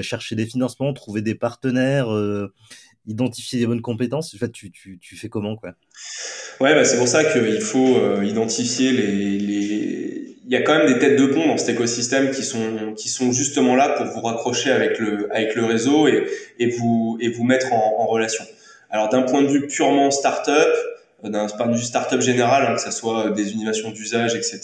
chercher 0.01 0.35
des 0.35 0.45
financements, 0.47 0.93
trouver 0.93 1.21
des 1.21 1.35
partenaires 1.35 2.07
identifier 3.07 3.59
les 3.59 3.65
bonnes 3.65 3.81
compétences 3.81 4.33
En 4.35 4.37
fait, 4.37 4.51
tu, 4.51 4.71
tu, 4.71 4.97
tu 4.99 5.15
fais 5.15 5.29
comment 5.29 5.55
quoi? 5.55 5.73
Ouais, 6.59 6.73
bah 6.73 6.85
c'est 6.85 6.97
pour 6.97 7.07
ça 7.07 7.23
qu'il 7.23 7.61
faut 7.61 7.97
euh, 7.97 8.23
identifier 8.23 8.91
les, 8.91 9.39
les. 9.39 10.37
Il 10.47 10.51
y 10.51 10.55
a 10.55 10.61
quand 10.61 10.77
même 10.77 10.87
des 10.87 10.99
têtes 10.99 11.19
de 11.19 11.25
pont 11.25 11.47
dans 11.47 11.57
cet 11.57 11.69
écosystème 11.69 12.31
qui 12.31 12.43
sont 12.43 12.93
qui 12.95 13.09
sont 13.09 13.31
justement 13.31 13.75
là 13.75 13.89
pour 13.89 14.05
vous 14.05 14.21
raccrocher 14.21 14.71
avec 14.71 14.99
le 14.99 15.27
avec 15.35 15.55
le 15.55 15.65
réseau 15.65 16.07
et, 16.07 16.27
et 16.59 16.67
vous 16.67 17.17
et 17.19 17.29
vous 17.29 17.43
mettre 17.43 17.73
en, 17.73 17.95
en 17.99 18.05
relation. 18.05 18.43
Alors 18.91 19.09
d'un 19.09 19.23
point 19.23 19.41
de 19.41 19.47
vue 19.47 19.67
purement 19.67 20.11
startup, 20.11 20.69
d'un 21.29 21.47
point 21.47 21.67
de 21.67 21.75
vue 21.75 21.83
startup 21.83 22.21
général, 22.21 22.65
hein, 22.65 22.75
que 22.75 22.81
ça 22.81 22.91
soit 22.91 23.31
des 23.31 23.53
innovations 23.53 23.91
d'usage, 23.91 24.35
etc. 24.35 24.61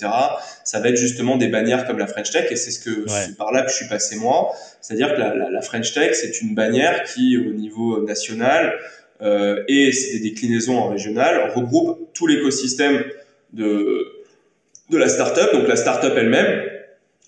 Ça 0.63 0.79
va 0.79 0.89
être 0.89 0.97
justement 0.97 1.37
des 1.37 1.47
bannières 1.47 1.85
comme 1.85 1.97
la 1.97 2.07
French 2.07 2.31
Tech, 2.31 2.47
et 2.51 2.55
c'est 2.55 2.71
ce 2.71 2.79
que 2.79 3.05
c'est 3.07 3.37
par 3.37 3.51
là 3.51 3.63
que 3.63 3.71
je 3.71 3.75
suis 3.75 3.87
passé 3.87 4.15
moi. 4.15 4.51
C'est-à-dire 4.81 5.13
que 5.13 5.19
la, 5.19 5.35
la, 5.35 5.49
la, 5.49 5.61
French 5.61 5.93
Tech, 5.93 6.13
c'est 6.13 6.41
une 6.41 6.55
bannière 6.55 7.03
qui, 7.03 7.37
au 7.37 7.53
niveau 7.53 8.03
national 8.03 8.73
euh, 9.21 9.63
et 9.67 9.91
c'est 9.91 10.17
des 10.17 10.29
déclinaisons 10.29 10.77
en 10.77 10.89
régional, 10.89 11.51
regroupe 11.53 12.11
tout 12.13 12.27
l'écosystème 12.27 13.03
de 13.53 14.07
de 14.89 14.97
la 14.97 15.07
startup, 15.07 15.53
donc 15.53 15.69
la 15.69 15.77
startup 15.77 16.11
elle-même, 16.17 16.63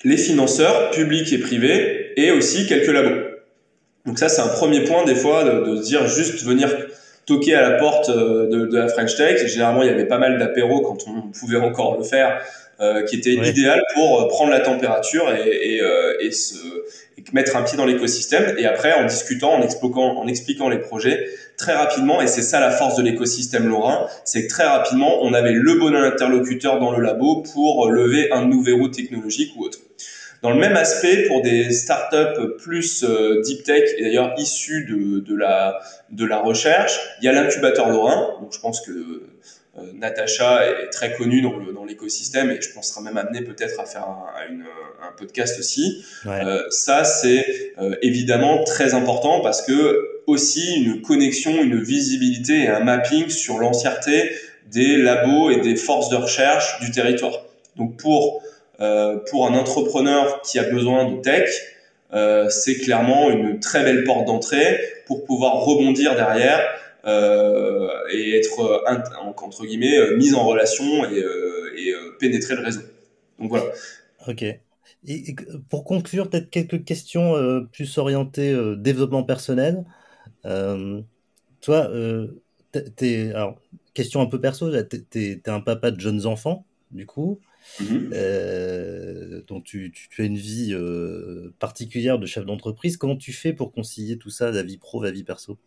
les 0.03 0.17
financeurs 0.17 0.91
publics 0.91 1.31
et 1.31 1.37
privés, 1.37 2.11
et 2.17 2.29
aussi 2.31 2.67
quelques 2.67 2.91
labos. 2.91 3.21
Donc 4.05 4.19
ça, 4.19 4.27
c'est 4.27 4.41
un 4.41 4.49
premier 4.49 4.83
point 4.83 5.05
des 5.05 5.15
fois 5.15 5.45
de, 5.45 5.71
de 5.71 5.81
dire 5.81 6.05
juste 6.07 6.43
venir 6.43 6.69
toquer 7.25 7.55
à 7.55 7.61
la 7.61 7.77
porte 7.77 8.09
de, 8.09 8.65
de 8.65 8.77
la 8.77 8.87
French 8.87 9.15
Tech. 9.15 9.45
Généralement, 9.47 9.83
il 9.83 9.87
y 9.87 9.91
avait 9.91 10.07
pas 10.07 10.17
mal 10.17 10.37
d'apéros 10.37 10.81
quand 10.81 10.97
on 11.07 11.31
pouvait 11.31 11.57
encore 11.57 11.97
le 11.97 12.03
faire, 12.03 12.41
qui 13.07 13.15
était 13.15 13.33
idéal 13.33 13.81
pour 13.93 14.27
prendre 14.27 14.51
la 14.51 14.59
température 14.59 15.31
et, 15.33 15.77
et, 15.77 15.81
et 16.19 16.31
se 16.31 16.55
et 17.17 17.23
mettre 17.31 17.55
un 17.55 17.61
pied 17.61 17.77
dans 17.77 17.85
l'écosystème. 17.85 18.55
Et 18.57 18.65
après, 18.65 18.93
en 18.93 19.05
discutant, 19.05 19.53
en 19.53 19.61
expliquant, 19.61 20.17
en 20.17 20.27
expliquant 20.27 20.67
les 20.67 20.79
projets, 20.79 21.27
très 21.57 21.73
rapidement, 21.73 22.21
et 22.21 22.27
c'est 22.27 22.41
ça 22.41 22.59
la 22.59 22.71
force 22.71 22.97
de 22.97 23.03
l'écosystème 23.03 23.67
lorrain, 23.67 24.07
c'est 24.25 24.47
que 24.47 24.49
très 24.49 24.65
rapidement, 24.65 25.19
on 25.21 25.33
avait 25.33 25.53
le 25.53 25.75
bon 25.75 25.95
interlocuteur 25.95 26.79
dans 26.79 26.91
le 26.91 27.01
labo 27.01 27.43
pour 27.53 27.89
lever 27.89 28.31
un 28.31 28.45
nouveau 28.45 28.63
verrou 28.63 28.87
technologique 28.87 29.51
ou 29.55 29.65
autre. 29.65 29.77
Dans 30.43 30.51
le 30.51 30.59
même 30.59 30.75
aspect, 30.75 31.23
pour 31.27 31.41
des 31.41 31.71
startups 31.71 32.57
plus 32.59 33.03
euh, 33.03 33.41
deep 33.41 33.63
tech 33.63 33.89
et 33.97 34.03
d'ailleurs 34.03 34.35
issues 34.37 34.85
de, 34.85 35.19
de, 35.21 35.35
la, 35.35 35.79
de 36.11 36.25
la 36.25 36.39
recherche, 36.39 36.99
il 37.19 37.25
y 37.25 37.27
a 37.29 37.31
l'incubateur 37.31 37.89
Lorrain. 37.89 38.37
Donc 38.41 38.53
je 38.53 38.59
pense 38.59 38.81
que 38.81 39.23
euh, 39.79 39.81
Natacha 39.95 40.67
est 40.67 40.89
très 40.91 41.13
connue 41.13 41.41
dans 41.41 41.83
l'écosystème 41.83 42.51
et 42.51 42.61
je 42.61 42.71
pense 42.73 42.89
sera 42.89 43.01
même 43.01 43.17
amené 43.17 43.41
peut-être 43.41 43.79
à 43.79 43.85
faire 43.85 44.03
un, 44.03 45.07
un, 45.07 45.11
podcast 45.17 45.57
aussi. 45.59 46.05
Euh, 46.27 46.61
ça, 46.69 47.03
c'est 47.03 47.73
euh, 47.79 47.95
évidemment 48.03 48.63
très 48.63 48.93
important 48.93 49.41
parce 49.41 49.63
que 49.63 50.21
aussi 50.27 50.75
une 50.75 51.01
connexion, 51.01 51.63
une 51.63 51.81
visibilité 51.81 52.63
et 52.63 52.67
un 52.67 52.81
mapping 52.81 53.29
sur 53.29 53.57
l'entièreté 53.57 54.31
des 54.71 54.97
labos 54.97 55.49
et 55.49 55.61
des 55.61 55.75
forces 55.75 56.09
de 56.09 56.17
recherche 56.17 56.79
du 56.81 56.91
territoire. 56.91 57.33
Donc 57.75 57.97
pour 57.97 58.43
euh, 58.83 59.17
pour 59.29 59.47
un 59.47 59.53
entrepreneur 59.53 60.41
qui 60.41 60.59
a 60.59 60.69
besoin 60.69 61.09
de 61.09 61.21
tech, 61.21 61.49
euh, 62.11 62.49
c'est 62.49 62.75
clairement 62.75 63.29
une 63.31 63.61
très 63.61 63.81
belle 63.83 64.03
porte 64.03 64.25
d'entrée 64.25 64.77
pour 65.07 65.23
pouvoir 65.23 65.61
rebondir 65.61 66.15
derrière 66.15 66.59
euh, 67.05 67.87
et 68.11 68.37
être 68.37 68.83
entre 69.17 69.65
guillemets 69.65 70.15
mise 70.17 70.35
en 70.35 70.45
relation 70.45 71.05
et, 71.05 71.23
pénétrer 72.19 72.55
le 72.55 72.61
réseau. 72.61 72.81
Donc 73.39 73.49
voilà. 73.49 73.65
Ok. 74.27 74.45
Pour 75.69 75.83
conclure, 75.83 76.29
peut-être 76.29 76.49
quelques 76.49 76.85
questions 76.85 77.65
plus 77.71 77.97
orientées 77.97 78.55
développement 78.77 79.23
personnel. 79.23 79.83
toi, 80.43 81.89
alors, 83.33 83.59
question 83.93 84.21
un 84.21 84.25
peu 84.25 84.39
perso, 84.39 84.71
t'es, 84.83 85.05
es, 85.15 85.49
un 85.49 85.59
papa 85.59 85.91
de 85.91 85.99
jeunes 85.99 86.25
enfants, 86.25 86.65
du 86.91 87.05
coup. 87.05 87.39
Mm-hmm. 87.81 89.45
donc 89.47 89.63
tu, 89.63 89.91
tu, 89.91 90.09
tu, 90.09 90.21
as 90.21 90.25
une 90.25 90.37
vie 90.37 90.75
particulière 91.59 92.19
de 92.19 92.25
chef 92.25 92.45
d'entreprise. 92.45 92.97
Comment 92.97 93.15
tu 93.15 93.33
fais 93.33 93.53
pour 93.53 93.71
concilier 93.71 94.17
tout 94.17 94.29
ça, 94.29 94.51
la 94.51 94.63
vie 94.63 94.77
pro, 94.77 95.03
la 95.03 95.11
vie 95.11 95.23
perso? 95.23 95.57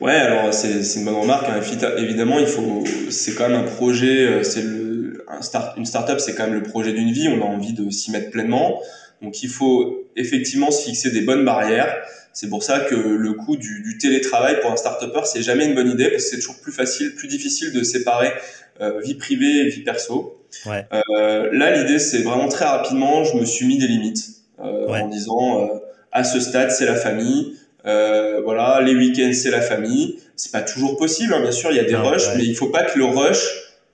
Ouais, 0.00 0.14
alors 0.14 0.54
c'est 0.54 0.80
une 0.96 1.04
bonne 1.04 1.16
remarque. 1.16 1.46
Hein. 1.48 1.60
Évidemment, 1.98 2.38
il 2.38 2.46
faut, 2.46 2.84
c'est 3.10 3.34
quand 3.34 3.48
même 3.48 3.60
un 3.60 3.64
projet, 3.64 4.26
euh, 4.26 4.42
c'est 4.42 4.62
le, 4.62 5.24
un 5.28 5.42
start, 5.42 5.76
une 5.76 5.84
startup, 5.84 6.20
c'est 6.20 6.34
quand 6.34 6.44
même 6.44 6.54
le 6.54 6.62
projet 6.62 6.94
d'une 6.94 7.12
vie. 7.12 7.28
On 7.28 7.42
a 7.42 7.44
envie 7.44 7.74
de 7.74 7.90
s'y 7.90 8.10
mettre 8.10 8.30
pleinement. 8.30 8.80
Donc, 9.20 9.42
il 9.42 9.50
faut 9.50 10.08
effectivement 10.16 10.70
se 10.70 10.84
fixer 10.84 11.10
des 11.10 11.20
bonnes 11.20 11.44
barrières. 11.44 11.94
C'est 12.32 12.48
pour 12.48 12.62
ça 12.62 12.80
que 12.80 12.94
le 12.94 13.32
coût 13.32 13.56
du, 13.56 13.82
du 13.82 13.98
télétravail 13.98 14.60
pour 14.60 14.70
un 14.70 14.76
start-upper, 14.76 15.22
c'est 15.24 15.42
jamais 15.42 15.66
une 15.66 15.74
bonne 15.74 15.90
idée 15.90 16.10
parce 16.10 16.24
que 16.24 16.30
c'est 16.30 16.36
toujours 16.36 16.60
plus 16.60 16.72
facile, 16.72 17.14
plus 17.14 17.28
difficile 17.28 17.72
de 17.72 17.82
séparer 17.82 18.32
euh, 18.80 19.00
vie 19.00 19.14
privée 19.14 19.60
et 19.60 19.68
vie 19.68 19.82
perso. 19.82 20.40
Ouais. 20.66 20.86
Euh, 20.92 21.50
là, 21.52 21.76
l'idée, 21.76 21.98
c'est 21.98 22.22
vraiment 22.22 22.48
très 22.48 22.64
rapidement, 22.64 23.24
je 23.24 23.36
me 23.36 23.44
suis 23.44 23.66
mis 23.66 23.78
des 23.78 23.86
limites 23.86 24.26
euh, 24.60 24.88
en 24.88 25.08
disant 25.08 25.62
euh, 25.62 25.78
à 26.12 26.24
ce 26.24 26.40
stade, 26.40 26.70
c'est 26.70 26.86
la 26.86 26.96
famille. 26.96 27.56
Euh, 27.86 28.40
voilà, 28.42 28.80
les 28.82 28.94
week-ends 28.94 29.32
c'est 29.32 29.50
la 29.50 29.62
famille. 29.62 30.18
C'est 30.36 30.52
pas 30.52 30.62
toujours 30.62 30.96
possible, 30.96 31.34
hein, 31.34 31.40
bien 31.40 31.52
sûr. 31.52 31.70
Il 31.70 31.76
y 31.76 31.80
a 31.80 31.84
des 31.84 31.96
rushs, 31.96 32.28
mais 32.36 32.44
il 32.44 32.54
faut 32.54 32.68
pas 32.68 32.84
que 32.84 32.98
le 32.98 33.04
rush 33.04 33.44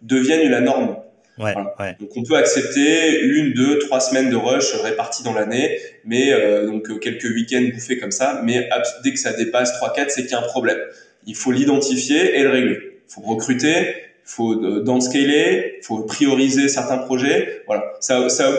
devienne 0.03 0.49
la 0.51 0.61
norme. 0.61 0.97
Ouais, 1.39 1.55
Donc 2.01 2.11
on 2.17 2.23
peut 2.23 2.37
accepter 2.37 3.21
une, 3.21 3.53
deux, 3.53 3.79
trois 3.79 4.01
semaines 4.01 4.31
de 4.31 4.37
rush 4.37 4.73
réparties 4.83 5.23
dans 5.23 5.35
l'année, 5.35 5.79
mais 6.05 6.33
euh, 6.33 6.67
donc 6.67 6.89
euh, 6.89 6.97
quelques 6.97 7.25
week-ends 7.25 7.69
bouffés 7.75 7.99
comme 7.99 8.11
ça. 8.11 8.41
Mais 8.43 8.69
dès 9.05 9.13
que 9.13 9.19
ça 9.19 9.33
dépasse 9.33 9.75
trois, 9.75 9.93
quatre, 9.93 10.11
c'est 10.11 10.23
qu'il 10.23 10.31
y 10.31 10.35
a 10.35 10.39
un 10.39 10.43
problème. 10.43 10.79
Il 11.27 11.35
faut 11.35 11.53
l'identifier 11.53 12.39
et 12.39 12.43
le 12.43 12.51
régler. 12.51 12.79
Il 13.09 13.13
faut 13.13 13.21
recruter, 13.21 13.71
il 13.71 14.25
faut 14.25 14.53
euh, 14.55 14.83
downscaler, 14.83 15.77
il 15.79 15.85
faut 15.85 15.99
prioriser 16.05 16.69
certains 16.69 16.99
projets. 16.99 17.63
Voilà. 17.67 17.85
Ça, 18.01 18.29
ça, 18.31 18.51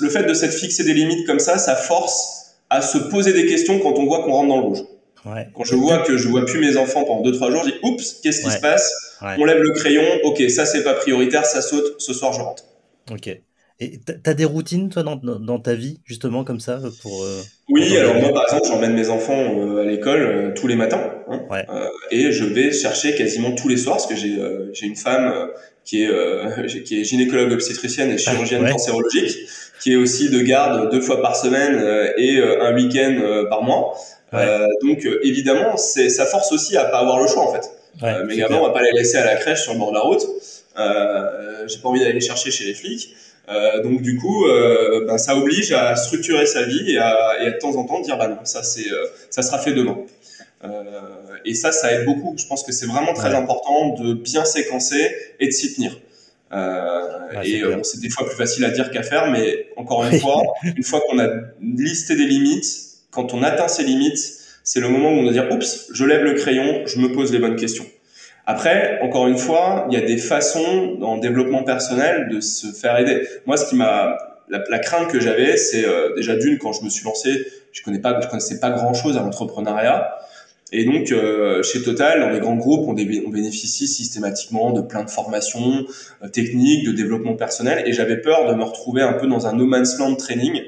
le 0.00 0.08
fait 0.08 0.24
de 0.24 0.32
s'être 0.32 0.54
fixé 0.54 0.84
des 0.84 0.94
limites 0.94 1.26
comme 1.26 1.38
ça, 1.38 1.58
ça 1.58 1.76
force 1.76 2.56
à 2.70 2.80
se 2.80 2.96
poser 2.96 3.34
des 3.34 3.44
questions 3.44 3.78
quand 3.78 3.98
on 3.98 4.06
voit 4.06 4.24
qu'on 4.24 4.32
rentre 4.32 4.48
dans 4.48 4.56
le 4.56 4.64
rouge. 4.64 4.84
Ouais. 5.24 5.48
Quand 5.54 5.64
je 5.64 5.76
vois 5.76 5.98
que 5.98 6.16
je 6.16 6.28
vois 6.28 6.44
plus 6.44 6.60
mes 6.60 6.76
enfants 6.76 7.04
pendant 7.04 7.22
2-3 7.30 7.50
jours, 7.50 7.62
je 7.64 7.70
dis 7.70 7.78
oups, 7.82 8.20
qu'est-ce 8.22 8.42
qui 8.42 8.50
se 8.50 8.60
passe? 8.60 8.92
On 9.20 9.44
lève 9.44 9.58
le 9.58 9.72
crayon, 9.72 10.02
ok, 10.24 10.42
ça 10.50 10.66
c'est 10.66 10.82
pas 10.82 10.94
prioritaire, 10.94 11.44
ça 11.44 11.62
saute, 11.62 12.00
ce 12.00 12.12
soir 12.12 12.32
je 12.32 12.40
rentre. 12.40 12.64
Ok. 13.10 13.30
Et 13.80 13.98
t'as 14.22 14.34
des 14.34 14.44
routines 14.44 14.90
toi 14.90 15.02
dans, 15.02 15.16
dans, 15.16 15.58
ta 15.58 15.74
vie 15.74 15.98
justement 16.04 16.44
comme 16.44 16.60
ça 16.60 16.80
pour 17.00 17.24
euh, 17.24 17.40
Oui, 17.68 17.96
alors 17.96 18.14
moi 18.14 18.32
par 18.32 18.44
exemple 18.44 18.66
j'emmène 18.68 18.94
mes 18.94 19.08
enfants 19.08 19.58
euh, 19.58 19.82
à 19.82 19.84
l'école 19.84 20.20
euh, 20.20 20.54
tous 20.54 20.68
les 20.68 20.76
matins 20.76 21.14
hein, 21.28 21.40
et 22.12 22.30
je 22.30 22.44
vais 22.44 22.70
chercher 22.70 23.16
quasiment 23.16 23.52
tous 23.56 23.68
les 23.68 23.76
soirs 23.76 23.96
parce 23.96 24.06
que 24.06 24.14
j'ai 24.14 24.86
une 24.86 24.94
femme 24.94 25.48
qui 25.84 26.04
est 26.04 26.10
qui 26.84 27.00
est 27.00 27.04
gynécologue 27.04 27.50
obstétricienne 27.52 28.10
et 28.10 28.18
chirurgienne 28.18 28.70
cancérologique 28.70 29.36
qui 29.80 29.94
est 29.94 29.96
aussi 29.96 30.30
de 30.30 30.40
garde 30.42 30.92
deux 30.92 31.00
fois 31.00 31.20
par 31.20 31.34
semaine 31.34 31.82
et 32.18 32.38
un 32.40 32.72
week-end 32.74 33.46
par 33.50 33.62
mois. 33.62 33.96
Donc 34.82 35.06
évidemment, 35.22 35.76
c'est 35.76 36.08
ça 36.08 36.26
force 36.26 36.52
aussi 36.52 36.76
à 36.76 36.84
pas 36.84 36.98
avoir 36.98 37.20
le 37.20 37.26
choix 37.26 37.48
en 37.48 37.52
fait. 37.52 37.70
Ouais, 38.02 38.24
mes 38.24 38.36
gamins, 38.36 38.56
on 38.56 38.66
va 38.66 38.72
pas 38.72 38.82
les 38.82 38.92
laisser 38.92 39.18
à 39.18 39.24
la 39.24 39.36
crèche 39.36 39.62
sur 39.62 39.74
le 39.74 39.78
bord 39.78 39.90
de 39.90 39.96
la 39.96 40.02
route. 40.02 40.26
Euh, 40.78 41.68
j'ai 41.68 41.78
pas 41.78 41.88
envie 41.88 42.00
d'aller 42.00 42.14
les 42.14 42.20
chercher 42.20 42.50
chez 42.50 42.64
les 42.64 42.74
flics. 42.74 43.14
Euh, 43.48 43.82
donc 43.82 44.00
du 44.00 44.16
coup, 44.16 44.46
euh, 44.46 45.04
ben, 45.06 45.18
ça 45.18 45.36
oblige 45.36 45.72
à 45.72 45.94
structurer 45.96 46.46
sa 46.46 46.62
vie 46.62 46.92
et 46.92 46.98
à, 46.98 47.34
et 47.42 47.46
à 47.48 47.50
de 47.50 47.58
temps 47.58 47.76
en 47.76 47.84
temps 47.84 48.00
dire 48.00 48.16
bah 48.16 48.28
non, 48.28 48.38
ça 48.44 48.62
c'est, 48.62 48.86
ça 49.30 49.42
sera 49.42 49.58
fait 49.58 49.72
demain. 49.72 49.98
et 51.44 51.54
ça, 51.54 51.72
ça 51.72 51.92
aide 51.92 52.06
beaucoup. 52.06 52.34
Je 52.38 52.46
pense 52.46 52.62
que 52.62 52.72
c'est 52.72 52.86
vraiment 52.86 53.12
très 53.12 53.34
important 53.34 53.94
de 53.94 54.14
bien 54.14 54.44
séquencer 54.44 55.14
et 55.38 55.46
de 55.46 55.52
s'y 55.52 55.74
tenir. 55.74 55.92
Euh, 56.52 57.42
et 57.42 57.62
euh, 57.62 57.82
c'est 57.82 58.00
des 58.00 58.10
fois 58.10 58.26
plus 58.26 58.36
facile 58.36 58.64
à 58.64 58.70
dire 58.70 58.90
qu'à 58.90 59.02
faire, 59.02 59.30
mais 59.30 59.68
encore 59.76 60.04
une 60.04 60.20
fois, 60.20 60.42
une 60.76 60.82
fois 60.82 61.00
qu'on 61.08 61.18
a 61.18 61.28
listé 61.60 62.14
des 62.14 62.26
limites, 62.26 62.91
quand 63.12 63.34
on 63.34 63.44
atteint 63.44 63.68
ces 63.68 63.84
limites, 63.84 64.40
c'est 64.64 64.80
le 64.80 64.88
moment 64.88 65.10
où 65.10 65.18
on 65.18 65.22
doit 65.22 65.32
dire 65.32 65.48
oups, 65.52 65.88
je 65.92 66.04
lève 66.04 66.24
le 66.24 66.34
crayon, 66.34 66.82
je 66.86 66.98
me 66.98 67.12
pose 67.12 67.32
les 67.32 67.38
bonnes 67.38 67.56
questions. 67.56 67.86
Après, 68.46 68.98
encore 69.02 69.28
une 69.28 69.38
fois, 69.38 69.86
il 69.88 69.94
y 69.94 70.02
a 70.02 70.04
des 70.04 70.16
façons 70.16 70.98
en 71.00 71.18
développement 71.18 71.62
personnel 71.62 72.28
de 72.32 72.40
se 72.40 72.68
faire 72.68 72.98
aider. 72.98 73.22
Moi, 73.46 73.56
ce 73.56 73.68
qui 73.68 73.76
m'a 73.76 74.18
la, 74.48 74.78
crainte 74.78 75.08
que 75.08 75.20
j'avais, 75.20 75.56
c'est 75.56 75.86
euh, 75.86 76.14
déjà 76.16 76.36
d'une 76.36 76.58
quand 76.58 76.72
je 76.72 76.84
me 76.84 76.90
suis 76.90 77.04
lancé, 77.04 77.46
je 77.72 77.82
connais 77.82 78.00
pas, 78.00 78.20
je 78.20 78.28
connaissais 78.28 78.58
pas 78.58 78.70
grand 78.70 78.94
chose 78.94 79.16
à 79.16 79.20
l'entrepreneuriat. 79.20 80.12
Et 80.72 80.84
donc, 80.86 81.12
euh, 81.12 81.62
chez 81.62 81.82
Total, 81.82 82.20
dans 82.20 82.30
les 82.30 82.40
grands 82.40 82.56
groupes, 82.56 82.88
on, 82.88 82.92
on, 82.92 83.30
bénéficie 83.30 83.86
systématiquement 83.86 84.72
de 84.72 84.80
plein 84.80 85.04
de 85.04 85.10
formations 85.10 85.84
euh, 86.22 86.28
techniques, 86.28 86.86
de 86.86 86.92
développement 86.92 87.34
personnel. 87.34 87.84
Et 87.86 87.92
j'avais 87.92 88.16
peur 88.16 88.48
de 88.48 88.54
me 88.54 88.64
retrouver 88.64 89.02
un 89.02 89.12
peu 89.12 89.26
dans 89.26 89.46
un 89.46 89.52
no 89.52 89.66
man's 89.66 89.98
land 89.98 90.14
training. 90.16 90.62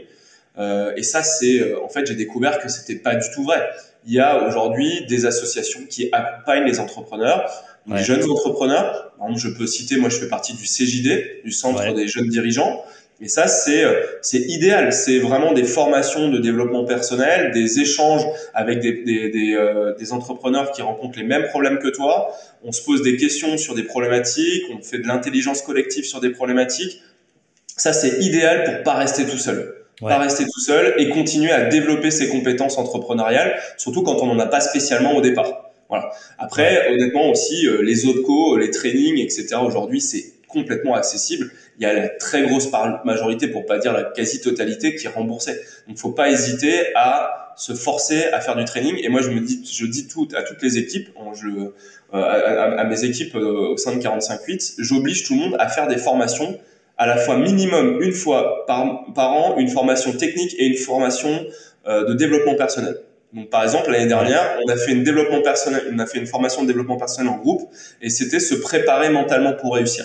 Euh, 0.59 0.93
et 0.97 1.03
ça, 1.03 1.23
c'est, 1.23 1.61
euh, 1.61 1.85
en 1.85 1.89
fait, 1.89 2.07
j'ai 2.07 2.15
découvert 2.15 2.59
que 2.59 2.69
c'était 2.69 2.97
pas 2.97 3.15
du 3.15 3.27
tout 3.35 3.43
vrai. 3.43 3.61
Il 4.07 4.13
y 4.13 4.21
a 4.21 4.47
aujourd'hui 4.47 5.07
des 5.07 5.27
associations 5.27 5.81
qui 5.89 6.09
accompagnent 6.13 6.65
les 6.65 6.79
entrepreneurs, 6.79 7.51
les 7.87 8.03
jeunes 8.03 8.25
entrepreneurs. 8.31 9.13
Par 9.19 9.29
exemple, 9.29 9.41
je 9.41 9.59
peux 9.59 9.67
citer, 9.67 9.97
moi, 9.97 10.11
je 10.11 10.17
fais 10.17 10.29
partie 10.29 10.55
du 10.55 10.65
CJD, 10.65 11.43
du 11.45 11.51
Centre 11.51 11.93
des 11.95 12.07
jeunes 12.07 12.29
dirigeants. 12.29 12.85
Et 13.21 13.29
ça, 13.29 13.47
c'est 13.47 13.85
euh, 13.85 14.03
c'est 14.23 14.41
idéal. 14.41 14.93
C'est 14.93 15.19
vraiment 15.19 15.53
des 15.53 15.65
formations 15.65 16.29
de 16.31 16.39
développement 16.39 16.85
personnel, 16.85 17.53
des 17.53 17.81
échanges 17.81 18.27
avec 18.55 18.81
des 18.81 19.05
des, 19.05 19.31
des, 19.31 19.55
euh, 19.55 19.95
des, 19.95 20.13
entrepreneurs 20.13 20.73
qui 20.73 20.83
rencontrent 20.83 21.19
les 21.19 21.25
mêmes 21.25 21.47
problèmes 21.47 21.79
que 21.79 21.89
toi. 21.89 22.35
On 22.65 22.73
se 22.73 22.83
pose 22.83 23.03
des 23.03 23.17
questions 23.17 23.57
sur 23.57 23.75
des 23.75 23.85
problématiques, 23.85 24.65
on 24.77 24.83
fait 24.83 24.99
de 24.99 25.07
l'intelligence 25.07 25.63
collective 25.63 26.05
sur 26.05 26.21
des 26.21 26.31
problématiques. 26.31 27.03
Ça, 27.77 27.93
c'est 27.93 28.21
idéal 28.21 28.65
pour 28.65 28.83
pas 28.83 28.95
rester 28.99 29.25
tout 29.25 29.39
seul. 29.39 29.74
Pas 30.01 30.19
rester 30.19 30.45
tout 30.45 30.61
seul 30.61 30.95
et 30.99 31.09
continuer 31.09 31.53
à 31.53 31.67
développer 31.67 32.11
ses 32.11 32.29
compétences 32.29 32.79
entrepreneuriales, 32.79 33.57
surtout 33.77 34.03
quand 34.03 34.17
on 34.23 34.27
n'en 34.27 34.39
a 34.39 34.47
pas 34.47 34.61
spécialement 34.61 35.17
au 35.17 35.21
départ. 35.21 35.71
Voilà. 35.89 36.11
Après, 36.39 36.93
honnêtement 36.93 37.31
aussi, 37.31 37.67
euh, 37.67 37.83
les 37.83 38.07
OPCO, 38.07 38.57
les 38.57 38.71
trainings, 38.71 39.19
etc. 39.19 39.57
Aujourd'hui, 39.65 40.01
c'est 40.01 40.33
complètement 40.49 40.95
accessible 40.95 41.51
il 41.79 41.83
y 41.83 41.87
a 41.87 41.93
la 41.93 42.09
très 42.09 42.43
grosse 42.43 42.69
majorité, 43.05 43.49
pour 43.49 43.67
pas 43.67 43.79
dire 43.79 43.93
la 43.93 44.05
quasi-totalité, 44.05 44.95
qui 44.95 45.07
est 45.07 45.11
remboursée. 45.11 45.61
Donc, 45.89 45.99
faut 45.99 46.13
pas 46.13 46.31
hésiter 46.31 46.95
à 46.95 47.53
se 47.57 47.73
forcer 47.75 48.27
à 48.33 48.41
faire 48.41 48.57
du 48.57 48.65
training. 48.65 48.97
Et 49.03 49.09
moi, 49.09 49.23
je 49.23 49.31
me 49.31 49.41
dis, 49.41 49.61
je 49.71 49.87
dis 49.87 50.07
tout 50.07 50.29
à 50.37 50.43
toutes 50.43 50.63
les 50.63 50.79
équipes, 50.79 51.09
je, 51.35 51.49
euh, 51.49 52.79
à, 52.79 52.85
mes 52.85 53.05
équipes 53.05 53.35
euh, 53.35 53.73
au 53.73 53.77
sein 53.77 53.97
de 53.97 54.03
45.8, 54.03 54.75
j'oblige 54.79 55.25
tout 55.25 55.35
le 55.35 55.41
monde 55.41 55.57
à 55.59 55.69
faire 55.69 55.89
des 55.89 55.97
formations 55.97 56.59
à 56.97 57.07
la 57.07 57.17
fois 57.17 57.37
minimum 57.37 58.01
une 58.03 58.13
fois 58.13 58.65
par, 58.67 59.05
par 59.15 59.33
an, 59.33 59.57
une 59.59 59.69
formation 59.69 60.13
technique 60.13 60.55
et 60.59 60.67
une 60.67 60.77
formation 60.77 61.45
euh, 61.87 62.07
de 62.07 62.15
développement 62.15 62.55
personnel. 62.55 62.97
Donc, 63.33 63.51
par 63.51 63.65
exemple, 63.65 63.91
l'année 63.91 64.07
dernière, 64.07 64.59
on 64.65 64.71
a 64.71 64.77
fait 64.77 64.93
une 64.93 65.03
développement 65.03 65.43
personnel, 65.43 65.83
on 65.93 65.99
a 65.99 66.07
fait 66.07 66.19
une 66.19 66.27
formation 66.27 66.63
de 66.63 66.69
développement 66.69 66.97
personnel 66.97 67.33
en 67.33 67.37
groupe, 67.37 67.63
et 68.01 68.09
c'était 68.09 68.39
se 68.39 68.55
préparer 68.55 69.11
mentalement 69.11 69.55
pour 69.55 69.75
réussir. 69.75 70.05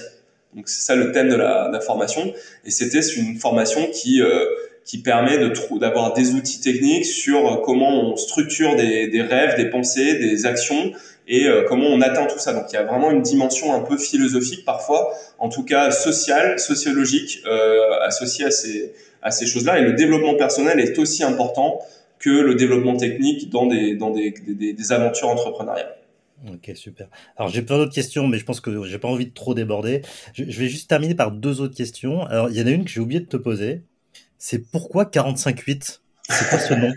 Donc, 0.55 0.67
c'est 0.67 0.81
ça 0.81 0.95
le 0.95 1.11
thème 1.11 1.29
de 1.29 1.35
la, 1.35 1.67
de 1.67 1.73
la 1.73 1.79
formation, 1.79 2.33
et 2.65 2.71
c'était 2.71 3.01
une 3.01 3.37
formation 3.37 3.87
qui 3.93 4.21
euh, 4.21 4.45
qui 4.83 5.03
permet 5.03 5.37
de 5.37 5.53
d'avoir 5.77 6.13
des 6.13 6.31
outils 6.31 6.59
techniques 6.59 7.05
sur 7.05 7.61
comment 7.61 8.11
on 8.11 8.15
structure 8.15 8.75
des, 8.75 9.07
des 9.07 9.21
rêves, 9.21 9.55
des 9.55 9.69
pensées, 9.69 10.15
des 10.15 10.47
actions 10.47 10.91
et 11.29 11.45
euh, 11.45 11.63
comment 11.65 11.85
on 11.85 12.01
atteint 12.01 12.25
tout 12.25 12.39
ça. 12.39 12.53
Donc 12.53 12.65
il 12.71 12.73
y 12.73 12.77
a 12.77 12.83
vraiment 12.83 13.11
une 13.11 13.21
dimension 13.21 13.73
un 13.73 13.81
peu 13.81 13.97
philosophique 13.97 14.65
parfois, 14.65 15.13
en 15.37 15.47
tout 15.47 15.63
cas 15.63 15.91
sociale, 15.91 16.59
sociologique, 16.59 17.41
euh, 17.45 18.01
associée 18.01 18.45
à 18.45 18.51
ces, 18.51 18.93
à 19.21 19.31
ces 19.31 19.45
choses-là. 19.45 19.77
Et 19.79 19.83
le 19.83 19.93
développement 19.93 20.35
personnel 20.35 20.79
est 20.79 20.97
aussi 20.97 21.23
important 21.23 21.79
que 22.17 22.31
le 22.31 22.55
développement 22.55 22.97
technique 22.97 23.49
dans 23.49 23.67
des, 23.67 23.95
dans 23.95 24.09
des, 24.09 24.31
des, 24.31 24.91
aventures 24.91 25.29
entrepreneuriales. 25.29 25.95
Ok, 26.51 26.71
super. 26.75 27.07
Alors 27.37 27.49
j'ai 27.49 27.61
plein 27.61 27.77
d'autres 27.77 27.93
questions, 27.93 28.27
mais 28.27 28.37
je 28.37 28.43
pense 28.43 28.59
que 28.59 28.83
j'ai 28.83 28.97
pas 28.97 29.07
envie 29.07 29.27
de 29.27 29.33
trop 29.33 29.53
déborder. 29.53 30.01
Je, 30.33 30.43
je, 30.47 30.59
vais 30.59 30.67
juste 30.67 30.89
terminer 30.89 31.15
par 31.15 31.31
deux 31.31 31.61
autres 31.61 31.75
questions. 31.75 32.23
Alors 32.25 32.49
il 32.49 32.57
y 32.57 32.61
en 32.61 32.67
a 32.67 32.71
une 32.71 32.83
que 32.83 32.89
j'ai 32.89 32.99
oublié 32.99 33.21
de 33.21 33.25
te 33.25 33.37
poser. 33.37 33.83
C'est 34.37 34.69
pourquoi 34.71 35.05
45.8 35.05 35.99
C'est 36.29 36.49
quoi 36.49 36.59
ce 36.59 36.73
nom? 36.73 36.91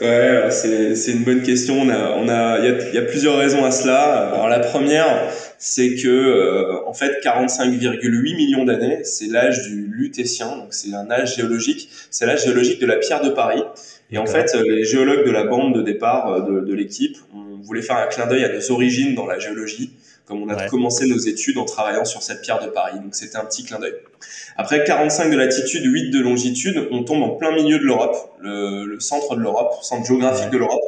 Ouais, 0.00 0.50
c'est 0.50 1.12
une 1.12 1.24
bonne 1.24 1.42
question. 1.42 1.80
On 1.80 1.88
a, 1.88 2.12
on 2.16 2.28
a, 2.28 2.58
il 2.58 2.64
y 2.64 2.68
a, 2.68 2.90
y 2.92 2.98
a, 2.98 3.02
plusieurs 3.02 3.38
raisons 3.38 3.64
à 3.64 3.70
cela. 3.70 4.28
Alors 4.28 4.48
la 4.48 4.58
première, 4.58 5.30
c'est 5.58 5.94
que 5.94 6.08
euh, 6.08 6.86
en 6.86 6.92
fait 6.92 7.22
45,8 7.24 8.36
millions 8.36 8.64
d'années, 8.64 9.04
c'est 9.04 9.26
l'âge 9.26 9.62
du 9.62 9.86
Lutétien, 9.90 10.48
donc 10.56 10.74
c'est 10.74 10.92
un 10.94 11.10
âge 11.10 11.36
géologique. 11.36 11.88
C'est 12.10 12.26
l'âge 12.26 12.44
géologique 12.44 12.78
de 12.78 12.86
la 12.86 12.96
pierre 12.96 13.22
de 13.22 13.30
Paris. 13.30 13.62
Et 14.10 14.18
en 14.18 14.26
fait, 14.26 14.54
les 14.54 14.84
géologues 14.84 15.26
de 15.26 15.30
la 15.30 15.44
bande 15.44 15.74
de 15.74 15.82
départ 15.82 16.32
euh, 16.32 16.40
de, 16.40 16.66
de 16.66 16.74
l'équipe, 16.74 17.16
on 17.34 17.62
voulait 17.62 17.82
faire 17.82 17.96
un 17.96 18.06
clin 18.06 18.26
d'œil 18.26 18.44
à 18.44 18.52
nos 18.52 18.70
origines 18.70 19.14
dans 19.14 19.26
la 19.26 19.38
géologie 19.38 19.92
comme 20.26 20.42
on 20.42 20.48
a 20.48 20.56
ouais. 20.56 20.66
commencé 20.68 21.06
nos 21.06 21.18
études 21.18 21.56
en 21.56 21.64
travaillant 21.64 22.04
sur 22.04 22.22
cette 22.22 22.42
pierre 22.42 22.62
de 22.62 22.68
Paris. 22.68 22.98
Donc 23.00 23.14
c'était 23.14 23.36
un 23.36 23.44
petit 23.44 23.64
clin 23.64 23.78
d'œil. 23.78 23.94
Après 24.56 24.84
45 24.84 25.30
de 25.30 25.36
latitude, 25.36 25.82
8 25.84 26.10
de 26.10 26.20
longitude, 26.20 26.88
on 26.90 27.04
tombe 27.04 27.22
en 27.22 27.30
plein 27.30 27.52
milieu 27.52 27.78
de 27.78 27.84
l'Europe, 27.84 28.36
le, 28.40 28.84
le, 28.84 29.00
centre 29.00 29.36
de 29.36 29.40
l'Europe, 29.40 29.74
centre 29.82 30.06
géographique 30.06 30.46
ouais. 30.46 30.50
de 30.50 30.58
l'Europe. 30.58 30.82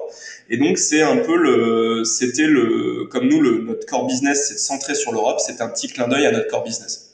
Et 0.51 0.57
donc 0.57 0.79
c'est 0.79 1.03
un 1.03 1.19
peu 1.19 1.37
le, 1.37 2.05
c'était 2.05 2.47
le, 2.47 3.07
comme 3.11 3.29
nous, 3.29 3.41
le, 3.41 3.63
notre 3.63 3.87
core 3.87 4.07
business 4.07 4.49
c'est 4.49 4.59
centré 4.59 4.95
sur 4.95 5.13
l'Europe, 5.13 5.39
c'est 5.41 5.61
un 5.61 5.69
petit 5.69 5.89
clin 5.89 6.09
d'œil 6.09 6.27
à 6.27 6.33
notre 6.33 6.49
core 6.49 6.65
business. 6.65 7.09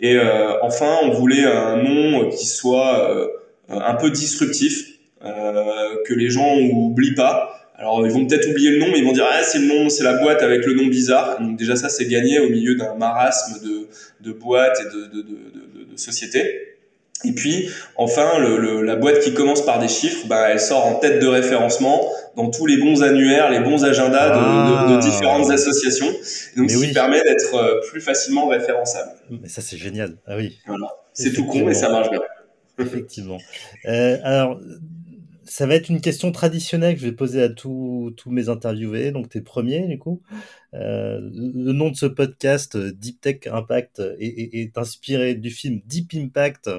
Et 0.00 0.16
euh, 0.16 0.60
enfin, 0.62 0.98
on 1.02 1.10
voulait 1.10 1.44
un 1.44 1.76
nom 1.76 2.28
qui 2.28 2.46
soit 2.46 3.10
euh, 3.10 3.28
un 3.68 3.94
peu 3.94 4.10
disruptif, 4.10 4.88
euh, 5.24 5.96
que 6.06 6.14
les 6.14 6.28
gens 6.28 6.58
oublient 6.58 7.14
pas. 7.14 7.61
Alors 7.76 8.06
ils 8.06 8.12
vont 8.12 8.26
peut-être 8.26 8.48
oublier 8.48 8.70
le 8.70 8.78
nom, 8.78 8.86
mais 8.92 8.98
ils 8.98 9.04
vont 9.04 9.12
dire 9.12 9.26
ah 9.28 9.42
c'est 9.42 9.58
le 9.58 9.66
nom, 9.66 9.88
c'est 9.88 10.04
la 10.04 10.14
boîte 10.14 10.42
avec 10.42 10.64
le 10.66 10.74
nom 10.74 10.86
bizarre. 10.86 11.40
Donc 11.40 11.56
déjà 11.58 11.74
ça 11.76 11.88
c'est 11.88 12.06
gagné 12.06 12.38
au 12.38 12.48
milieu 12.48 12.74
d'un 12.74 12.94
marasme 12.94 13.64
de, 13.64 13.88
de 14.20 14.32
boîtes 14.32 14.78
et 14.80 14.84
de, 14.84 15.06
de, 15.06 15.22
de, 15.22 15.84
de, 15.90 15.96
sociétés. 15.96 16.76
Et 17.24 17.32
puis 17.32 17.70
enfin 17.96 18.38
le, 18.38 18.58
le, 18.58 18.82
la 18.82 18.96
boîte 18.96 19.20
qui 19.20 19.32
commence 19.32 19.64
par 19.64 19.78
des 19.78 19.88
chiffres, 19.88 20.26
bah, 20.26 20.48
elle 20.50 20.60
sort 20.60 20.86
en 20.86 20.94
tête 20.96 21.20
de 21.20 21.26
référencement 21.26 22.10
dans 22.36 22.50
tous 22.50 22.66
les 22.66 22.76
bons 22.76 23.02
annuaires, 23.02 23.50
les 23.50 23.60
bons 23.60 23.84
agendas 23.84 24.32
ah. 24.34 24.86
de, 24.90 25.00
différentes 25.00 25.50
associations. 25.50 26.10
Et 26.10 26.60
donc 26.60 26.70
ce 26.70 26.76
oui. 26.76 26.88
qui 26.88 26.94
permet 26.94 27.22
d'être 27.22 27.54
euh, 27.54 27.80
plus 27.90 28.00
facilement 28.00 28.48
référençable. 28.48 29.12
Mais 29.30 29.48
ça 29.48 29.62
c'est 29.62 29.78
génial. 29.78 30.16
Ah 30.26 30.36
oui. 30.36 30.58
Voilà. 30.66 30.88
C'est 31.14 31.32
tout 31.32 31.46
con 31.46 31.64
mais 31.64 31.74
ça 31.74 31.88
marche 31.88 32.10
bien. 32.10 32.20
Effectivement. 32.78 33.38
Euh, 33.86 34.18
alors 34.24 34.60
ça 35.52 35.66
va 35.66 35.74
être 35.74 35.90
une 35.90 36.00
question 36.00 36.32
traditionnelle 36.32 36.94
que 36.94 37.02
je 37.02 37.06
vais 37.06 37.12
poser 37.12 37.42
à 37.42 37.50
tous 37.50 38.14
mes 38.26 38.48
interviewés, 38.48 39.12
donc 39.12 39.28
tes 39.28 39.42
premiers 39.42 39.86
du 39.86 39.98
coup. 39.98 40.22
Euh, 40.72 41.20
le 41.20 41.72
nom 41.72 41.90
de 41.90 41.94
ce 41.94 42.06
podcast, 42.06 42.78
Deep 42.78 43.20
Tech 43.20 43.40
Impact, 43.46 44.00
est, 44.18 44.28
est, 44.28 44.62
est, 44.62 44.78
inspiré 44.78 45.34
du 45.34 45.50
film 45.50 45.82
Deep 45.84 46.14
Impact, 46.14 46.70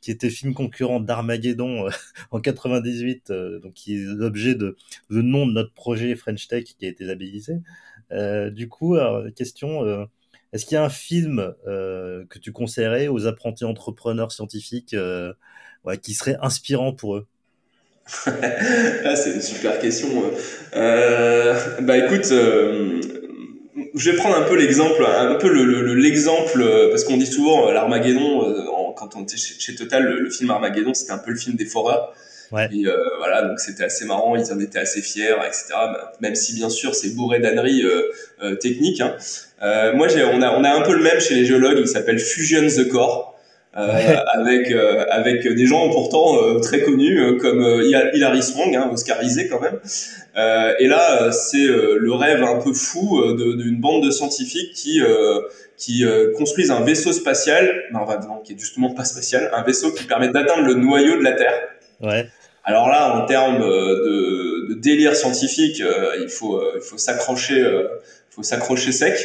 qui 0.00 0.10
était 0.10 0.30
film 0.30 0.54
concurrent 0.54 1.00
d'Armageddon 1.00 1.86
euh, 1.86 1.90
en 2.30 2.40
98, 2.40 3.30
euh, 3.30 3.60
donc 3.60 3.74
qui 3.74 3.96
est 3.96 4.02
l'objet 4.02 4.54
de 4.54 4.74
le 5.10 5.20
nom 5.20 5.46
de 5.46 5.52
notre 5.52 5.74
projet 5.74 6.16
French 6.16 6.48
Tech 6.48 6.64
qui 6.64 6.86
a 6.86 6.88
été 6.88 7.04
labellisé. 7.04 7.60
Euh, 8.10 8.48
du 8.48 8.70
coup, 8.70 8.94
alors, 8.94 9.22
question. 9.36 9.84
Euh, 9.84 10.06
est-ce 10.54 10.64
qu'il 10.64 10.76
y 10.76 10.78
a 10.78 10.84
un 10.84 10.88
film 10.88 11.52
que 11.66 12.38
tu 12.40 12.52
conseillerais 12.52 13.08
aux 13.08 13.26
apprentis 13.26 13.64
entrepreneurs 13.64 14.30
scientifiques 14.30 14.94
ouais, 15.84 15.98
qui 15.98 16.14
serait 16.14 16.36
inspirant 16.40 16.92
pour 16.94 17.16
eux? 17.16 17.26
Ah, 18.26 19.16
c'est 19.16 19.32
une 19.32 19.42
super 19.42 19.78
question. 19.78 20.08
Euh, 20.76 21.54
bah 21.80 21.96
écoute, 21.96 22.30
euh, 22.32 23.00
je 23.94 24.10
vais 24.10 24.16
prendre 24.16 24.36
un 24.36 24.42
peu 24.42 24.56
l'exemple, 24.56 25.04
un 25.06 25.34
peu 25.36 25.48
l'exemple, 25.94 26.58
le, 26.58 26.84
le, 26.84 26.90
parce 26.90 27.04
qu'on 27.04 27.16
dit 27.16 27.26
souvent 27.26 27.68
euh, 27.68 27.72
l'Armageddon, 27.72 28.48
euh, 28.48 28.64
quand 28.96 29.16
on 29.16 29.22
était 29.22 29.36
chez, 29.36 29.54
chez 29.58 29.74
Total, 29.74 30.02
le, 30.02 30.20
le, 30.20 30.30
film 30.30 30.50
Armageddon, 30.50 30.94
c'était 30.94 31.12
un 31.12 31.18
peu 31.18 31.30
le 31.30 31.36
film 31.36 31.56
des 31.56 31.66
foreurs. 31.66 32.14
Ouais. 32.52 32.68
Et 32.72 32.86
euh, 32.86 32.96
voilà, 33.18 33.42
donc 33.42 33.58
c'était 33.58 33.84
assez 33.84 34.04
marrant, 34.04 34.36
ils 34.36 34.52
en 34.52 34.60
étaient 34.60 34.78
assez 34.78 35.00
fiers, 35.00 35.36
etc. 35.46 35.74
Même 36.20 36.34
si 36.34 36.54
bien 36.54 36.68
sûr 36.68 36.94
c'est 36.94 37.14
bourré 37.14 37.40
d'âneries 37.40 37.84
techniques. 38.60 39.00
Hein. 39.00 39.16
moi, 39.94 40.08
on 40.32 40.42
a, 40.42 40.50
on 40.50 40.62
a 40.62 40.70
un 40.70 40.82
peu 40.82 40.94
le 40.94 41.02
même 41.02 41.20
chez 41.20 41.34
les 41.34 41.46
géologues, 41.46 41.78
il 41.78 41.88
s'appelle 41.88 42.18
Fusion 42.18 42.66
the 42.68 42.88
Core. 42.88 43.33
Euh, 43.76 44.16
avec 44.34 44.70
euh, 44.70 45.04
avec 45.10 45.48
des 45.48 45.66
gens 45.66 45.88
pourtant 45.90 46.40
euh, 46.40 46.60
très 46.60 46.82
connus 46.82 47.38
comme 47.38 47.82
Hilary 47.82 48.42
Swank, 48.42 48.74
hein, 48.74 48.90
oscarisé 48.92 49.48
quand 49.48 49.60
même. 49.60 49.80
et 50.78 50.86
là, 50.86 51.32
c'est 51.32 51.66
le 51.66 52.12
rêve 52.12 52.42
un 52.42 52.60
peu 52.60 52.72
fou 52.72 53.20
d'une 53.36 53.80
bande 53.80 54.04
de 54.04 54.10
scientifiques 54.10 54.72
qui 54.74 55.00
qui 55.76 56.04
construisent 56.36 56.70
un 56.70 56.82
vaisseau 56.82 57.12
spatial, 57.12 57.84
non, 57.92 58.00
non, 58.00 58.40
qui 58.44 58.52
est 58.52 58.58
justement 58.58 58.94
pas 58.94 59.04
spatial, 59.04 59.50
un 59.52 59.62
vaisseau 59.62 59.92
qui 59.92 60.04
permet 60.04 60.28
d'atteindre 60.28 60.66
le 60.66 60.74
noyau 60.74 61.18
de 61.18 61.24
la 61.24 61.32
Terre. 61.32 61.54
Ouais. 62.00 62.26
Alors 62.66 62.88
là, 62.88 63.16
en 63.16 63.26
termes 63.26 63.60
de, 63.60 64.68
de 64.70 64.74
délire 64.74 65.14
scientifique, 65.16 65.82
il 66.20 66.28
faut 66.28 66.62
il 66.74 66.80
faut 66.80 66.98
s'accrocher, 66.98 67.62
faut 68.30 68.42
s'accrocher 68.42 68.92
sec. 68.92 69.18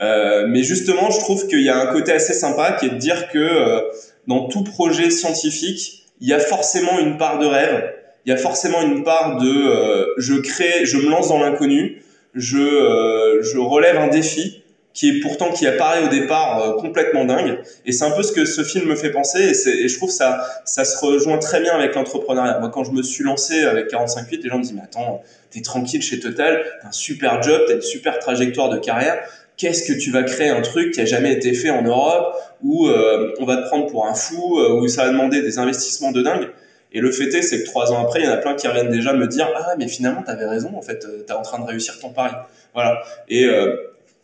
Euh, 0.00 0.46
mais 0.48 0.62
justement, 0.62 1.10
je 1.10 1.18
trouve 1.18 1.46
qu'il 1.46 1.60
y 1.60 1.68
a 1.68 1.76
un 1.76 1.86
côté 1.86 2.12
assez 2.12 2.32
sympa 2.32 2.72
qui 2.72 2.86
est 2.86 2.90
de 2.90 2.96
dire 2.96 3.28
que 3.28 3.38
euh, 3.38 3.80
dans 4.26 4.48
tout 4.48 4.64
projet 4.64 5.10
scientifique, 5.10 6.04
il 6.20 6.28
y 6.28 6.32
a 6.32 6.38
forcément 6.38 6.98
une 6.98 7.18
part 7.18 7.38
de 7.38 7.46
rêve, 7.46 7.92
il 8.24 8.30
y 8.30 8.32
a 8.32 8.36
forcément 8.36 8.82
une 8.82 9.02
part 9.02 9.38
de 9.38 9.48
euh, 9.48 10.06
je 10.16 10.34
crée, 10.34 10.84
je 10.84 10.98
me 10.98 11.10
lance 11.10 11.28
dans 11.28 11.40
l'inconnu, 11.40 12.02
je, 12.34 12.58
euh, 12.58 13.42
je 13.42 13.58
relève 13.58 13.96
un 13.96 14.08
défi 14.08 14.62
qui 14.92 15.08
est 15.08 15.20
pourtant 15.20 15.52
qui 15.52 15.66
apparaît 15.68 16.02
au 16.02 16.08
départ 16.08 16.76
complètement 16.78 17.24
dingue. 17.24 17.60
Et 17.86 17.92
c'est 17.92 18.04
un 18.04 18.10
peu 18.10 18.24
ce 18.24 18.32
que 18.32 18.44
ce 18.44 18.64
film 18.64 18.88
me 18.88 18.96
fait 18.96 19.10
penser. 19.10 19.38
Et, 19.38 19.84
et 19.84 19.88
je 19.88 19.96
trouve 19.96 20.10
ça 20.10 20.44
ça 20.64 20.84
se 20.84 20.98
rejoint 20.98 21.38
très 21.38 21.60
bien 21.60 21.74
avec 21.74 21.94
l'entrepreneuriat. 21.94 22.58
Moi, 22.58 22.70
quand 22.70 22.82
je 22.82 22.90
me 22.90 23.02
suis 23.02 23.22
lancé 23.22 23.62
avec 23.62 23.88
45.8, 23.88 24.42
les 24.42 24.48
gens 24.48 24.58
me 24.58 24.62
disent 24.62 24.72
mais 24.72 24.82
attends, 24.82 25.22
t'es 25.50 25.62
tranquille 25.62 26.02
chez 26.02 26.18
Total, 26.18 26.64
t'as 26.82 26.88
un 26.88 26.92
super 26.92 27.40
job, 27.40 27.62
t'as 27.68 27.74
une 27.74 27.82
super 27.82 28.18
trajectoire 28.18 28.68
de 28.68 28.78
carrière 28.78 29.22
qu'est-ce 29.60 29.92
que 29.92 29.92
tu 29.92 30.10
vas 30.10 30.22
créer 30.22 30.48
un 30.48 30.62
truc 30.62 30.92
qui 30.92 31.02
a 31.02 31.04
jamais 31.04 31.32
été 31.34 31.52
fait 31.52 31.68
en 31.68 31.82
Europe 31.82 32.34
où 32.62 32.88
euh, 32.88 33.34
on 33.38 33.44
va 33.44 33.58
te 33.58 33.66
prendre 33.66 33.86
pour 33.86 34.06
un 34.06 34.14
fou 34.14 34.58
euh, 34.58 34.80
où 34.80 34.88
ça 34.88 35.04
va 35.04 35.10
demander 35.10 35.42
des 35.42 35.58
investissements 35.58 36.12
de 36.12 36.22
dingue. 36.22 36.48
Et 36.92 37.00
le 37.00 37.12
fait 37.12 37.26
est 37.26 37.42
c'est 37.42 37.62
que 37.62 37.66
trois 37.66 37.92
ans 37.92 38.02
après 38.02 38.20
il 38.20 38.24
y 38.24 38.28
en 38.28 38.32
a 38.32 38.38
plein 38.38 38.54
qui 38.54 38.66
reviennent 38.66 38.90
déjà 38.90 39.12
me 39.12 39.26
dire 39.28 39.48
ah 39.54 39.74
mais 39.78 39.86
finalement 39.86 40.22
tu 40.22 40.30
avais 40.30 40.46
raison 40.46 40.72
en 40.76 40.80
fait 40.80 41.04
euh, 41.04 41.22
tu 41.26 41.32
es 41.32 41.36
en 41.36 41.42
train 41.42 41.58
de 41.58 41.66
réussir 41.66 41.98
ton 42.00 42.08
pari. 42.08 42.32
Voilà. 42.72 43.02
Et 43.28 43.46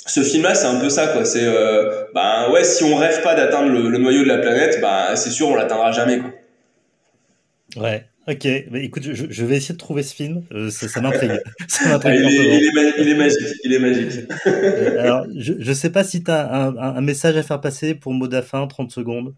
ce 0.06 0.20
film 0.22 0.44
là 0.44 0.54
c'est 0.54 0.66
un 0.66 0.80
peu 0.80 0.88
ça 0.88 1.08
quoi. 1.08 1.24
C'est 1.26 1.44
ben 2.14 2.50
ouais 2.50 2.64
si 2.64 2.84
on 2.84 2.96
rêve 2.96 3.22
pas 3.22 3.34
d'atteindre 3.34 3.70
le, 3.70 3.90
le, 3.90 3.98
noyau 3.98 4.22
de 4.22 4.28
la 4.28 4.38
planète 4.38 4.80
ben 4.80 5.14
c'est 5.16 5.30
sûr 5.30 5.48
on 5.48 5.54
l'atteindra 5.54 5.92
jamais 5.92 6.18
quoi. 6.18 6.30
Ouais 7.82 8.05
Ok, 8.28 8.48
bah, 8.72 8.80
écoute, 8.80 9.04
je, 9.04 9.26
je, 9.30 9.44
vais 9.44 9.56
essayer 9.56 9.74
de 9.74 9.78
trouver 9.78 10.02
ce 10.02 10.12
film. 10.12 10.42
Euh, 10.52 10.68
ça, 10.68 10.88
ça 10.88 11.00
m'intrigue. 11.00 11.30
ah, 11.84 12.00
il, 12.06 12.14
il, 12.14 12.78
est, 12.78 12.94
il, 12.98 13.08
est, 13.08 13.14
magique. 13.14 13.46
Il 13.62 13.72
est 13.72 13.78
magique. 13.78 14.28
Euh, 14.46 15.00
alors, 15.00 15.26
je 15.36 15.52
ne 15.52 15.74
sais 15.74 15.90
pas 15.90 16.02
si 16.02 16.24
tu 16.24 16.30
as 16.30 16.52
un, 16.52 16.76
un, 16.76 17.00
message 17.00 17.36
à 17.36 17.44
faire 17.44 17.60
passer 17.60 17.94
pour 17.94 18.12
mot 18.12 18.28
fin, 18.42 18.66
30 18.66 18.90
secondes. 18.90 19.34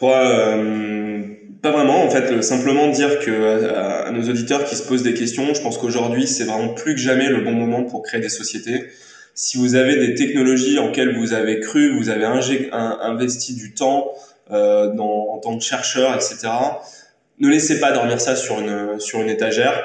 Ouais, 0.00 0.12
euh, 0.14 1.22
pas 1.60 1.72
vraiment. 1.72 2.04
En 2.04 2.10
fait, 2.10 2.40
simplement 2.42 2.88
dire 2.88 3.18
que 3.18 3.74
à, 3.74 4.06
à, 4.06 4.10
nos 4.12 4.28
auditeurs 4.28 4.64
qui 4.64 4.76
se 4.76 4.86
posent 4.86 5.02
des 5.02 5.14
questions, 5.14 5.52
je 5.52 5.60
pense 5.60 5.76
qu'aujourd'hui, 5.76 6.28
c'est 6.28 6.44
vraiment 6.44 6.74
plus 6.74 6.94
que 6.94 7.00
jamais 7.00 7.28
le 7.28 7.40
bon 7.40 7.52
moment 7.52 7.82
pour 7.82 8.02
créer 8.04 8.20
des 8.20 8.28
sociétés. 8.28 8.90
Si 9.34 9.58
vous 9.58 9.74
avez 9.74 9.96
des 9.96 10.14
technologies 10.14 10.78
en 10.78 10.88
lesquelles 10.88 11.16
vous 11.16 11.32
avez 11.32 11.58
cru, 11.58 11.96
vous 11.96 12.10
avez 12.10 12.26
investi 12.26 13.54
du 13.54 13.74
temps 13.74 14.12
euh, 14.52 14.92
dans, 14.94 15.30
en 15.30 15.38
tant 15.38 15.58
que 15.58 15.64
chercheur, 15.64 16.14
etc 16.14 16.48
ne 17.38 17.48
laissez 17.48 17.80
pas 17.80 17.92
dormir 17.92 18.20
ça 18.20 18.36
sur 18.36 18.60
une, 18.60 18.98
sur 19.00 19.20
une 19.20 19.28
étagère. 19.28 19.82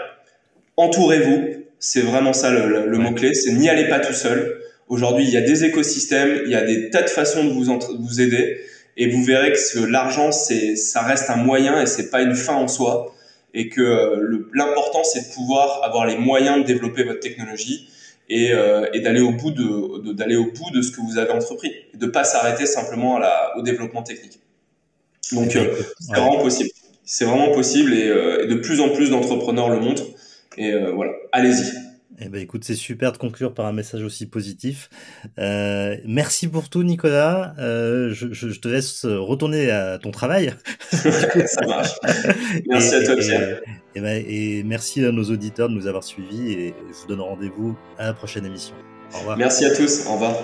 Entourez-vous. 0.77 1.65
C'est 1.79 2.01
vraiment 2.01 2.33
ça 2.33 2.49
le, 2.51 2.67
le, 2.67 2.87
le 2.87 2.97
mot-clé. 2.97 3.33
C'est 3.33 3.51
n'y 3.51 3.69
allez 3.69 3.87
pas 3.87 3.99
tout 3.99 4.13
seul. 4.13 4.61
Aujourd'hui, 4.89 5.25
il 5.25 5.31
y 5.31 5.37
a 5.37 5.41
des 5.41 5.63
écosystèmes, 5.63 6.41
il 6.45 6.51
y 6.51 6.55
a 6.55 6.61
des 6.63 6.89
tas 6.89 7.03
de 7.03 7.09
façons 7.09 7.43
de 7.43 7.49
vous, 7.51 7.65
vous 7.99 8.21
aider. 8.21 8.59
Et 8.95 9.09
vous 9.09 9.23
verrez 9.23 9.51
que 9.53 9.79
l'argent, 9.85 10.31
c'est, 10.31 10.75
ça 10.75 11.01
reste 11.01 11.29
un 11.29 11.35
moyen 11.35 11.79
et 11.81 11.85
c'est 11.85 12.09
pas 12.09 12.21
une 12.21 12.35
fin 12.35 12.55
en 12.55 12.67
soi. 12.67 13.13
et 13.53 13.69
que 13.69 14.47
l'important 14.53 15.03
c'est 15.03 15.29
de 15.29 15.33
pouvoir 15.33 15.83
avoir 15.83 16.05
les 16.05 16.17
moyens 16.17 16.59
de 16.59 16.63
développer 16.63 17.03
votre 17.03 17.19
technologie 17.19 17.89
et, 18.29 18.51
et 18.93 18.99
d'aller 18.99 19.21
au 19.21 19.31
bout 19.31 19.51
de 19.51 20.13
d'aller 20.13 20.35
au 20.35 20.45
bout 20.51 20.69
de 20.73 20.81
ce 20.81 20.91
que 20.91 21.01
vous 21.01 21.17
avez 21.17 21.31
entrepris, 21.31 21.71
de 21.93 22.05
pas 22.07 22.23
s'arrêter 22.23 22.65
simplement 22.65 23.17
à 23.17 23.19
la, 23.19 23.57
au 23.57 23.61
développement 23.61 24.03
technique. 24.03 24.39
Donc 25.31 25.51
c'est 25.51 26.15
vraiment 26.15 26.37
possible. 26.39 26.69
C'est 27.07 27.25
vraiment 27.25 27.51
possible 27.51 27.93
et, 27.93 28.05
et, 28.43 28.47
de 28.47 28.55
plus 28.55 28.81
en 28.81 28.89
plus 28.89 29.09
d'entrepreneurs 29.09 29.69
le 29.69 29.79
montrent. 29.79 30.05
Et 30.57 30.73
voilà, 30.93 31.13
allez-y. 31.31 31.71
Eh 32.19 32.29
ben, 32.29 32.41
écoute, 32.41 32.63
c'est 32.63 32.73
super 32.75 33.11
de 33.11 33.17
conclure 33.17 33.53
par 33.53 33.67
un 33.67 33.73
message 33.73 34.01
aussi 34.01 34.25
positif. 34.25 34.89
Euh, 35.37 35.97
merci 36.03 36.47
pour 36.47 36.67
tout, 36.67 36.81
Nicolas. 36.81 37.53
Euh, 37.59 38.11
je, 38.11 38.33
je, 38.33 38.59
te 38.59 38.67
laisse 38.67 39.05
retourner 39.05 39.69
à 39.69 39.99
ton 39.99 40.09
travail. 40.09 40.53
Ça 40.89 41.65
marche. 41.67 41.91
Merci 42.67 42.95
à 42.95 43.03
toi, 43.03 43.15
Pierre. 43.17 43.61
Et, 43.93 44.01
ben, 44.01 44.23
et, 44.27 44.63
merci 44.63 45.05
à 45.05 45.11
nos 45.11 45.25
auditeurs 45.25 45.69
de 45.69 45.75
nous 45.75 45.85
avoir 45.85 46.03
suivis 46.03 46.53
et 46.53 46.73
je 46.89 47.01
vous 47.01 47.07
donne 47.07 47.21
rendez-vous 47.21 47.77
à 47.99 48.07
la 48.07 48.13
prochaine 48.13 48.45
émission. 48.45 48.73
Au 49.13 49.19
revoir. 49.19 49.37
Merci 49.37 49.65
à 49.65 49.75
tous. 49.75 50.07
Au 50.07 50.13
revoir. 50.13 50.35